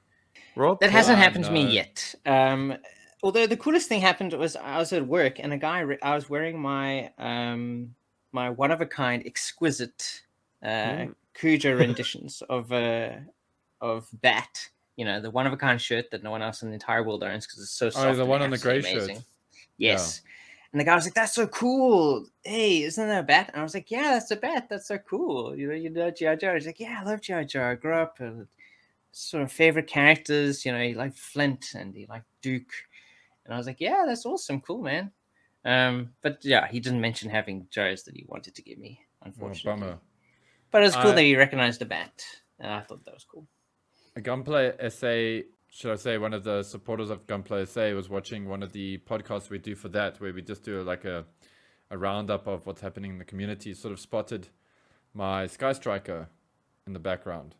Rob, 0.57 0.81
That 0.81 0.91
hasn't 0.91 1.19
Ah, 1.19 1.23
happened 1.23 1.45
to 1.45 1.51
me 1.51 1.67
yet. 1.67 2.15
Um, 2.25 2.77
although 3.23 3.47
the 3.47 3.57
coolest 3.57 3.89
thing 3.89 4.01
happened 4.01 4.33
was 4.33 4.57
I 4.57 4.79
was 4.79 4.93
at 4.93 5.07
work 5.07 5.39
and 5.39 5.53
a 5.53 5.59
guy 5.59 5.81
re- 5.81 5.99
I 6.03 6.15
was 6.15 6.29
wearing 6.31 6.59
my 6.59 7.11
um 7.19 7.95
my 8.33 8.49
one 8.51 8.71
of 8.71 8.81
a 8.81 8.87
kind 8.87 9.23
exquisite 9.27 10.23
uh 10.63 10.67
Mm. 10.67 11.15
Cujo 11.35 11.75
renditions 11.77 12.43
of 12.49 12.73
uh 12.73 13.11
of 13.81 14.09
Bat. 14.21 14.69
You 14.97 15.05
know 15.05 15.21
the 15.21 15.31
one 15.31 15.47
of 15.47 15.53
a 15.53 15.57
kind 15.57 15.81
shirt 15.81 16.11
that 16.11 16.23
no 16.23 16.31
one 16.31 16.43
else 16.43 16.63
in 16.63 16.69
the 16.69 16.75
entire 16.75 17.03
world 17.03 17.23
owns 17.25 17.47
because 17.47 17.63
it's 17.63 17.71
so 17.73 17.91
soft. 17.91 18.07
Oh, 18.07 18.15
the 18.15 18.27
one 18.27 18.43
on 18.43 18.51
the 18.51 18.59
grey 18.59 18.83
shirt. 18.83 18.95
amazing. 18.95 19.25
Yes. 19.79 20.21
And 20.73 20.81
the 20.81 20.85
guy 20.85 20.95
was 20.95 21.05
like, 21.05 21.15
"That's 21.15 21.35
so 21.35 21.47
cool! 21.49 22.27
Hey, 22.43 22.83
isn't 22.83 23.07
that 23.09 23.21
a 23.21 23.23
bat?" 23.23 23.51
And 23.53 23.61
I 23.61 23.63
was 23.63 23.75
like, 23.75 23.91
"Yeah, 23.91 24.13
that's 24.13 24.31
a 24.31 24.37
bat. 24.37 24.69
That's 24.71 24.89
so 24.89 24.97
cool. 24.99 25.55
You 25.57 25.69
know, 25.69 25.75
you 25.75 25.91
know 25.91 26.11
GI 26.11 26.37
Joe." 26.37 26.55
He's 26.55 26.65
like, 26.67 26.81
"Yeah, 26.81 27.01
I 27.01 27.05
love 27.05 27.21
GI 27.21 27.45
Joe. 27.45 27.65
I 27.71 27.75
grew 27.75 27.95
up 27.95 28.17
uh, 28.21 28.45
sort 29.13 29.43
of 29.43 29.53
favorite 29.53 29.87
characters. 29.87 30.65
You 30.65 30.73
know, 30.73 30.83
he 30.83 30.95
liked 30.95 31.19
Flint 31.19 31.75
and 31.75 31.95
he 31.95 32.07
liked 32.07 32.25
Duke." 32.41 32.73
And 33.45 33.53
I 33.53 33.59
was 33.59 33.67
like, 33.67 33.81
"Yeah, 33.81 34.05
that's 34.07 34.25
awesome. 34.25 34.61
Cool, 34.63 34.83
man." 34.83 35.11
Um, 35.65 36.15
but 36.23 36.39
yeah, 36.43 36.67
he 36.69 36.81
didn't 36.81 37.01
mention 37.03 37.29
having 37.29 37.67
Joes 37.71 38.03
that 38.05 38.17
he 38.17 38.25
wanted 38.27 38.55
to 38.55 38.63
give 38.63 38.79
me, 38.79 39.01
Oh, 39.23 39.27
unfortunately. 39.27 39.81
bummer. 39.81 39.99
But 40.73 40.83
it's 40.83 40.97
cool 40.97 41.13
I- 41.13 41.15
that 41.15 41.23
he 41.23 41.37
recognized 41.37 41.81
the 41.81 41.85
bat, 41.87 42.25
and 42.59 42.73
I 42.73 42.81
thought 42.81 43.05
that 43.05 43.15
was 43.15 43.25
cool. 43.25 43.47
a 44.17 44.21
gunplay 44.21 44.73
essay 44.79 45.45
should 45.75 45.91
i 45.91 45.97
say 45.97 46.19
one 46.19 46.35
of 46.35 46.45
the 46.45 46.63
supporters 46.63 47.09
of 47.09 47.27
gunplay 47.27 47.63
essay 47.63 47.95
was 47.95 48.09
watching 48.11 48.47
one 48.47 48.63
of 48.63 48.73
the 48.73 48.99
podcasts 49.11 49.49
we 49.49 49.59
do 49.59 49.75
for 49.75 49.89
that 49.89 50.21
where 50.21 50.33
we 50.35 50.43
just 50.43 50.63
do 50.65 50.83
like 50.83 51.07
a, 51.07 51.25
a 51.91 51.97
roundup 51.97 52.47
of 52.47 52.67
what's 52.67 52.83
happening 52.83 53.13
in 53.13 53.19
the 53.19 53.25
community 53.25 53.73
sort 53.73 53.91
of 53.93 53.99
spotted 53.99 54.49
my 55.15 55.47
sky 55.47 55.73
striker 55.73 56.29
in 56.87 56.93
the 56.93 56.99
background 56.99 57.55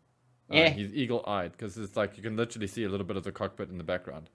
Uh, 0.51 0.57
Yeah. 0.57 0.69
he's 0.69 0.93
eagle-eyed 0.93 1.53
because 1.53 1.79
it's 1.79 1.97
like 1.97 2.17
you 2.19 2.23
can 2.23 2.37
literally 2.37 2.67
see 2.67 2.85
a 2.85 2.89
little 2.91 3.07
bit 3.07 3.17
of 3.17 3.25
the 3.25 3.33
cockpit 3.33 3.71
in 3.71 3.79
the 3.79 3.85
background 3.95 4.29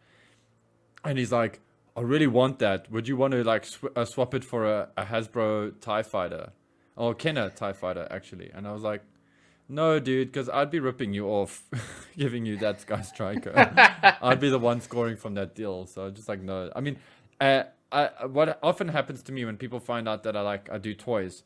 and 1.04 1.20
he's 1.20 1.32
like 1.32 1.60
i 1.96 2.02
really 2.02 2.28
want 2.40 2.58
that 2.58 2.90
would 2.92 3.08
you 3.08 3.16
want 3.16 3.32
to 3.34 3.44
like 3.44 3.64
sw- 3.66 3.94
uh, 3.96 4.06
swap 4.06 4.34
it 4.34 4.44
for 4.44 4.66
a, 4.66 4.90
a 4.98 5.04
hasbro 5.06 5.72
tie 5.82 6.02
fighter 6.04 6.52
or 6.98 7.14
kenner 7.16 7.50
tie 7.50 7.72
fighter 7.74 8.06
actually 8.12 8.50
and 8.54 8.68
i 8.68 8.74
was 8.74 8.84
like 8.84 9.02
no, 9.70 10.00
dude, 10.00 10.30
because 10.32 10.48
I'd 10.48 10.72
be 10.72 10.80
ripping 10.80 11.14
you 11.14 11.28
off, 11.28 11.66
giving 12.18 12.46
you 12.46 12.56
that 12.60 12.80
Sky 12.80 13.02
Striker. 13.02 13.52
I'd 14.22 14.40
be 14.40 14.48
the 14.50 14.58
one 14.60 14.80
scoring 14.80 15.18
from 15.18 15.34
that 15.34 15.56
deal. 15.56 15.86
So 15.88 16.10
just 16.10 16.30
like 16.30 16.42
no. 16.42 16.72
I 16.74 16.80
mean, 16.80 16.98
uh, 17.42 17.64
I 17.92 18.28
what 18.28 18.60
often 18.64 18.88
happens 18.88 19.22
to 19.24 19.34
me 19.34 19.44
when 19.44 19.58
people 19.58 19.82
find 19.82 20.08
out 20.08 20.24
that 20.24 20.38
I 20.38 20.42
like 20.42 20.70
I 20.72 20.78
do 20.78 20.94
toys, 20.94 21.44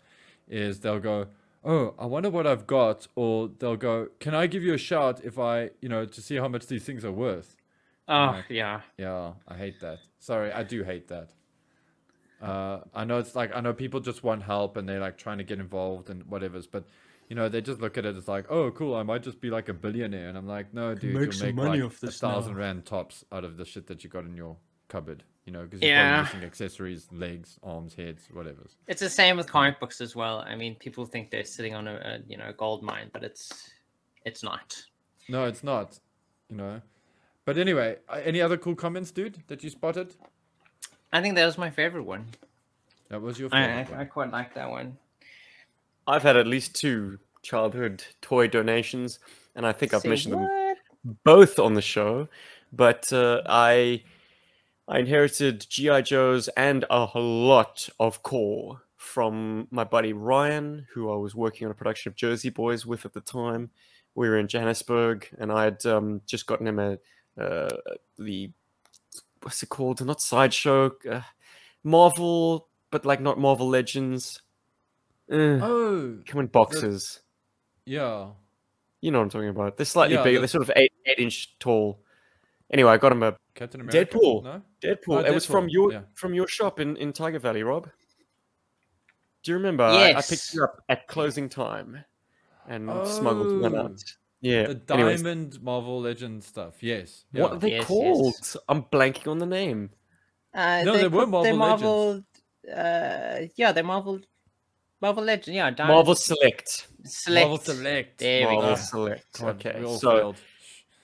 is 0.48 0.82
they'll 0.82 1.00
go, 1.00 1.30
oh, 1.66 1.96
I 1.98 2.06
wonder 2.06 2.30
what 2.30 2.46
I've 2.46 2.68
got, 2.68 3.08
or 3.16 3.50
they'll 3.58 3.76
go, 3.76 4.10
can 4.20 4.36
I 4.36 4.46
give 4.46 4.62
you 4.62 4.76
a 4.76 4.78
shout 4.78 5.22
if 5.24 5.40
I, 5.40 5.72
you 5.82 5.90
know, 5.90 6.06
to 6.06 6.22
see 6.22 6.36
how 6.36 6.48
much 6.48 6.68
these 6.68 6.84
things 6.84 7.04
are 7.04 7.12
worth. 7.12 7.56
Oh 8.08 8.14
Like- 8.36 8.46
yeah, 8.50 8.82
Yeah, 9.00 9.32
I 9.48 9.56
hate 9.58 9.80
that. 9.82 9.98
Sorry, 10.20 10.52
I 10.52 10.62
do 10.62 10.84
hate 10.84 11.08
that. 11.08 11.30
Uh, 12.42 12.82
I 12.94 13.04
know 13.06 13.20
it's 13.20 13.36
like 13.36 13.56
I 13.56 13.62
know 13.62 13.74
people 13.74 14.00
just 14.00 14.24
want 14.24 14.44
help 14.44 14.78
and 14.78 14.88
they're 14.88 15.00
like 15.00 15.18
trying 15.18 15.38
to 15.38 15.44
get 15.44 15.60
involved 15.60 16.10
and 16.10 16.24
whatever's, 16.26 16.68
but 16.68 16.86
you 17.30 17.36
know 17.36 17.48
they 17.50 17.62
just 17.62 17.80
look 17.80 17.98
at 17.98 18.06
it 18.06 18.16
as 18.16 18.28
like, 18.28 18.46
oh, 18.50 18.72
cool, 18.72 18.96
I 18.96 19.04
might 19.04 19.24
just 19.24 19.40
be 19.42 19.50
like 19.50 19.70
a 19.70 19.74
billionaire, 19.74 20.28
and 20.30 20.38
I'm 20.38 20.48
like, 20.48 20.74
no, 20.74 20.94
dude, 20.96 21.14
make 21.14 21.34
you'll 21.34 21.46
make 21.46 21.56
money 21.56 21.80
like 21.82 21.84
off 21.84 21.98
a 22.04 22.08
this 22.08 22.20
thousand 22.20 22.54
now." 22.54 22.60
rand 22.60 22.86
tops 22.86 23.24
out 23.32 23.44
of 23.44 23.58
the 23.58 23.66
shit 23.66 23.88
that 23.88 24.04
you 24.04 24.10
got 24.10 24.26
in 24.26 24.36
your 24.36 24.58
cupboard, 24.88 25.24
you 25.46 25.54
know, 25.54 25.64
because 25.64 25.82
you're 25.82 25.90
Yeah. 25.92 26.24
probably 26.24 26.40
missing 26.40 26.44
accessories, 26.48 27.08
legs, 27.12 27.58
arms, 27.64 27.94
heads, 27.96 28.28
whatever's. 28.34 28.76
it's 28.88 29.00
the 29.02 29.10
same 29.10 29.38
with 29.38 29.48
comic 29.48 29.80
books 29.80 30.02
as 30.02 30.16
well. 30.16 30.40
I 30.40 30.56
mean, 30.56 30.76
people 30.76 31.06
think 31.06 31.30
they're 31.32 31.46
sitting 31.46 31.74
on 31.76 31.88
a, 31.88 31.96
a 31.96 32.20
you 32.28 32.38
know 32.38 32.52
gold 32.58 32.82
mine, 32.84 33.10
but 33.14 33.24
it's 33.24 33.70
it's 34.26 34.44
not. 34.44 34.82
No, 35.30 35.46
it's 35.46 35.64
not, 35.64 36.00
you 36.50 36.58
know. 36.58 36.82
But 37.46 37.58
anyway, 37.58 37.98
uh, 38.10 38.20
any 38.24 38.42
other 38.42 38.58
cool 38.58 38.76
comments, 38.76 39.12
dude, 39.12 39.44
that 39.48 39.64
you 39.64 39.70
spotted? 39.70 40.16
I 41.14 41.22
think 41.22 41.36
that 41.36 41.46
was 41.46 41.58
my 41.58 41.70
favorite 41.70 42.04
one. 42.04 42.26
That 43.10 43.22
was 43.22 43.40
your 43.40 43.50
favorite 43.50 43.88
I, 43.92 43.94
I 43.94 43.98
one. 43.98 44.08
quite 44.08 44.32
like 44.32 44.54
that 44.56 44.70
one. 44.70 44.98
I've 46.08 46.24
had 46.24 46.38
at 46.38 46.48
least 46.48 46.76
two 46.76 47.20
childhood 47.44 48.04
toy 48.22 48.48
donations, 48.48 49.20
and 49.56 49.66
I 49.66 49.72
think 49.72 49.94
I've 49.94 50.02
Say 50.02 50.10
mentioned 50.10 50.34
them 50.36 50.76
both 51.24 51.60
on 51.60 51.74
the 51.74 51.82
show. 51.82 52.28
But 52.72 53.12
uh, 53.12 53.42
I 53.46 54.04
I 54.88 55.00
inherited 55.00 55.66
GI 55.70 56.04
Joes 56.04 56.48
and 56.50 56.86
a 56.90 57.20
lot 57.20 57.90
of 58.00 58.24
Corps 58.24 58.82
from 58.98 59.68
my 59.72 59.84
buddy 59.84 60.14
Ryan, 60.14 60.88
who 60.94 61.12
I 61.12 61.18
was 61.18 61.36
working 61.36 61.66
on 61.66 61.72
a 61.72 61.76
production 61.76 62.10
of 62.10 62.16
Jersey 62.16 62.50
Boys 62.50 62.86
with 62.86 63.06
at 63.06 63.14
the 63.14 63.22
time. 63.22 63.70
We 64.16 64.30
were 64.30 64.38
in 64.38 64.48
Johannesburg, 64.48 65.28
and 65.38 65.52
I 65.52 65.66
had 65.66 65.86
um, 65.86 66.22
just 66.26 66.46
gotten 66.46 66.68
him 66.68 66.80
a 66.80 66.98
uh, 67.40 67.70
the 68.18 68.52
what's 69.42 69.62
it 69.64 69.70
called? 69.70 70.04
Not 70.06 70.22
sideshow, 70.22 70.92
uh, 71.10 71.22
Marvel, 71.84 72.68
but 72.92 73.06
like 73.06 73.22
not 73.22 73.40
Marvel 73.40 73.68
Legends. 73.68 74.42
Oh, 75.32 76.18
come 76.28 76.40
in 76.42 76.48
boxes. 76.48 77.22
yeah. 77.86 78.28
You 79.04 79.10
know 79.10 79.18
what 79.18 79.24
I'm 79.24 79.30
talking 79.32 79.50
about. 79.50 79.78
They're 79.78 79.86
slightly 79.88 80.16
Yeah, 80.16 80.24
bigger. 80.24 80.38
the- 80.38 80.42
They're 80.42 80.48
sort 80.48 80.62
of 80.64 80.72
eight 80.76 80.92
eight 81.08 81.18
inch 81.18 81.58
tall. 81.58 82.04
Anyway, 82.72 82.92
I 82.92 82.98
got 82.98 83.12
him 83.12 83.24
a 83.24 83.36
Captain 83.56 83.82
America. 83.82 84.06
Deadpool. 84.18 84.44
No. 84.44 84.62
Deadpool. 84.82 84.98
Oh, 85.24 85.26
it 85.26 85.34
was 85.34 85.46
from 85.46 85.68
your 85.70 85.92
yeah. 85.92 86.02
from 86.14 86.34
your 86.36 86.48
shop 86.48 86.80
in, 86.80 86.96
in 86.98 87.12
Tyger 87.12 87.40
Valley, 87.42 87.64
Rob. 87.64 87.90
Do 89.44 89.52
you 89.52 89.58
remember? 89.58 89.84
I, 89.86 90.14
I 90.14 90.22
picked 90.22 90.54
you 90.54 90.64
up 90.66 90.84
at 90.88 91.08
closing 91.08 91.50
time 91.50 92.06
and 92.68 92.86
smuggled 93.08 93.60
one 93.62 93.76
Oh, 93.76 93.86
out. 93.86 94.04
Yeah. 94.42 94.74
The 94.74 94.94
Anyways, 94.94 95.22
Diamond 95.22 95.62
Marvel 95.64 96.02
Legends 96.02 96.48
stuff. 96.48 96.82
Yes. 96.82 97.26
what 97.32 97.40
yeah. 97.52 97.56
are 97.56 97.60
they 97.60 97.70
Yes, 97.72 97.80
yes. 97.82 97.88
called? 97.88 98.56
I'm 98.68 98.84
blanking 98.84 99.28
on 99.30 99.38
the 99.40 99.46
name. 99.46 99.92
Uh, 100.54 100.82
No, 100.84 100.98
they 100.98 101.08
were 101.08 101.26
called- 101.28 101.46
they're 101.46 101.56
Marvel 101.56 102.24
Uh, 102.68 103.48
yeah, 103.56 103.72
they're 103.72 103.84
Marvel. 103.84 104.20
Marvel 105.02 105.24
Legend. 105.24 105.56
Yeah, 105.56 105.72
Diamond 105.72 105.96
Marvel 105.96 106.16
Select. 106.16 106.88
Select. 107.06 107.44
Marvel 107.48 107.58
Select. 107.58 108.18
There 108.20 108.48
we 108.48 108.54
Marvel 108.56 108.70
go. 108.72 108.82
Select. 108.82 109.42
Okay. 109.42 109.76
we 109.80 109.86
all 109.86 109.98
So 109.98 110.10
failed. 110.18 110.36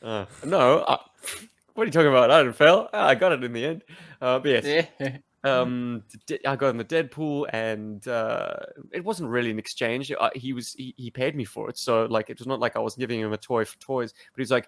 uh, 0.03 0.25
no, 0.45 0.83
I, 0.87 0.99
what 1.73 1.83
are 1.83 1.85
you 1.85 1.91
talking 1.91 2.09
about? 2.09 2.29
I 2.29 2.43
didn't 2.43 2.55
fail. 2.55 2.89
Ah, 2.93 3.07
I 3.07 3.15
got 3.15 3.31
it 3.31 3.43
in 3.43 3.53
the 3.53 3.65
end. 3.65 3.83
Uh, 4.21 4.37
but 4.39 4.49
yes, 4.51 4.65
Yeah. 4.99 5.17
um 5.43 6.03
d- 6.25 6.39
i 6.45 6.55
got 6.55 6.69
in 6.69 6.77
the 6.77 6.83
deadpool 6.83 7.45
and 7.53 8.07
uh 8.07 8.55
it 8.91 9.03
wasn't 9.03 9.29
really 9.29 9.51
an 9.51 9.59
exchange. 9.59 10.11
I, 10.19 10.31
he 10.35 10.51
was 10.53 10.73
he, 10.73 10.95
he 10.97 11.11
paid 11.11 11.35
me 11.35 11.45
for 11.45 11.69
it. 11.69 11.77
So 11.77 12.05
like 12.05 12.29
it 12.29 12.39
was 12.39 12.47
not 12.47 12.59
like 12.59 12.75
i 12.75 12.79
was 12.79 12.95
giving 12.95 13.19
him 13.19 13.33
a 13.33 13.37
toy 13.37 13.63
for 13.65 13.77
toys 13.79 14.13
but 14.33 14.39
he's 14.39 14.51
like 14.51 14.67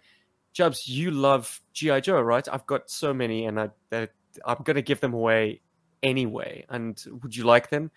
jubs 0.53 0.87
you 0.87 1.11
love 1.11 1.61
gi 1.73 2.01
joe 2.01 2.21
right? 2.21 2.47
I've 2.51 2.65
got 2.67 2.89
so 2.89 3.13
many 3.13 3.45
and 3.45 3.59
i 3.59 3.69
that 3.89 4.11
i'm 4.45 4.61
gonna 4.63 4.81
give 4.81 4.99
them 4.99 5.13
away 5.13 5.61
anyway. 6.03 6.65
And 6.69 7.03
would 7.23 7.35
you 7.35 7.43
like 7.43 7.69
them? 7.69 7.91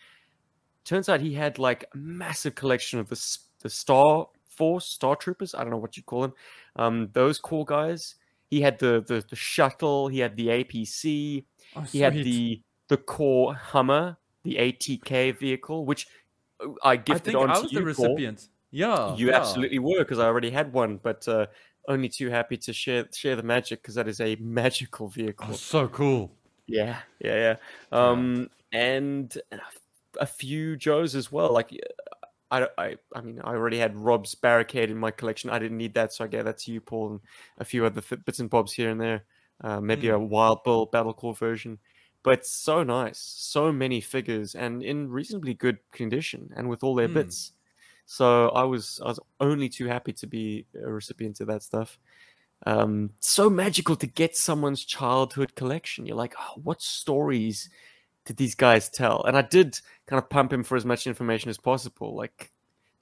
Turns 0.85 1.09
out 1.09 1.21
he 1.21 1.35
had 1.35 1.59
like 1.59 1.85
a 1.95 1.97
massive 1.97 2.55
collection 2.55 2.99
of 2.99 3.09
the 3.09 3.39
the 3.61 3.71
star 3.71 4.27
force 4.49 4.85
star 4.85 5.17
troopers 5.17 5.55
i 5.55 5.63
don't 5.63 5.71
know 5.71 5.79
what 5.79 5.97
you 5.97 6.03
call 6.03 6.23
them. 6.23 6.33
Um 6.77 7.09
those 7.13 7.39
cool 7.39 7.65
guys. 7.65 8.17
He 8.51 8.61
had 8.61 8.79
the 8.79 9.05
the, 9.07 9.25
the 9.29 9.37
shuttle 9.37 10.09
he 10.09 10.19
had 10.19 10.37
the 10.37 10.49
apc 10.49 11.45
Oh, 11.77 11.81
he 11.81 12.01
had 12.01 12.15
the 12.15 12.61
the 12.89 12.97
core 12.97 13.55
Hummer, 13.55 14.19
the 14.45 14.57
ATK 14.57 15.39
vehicle, 15.39 15.85
which 15.85 16.07
uh, 16.61 16.69
I 16.85 16.93
I 16.93 16.97
gifted 16.97 17.25
think 17.25 17.39
on 17.39 17.51
I 17.51 17.59
was 17.59 17.73
you. 17.73 17.85
the 17.85 17.95
Paul. 17.95 18.05
recipient. 18.07 18.49
Yeah. 18.71 19.15
You 19.17 19.29
yeah. 19.29 19.37
absolutely 19.37 19.79
were 19.79 19.99
because 19.99 20.19
I 20.19 20.25
already 20.27 20.51
had 20.51 20.73
one, 20.73 20.99
but 21.03 21.27
uh, 21.29 21.47
only 21.89 22.09
too 22.09 22.31
happy 22.31 22.57
to 22.57 22.73
share 22.73 23.07
share 23.15 23.37
the 23.37 23.43
magic 23.43 23.83
because 23.83 23.95
that 23.97 24.09
is 24.09 24.21
a 24.21 24.37
magical 24.41 25.09
vehicle. 25.09 25.49
Oh, 25.51 25.55
so 25.55 25.89
cool. 25.89 26.33
Yeah, 26.67 26.99
yeah, 27.21 27.57
yeah. 27.93 27.99
Um, 27.99 28.49
and 28.73 29.37
a 30.21 30.27
few 30.27 30.77
Joes 30.77 31.15
as 31.15 31.31
well. 31.31 31.53
Like, 31.53 31.71
I, 32.51 32.67
I, 32.79 32.97
I 33.15 33.21
mean, 33.21 33.41
I 33.43 33.51
already 33.51 33.79
had 33.79 33.97
Rob's 33.97 34.35
barricade 34.35 34.91
in 34.91 34.97
my 34.97 35.11
collection. 35.11 35.51
I 35.51 35.59
didn't 35.59 35.77
need 35.77 35.95
that, 35.95 36.13
so 36.13 36.25
I 36.25 36.29
gave 36.29 36.45
that 36.45 36.59
to 36.59 36.73
you, 36.73 36.81
Paul, 36.81 37.11
and 37.11 37.21
a 37.59 37.65
few 37.65 37.85
other 37.85 38.01
th- 38.01 38.25
bits 38.25 38.39
and 38.39 38.49
bobs 38.49 38.73
here 38.73 38.91
and 38.91 39.01
there. 39.01 39.25
Uh, 39.61 39.81
maybe 39.81 40.09
a 40.09 40.19
Wild 40.19 40.65
Bill 40.65 40.87
Battle 40.87 41.15
Corps 41.15 41.37
version, 41.37 41.79
but 42.25 42.45
so 42.45 42.83
nice, 42.83 43.19
so 43.19 43.71
many 43.73 44.01
figures, 44.01 44.55
and 44.55 44.83
in 44.83 45.09
reasonably 45.09 45.55
good 45.55 45.79
condition, 45.93 46.51
and 46.57 46.69
with 46.69 46.83
all 46.83 46.95
their 46.95 47.09
Hmm. 47.09 47.15
bits. 47.15 47.53
So 48.07 48.49
I 48.51 48.65
was, 48.65 49.01
I 49.05 49.09
was 49.09 49.21
only 49.41 49.69
too 49.69 49.87
happy 49.87 50.13
to 50.15 50.27
be 50.27 50.67
a 50.75 50.91
recipient 50.91 51.41
of 51.41 51.47
that 51.47 51.63
stuff 51.63 51.99
um, 52.67 53.11
so 53.21 53.51
magical 53.51 53.97
to 53.97 54.07
get 54.07 54.37
someone's 54.37 54.85
childhood 54.85 55.55
collection. 55.57 56.07
You're 56.07 56.17
like, 56.17 56.35
oh, 56.39 56.61
what 56.63 56.81
stories 56.81 57.69
did 58.25 58.37
these 58.37 58.55
guys 58.55 58.89
tell? 58.89 59.25
And 59.25 59.37
I 59.37 59.43
did 59.43 59.81
kind 60.07 60.23
of 60.23 60.31
pump 60.31 60.53
him 60.53 60.63
for 60.63 60.77
as 60.77 60.85
much 60.85 61.07
information 61.07 61.51
as 61.51 61.59
possible. 61.59 62.15
Like, 62.15 62.52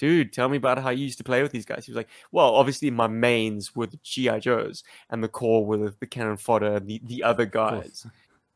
dude, 0.01 0.33
tell 0.33 0.49
me 0.49 0.57
about 0.57 0.79
how 0.79 0.89
you 0.89 1.05
used 1.05 1.19
to 1.19 1.25
play 1.25 1.43
with 1.43 1.53
these 1.53 1.67
guys. 1.67 1.85
He 1.85 1.93
was 1.93 1.97
like, 1.97 2.09
well, 2.33 2.55
obviously 2.55 2.91
my 2.91 3.07
mains 3.07 3.77
were 3.77 3.87
the 3.87 3.99
GI 4.03 4.41
Joes, 4.41 4.83
and 5.11 5.23
the 5.23 5.29
Corps 5.29 5.65
were 5.65 5.77
the, 5.77 5.95
the 6.01 6.07
cannon 6.07 6.39
fodder, 6.39 6.77
and 6.77 6.89
the 6.89 7.01
the 7.05 7.23
other 7.23 7.45
guys. 7.45 8.07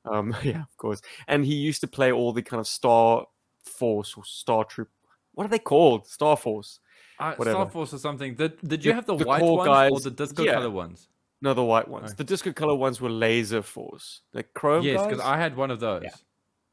Um, 0.07 0.35
yeah, 0.43 0.63
of 0.63 0.77
course. 0.79 1.03
And 1.29 1.45
he 1.45 1.55
used 1.55 1.83
to 1.83 1.87
play 1.87 2.11
all 2.11 2.33
the 2.33 2.43
kind 2.43 2.61
of 2.61 2.67
Star 2.67 3.27
Force 3.63 4.15
or 4.17 4.25
Star 4.25 4.65
Troop. 4.65 4.89
What 5.33 5.45
are 5.45 5.51
they 5.51 5.59
called? 5.59 6.07
Star 6.07 6.37
Force. 6.37 6.81
Uh. 7.19 7.35
Star 7.35 7.69
Force 7.69 7.93
or 7.93 7.99
something. 7.99 8.35
Did, 8.35 8.59
did 8.63 8.85
you 8.85 8.93
The- 8.93 8.95
have 8.97 9.07
the, 9.07 9.17
the 9.17 9.25
white 9.27 9.43
ones 9.43 10.07
or 10.07 10.11
the 10.11 10.17
disco 10.17 10.43
yeah. 10.43 10.55
color 10.55 10.71
ones? 10.71 11.09
No, 11.43 11.53
the 11.53 11.65
white 11.65 11.89
ones. 11.89 12.07
Okay. 12.07 12.15
The 12.17 12.25
disco 12.25 12.53
color 12.53 12.75
ones 12.75 13.03
were 13.03 13.11
Laser 13.11 13.61
Force. 13.61 14.23
The 14.33 14.45
chrome 14.45 14.83
yes, 14.83 15.05
because 15.05 15.21
I 15.21 15.37
had 15.37 15.57
one 15.57 15.71
of 15.71 15.79
those. 15.79 16.05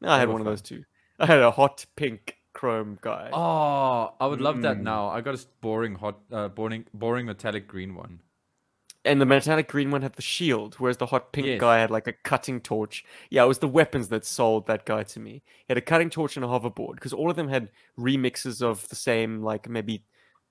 I 0.01 0.17
had 0.17 0.29
one 0.29 0.39
of 0.39 0.45
those 0.45 0.61
too. 0.61 0.85
I 1.19 1.25
had 1.25 1.39
a 1.39 1.51
hot 1.51 1.85
pink 1.97 2.37
chrome 2.53 2.99
guy. 3.01 3.29
Oh, 3.33 4.13
I 4.19 4.27
would 4.27 4.41
love 4.41 4.61
that 4.61 4.77
Mm. 4.77 4.83
now. 4.83 5.07
I 5.09 5.21
got 5.21 5.35
a 5.35 5.45
boring 5.61 5.95
hot, 5.95 6.19
uh, 6.31 6.47
boring, 6.49 6.85
boring 6.93 7.25
metallic 7.25 7.67
green 7.67 7.95
one. 7.95 8.21
And 9.03 9.19
the 9.19 9.25
metallic 9.25 9.67
green 9.67 9.89
one 9.89 10.03
had 10.03 10.13
the 10.13 10.21
shield, 10.21 10.75
whereas 10.75 10.97
the 10.97 11.07
hot 11.07 11.33
pink 11.33 11.47
Yes. 11.47 11.59
guy 11.59 11.79
had 11.79 11.89
like 11.89 12.07
a 12.07 12.13
cutting 12.13 12.61
torch. 12.61 13.03
Yeah, 13.31 13.43
it 13.43 13.47
was 13.47 13.57
the 13.59 13.67
weapons 13.67 14.09
that 14.09 14.25
sold 14.25 14.67
that 14.67 14.85
guy 14.85 15.03
to 15.03 15.19
me. 15.19 15.41
He 15.57 15.65
had 15.69 15.77
a 15.77 15.81
cutting 15.81 16.11
torch 16.11 16.35
and 16.35 16.45
a 16.45 16.47
hoverboard 16.47 16.95
because 16.95 17.13
all 17.13 17.29
of 17.29 17.35
them 17.35 17.47
had 17.47 17.69
remixes 17.97 18.61
of 18.61 18.87
the 18.89 18.95
same, 18.95 19.41
like 19.41 19.67
maybe 19.67 20.05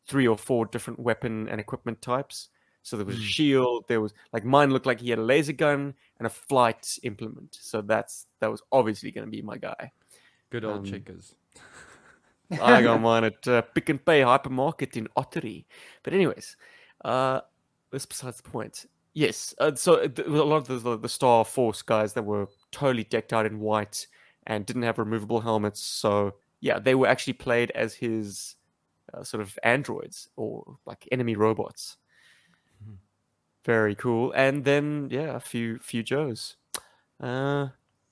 three 0.06 0.26
or 0.26 0.36
four 0.36 0.66
different 0.66 0.98
weapon 0.98 1.48
and 1.48 1.60
equipment 1.60 2.02
types. 2.02 2.48
So 2.82 2.96
there 2.96 3.06
was 3.06 3.16
a 3.16 3.20
Mm. 3.20 3.22
shield. 3.22 3.84
There 3.86 4.00
was 4.00 4.14
like 4.32 4.44
mine 4.44 4.70
looked 4.70 4.86
like 4.86 5.00
he 5.00 5.10
had 5.10 5.18
a 5.20 5.22
laser 5.22 5.52
gun 5.52 5.94
and 6.18 6.26
a 6.26 6.30
flight 6.30 6.98
implement. 7.04 7.56
So 7.60 7.82
that's 7.82 8.26
that 8.40 8.50
was 8.50 8.62
obviously 8.72 9.12
going 9.12 9.26
to 9.26 9.30
be 9.30 9.42
my 9.42 9.58
guy. 9.58 9.92
Good 10.50 10.64
old 10.64 10.78
Um, 10.78 10.84
checkers. 10.84 11.36
I 12.52 12.82
got 12.82 13.00
mine 13.00 13.24
at 13.24 13.46
uh, 13.46 13.62
Pick 13.62 13.88
and 13.88 14.04
Pay 14.04 14.20
Hypermarket 14.20 14.96
in 14.96 15.08
Ottery. 15.16 15.66
But 16.02 16.14
anyways, 16.14 16.56
uh, 17.04 17.40
that's 17.90 18.06
besides 18.06 18.38
the 18.38 18.48
point. 18.48 18.86
Yes, 19.14 19.54
uh, 19.58 19.74
so 19.74 19.94
uh, 19.94 20.08
th- 20.08 20.26
a 20.28 20.30
lot 20.30 20.68
of 20.68 20.82
the, 20.82 20.96
the 20.96 21.08
Star 21.08 21.44
Force 21.44 21.82
guys 21.82 22.12
that 22.14 22.24
were 22.24 22.46
totally 22.70 23.04
decked 23.04 23.32
out 23.32 23.46
in 23.46 23.58
white 23.60 24.06
and 24.46 24.64
didn't 24.64 24.82
have 24.82 24.98
removable 24.98 25.40
helmets. 25.40 25.80
So 25.80 26.34
yeah, 26.60 26.78
they 26.78 26.94
were 26.94 27.08
actually 27.08 27.32
played 27.34 27.70
as 27.72 27.94
his 27.94 28.56
uh, 29.12 29.24
sort 29.24 29.40
of 29.40 29.58
androids 29.62 30.28
or 30.36 30.78
like 30.86 31.08
enemy 31.10 31.34
robots. 31.36 31.96
Mhm. 32.84 32.98
Very 33.64 33.94
cool. 33.94 34.32
And 34.32 34.64
then 34.64 35.08
yeah, 35.10 35.34
a 35.36 35.40
few 35.40 35.78
few 35.78 36.02
Joes. 36.02 36.56
Uh, 37.20 37.68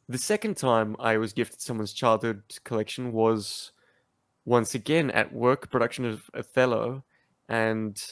the 0.08 0.18
second 0.18 0.56
time 0.56 0.96
I 0.98 1.16
was 1.16 1.32
gifted 1.32 1.60
someone's 1.60 1.92
childhood 1.92 2.42
collection 2.64 3.12
was 3.12 3.72
once 4.48 4.74
again 4.74 5.10
at 5.10 5.30
work 5.30 5.70
production 5.70 6.06
of 6.06 6.30
Othello, 6.34 7.04
and 7.50 8.02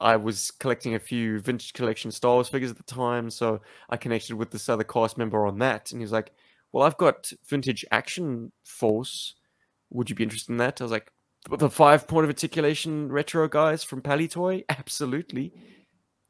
I 0.00 0.16
was 0.16 0.52
collecting 0.52 0.94
a 0.94 1.00
few 1.00 1.40
vintage 1.40 1.72
collection 1.72 2.12
Star 2.12 2.34
Wars 2.34 2.48
figures 2.48 2.70
at 2.70 2.76
the 2.76 2.84
time, 2.84 3.28
so 3.30 3.60
I 3.90 3.96
connected 3.96 4.36
with 4.36 4.52
this 4.52 4.68
other 4.68 4.84
cast 4.84 5.18
member 5.18 5.44
on 5.44 5.58
that, 5.58 5.90
and 5.90 6.00
he 6.00 6.04
was 6.04 6.12
like, 6.12 6.30
"Well, 6.70 6.84
I've 6.84 6.96
got 6.96 7.32
vintage 7.44 7.84
Action 7.90 8.52
Force. 8.64 9.34
Would 9.90 10.08
you 10.08 10.14
be 10.14 10.22
interested 10.22 10.52
in 10.52 10.58
that?" 10.58 10.80
I 10.80 10.84
was 10.84 10.92
like, 10.92 11.10
"The- 11.50 11.56
"The 11.56 11.70
five 11.70 12.06
point 12.06 12.24
of 12.24 12.30
articulation 12.30 13.10
retro 13.10 13.48
guys 13.48 13.82
from 13.82 14.02
Palitoy, 14.02 14.64
absolutely." 14.68 15.52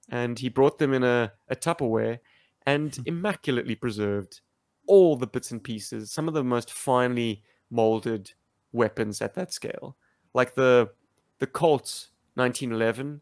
And 0.09 0.39
he 0.39 0.49
brought 0.49 0.79
them 0.79 0.95
in 0.95 1.05
a, 1.05 1.33
a 1.49 1.57
Tupperware 1.57 2.21
and 2.65 2.95
hmm. 2.95 3.03
immaculately 3.05 3.75
preserved 3.75 4.41
all 4.89 5.17
the 5.17 5.27
bits 5.27 5.51
and 5.51 5.63
pieces, 5.63 6.13
some 6.13 6.29
of 6.29 6.35
the 6.35 6.45
most 6.45 6.71
finely 6.71 7.43
molded 7.71 8.33
weapons 8.73 9.21
at 9.23 9.35
that 9.35 9.53
scale, 9.53 9.97
like 10.35 10.55
the 10.55 10.91
the 11.39 11.47
Colt 11.47 12.09
1911 12.37 13.21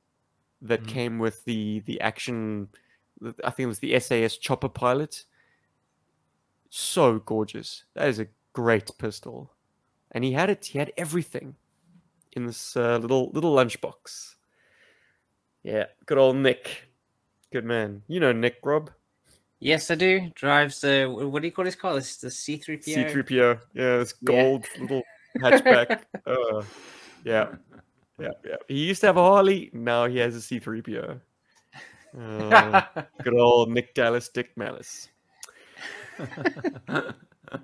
that 0.62 0.82
Mhm. 0.82 0.88
came 0.88 1.18
with 1.18 1.44
the 1.44 1.80
the 1.80 2.00
action. 2.00 2.68
I 3.44 3.50
think 3.50 3.64
it 3.64 3.66
was 3.66 3.78
the 3.80 3.94
SAS 3.94 4.36
chopper 4.36 4.68
pilot. 4.68 5.24
So 6.70 7.18
gorgeous. 7.20 7.84
That 7.94 8.08
is 8.08 8.18
a 8.18 8.26
great 8.52 8.90
pistol, 8.98 9.52
and 10.12 10.24
he 10.24 10.32
had 10.32 10.50
it. 10.50 10.64
He 10.66 10.78
had 10.78 10.92
everything 10.96 11.54
in 12.32 12.46
this 12.46 12.76
uh, 12.76 12.98
little 12.98 13.30
little 13.30 13.54
lunchbox. 13.54 14.34
Yeah, 15.62 15.86
good 16.06 16.18
old 16.18 16.36
Nick. 16.36 16.88
Good 17.52 17.64
man. 17.64 18.02
You 18.08 18.20
know 18.20 18.32
Nick 18.32 18.58
Rob. 18.64 18.90
Yes, 19.60 19.90
I 19.90 19.94
do. 19.94 20.30
Drives 20.34 20.80
the 20.80 21.06
what 21.06 21.40
do 21.40 21.48
you 21.48 21.52
call 21.52 21.64
his 21.64 21.76
car? 21.76 21.94
This 21.94 22.16
the 22.16 22.30
C 22.30 22.56
three 22.56 22.76
PO. 22.76 22.82
C3PO. 22.82 23.60
Yeah, 23.74 23.98
this 23.98 24.14
Yeah. 24.20 24.42
gold 24.42 24.66
little 24.80 25.02
hatchback. 25.38 26.02
uh, 26.26 26.62
yeah. 27.24 27.54
Yeah, 28.18 28.28
yeah. 28.44 28.56
He 28.68 28.84
used 28.84 29.00
to 29.00 29.08
have 29.08 29.16
a 29.16 29.22
Harley. 29.22 29.70
Now 29.72 30.06
he 30.06 30.18
has 30.18 30.36
a 30.36 30.38
C3PO. 30.38 31.20
Uh, 32.16 32.82
good 33.24 33.34
old 33.34 33.70
Nick 33.70 33.94
Dallas, 33.94 34.28
Dick 34.28 34.50
Malice. 34.56 35.08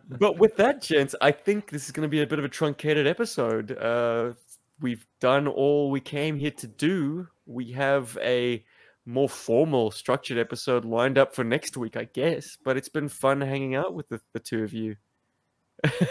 But 0.09 0.39
with 0.39 0.57
that, 0.57 0.83
gents, 0.83 1.15
I 1.21 1.33
think 1.33 1.71
this 1.71 1.87
is 1.87 1.93
going 1.93 2.07
to 2.07 2.11
be 2.11 2.23
a 2.23 2.27
bit 2.27 2.39
of 2.39 2.45
a 2.45 2.49
truncated 2.49 3.07
episode. 3.07 3.77
Uh, 3.77 4.33
we've 4.81 5.07
done 5.21 5.49
all 5.49 5.91
we 5.91 6.01
came 6.01 6.39
here 6.39 6.51
to 6.53 6.67
do. 6.67 7.29
We 7.47 7.73
have 7.73 8.17
a 8.21 8.65
more 9.07 9.29
formal, 9.29 9.91
structured 9.91 10.39
episode 10.39 10.85
lined 10.85 11.19
up 11.19 11.35
for 11.35 11.45
next 11.45 11.77
week, 11.77 11.97
I 11.97 12.05
guess. 12.05 12.57
But 12.65 12.77
it's 12.77 12.89
been 12.89 13.09
fun 13.09 13.41
hanging 13.41 13.75
out 13.75 13.95
with 13.95 14.09
the, 14.09 14.21
the 14.33 14.41
two 14.41 14.63
of 14.63 14.73
you. 14.73 14.97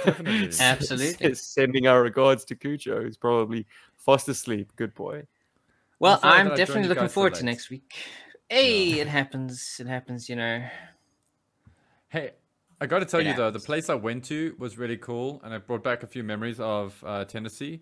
Definitely. 0.03 0.47
S- 0.49 0.59
Absolutely. 0.61 1.31
s- 1.31 1.41
Sending 1.41 1.87
our 1.87 2.01
regards 2.01 2.45
to 2.45 2.55
Cujo, 2.55 3.01
who's 3.03 3.17
probably 3.17 3.65
fast 3.97 4.27
asleep. 4.29 4.71
Good 4.75 4.93
boy. 4.93 5.23
Well, 5.99 6.19
I'm 6.23 6.47
I 6.47 6.49
joined 6.49 6.57
definitely 6.57 6.89
looking 6.89 7.07
forward 7.09 7.35
to 7.35 7.43
next 7.43 7.69
week. 7.69 7.93
Hey, 8.49 8.99
it 8.99 9.07
happens. 9.07 9.77
It 9.79 9.87
happens, 9.87 10.29
you 10.29 10.35
know. 10.35 10.63
Hey, 12.09 12.31
I 12.81 12.85
got 12.87 12.99
to 12.99 13.05
tell 13.05 13.19
It 13.21 13.27
you 13.27 13.33
though, 13.33 13.51
the 13.51 13.59
place 13.59 13.89
I 13.89 13.95
went 13.95 14.23
to 14.25 14.55
was 14.57 14.77
really 14.77 14.97
cool, 14.97 15.41
and 15.43 15.53
it 15.53 15.67
brought 15.67 15.83
back 15.83 16.01
a 16.03 16.07
few 16.07 16.23
memories 16.23 16.59
of 16.59 17.01
uh, 17.05 17.25
Tennessee. 17.25 17.81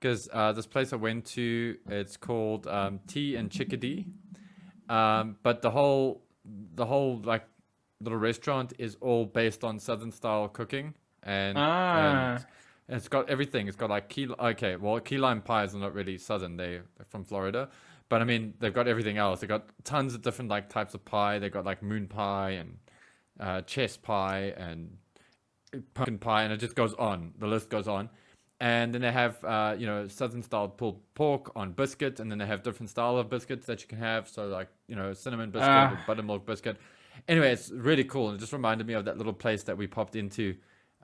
Because 0.00 0.28
uh, 0.32 0.52
this 0.52 0.66
place 0.66 0.92
I 0.92 0.96
went 0.96 1.24
to, 1.26 1.76
it's 1.88 2.16
called 2.16 2.68
um, 2.68 3.00
Tea 3.08 3.34
and 3.34 3.50
Chickadee, 3.50 4.06
um, 4.88 5.36
but 5.42 5.60
the 5.60 5.70
whole, 5.70 6.22
the 6.76 6.86
whole 6.86 7.20
like 7.24 7.44
little 8.00 8.18
restaurant 8.18 8.72
is 8.78 8.96
all 9.00 9.26
based 9.26 9.64
on 9.64 9.80
Southern 9.80 10.12
style 10.12 10.46
cooking, 10.48 10.94
and, 11.28 11.58
Ah. 11.58 12.38
and 12.88 12.96
it's 12.96 13.08
got 13.08 13.28
everything. 13.28 13.68
It's 13.68 13.76
got 13.76 13.90
like 13.90 14.08
key. 14.08 14.28
Okay, 14.28 14.76
well, 14.76 14.98
key 15.00 15.18
lime 15.18 15.42
pies 15.42 15.74
are 15.74 15.78
not 15.78 15.94
really 15.94 16.16
Southern; 16.18 16.56
they, 16.56 16.80
they're 16.96 17.06
from 17.08 17.24
Florida. 17.24 17.68
But 18.08 18.22
I 18.22 18.24
mean, 18.24 18.54
they've 18.58 18.72
got 18.72 18.88
everything 18.88 19.18
else. 19.18 19.40
They've 19.40 19.48
got 19.48 19.66
tons 19.84 20.14
of 20.14 20.22
different 20.22 20.50
like 20.50 20.70
types 20.70 20.94
of 20.94 21.04
pie. 21.04 21.38
They've 21.38 21.52
got 21.52 21.64
like 21.66 21.82
moon 21.82 22.08
pie 22.08 22.52
and 22.52 22.78
uh, 23.38 23.60
chess 23.62 23.96
pie 23.98 24.54
and 24.56 24.96
pumpkin 25.94 26.18
pie, 26.18 26.44
and 26.44 26.52
it 26.52 26.56
just 26.58 26.74
goes 26.74 26.94
on. 26.94 27.32
The 27.38 27.46
list 27.46 27.68
goes 27.68 27.86
on. 27.88 28.08
And 28.60 28.92
then 28.92 29.02
they 29.02 29.12
have, 29.12 29.44
uh, 29.44 29.76
you 29.78 29.86
know, 29.86 30.08
southern 30.08 30.42
style 30.42 30.66
pulled 30.68 30.98
pork 31.14 31.52
on 31.54 31.72
biscuit, 31.72 32.18
and 32.18 32.28
then 32.30 32.38
they 32.38 32.46
have 32.46 32.64
different 32.64 32.90
style 32.90 33.16
of 33.16 33.28
biscuits 33.30 33.66
that 33.66 33.82
you 33.82 33.86
can 33.86 33.98
have. 33.98 34.28
So 34.28 34.46
like, 34.48 34.68
you 34.88 34.96
know, 34.96 35.12
cinnamon 35.12 35.50
biscuit 35.52 35.70
Ah. 35.70 35.92
or 35.92 35.98
buttermilk 36.08 36.44
biscuit. 36.44 36.76
Anyway, 37.28 37.52
it's 37.52 37.70
really 37.70 38.02
cool, 38.04 38.28
and 38.30 38.36
it 38.36 38.40
just 38.40 38.52
reminded 38.52 38.86
me 38.86 38.94
of 38.94 39.04
that 39.04 39.16
little 39.16 39.32
place 39.32 39.62
that 39.64 39.76
we 39.76 39.86
popped 39.86 40.16
into 40.16 40.56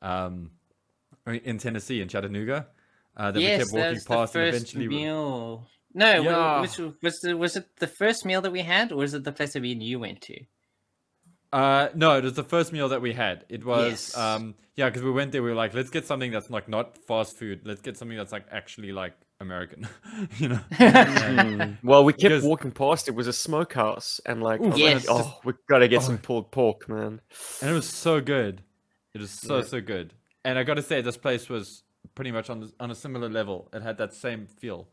um, 0.03 0.51
in 1.27 1.59
Tennessee 1.59 2.01
in 2.01 2.09
Chattanooga. 2.09 2.69
Uh, 3.17 3.31
that 3.31 3.39
we 3.39 3.45
yes, 3.45 3.59
kept 3.65 3.73
walking 3.73 3.93
that's 3.93 4.05
the 4.05 4.09
past, 4.15 4.35
and 4.35 4.43
first 4.45 4.57
eventually 4.57 4.89
we- 4.89 4.97
meal. 4.97 5.67
No, 5.97 6.21
Yeah. 6.23 6.61
which 6.63 6.79
was 7.01 7.21
the, 7.21 7.37
was 7.37 7.55
it 7.57 7.67
the 7.79 7.87
first 7.87 8.25
meal 8.25 8.41
that 8.41 8.51
we 8.51 8.63
had, 8.63 8.91
or 8.91 8.97
was 8.97 9.15
it 9.15 9.23
the 9.23 9.31
place 9.31 9.53
that 9.53 9.63
we 9.63 9.71
and 9.71 9.81
you 9.83 10.01
went 10.01 10.21
to? 10.23 10.41
Uh, 11.53 11.89
no, 11.95 12.17
it 12.19 12.25
was 12.25 12.35
the 12.35 12.43
first 12.43 12.73
meal 12.73 12.89
that 12.89 13.01
we 13.01 13.13
had. 13.13 13.45
It 13.49 13.65
was, 13.65 14.13
Yes. 14.13 14.17
um, 14.17 14.57
yeah, 14.75 14.89
because 14.89 15.03
we 15.03 15.13
went 15.13 15.31
there. 15.31 15.41
We 15.45 15.51
were 15.51 15.55
like, 15.55 15.73
let's 15.73 15.91
get 15.91 16.05
something 16.05 16.33
that's 16.33 16.51
like 16.51 16.69
not 16.69 16.99
fast 17.07 17.39
food. 17.39 17.61
Let's 17.65 17.81
get 17.81 17.97
something 17.97 18.17
that's 18.17 18.33
like 18.33 18.47
actually 18.51 18.91
like 18.91 19.15
American, 19.39 19.87
you 20.39 20.49
know. 20.49 20.61
Mm. 20.73 21.79
Well, 21.85 22.05
we 22.05 22.13
kept 22.13 22.23
Because- 22.23 22.43
walking 22.45 22.73
past. 22.73 23.07
It 23.07 23.15
was 23.15 23.29
a 23.29 23.33
smokehouse, 23.33 24.21
and 24.27 24.43
like, 24.43 24.61
I 24.61 24.67
was 24.67 24.79
Yes. 24.81 25.07
like, 25.07 25.25
oh, 25.25 25.39
we 25.45 25.53
gotta 25.69 25.87
get 25.87 25.99
Oh. 25.99 26.07
some 26.07 26.19
pulled 26.19 26.51
pork, 26.51 26.89
man. 26.89 27.21
and 27.61 27.71
it 27.71 27.75
was 27.75 27.89
so 27.89 28.21
good. 28.21 28.63
It 29.15 29.21
was 29.21 29.31
so 29.31 29.63
so 29.63 29.81
good. 29.81 30.13
And 30.45 30.59
I 30.59 30.65
got 30.65 30.75
to 30.75 30.83
say, 30.83 31.01
this 31.01 31.17
place 31.17 31.49
was 31.49 31.85
pretty 32.15 32.33
much 32.33 32.51
on 32.51 32.71
on 32.81 32.91
a 32.91 32.95
similar 32.95 33.29
level. 33.29 33.69
It 33.73 33.83
had 33.83 33.99
that 33.99 34.13
same 34.13 34.47
feel. 34.47 34.89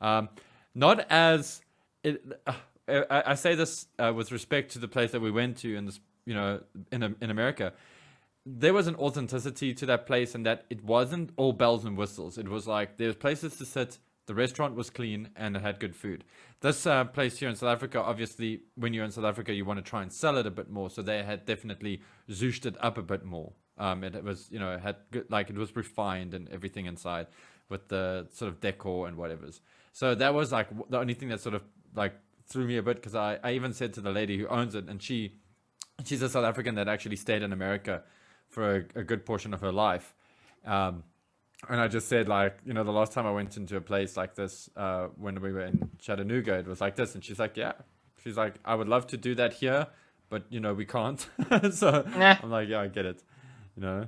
Um, 0.00 0.30
not 0.74 1.06
as 1.10 1.60
it. 2.02 2.22
Uh, 2.46 2.54
I, 2.88 3.22
I 3.26 3.34
say 3.34 3.54
this 3.54 3.86
uh, 3.98 4.12
with 4.14 4.32
respect 4.32 4.72
to 4.72 4.78
the 4.78 4.88
place 4.88 5.12
that 5.12 5.20
we 5.20 5.30
went 5.30 5.58
to, 5.58 5.76
in 5.76 5.86
this, 5.86 6.00
you 6.24 6.34
know, 6.34 6.60
in 6.90 7.14
in 7.20 7.30
America. 7.30 7.72
There 8.46 8.72
was 8.72 8.86
an 8.86 8.96
authenticity 8.96 9.74
to 9.74 9.86
that 9.86 10.06
place, 10.06 10.34
and 10.34 10.46
that 10.46 10.64
it 10.70 10.82
wasn't 10.82 11.30
all 11.36 11.52
bells 11.52 11.84
and 11.84 11.96
whistles. 11.96 12.38
It 12.38 12.48
was 12.48 12.66
like 12.66 12.96
there's 12.96 13.14
places 13.14 13.56
to 13.58 13.66
sit. 13.66 13.98
The 14.30 14.36
restaurant 14.36 14.76
was 14.76 14.90
clean 14.90 15.30
and 15.34 15.56
it 15.56 15.62
had 15.62 15.80
good 15.80 15.96
food. 15.96 16.22
This 16.60 16.86
uh, 16.86 17.02
place 17.02 17.38
here 17.38 17.48
in 17.48 17.56
South 17.56 17.70
Africa, 17.70 18.00
obviously, 18.00 18.60
when 18.76 18.94
you're 18.94 19.04
in 19.04 19.10
South 19.10 19.24
Africa, 19.24 19.52
you 19.52 19.64
want 19.64 19.84
to 19.84 19.90
try 19.90 20.02
and 20.02 20.12
sell 20.12 20.36
it 20.36 20.46
a 20.46 20.52
bit 20.52 20.70
more. 20.70 20.88
So 20.88 21.02
they 21.02 21.24
had 21.24 21.44
definitely 21.46 22.02
zooshed 22.28 22.64
it 22.64 22.76
up 22.78 22.96
a 22.96 23.02
bit 23.02 23.24
more. 23.24 23.54
Um, 23.76 24.04
it, 24.04 24.14
it 24.14 24.22
was, 24.22 24.46
you 24.52 24.60
know, 24.60 24.74
it 24.74 24.82
had 24.82 24.98
good, 25.10 25.28
like 25.30 25.50
it 25.50 25.56
was 25.56 25.74
refined 25.74 26.32
and 26.32 26.48
everything 26.50 26.86
inside 26.86 27.26
with 27.68 27.88
the 27.88 28.28
sort 28.30 28.50
of 28.50 28.60
decor 28.60 29.08
and 29.08 29.16
whatever's. 29.16 29.62
So 29.92 30.14
that 30.14 30.32
was 30.32 30.52
like 30.52 30.68
the 30.88 31.00
only 31.00 31.14
thing 31.14 31.30
that 31.30 31.40
sort 31.40 31.56
of 31.56 31.64
like 31.96 32.14
threw 32.46 32.68
me 32.68 32.76
a 32.76 32.84
bit 32.84 32.98
because 32.98 33.16
I, 33.16 33.40
I 33.42 33.54
even 33.54 33.72
said 33.72 33.94
to 33.94 34.00
the 34.00 34.12
lady 34.12 34.38
who 34.38 34.46
owns 34.46 34.76
it, 34.76 34.88
and 34.88 35.02
she 35.02 35.40
she's 36.04 36.22
a 36.22 36.28
South 36.28 36.44
African 36.44 36.76
that 36.76 36.86
actually 36.86 37.16
stayed 37.16 37.42
in 37.42 37.52
America 37.52 38.04
for 38.46 38.76
a, 38.76 39.00
a 39.00 39.02
good 39.02 39.26
portion 39.26 39.52
of 39.52 39.60
her 39.60 39.72
life. 39.72 40.14
Um, 40.64 41.02
and 41.68 41.80
I 41.80 41.88
just 41.88 42.08
said, 42.08 42.28
like, 42.28 42.58
you 42.64 42.72
know, 42.72 42.84
the 42.84 42.92
last 42.92 43.12
time 43.12 43.26
I 43.26 43.30
went 43.32 43.56
into 43.56 43.76
a 43.76 43.80
place 43.80 44.16
like 44.16 44.34
this, 44.34 44.70
uh, 44.76 45.08
when 45.16 45.40
we 45.40 45.52
were 45.52 45.60
in 45.66 45.90
Chattanooga, 45.98 46.54
it 46.54 46.66
was 46.66 46.80
like 46.80 46.96
this. 46.96 47.14
And 47.14 47.22
she's 47.24 47.38
like, 47.38 47.56
yeah. 47.56 47.72
She's 48.24 48.36
like, 48.36 48.54
I 48.64 48.74
would 48.74 48.88
love 48.88 49.06
to 49.08 49.16
do 49.16 49.34
that 49.36 49.54
here, 49.54 49.86
but, 50.28 50.44
you 50.50 50.60
know, 50.60 50.74
we 50.74 50.84
can't. 50.86 51.20
so 51.72 52.04
Nah. 52.16 52.36
I'm 52.42 52.50
like, 52.50 52.68
yeah, 52.68 52.80
I 52.80 52.88
get 52.88 53.04
it. 53.06 53.22
You 53.76 53.82
know? 53.82 54.06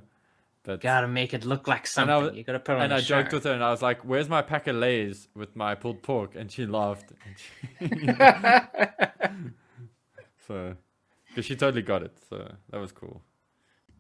But, 0.65 0.81
Gotta 0.81 1.09
make 1.09 1.35
it 1.35 1.45
look 1.45 1.67
like 1.67 1.87
something. 1.87 2.15
Was- 2.27 2.35
you 2.37 2.45
gotta 2.45 2.61
put 2.61 2.77
on 2.77 2.83
and 2.83 2.95
I 2.95 3.01
joked 3.01 3.33
with 3.33 3.45
her 3.45 3.53
and 3.53 3.65
I 3.65 3.71
was 3.71 3.83
like, 3.83 4.03
where's 4.05 4.29
my 4.29 4.43
pack 4.43 4.67
of 4.69 4.77
Lays 4.77 5.29
with 5.35 5.57
my 5.57 5.75
pulled 5.75 6.03
pork? 6.03 6.37
And 6.37 6.51
she 6.53 6.67
laughed. 6.67 7.13
And 7.81 7.89
she- 7.89 7.89
so, 10.47 10.75
because 11.29 11.45
she 11.47 11.57
totally 11.57 11.83
got 11.83 12.03
it. 12.03 12.13
So 12.29 12.53
that 12.71 12.79
was 12.81 12.93
cool. 12.93 13.23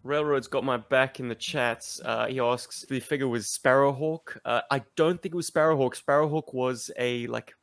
Railroad's 0.04 0.48
got 0.48 0.64
my 0.64 0.76
back 0.76 1.20
in 1.20 1.28
the 1.28 1.34
chats. 1.34 2.00
Uh, 2.04 2.26
he 2.26 2.40
asks 2.40 2.82
if 2.82 2.88
the 2.88 3.00
figure 3.00 3.28
was 3.28 3.46
Sparrowhawk. 3.46 4.38
Uh, 4.44 4.62
I 4.70 4.82
don't 4.96 5.20
think 5.20 5.34
it 5.34 5.36
was 5.36 5.50
Sparrowhawk. 5.50 5.94
Sparrowhawk 5.94 6.52
was 6.52 6.90
a 6.98 7.26
like 7.28 7.54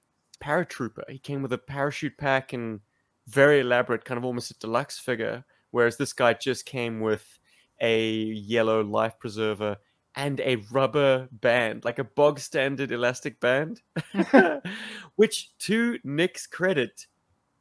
paratrooper. 0.42 1.10
He 1.10 1.20
came 1.20 1.42
with 1.42 1.54
a 1.54 1.58
parachute 1.58 2.18
pack 2.18 2.54
and 2.54 2.80
very 3.28 3.60
elaborate, 3.60 4.06
kind 4.06 4.18
of 4.18 4.26
almost 4.26 4.52
a 4.52 4.60
deluxe 4.60 4.98
figure. 4.98 5.44
Whereas 5.72 5.98
this 5.98 6.14
guy 6.14 6.34
just 6.34 6.66
came 6.66 7.00
with 7.00 7.40
a 7.82 8.10
yellow 8.10 8.84
life 8.84 9.20
preserver 9.20 9.78
and 10.16 10.40
a 10.40 10.58
rubber 10.72 11.28
band, 11.32 11.86
like 11.86 12.00
a 12.00 12.04
bog 12.04 12.40
standard 12.40 12.92
elastic 12.92 13.40
band. 13.40 13.82
Which, 15.16 15.58
to 15.60 16.00
Nick's 16.04 16.48
credit, 16.48 17.06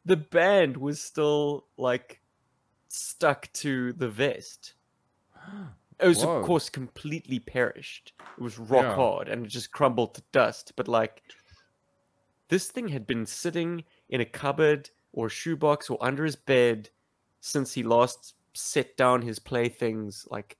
the 0.05 0.16
band 0.16 0.76
was 0.76 1.00
still 1.00 1.66
like 1.76 2.17
stuck 2.89 3.52
to 3.55 3.93
the 3.93 4.09
vest. 4.09 4.74
It 6.01 6.06
was, 6.06 6.24
Whoa. 6.24 6.39
of 6.39 6.47
course, 6.47 6.69
completely 6.70 7.39
perished. 7.39 8.12
It 8.36 8.43
was 8.43 8.59
rock 8.59 8.85
Yeah. 8.85 8.94
hard 8.94 9.28
and 9.28 9.44
it 9.44 9.48
just 9.48 9.73
crumbled 9.73 10.15
to 10.15 10.23
dust. 10.32 10.73
But, 10.77 10.86
like, 10.89 11.23
this 12.48 12.70
thing 12.70 12.89
had 12.89 13.06
been 13.06 13.27
sitting 13.27 13.85
in 14.09 14.20
a 14.20 14.24
cupboard 14.24 14.90
or 15.12 15.27
a 15.27 15.31
shoebox 15.31 15.90
or 15.90 15.98
under 16.01 16.24
his 16.24 16.36
bed 16.36 16.90
since 17.40 17.73
he 17.74 17.82
last 17.82 18.35
set 18.55 18.97
down 18.97 19.23
his 19.23 19.39
playthings, 19.39 20.27
like, 20.31 20.56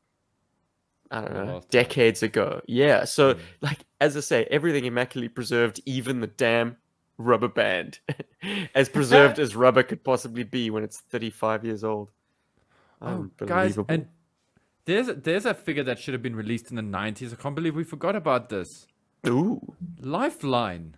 I 1.11 1.21
don't 1.23 1.47
know, 1.47 1.63
decades 1.71 2.23
ago. 2.23 2.61
Yeah. 2.67 3.05
So, 3.05 3.35
Mm. 3.35 3.41
like, 3.63 3.79
as 4.01 4.17
I 4.17 4.21
say, 4.21 4.45
everything 4.51 4.85
immaculately 4.85 5.29
preserved, 5.29 5.81
even 5.87 6.21
the 6.21 6.27
damn 6.27 6.77
rubber 7.17 7.49
band, 7.49 8.01
as 8.75 8.89
preserved 8.89 9.39
as 9.39 9.57
rubber 9.57 9.83
could 9.83 10.05
possibly 10.05 10.45
be 10.45 10.69
when 10.71 10.83
it's 10.85 10.99
35 11.01 11.65
years 11.65 11.83
old. 11.85 12.11
Oh, 13.01 13.07
um, 13.07 13.33
guys, 13.47 13.79
and 13.89 14.07
there's 14.85 15.07
there's 15.07 15.47
a 15.47 15.55
figure 15.55 15.85
that 15.85 15.99
should 15.99 16.15
have 16.15 16.23
been 16.23 16.37
released 16.37 16.70
in 16.70 16.77
the 16.77 16.83
90s. 16.83 17.33
I 17.33 17.37
can't 17.37 17.55
believe 17.55 17.77
we 17.77 17.85
forgot 17.85 18.16
about 18.16 18.49
this. 18.49 18.87
Ooh, 19.27 19.61
Lifeline. 20.01 20.97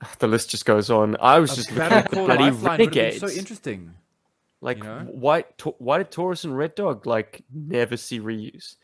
the 0.18 0.26
list 0.26 0.50
just 0.50 0.64
goes 0.64 0.90
on. 0.90 1.16
I 1.20 1.38
was 1.38 1.52
A 1.52 1.56
just 1.56 1.72
looking 1.72 1.92
at 1.92 2.10
the 2.10 2.16
bloody 2.16 2.44
Lifeline 2.44 2.78
renegades. 2.78 3.20
so 3.20 3.28
interesting. 3.28 3.94
like 4.60 4.78
you 4.78 4.84
know? 4.84 5.42
to- 5.58 5.74
why 5.78 5.98
did 5.98 6.10
Taurus 6.10 6.44
and 6.44 6.56
Red 6.56 6.74
Dog 6.74 7.06
like 7.06 7.44
never 7.52 7.96
see 7.96 8.20
reuse? 8.20 8.76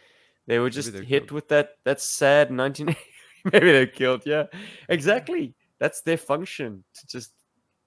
They 0.46 0.58
were 0.58 0.70
just 0.70 0.92
hit 0.92 1.06
killed. 1.06 1.30
with 1.30 1.48
that 1.48 1.76
that 1.84 2.00
sad 2.00 2.50
19. 2.50 2.94
Maybe 3.52 3.72
they're 3.72 3.86
killed. 3.86 4.22
Yeah, 4.24 4.44
exactly. 4.88 5.54
That's 5.78 6.02
their 6.02 6.16
function 6.16 6.84
to 6.94 7.06
just 7.06 7.32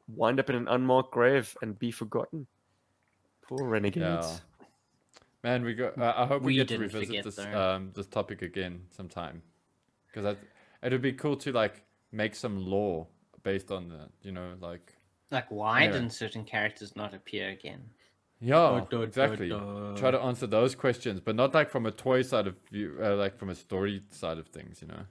wind 0.07 0.39
up 0.39 0.49
in 0.49 0.55
an 0.55 0.67
unmarked 0.67 1.11
grave 1.11 1.55
and 1.61 1.77
be 1.79 1.91
forgotten. 1.91 2.47
Poor 3.47 3.67
renegades. 3.67 4.41
Yeah. 4.61 4.65
Man, 5.43 5.63
we 5.63 5.73
got. 5.75 5.97
Uh, 5.97 6.13
I 6.17 6.25
hope 6.25 6.41
we, 6.41 6.47
We 6.53 6.55
get 6.55 6.67
to 6.69 6.77
revisit 6.79 7.07
forget, 7.07 7.23
this 7.23 7.35
though. 7.35 7.59
um 7.75 7.91
this 7.93 8.07
topic 8.07 8.41
again 8.41 8.81
sometime, 8.89 9.41
because 10.07 10.35
it 10.81 10.91
would 10.91 11.01
be 11.01 11.13
cool 11.13 11.35
to 11.37 11.51
like 11.51 11.83
make 12.11 12.33
some 12.35 12.57
law 12.57 13.07
based 13.43 13.71
on 13.71 13.89
that. 13.89 14.09
You 14.23 14.31
know, 14.31 14.55
like 14.59 14.95
Like, 15.31 15.49
why 15.51 15.83
Yeah. 15.83 15.91
didn't 15.93 16.11
certain 16.11 16.43
characters 16.45 16.95
not 16.95 17.13
appear 17.13 17.49
again? 17.49 17.81
yeah, 18.41 18.55
da, 18.55 18.79
da, 18.81 19.01
exactly. 19.01 19.49
da. 19.49 19.95
Try 19.95 20.11
to 20.11 20.19
answer 20.21 20.47
those 20.47 20.75
questions, 20.75 21.19
but 21.19 21.35
not 21.35 21.53
like 21.53 21.69
from 21.69 21.85
a 21.85 21.91
toy 21.91 22.21
side 22.23 22.47
of 22.47 22.55
view, 22.71 22.97
uh, 23.01 23.15
like 23.15 23.37
from 23.37 23.49
a 23.49 23.55
story 23.55 24.01
side 24.11 24.37
of 24.39 24.47
things. 24.47 24.81
You 24.81 24.87
know. 24.87 25.05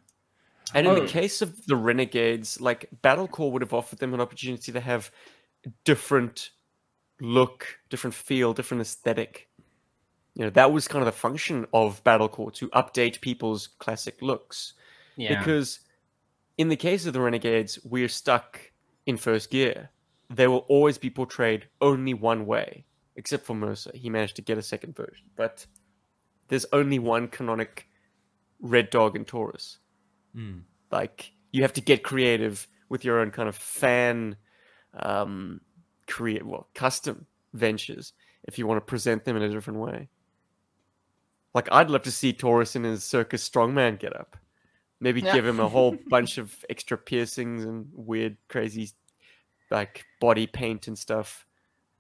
And 0.75 0.87
in 0.89 0.93
Oh. 0.93 1.01
the 1.01 1.07
case 1.07 1.43
of 1.43 1.67
the 1.67 1.77
Renegades, 1.77 2.61
like 2.61 2.89
Battle 3.03 3.29
Corps 3.29 3.53
would 3.53 3.63
have 3.63 3.73
offered 3.75 4.01
them 4.01 4.15
an 4.15 4.21
opportunity 4.21 4.73
to 4.73 4.81
have 4.81 5.13
different 5.85 6.51
look, 7.21 7.79
different 7.91 8.15
feel, 8.15 8.53
different 8.53 8.81
aesthetic. 8.81 9.49
You 10.35 10.45
know, 10.45 10.51
that 10.51 10.73
was 10.73 10.89
kind 10.89 11.03
of 11.03 11.07
the 11.07 11.19
function 11.19 11.67
of 11.73 12.03
Battle 12.05 12.29
Corps 12.29 12.51
to 12.53 12.69
update 12.71 13.21
people's 13.21 13.69
classic 13.79 14.21
looks. 14.21 14.75
Yeah. 15.17 15.39
Because 15.39 15.81
in 16.59 16.69
the 16.69 16.77
case 16.77 17.07
of 17.07 17.13
the 17.13 17.21
Renegades, 17.21 17.79
we're 17.85 18.09
stuck 18.09 18.61
in 19.07 19.17
first 19.17 19.51
gear, 19.51 19.91
they 20.31 20.49
will 20.49 20.65
always 20.69 20.99
be 20.99 21.11
portrayed 21.11 21.69
only 21.81 22.15
one 22.15 22.47
way, 22.47 22.85
except 23.17 23.45
for 23.45 23.55
Mercer. 23.55 23.93
He 23.95 24.11
managed 24.11 24.37
to 24.37 24.43
get 24.43 24.59
a 24.59 24.63
second 24.63 24.97
version, 24.97 25.27
but 25.37 25.67
there's 26.49 26.67
only 26.73 26.99
one 26.99 27.29
canonic 27.29 27.89
Red 28.61 28.91
Dog 28.91 29.17
and 29.17 29.27
Taurus. 29.27 29.79
Mm. 30.37 30.63
Like 30.91 31.33
you 31.53 31.63
have 31.63 31.73
to 31.75 31.81
get 31.81 32.03
creative 32.03 32.67
with 32.89 33.05
your 33.05 33.21
own 33.21 33.31
kind 33.31 33.49
of 33.49 33.57
fan, 33.57 34.37
um, 34.95 35.61
create 36.07 36.45
well 36.45 36.69
custom 36.75 37.27
ventures 37.53 38.13
if 38.47 38.59
you 38.59 38.67
want 38.67 38.79
to 38.79 38.85
present 38.85 39.25
them 39.25 39.37
in 39.37 39.43
a 39.43 39.49
different 39.49 39.79
way. 39.79 40.09
Like 41.55 41.69
I'd 41.73 41.91
love 41.91 42.03
to 42.03 42.11
see 42.11 42.33
Taurus 42.33 42.77
in 42.77 42.85
his 42.85 43.05
circus 43.05 43.49
strongman 43.49 43.99
get 43.99 44.15
up. 44.17 44.37
Maybe 45.01 45.21
Yeah. 45.21 45.33
give 45.35 45.47
him 45.47 45.61
a 45.61 45.69
whole 45.69 45.97
bunch 46.09 46.39
of 46.39 46.65
extra 46.69 46.97
piercings 46.99 47.65
and 47.65 47.89
weird, 47.93 48.37
crazy, 48.49 48.91
like 49.71 50.05
body 50.21 50.47
paint 50.47 50.89
and 50.89 50.99
stuff. 50.99 51.47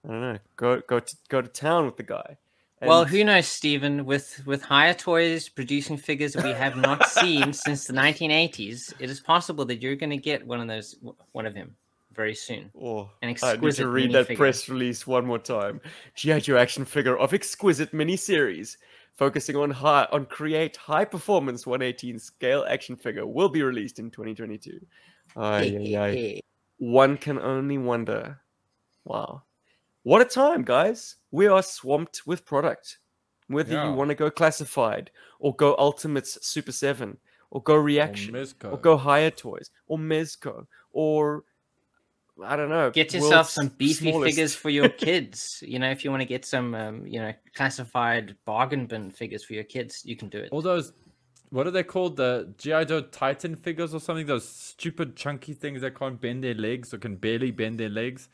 I 0.04 0.08
don't 0.08 0.20
know. 0.20 0.38
Go 0.56 0.80
go 0.88 1.00
to 1.00 1.16
go 1.28 1.40
to 1.40 1.48
town 1.48 1.86
with 1.86 1.96
the 1.96 2.02
guy. 2.02 2.36
well, 2.82 3.04
who 3.06 3.24
knows, 3.24 3.46
Stephen? 3.46 4.04
With 4.04 4.44
with 4.44 4.64
Hiya 4.66 4.94
Toys 4.96 5.48
producing 5.48 5.96
figures 5.96 6.36
we 6.36 6.50
have 6.50 6.76
not 6.76 7.06
seen 7.08 7.52
since 7.52 7.86
the 7.86 7.94
1980s, 7.94 8.92
it 8.98 9.08
is 9.08 9.20
possible 9.20 9.64
that 9.66 9.80
you're 9.80 9.96
going 9.96 10.10
to 10.10 10.16
get 10.18 10.46
one 10.46 10.60
of 10.60 10.68
those, 10.68 10.96
one 11.32 11.46
of 11.46 11.54
him, 11.54 11.74
very 12.14 12.34
soon. 12.34 12.70
Oh, 12.80 13.10
An 13.22 13.34
I 13.42 13.56
need 13.56 13.72
to 13.74 13.88
read 13.88 14.12
that 14.12 14.28
minifigure. 14.28 14.36
press 14.36 14.68
release 14.68 15.06
one 15.06 15.26
more 15.26 15.38
time. 15.38 15.80
GI 16.14 16.40
Joe 16.40 16.56
action 16.56 16.84
figure 16.84 17.16
of 17.18 17.34
exquisite 17.34 17.92
miniseries, 17.92 18.76
focusing 19.14 19.56
on 19.56 19.70
high 19.70 20.06
on 20.12 20.26
create 20.26 20.76
high 20.76 21.04
performance 21.04 21.66
118 21.66 22.18
scale 22.18 22.64
action 22.68 22.96
figure, 22.96 23.26
will 23.26 23.48
be 23.48 23.62
released 23.62 23.98
in 23.98 24.10
2022. 24.10 24.80
Ay, 25.36 25.76
ay, 25.96 25.96
ay. 25.98 26.40
One 26.78 27.16
can 27.16 27.38
only 27.38 27.78
wonder. 27.78 28.40
Wow, 29.04 29.42
what 30.02 30.22
a 30.22 30.24
time, 30.24 30.62
guys! 30.64 31.16
We 31.30 31.46
are 31.46 31.62
swamped 31.62 32.26
with 32.26 32.44
product. 32.46 32.98
Whether 33.48 33.74
Yeah. 33.74 33.90
you 33.90 33.94
want 33.94 34.08
to 34.08 34.14
go 34.14 34.30
classified 34.30 35.10
or 35.38 35.54
go 35.54 35.76
Ultimates 35.76 36.38
Super 36.46 36.72
Seven 36.72 37.18
or 37.50 37.62
go 37.62 37.74
Reaction 37.76 38.32
Mezco. 38.34 38.72
or 38.72 38.78
go 38.78 38.96
Hiya 38.96 39.32
Toys 39.32 39.70
or 39.86 39.98
Mezco 39.98 40.66
or 40.92 41.44
I 42.42 42.56
don't 42.56 42.68
know. 42.68 42.90
Get 42.90 43.14
yourself 43.14 43.48
some 43.48 43.68
beefy 43.68 44.10
smallest. 44.10 44.30
figures 44.30 44.54
for 44.54 44.70
your 44.70 44.88
kids. 44.88 45.62
you 45.66 45.78
know, 45.78 45.90
if 45.90 46.04
you 46.04 46.10
want 46.10 46.22
to 46.22 46.26
get 46.26 46.44
some, 46.44 46.74
um, 46.74 47.06
you 47.06 47.20
know, 47.20 47.32
classified 47.54 48.36
bargain 48.44 48.86
bin 48.86 49.10
figures 49.10 49.44
for 49.44 49.54
your 49.54 49.64
kids, 49.64 50.02
you 50.04 50.16
can 50.16 50.28
do 50.28 50.38
it. 50.38 50.48
All 50.50 50.62
those, 50.62 50.92
what 51.50 51.66
are 51.66 51.70
they 51.70 51.84
called? 51.84 52.16
The 52.16 52.52
GI 52.58 52.86
Joe 52.86 53.02
Titan 53.02 53.54
figures 53.54 53.94
or 53.94 54.00
something? 54.00 54.26
Those 54.26 54.48
stupid 54.48 55.14
chunky 55.14 55.54
things 55.54 55.82
that 55.82 55.96
can't 55.96 56.20
bend 56.20 56.42
their 56.42 56.54
legs 56.54 56.92
or 56.92 56.98
can 56.98 57.16
barely 57.16 57.52
bend 57.52 57.78
their 57.78 57.88
legs. 57.88 58.28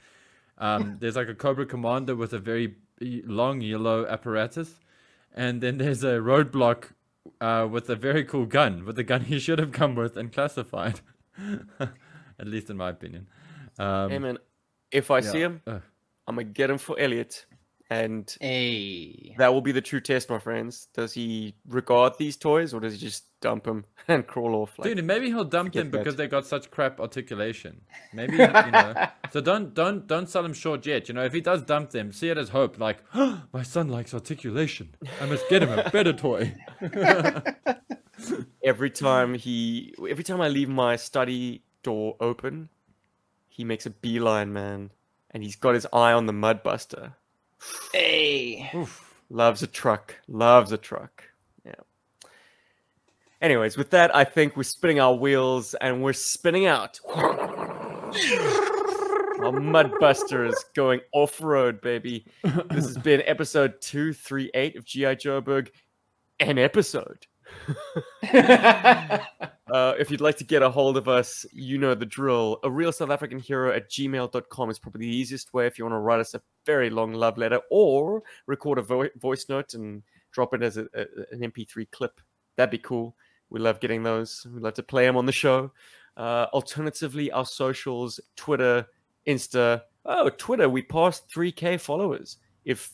Um, 0.57 0.97
there's 1.01 1.17
like 1.17 1.29
a 1.29 1.35
Cobra 1.35 1.67
Commander 1.67 2.17
with 2.17 2.33
a 2.33 2.39
very 2.39 2.77
long 3.01 3.61
yellow 3.61 4.07
apparatus, 4.07 4.81
and 5.35 5.61
then 5.61 5.77
there's 5.79 6.05
a 6.05 6.19
Roadblock 6.19 6.93
uh, 7.41 7.69
with 7.71 7.91
a 7.91 7.97
very 7.97 8.25
cool 8.25 8.47
gun, 8.47 8.85
with 8.87 8.97
the 8.97 9.05
gun 9.05 9.23
he 9.23 9.39
should 9.39 9.59
have 9.59 9.73
come 9.73 9.95
with 9.95 10.17
and 10.17 10.33
classified, 10.33 11.01
at 11.81 12.47
least 12.47 12.71
in 12.71 12.79
my 12.79 12.89
opinion. 12.89 13.27
Um, 13.79 14.11
Hey 14.11 14.19
man, 14.19 14.39
if 14.91 15.11
I 15.11 15.21
see 15.21 15.41
him, 15.41 15.63
Ugh. 15.67 15.83
I'm 16.27 16.35
gonna 16.37 16.45
get 16.45 16.71
him 16.71 16.79
for 16.79 16.99
Elliot, 16.99 17.47
and 17.91 18.35
Hey. 18.41 19.35
that 19.39 19.53
will 19.53 19.61
be 19.63 19.73
the 19.73 19.81
true 19.81 20.01
test, 20.01 20.31
my 20.31 20.39
friends. 20.39 20.89
Does 20.95 21.13
he 21.13 21.55
regard 21.67 22.17
these 22.19 22.37
toys, 22.37 22.73
or 22.75 22.81
does 22.81 22.93
he 22.95 22.99
just 22.99 23.25
dump 23.41 23.65
them 23.65 23.85
and 24.09 24.27
crawl 24.27 24.55
off? 24.55 24.79
Like, 24.79 24.95
Dude, 24.95 25.05
maybe 25.05 25.27
he'll 25.27 25.45
dump 25.45 25.69
forget 25.71 25.85
them 25.85 25.91
that. 25.93 25.99
because 25.99 26.17
they 26.17 26.29
got 26.29 26.47
such 26.47 26.71
crap 26.71 27.01
articulation. 27.01 27.81
Maybe 28.13 28.35
you 28.35 28.47
know. 28.49 28.95
So 29.33 29.41
don't 29.41 29.75
don't 29.75 30.09
don't 30.09 30.29
sell 30.29 30.45
him 30.45 30.53
short 30.53 30.85
yet. 30.87 31.09
You 31.09 31.15
know, 31.15 31.23
if 31.25 31.33
he 31.33 31.41
does 31.41 31.63
dump 31.63 31.91
them, 31.91 32.11
see 32.11 32.31
it 32.31 32.37
as 32.39 32.49
hope. 32.49 32.81
Like, 32.81 32.99
my 33.15 33.63
son 33.63 33.89
likes 33.89 34.13
articulation. 34.13 34.93
I 35.21 35.27
must 35.27 35.49
get 35.49 35.63
him 35.63 35.71
a 35.71 35.89
better 35.89 36.13
toy. 36.13 36.53
every 38.65 38.91
time 38.91 39.35
he, 39.35 39.95
every 40.09 40.25
time 40.25 40.41
I 40.41 40.49
leave 40.49 40.69
my 40.69 40.97
study 40.97 41.63
door 41.85 42.17
open, 42.21 42.69
he 43.61 43.65
makes 43.65 43.85
a 43.85 43.91
beeline, 43.91 44.55
man, 44.55 44.91
and 45.33 45.43
he's 45.43 45.55
got 45.55 45.75
his 45.75 45.87
eye 45.93 46.15
on 46.15 46.25
the 46.25 46.33
Mudbuster. 46.33 47.13
Hey. 47.93 48.71
Loves 49.29 49.63
a 49.63 49.67
truck. 49.67 50.17
Loves 50.29 50.73
a 50.73 50.79
truck. 50.79 51.25
Yeah. 51.67 51.75
Anyways, 53.43 53.77
with 53.77 53.91
that, 53.91 54.17
I 54.17 54.25
think 54.25 54.57
we're 54.57 54.63
spinning 54.63 54.99
our 54.99 55.13
wheels 55.15 55.75
and 55.75 56.03
we're 56.03 56.15
spinning 56.15 56.65
out. 56.65 57.01
Our 57.05 58.13
Mudbuster 59.53 60.49
is 60.49 60.65
going 60.75 61.01
off 61.13 61.43
road, 61.43 61.83
baby. 61.83 62.25
This 62.43 62.87
has 62.87 62.97
been 62.97 63.23
episode 63.27 63.79
238 63.83 64.77
of 64.77 64.87
G.I. 64.87 65.17
Joburg, 65.17 65.69
an 66.41 66.59
episode. 66.59 67.27
Uh, 69.73 69.95
if 69.99 70.11
you'd 70.11 70.21
like 70.21 70.37
to 70.37 70.45
get 70.45 70.63
a 70.63 70.71
hold 70.71 70.97
of 70.97 71.09
us, 71.09 71.47
you 71.53 71.79
know 71.79 71.95
the 71.95 72.07
drill. 72.07 72.59
A 72.65 72.71
real 72.71 72.93
South 72.93 73.11
African 73.11 73.39
hero 73.39 73.73
at 73.73 73.91
gmail.com 73.91 74.71
is 74.71 74.79
probably 74.79 75.07
the 75.07 75.17
easiest 75.17 75.55
way 75.55 75.67
if 75.67 75.79
you 75.79 75.85
want 75.85 75.95
to 75.95 75.99
write 75.99 76.21
us 76.21 76.35
a 76.35 76.43
very 76.67 76.91
long 76.91 77.13
love 77.13 77.39
letter 77.39 77.61
or 77.71 78.23
record 78.47 78.79
a 78.79 78.83
vo- 78.83 79.09
voice 79.19 79.47
note 79.49 79.75
and 79.75 80.03
drop 80.33 80.55
it 80.55 80.63
as 80.63 80.77
a, 80.77 80.87
a, 80.95 81.05
an 81.33 81.41
MP3 81.41 81.91
clip. 81.91 82.21
That'd 82.57 82.71
be 82.71 82.79
cool. 82.79 83.15
We 83.51 83.61
love 83.61 83.81
getting 83.81 84.03
those. 84.03 84.47
We 84.53 84.61
love 84.61 84.75
to 84.75 84.83
play 84.83 85.07
them 85.07 85.17
on 85.17 85.27
the 85.27 85.33
show. 85.33 85.73
Uh, 86.17 86.47
alternatively, 86.53 87.31
our 87.31 87.47
socials 87.47 88.21
Twitter, 88.37 88.87
Insta. 89.27 89.83
Oh, 90.05 90.31
Twitter, 90.31 90.69
we 90.69 90.83
passed 90.83 91.29
3K 91.31 91.81
followers. 91.81 92.39
If 92.65 92.93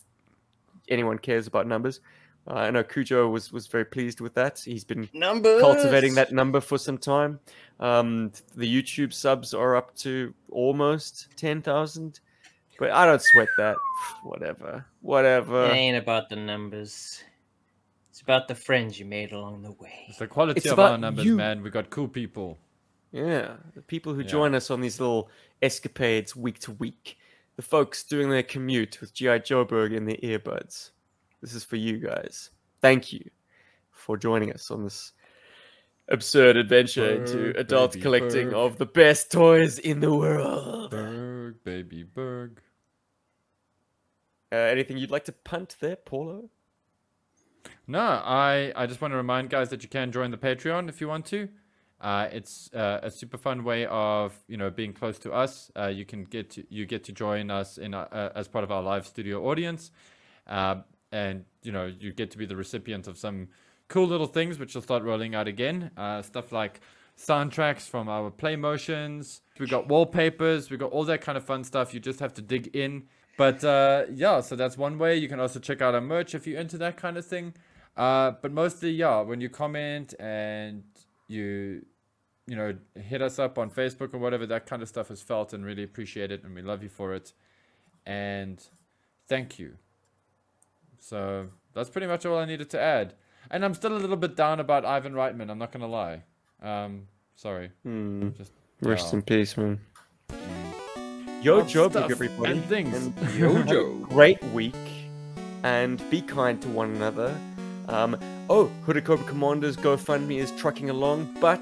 anyone 0.88 1.18
cares 1.18 1.46
about 1.46 1.66
numbers. 1.66 2.00
Uh, 2.48 2.54
I 2.54 2.70
know 2.70 2.84
Cujo 2.84 3.28
was, 3.28 3.52
was 3.52 3.66
very 3.66 3.84
pleased 3.84 4.20
with 4.20 4.34
that. 4.34 4.60
He's 4.64 4.84
been 4.84 5.08
Numbers. 5.12 5.60
cultivating 5.60 6.14
that 6.14 6.32
number 6.32 6.60
for 6.60 6.78
some 6.78 6.96
time. 6.98 7.40
Um, 7.80 8.30
the 8.54 8.66
YouTube 8.72 9.12
subs 9.12 9.52
are 9.52 9.74
up 9.76 9.94
to 9.96 10.32
almost 10.50 11.28
10,000. 11.36 12.20
But 12.78 12.90
I 12.92 13.04
don't 13.06 13.22
sweat 13.22 13.48
that. 13.58 13.76
Whatever. 14.22 14.84
Whatever. 15.00 15.66
It 15.66 15.72
ain't 15.72 15.96
about 15.96 16.28
the 16.28 16.36
numbers. 16.36 17.22
It's 18.10 18.20
about 18.20 18.48
the 18.48 18.54
friends 18.54 18.98
you 18.98 19.06
made 19.06 19.32
along 19.32 19.62
the 19.62 19.72
way. 19.72 20.04
It's 20.08 20.18
the 20.18 20.26
quality 20.26 20.58
It's 20.58 20.70
of 20.70 20.78
our 20.78 20.96
numbers, 20.96 21.24
you. 21.24 21.36
man. 21.36 21.62
We 21.62 21.70
got 21.70 21.90
cool 21.90 22.08
people. 22.08 22.58
Yeah. 23.12 23.56
The 23.74 23.82
people 23.82 24.14
who 24.14 24.20
Yeah. 24.20 24.26
join 24.28 24.54
us 24.54 24.70
on 24.70 24.80
these 24.80 25.00
little 25.00 25.30
escapades 25.62 26.36
week 26.36 26.58
to 26.60 26.72
week. 26.72 27.16
The 27.56 27.62
folks 27.62 28.04
doing 28.04 28.28
their 28.30 28.42
commute 28.42 29.00
with 29.00 29.14
G.I. 29.14 29.38
Joburg 29.40 29.94
in 29.94 30.04
their 30.04 30.16
earbuds. 30.18 30.90
This 31.40 31.54
is 31.54 31.64
for 31.64 31.76
you 31.76 31.98
guys. 31.98 32.50
Thank 32.80 33.12
you 33.12 33.30
for 33.90 34.16
joining 34.16 34.52
us 34.52 34.70
on 34.70 34.84
this 34.84 35.12
absurd 36.08 36.56
adventure 36.56 37.08
into 37.08 37.58
adult 37.58 37.92
baby, 37.92 38.02
collecting 38.02 38.46
Berg. 38.50 38.54
of 38.54 38.78
the 38.78 38.86
best 38.86 39.32
toys 39.32 39.78
in 39.78 40.00
the 40.00 40.14
world. 40.14 40.90
Berg, 40.90 41.62
baby, 41.64 42.02
Berg. 42.02 42.60
Uh, 44.52 44.56
anything 44.56 44.96
you'd 44.96 45.10
like 45.10 45.24
to 45.24 45.32
punt 45.32 45.76
there, 45.80 45.96
Paulo? 45.96 46.50
No, 47.88 48.00
I, 48.00 48.72
I 48.76 48.86
just 48.86 49.00
want 49.00 49.12
to 49.12 49.16
remind 49.16 49.50
guys 49.50 49.70
that 49.70 49.82
you 49.82 49.88
can 49.88 50.12
join 50.12 50.30
the 50.30 50.36
Patreon 50.36 50.88
if 50.88 51.00
you 51.00 51.08
want 51.08 51.26
to. 51.26 51.48
Uh, 52.00 52.28
it's 52.30 52.72
uh, 52.74 53.00
a 53.02 53.10
super 53.10 53.38
fun 53.38 53.64
way 53.64 53.86
of 53.86 54.36
you 54.48 54.56
know 54.56 54.70
being 54.70 54.92
close 54.92 55.18
to 55.20 55.32
us. 55.32 55.70
Uh, 55.76 55.86
you 55.86 56.04
can 56.04 56.24
get 56.24 56.50
to, 56.50 56.64
you 56.68 56.84
get 56.84 57.04
to 57.04 57.12
join 57.12 57.50
us 57.50 57.78
in 57.78 57.94
a, 57.94 58.00
uh, 58.00 58.32
as 58.34 58.48
part 58.48 58.64
of 58.64 58.70
our 58.70 58.82
live 58.82 59.06
studio 59.06 59.48
audience, 59.48 59.90
uh, 60.46 60.76
and 61.16 61.44
you 61.62 61.72
know 61.72 61.86
you 61.86 62.12
get 62.12 62.30
to 62.32 62.38
be 62.38 62.46
the 62.46 62.56
recipient 62.56 63.06
of 63.06 63.16
some 63.16 63.48
cool 63.88 64.06
little 64.06 64.26
things 64.26 64.58
which 64.58 64.74
will 64.74 64.82
start 64.82 65.02
rolling 65.02 65.34
out 65.34 65.48
again. 65.48 65.90
Uh, 65.96 66.20
stuff 66.22 66.52
like 66.52 66.80
soundtracks 67.16 67.88
from 67.88 68.08
our 68.08 68.30
play 68.30 68.56
motions. 68.56 69.40
We've 69.58 69.70
got 69.70 69.88
wallpapers. 69.88 70.70
We've 70.70 70.80
got 70.80 70.92
all 70.92 71.04
that 71.04 71.20
kind 71.20 71.38
of 71.38 71.44
fun 71.44 71.64
stuff. 71.64 71.94
You 71.94 72.00
just 72.00 72.20
have 72.20 72.34
to 72.34 72.42
dig 72.42 72.76
in. 72.76 73.04
But 73.38 73.64
uh, 73.64 74.04
yeah, 74.12 74.40
so 74.40 74.56
that's 74.56 74.76
one 74.76 74.98
way. 74.98 75.16
You 75.16 75.28
can 75.28 75.40
also 75.40 75.60
check 75.60 75.80
out 75.80 75.94
our 75.94 76.00
merch 76.00 76.34
if 76.34 76.46
you're 76.46 76.60
into 76.60 76.78
that 76.78 76.96
kind 76.96 77.16
of 77.16 77.24
thing. 77.24 77.54
Uh, 77.96 78.32
but 78.42 78.52
mostly, 78.52 78.90
yeah, 78.90 79.20
when 79.20 79.40
you 79.40 79.48
comment 79.48 80.14
and 80.20 80.82
you, 81.28 81.84
you 82.46 82.56
know, 82.56 82.74
hit 82.94 83.22
us 83.22 83.38
up 83.38 83.58
on 83.58 83.70
Facebook 83.70 84.12
or 84.12 84.18
whatever, 84.18 84.46
that 84.46 84.66
kind 84.66 84.82
of 84.82 84.88
stuff 84.88 85.10
is 85.10 85.22
felt 85.22 85.52
and 85.54 85.64
really 85.64 85.82
appreciated, 85.82 86.44
and 86.44 86.54
we 86.54 86.62
love 86.62 86.82
you 86.82 86.90
for 86.90 87.14
it. 87.14 87.32
And 88.04 88.62
thank 89.28 89.58
you. 89.58 89.78
So 91.00 91.46
that's 91.74 91.90
pretty 91.90 92.06
much 92.06 92.26
all 92.26 92.38
I 92.38 92.44
needed 92.44 92.70
to 92.70 92.80
add. 92.80 93.14
And 93.50 93.64
I'm 93.64 93.74
still 93.74 93.96
a 93.96 93.98
little 93.98 94.16
bit 94.16 94.36
down 94.36 94.60
about 94.60 94.84
Ivan 94.84 95.12
Reitman. 95.12 95.50
I'm 95.50 95.58
not 95.58 95.72
gonna 95.72 95.86
lie. 95.86 96.22
Um, 96.62 97.08
sorry. 97.36 97.70
Hmm. 97.82 98.30
Just 98.36 98.52
Rest 98.82 99.12
yeah. 99.12 99.16
in 99.16 99.22
peace, 99.22 99.56
man. 99.56 99.80
Yo, 101.40 101.58
Love 101.58 101.68
Joe, 101.68 101.88
stuff 101.88 102.10
everybody. 102.10 102.52
and 102.52 102.64
things. 102.64 103.12
Yo, 103.38 103.52
Yo, 103.52 103.62
Joe. 103.62 103.72
Joe. 103.72 103.92
Great 104.08 104.42
week, 104.46 104.74
and 105.62 106.02
be 106.10 106.20
kind 106.20 106.60
to 106.62 106.68
one 106.68 106.90
another. 106.94 107.34
Um, 107.88 108.18
oh, 108.50 108.66
Hooded 108.84 109.04
Cobra 109.04 109.24
Commander's 109.26 109.76
GoFundMe 109.76 110.38
is 110.38 110.50
trucking 110.52 110.90
along, 110.90 111.36
but 111.40 111.60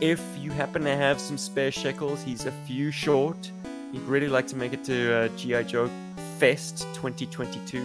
if 0.00 0.22
you 0.38 0.50
happen 0.52 0.82
to 0.84 0.94
have 0.96 1.20
some 1.20 1.36
spare 1.36 1.72
shekels, 1.72 2.22
he's 2.22 2.46
a 2.46 2.52
few 2.66 2.90
short. 2.90 3.50
He'd 3.90 4.02
really 4.02 4.28
like 4.28 4.46
to 4.48 4.56
make 4.56 4.72
it 4.72 4.84
to 4.84 5.14
uh, 5.14 5.28
GI 5.36 5.64
Joe 5.64 5.90
Fest 6.38 6.86
2022, 6.94 7.84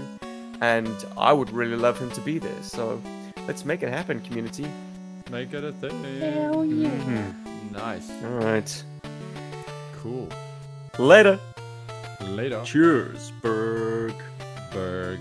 and 0.62 1.06
I 1.18 1.34
would 1.34 1.52
really 1.52 1.76
love 1.76 1.98
him 2.00 2.12
to 2.12 2.22
be 2.22 2.40
there. 2.40 2.62
So 2.62 3.02
let's 3.48 3.66
make 3.66 3.84
it 3.84 3.90
happen, 3.90 4.20
community. 4.22 4.68
Make 5.30 5.54
it 5.54 5.64
a 5.64 5.72
thing. 5.74 6.04
Hell 6.20 6.66
yeah. 6.66 6.90
Mm-hmm. 6.90 7.74
Nice. 7.74 8.10
All 8.24 8.30
right. 8.30 8.84
Cool. 10.02 10.30
Later. 11.00 11.40
Later. 12.22 12.62
Cheers, 12.64 13.32
Berg. 13.42 14.14
Berg. 14.72 15.20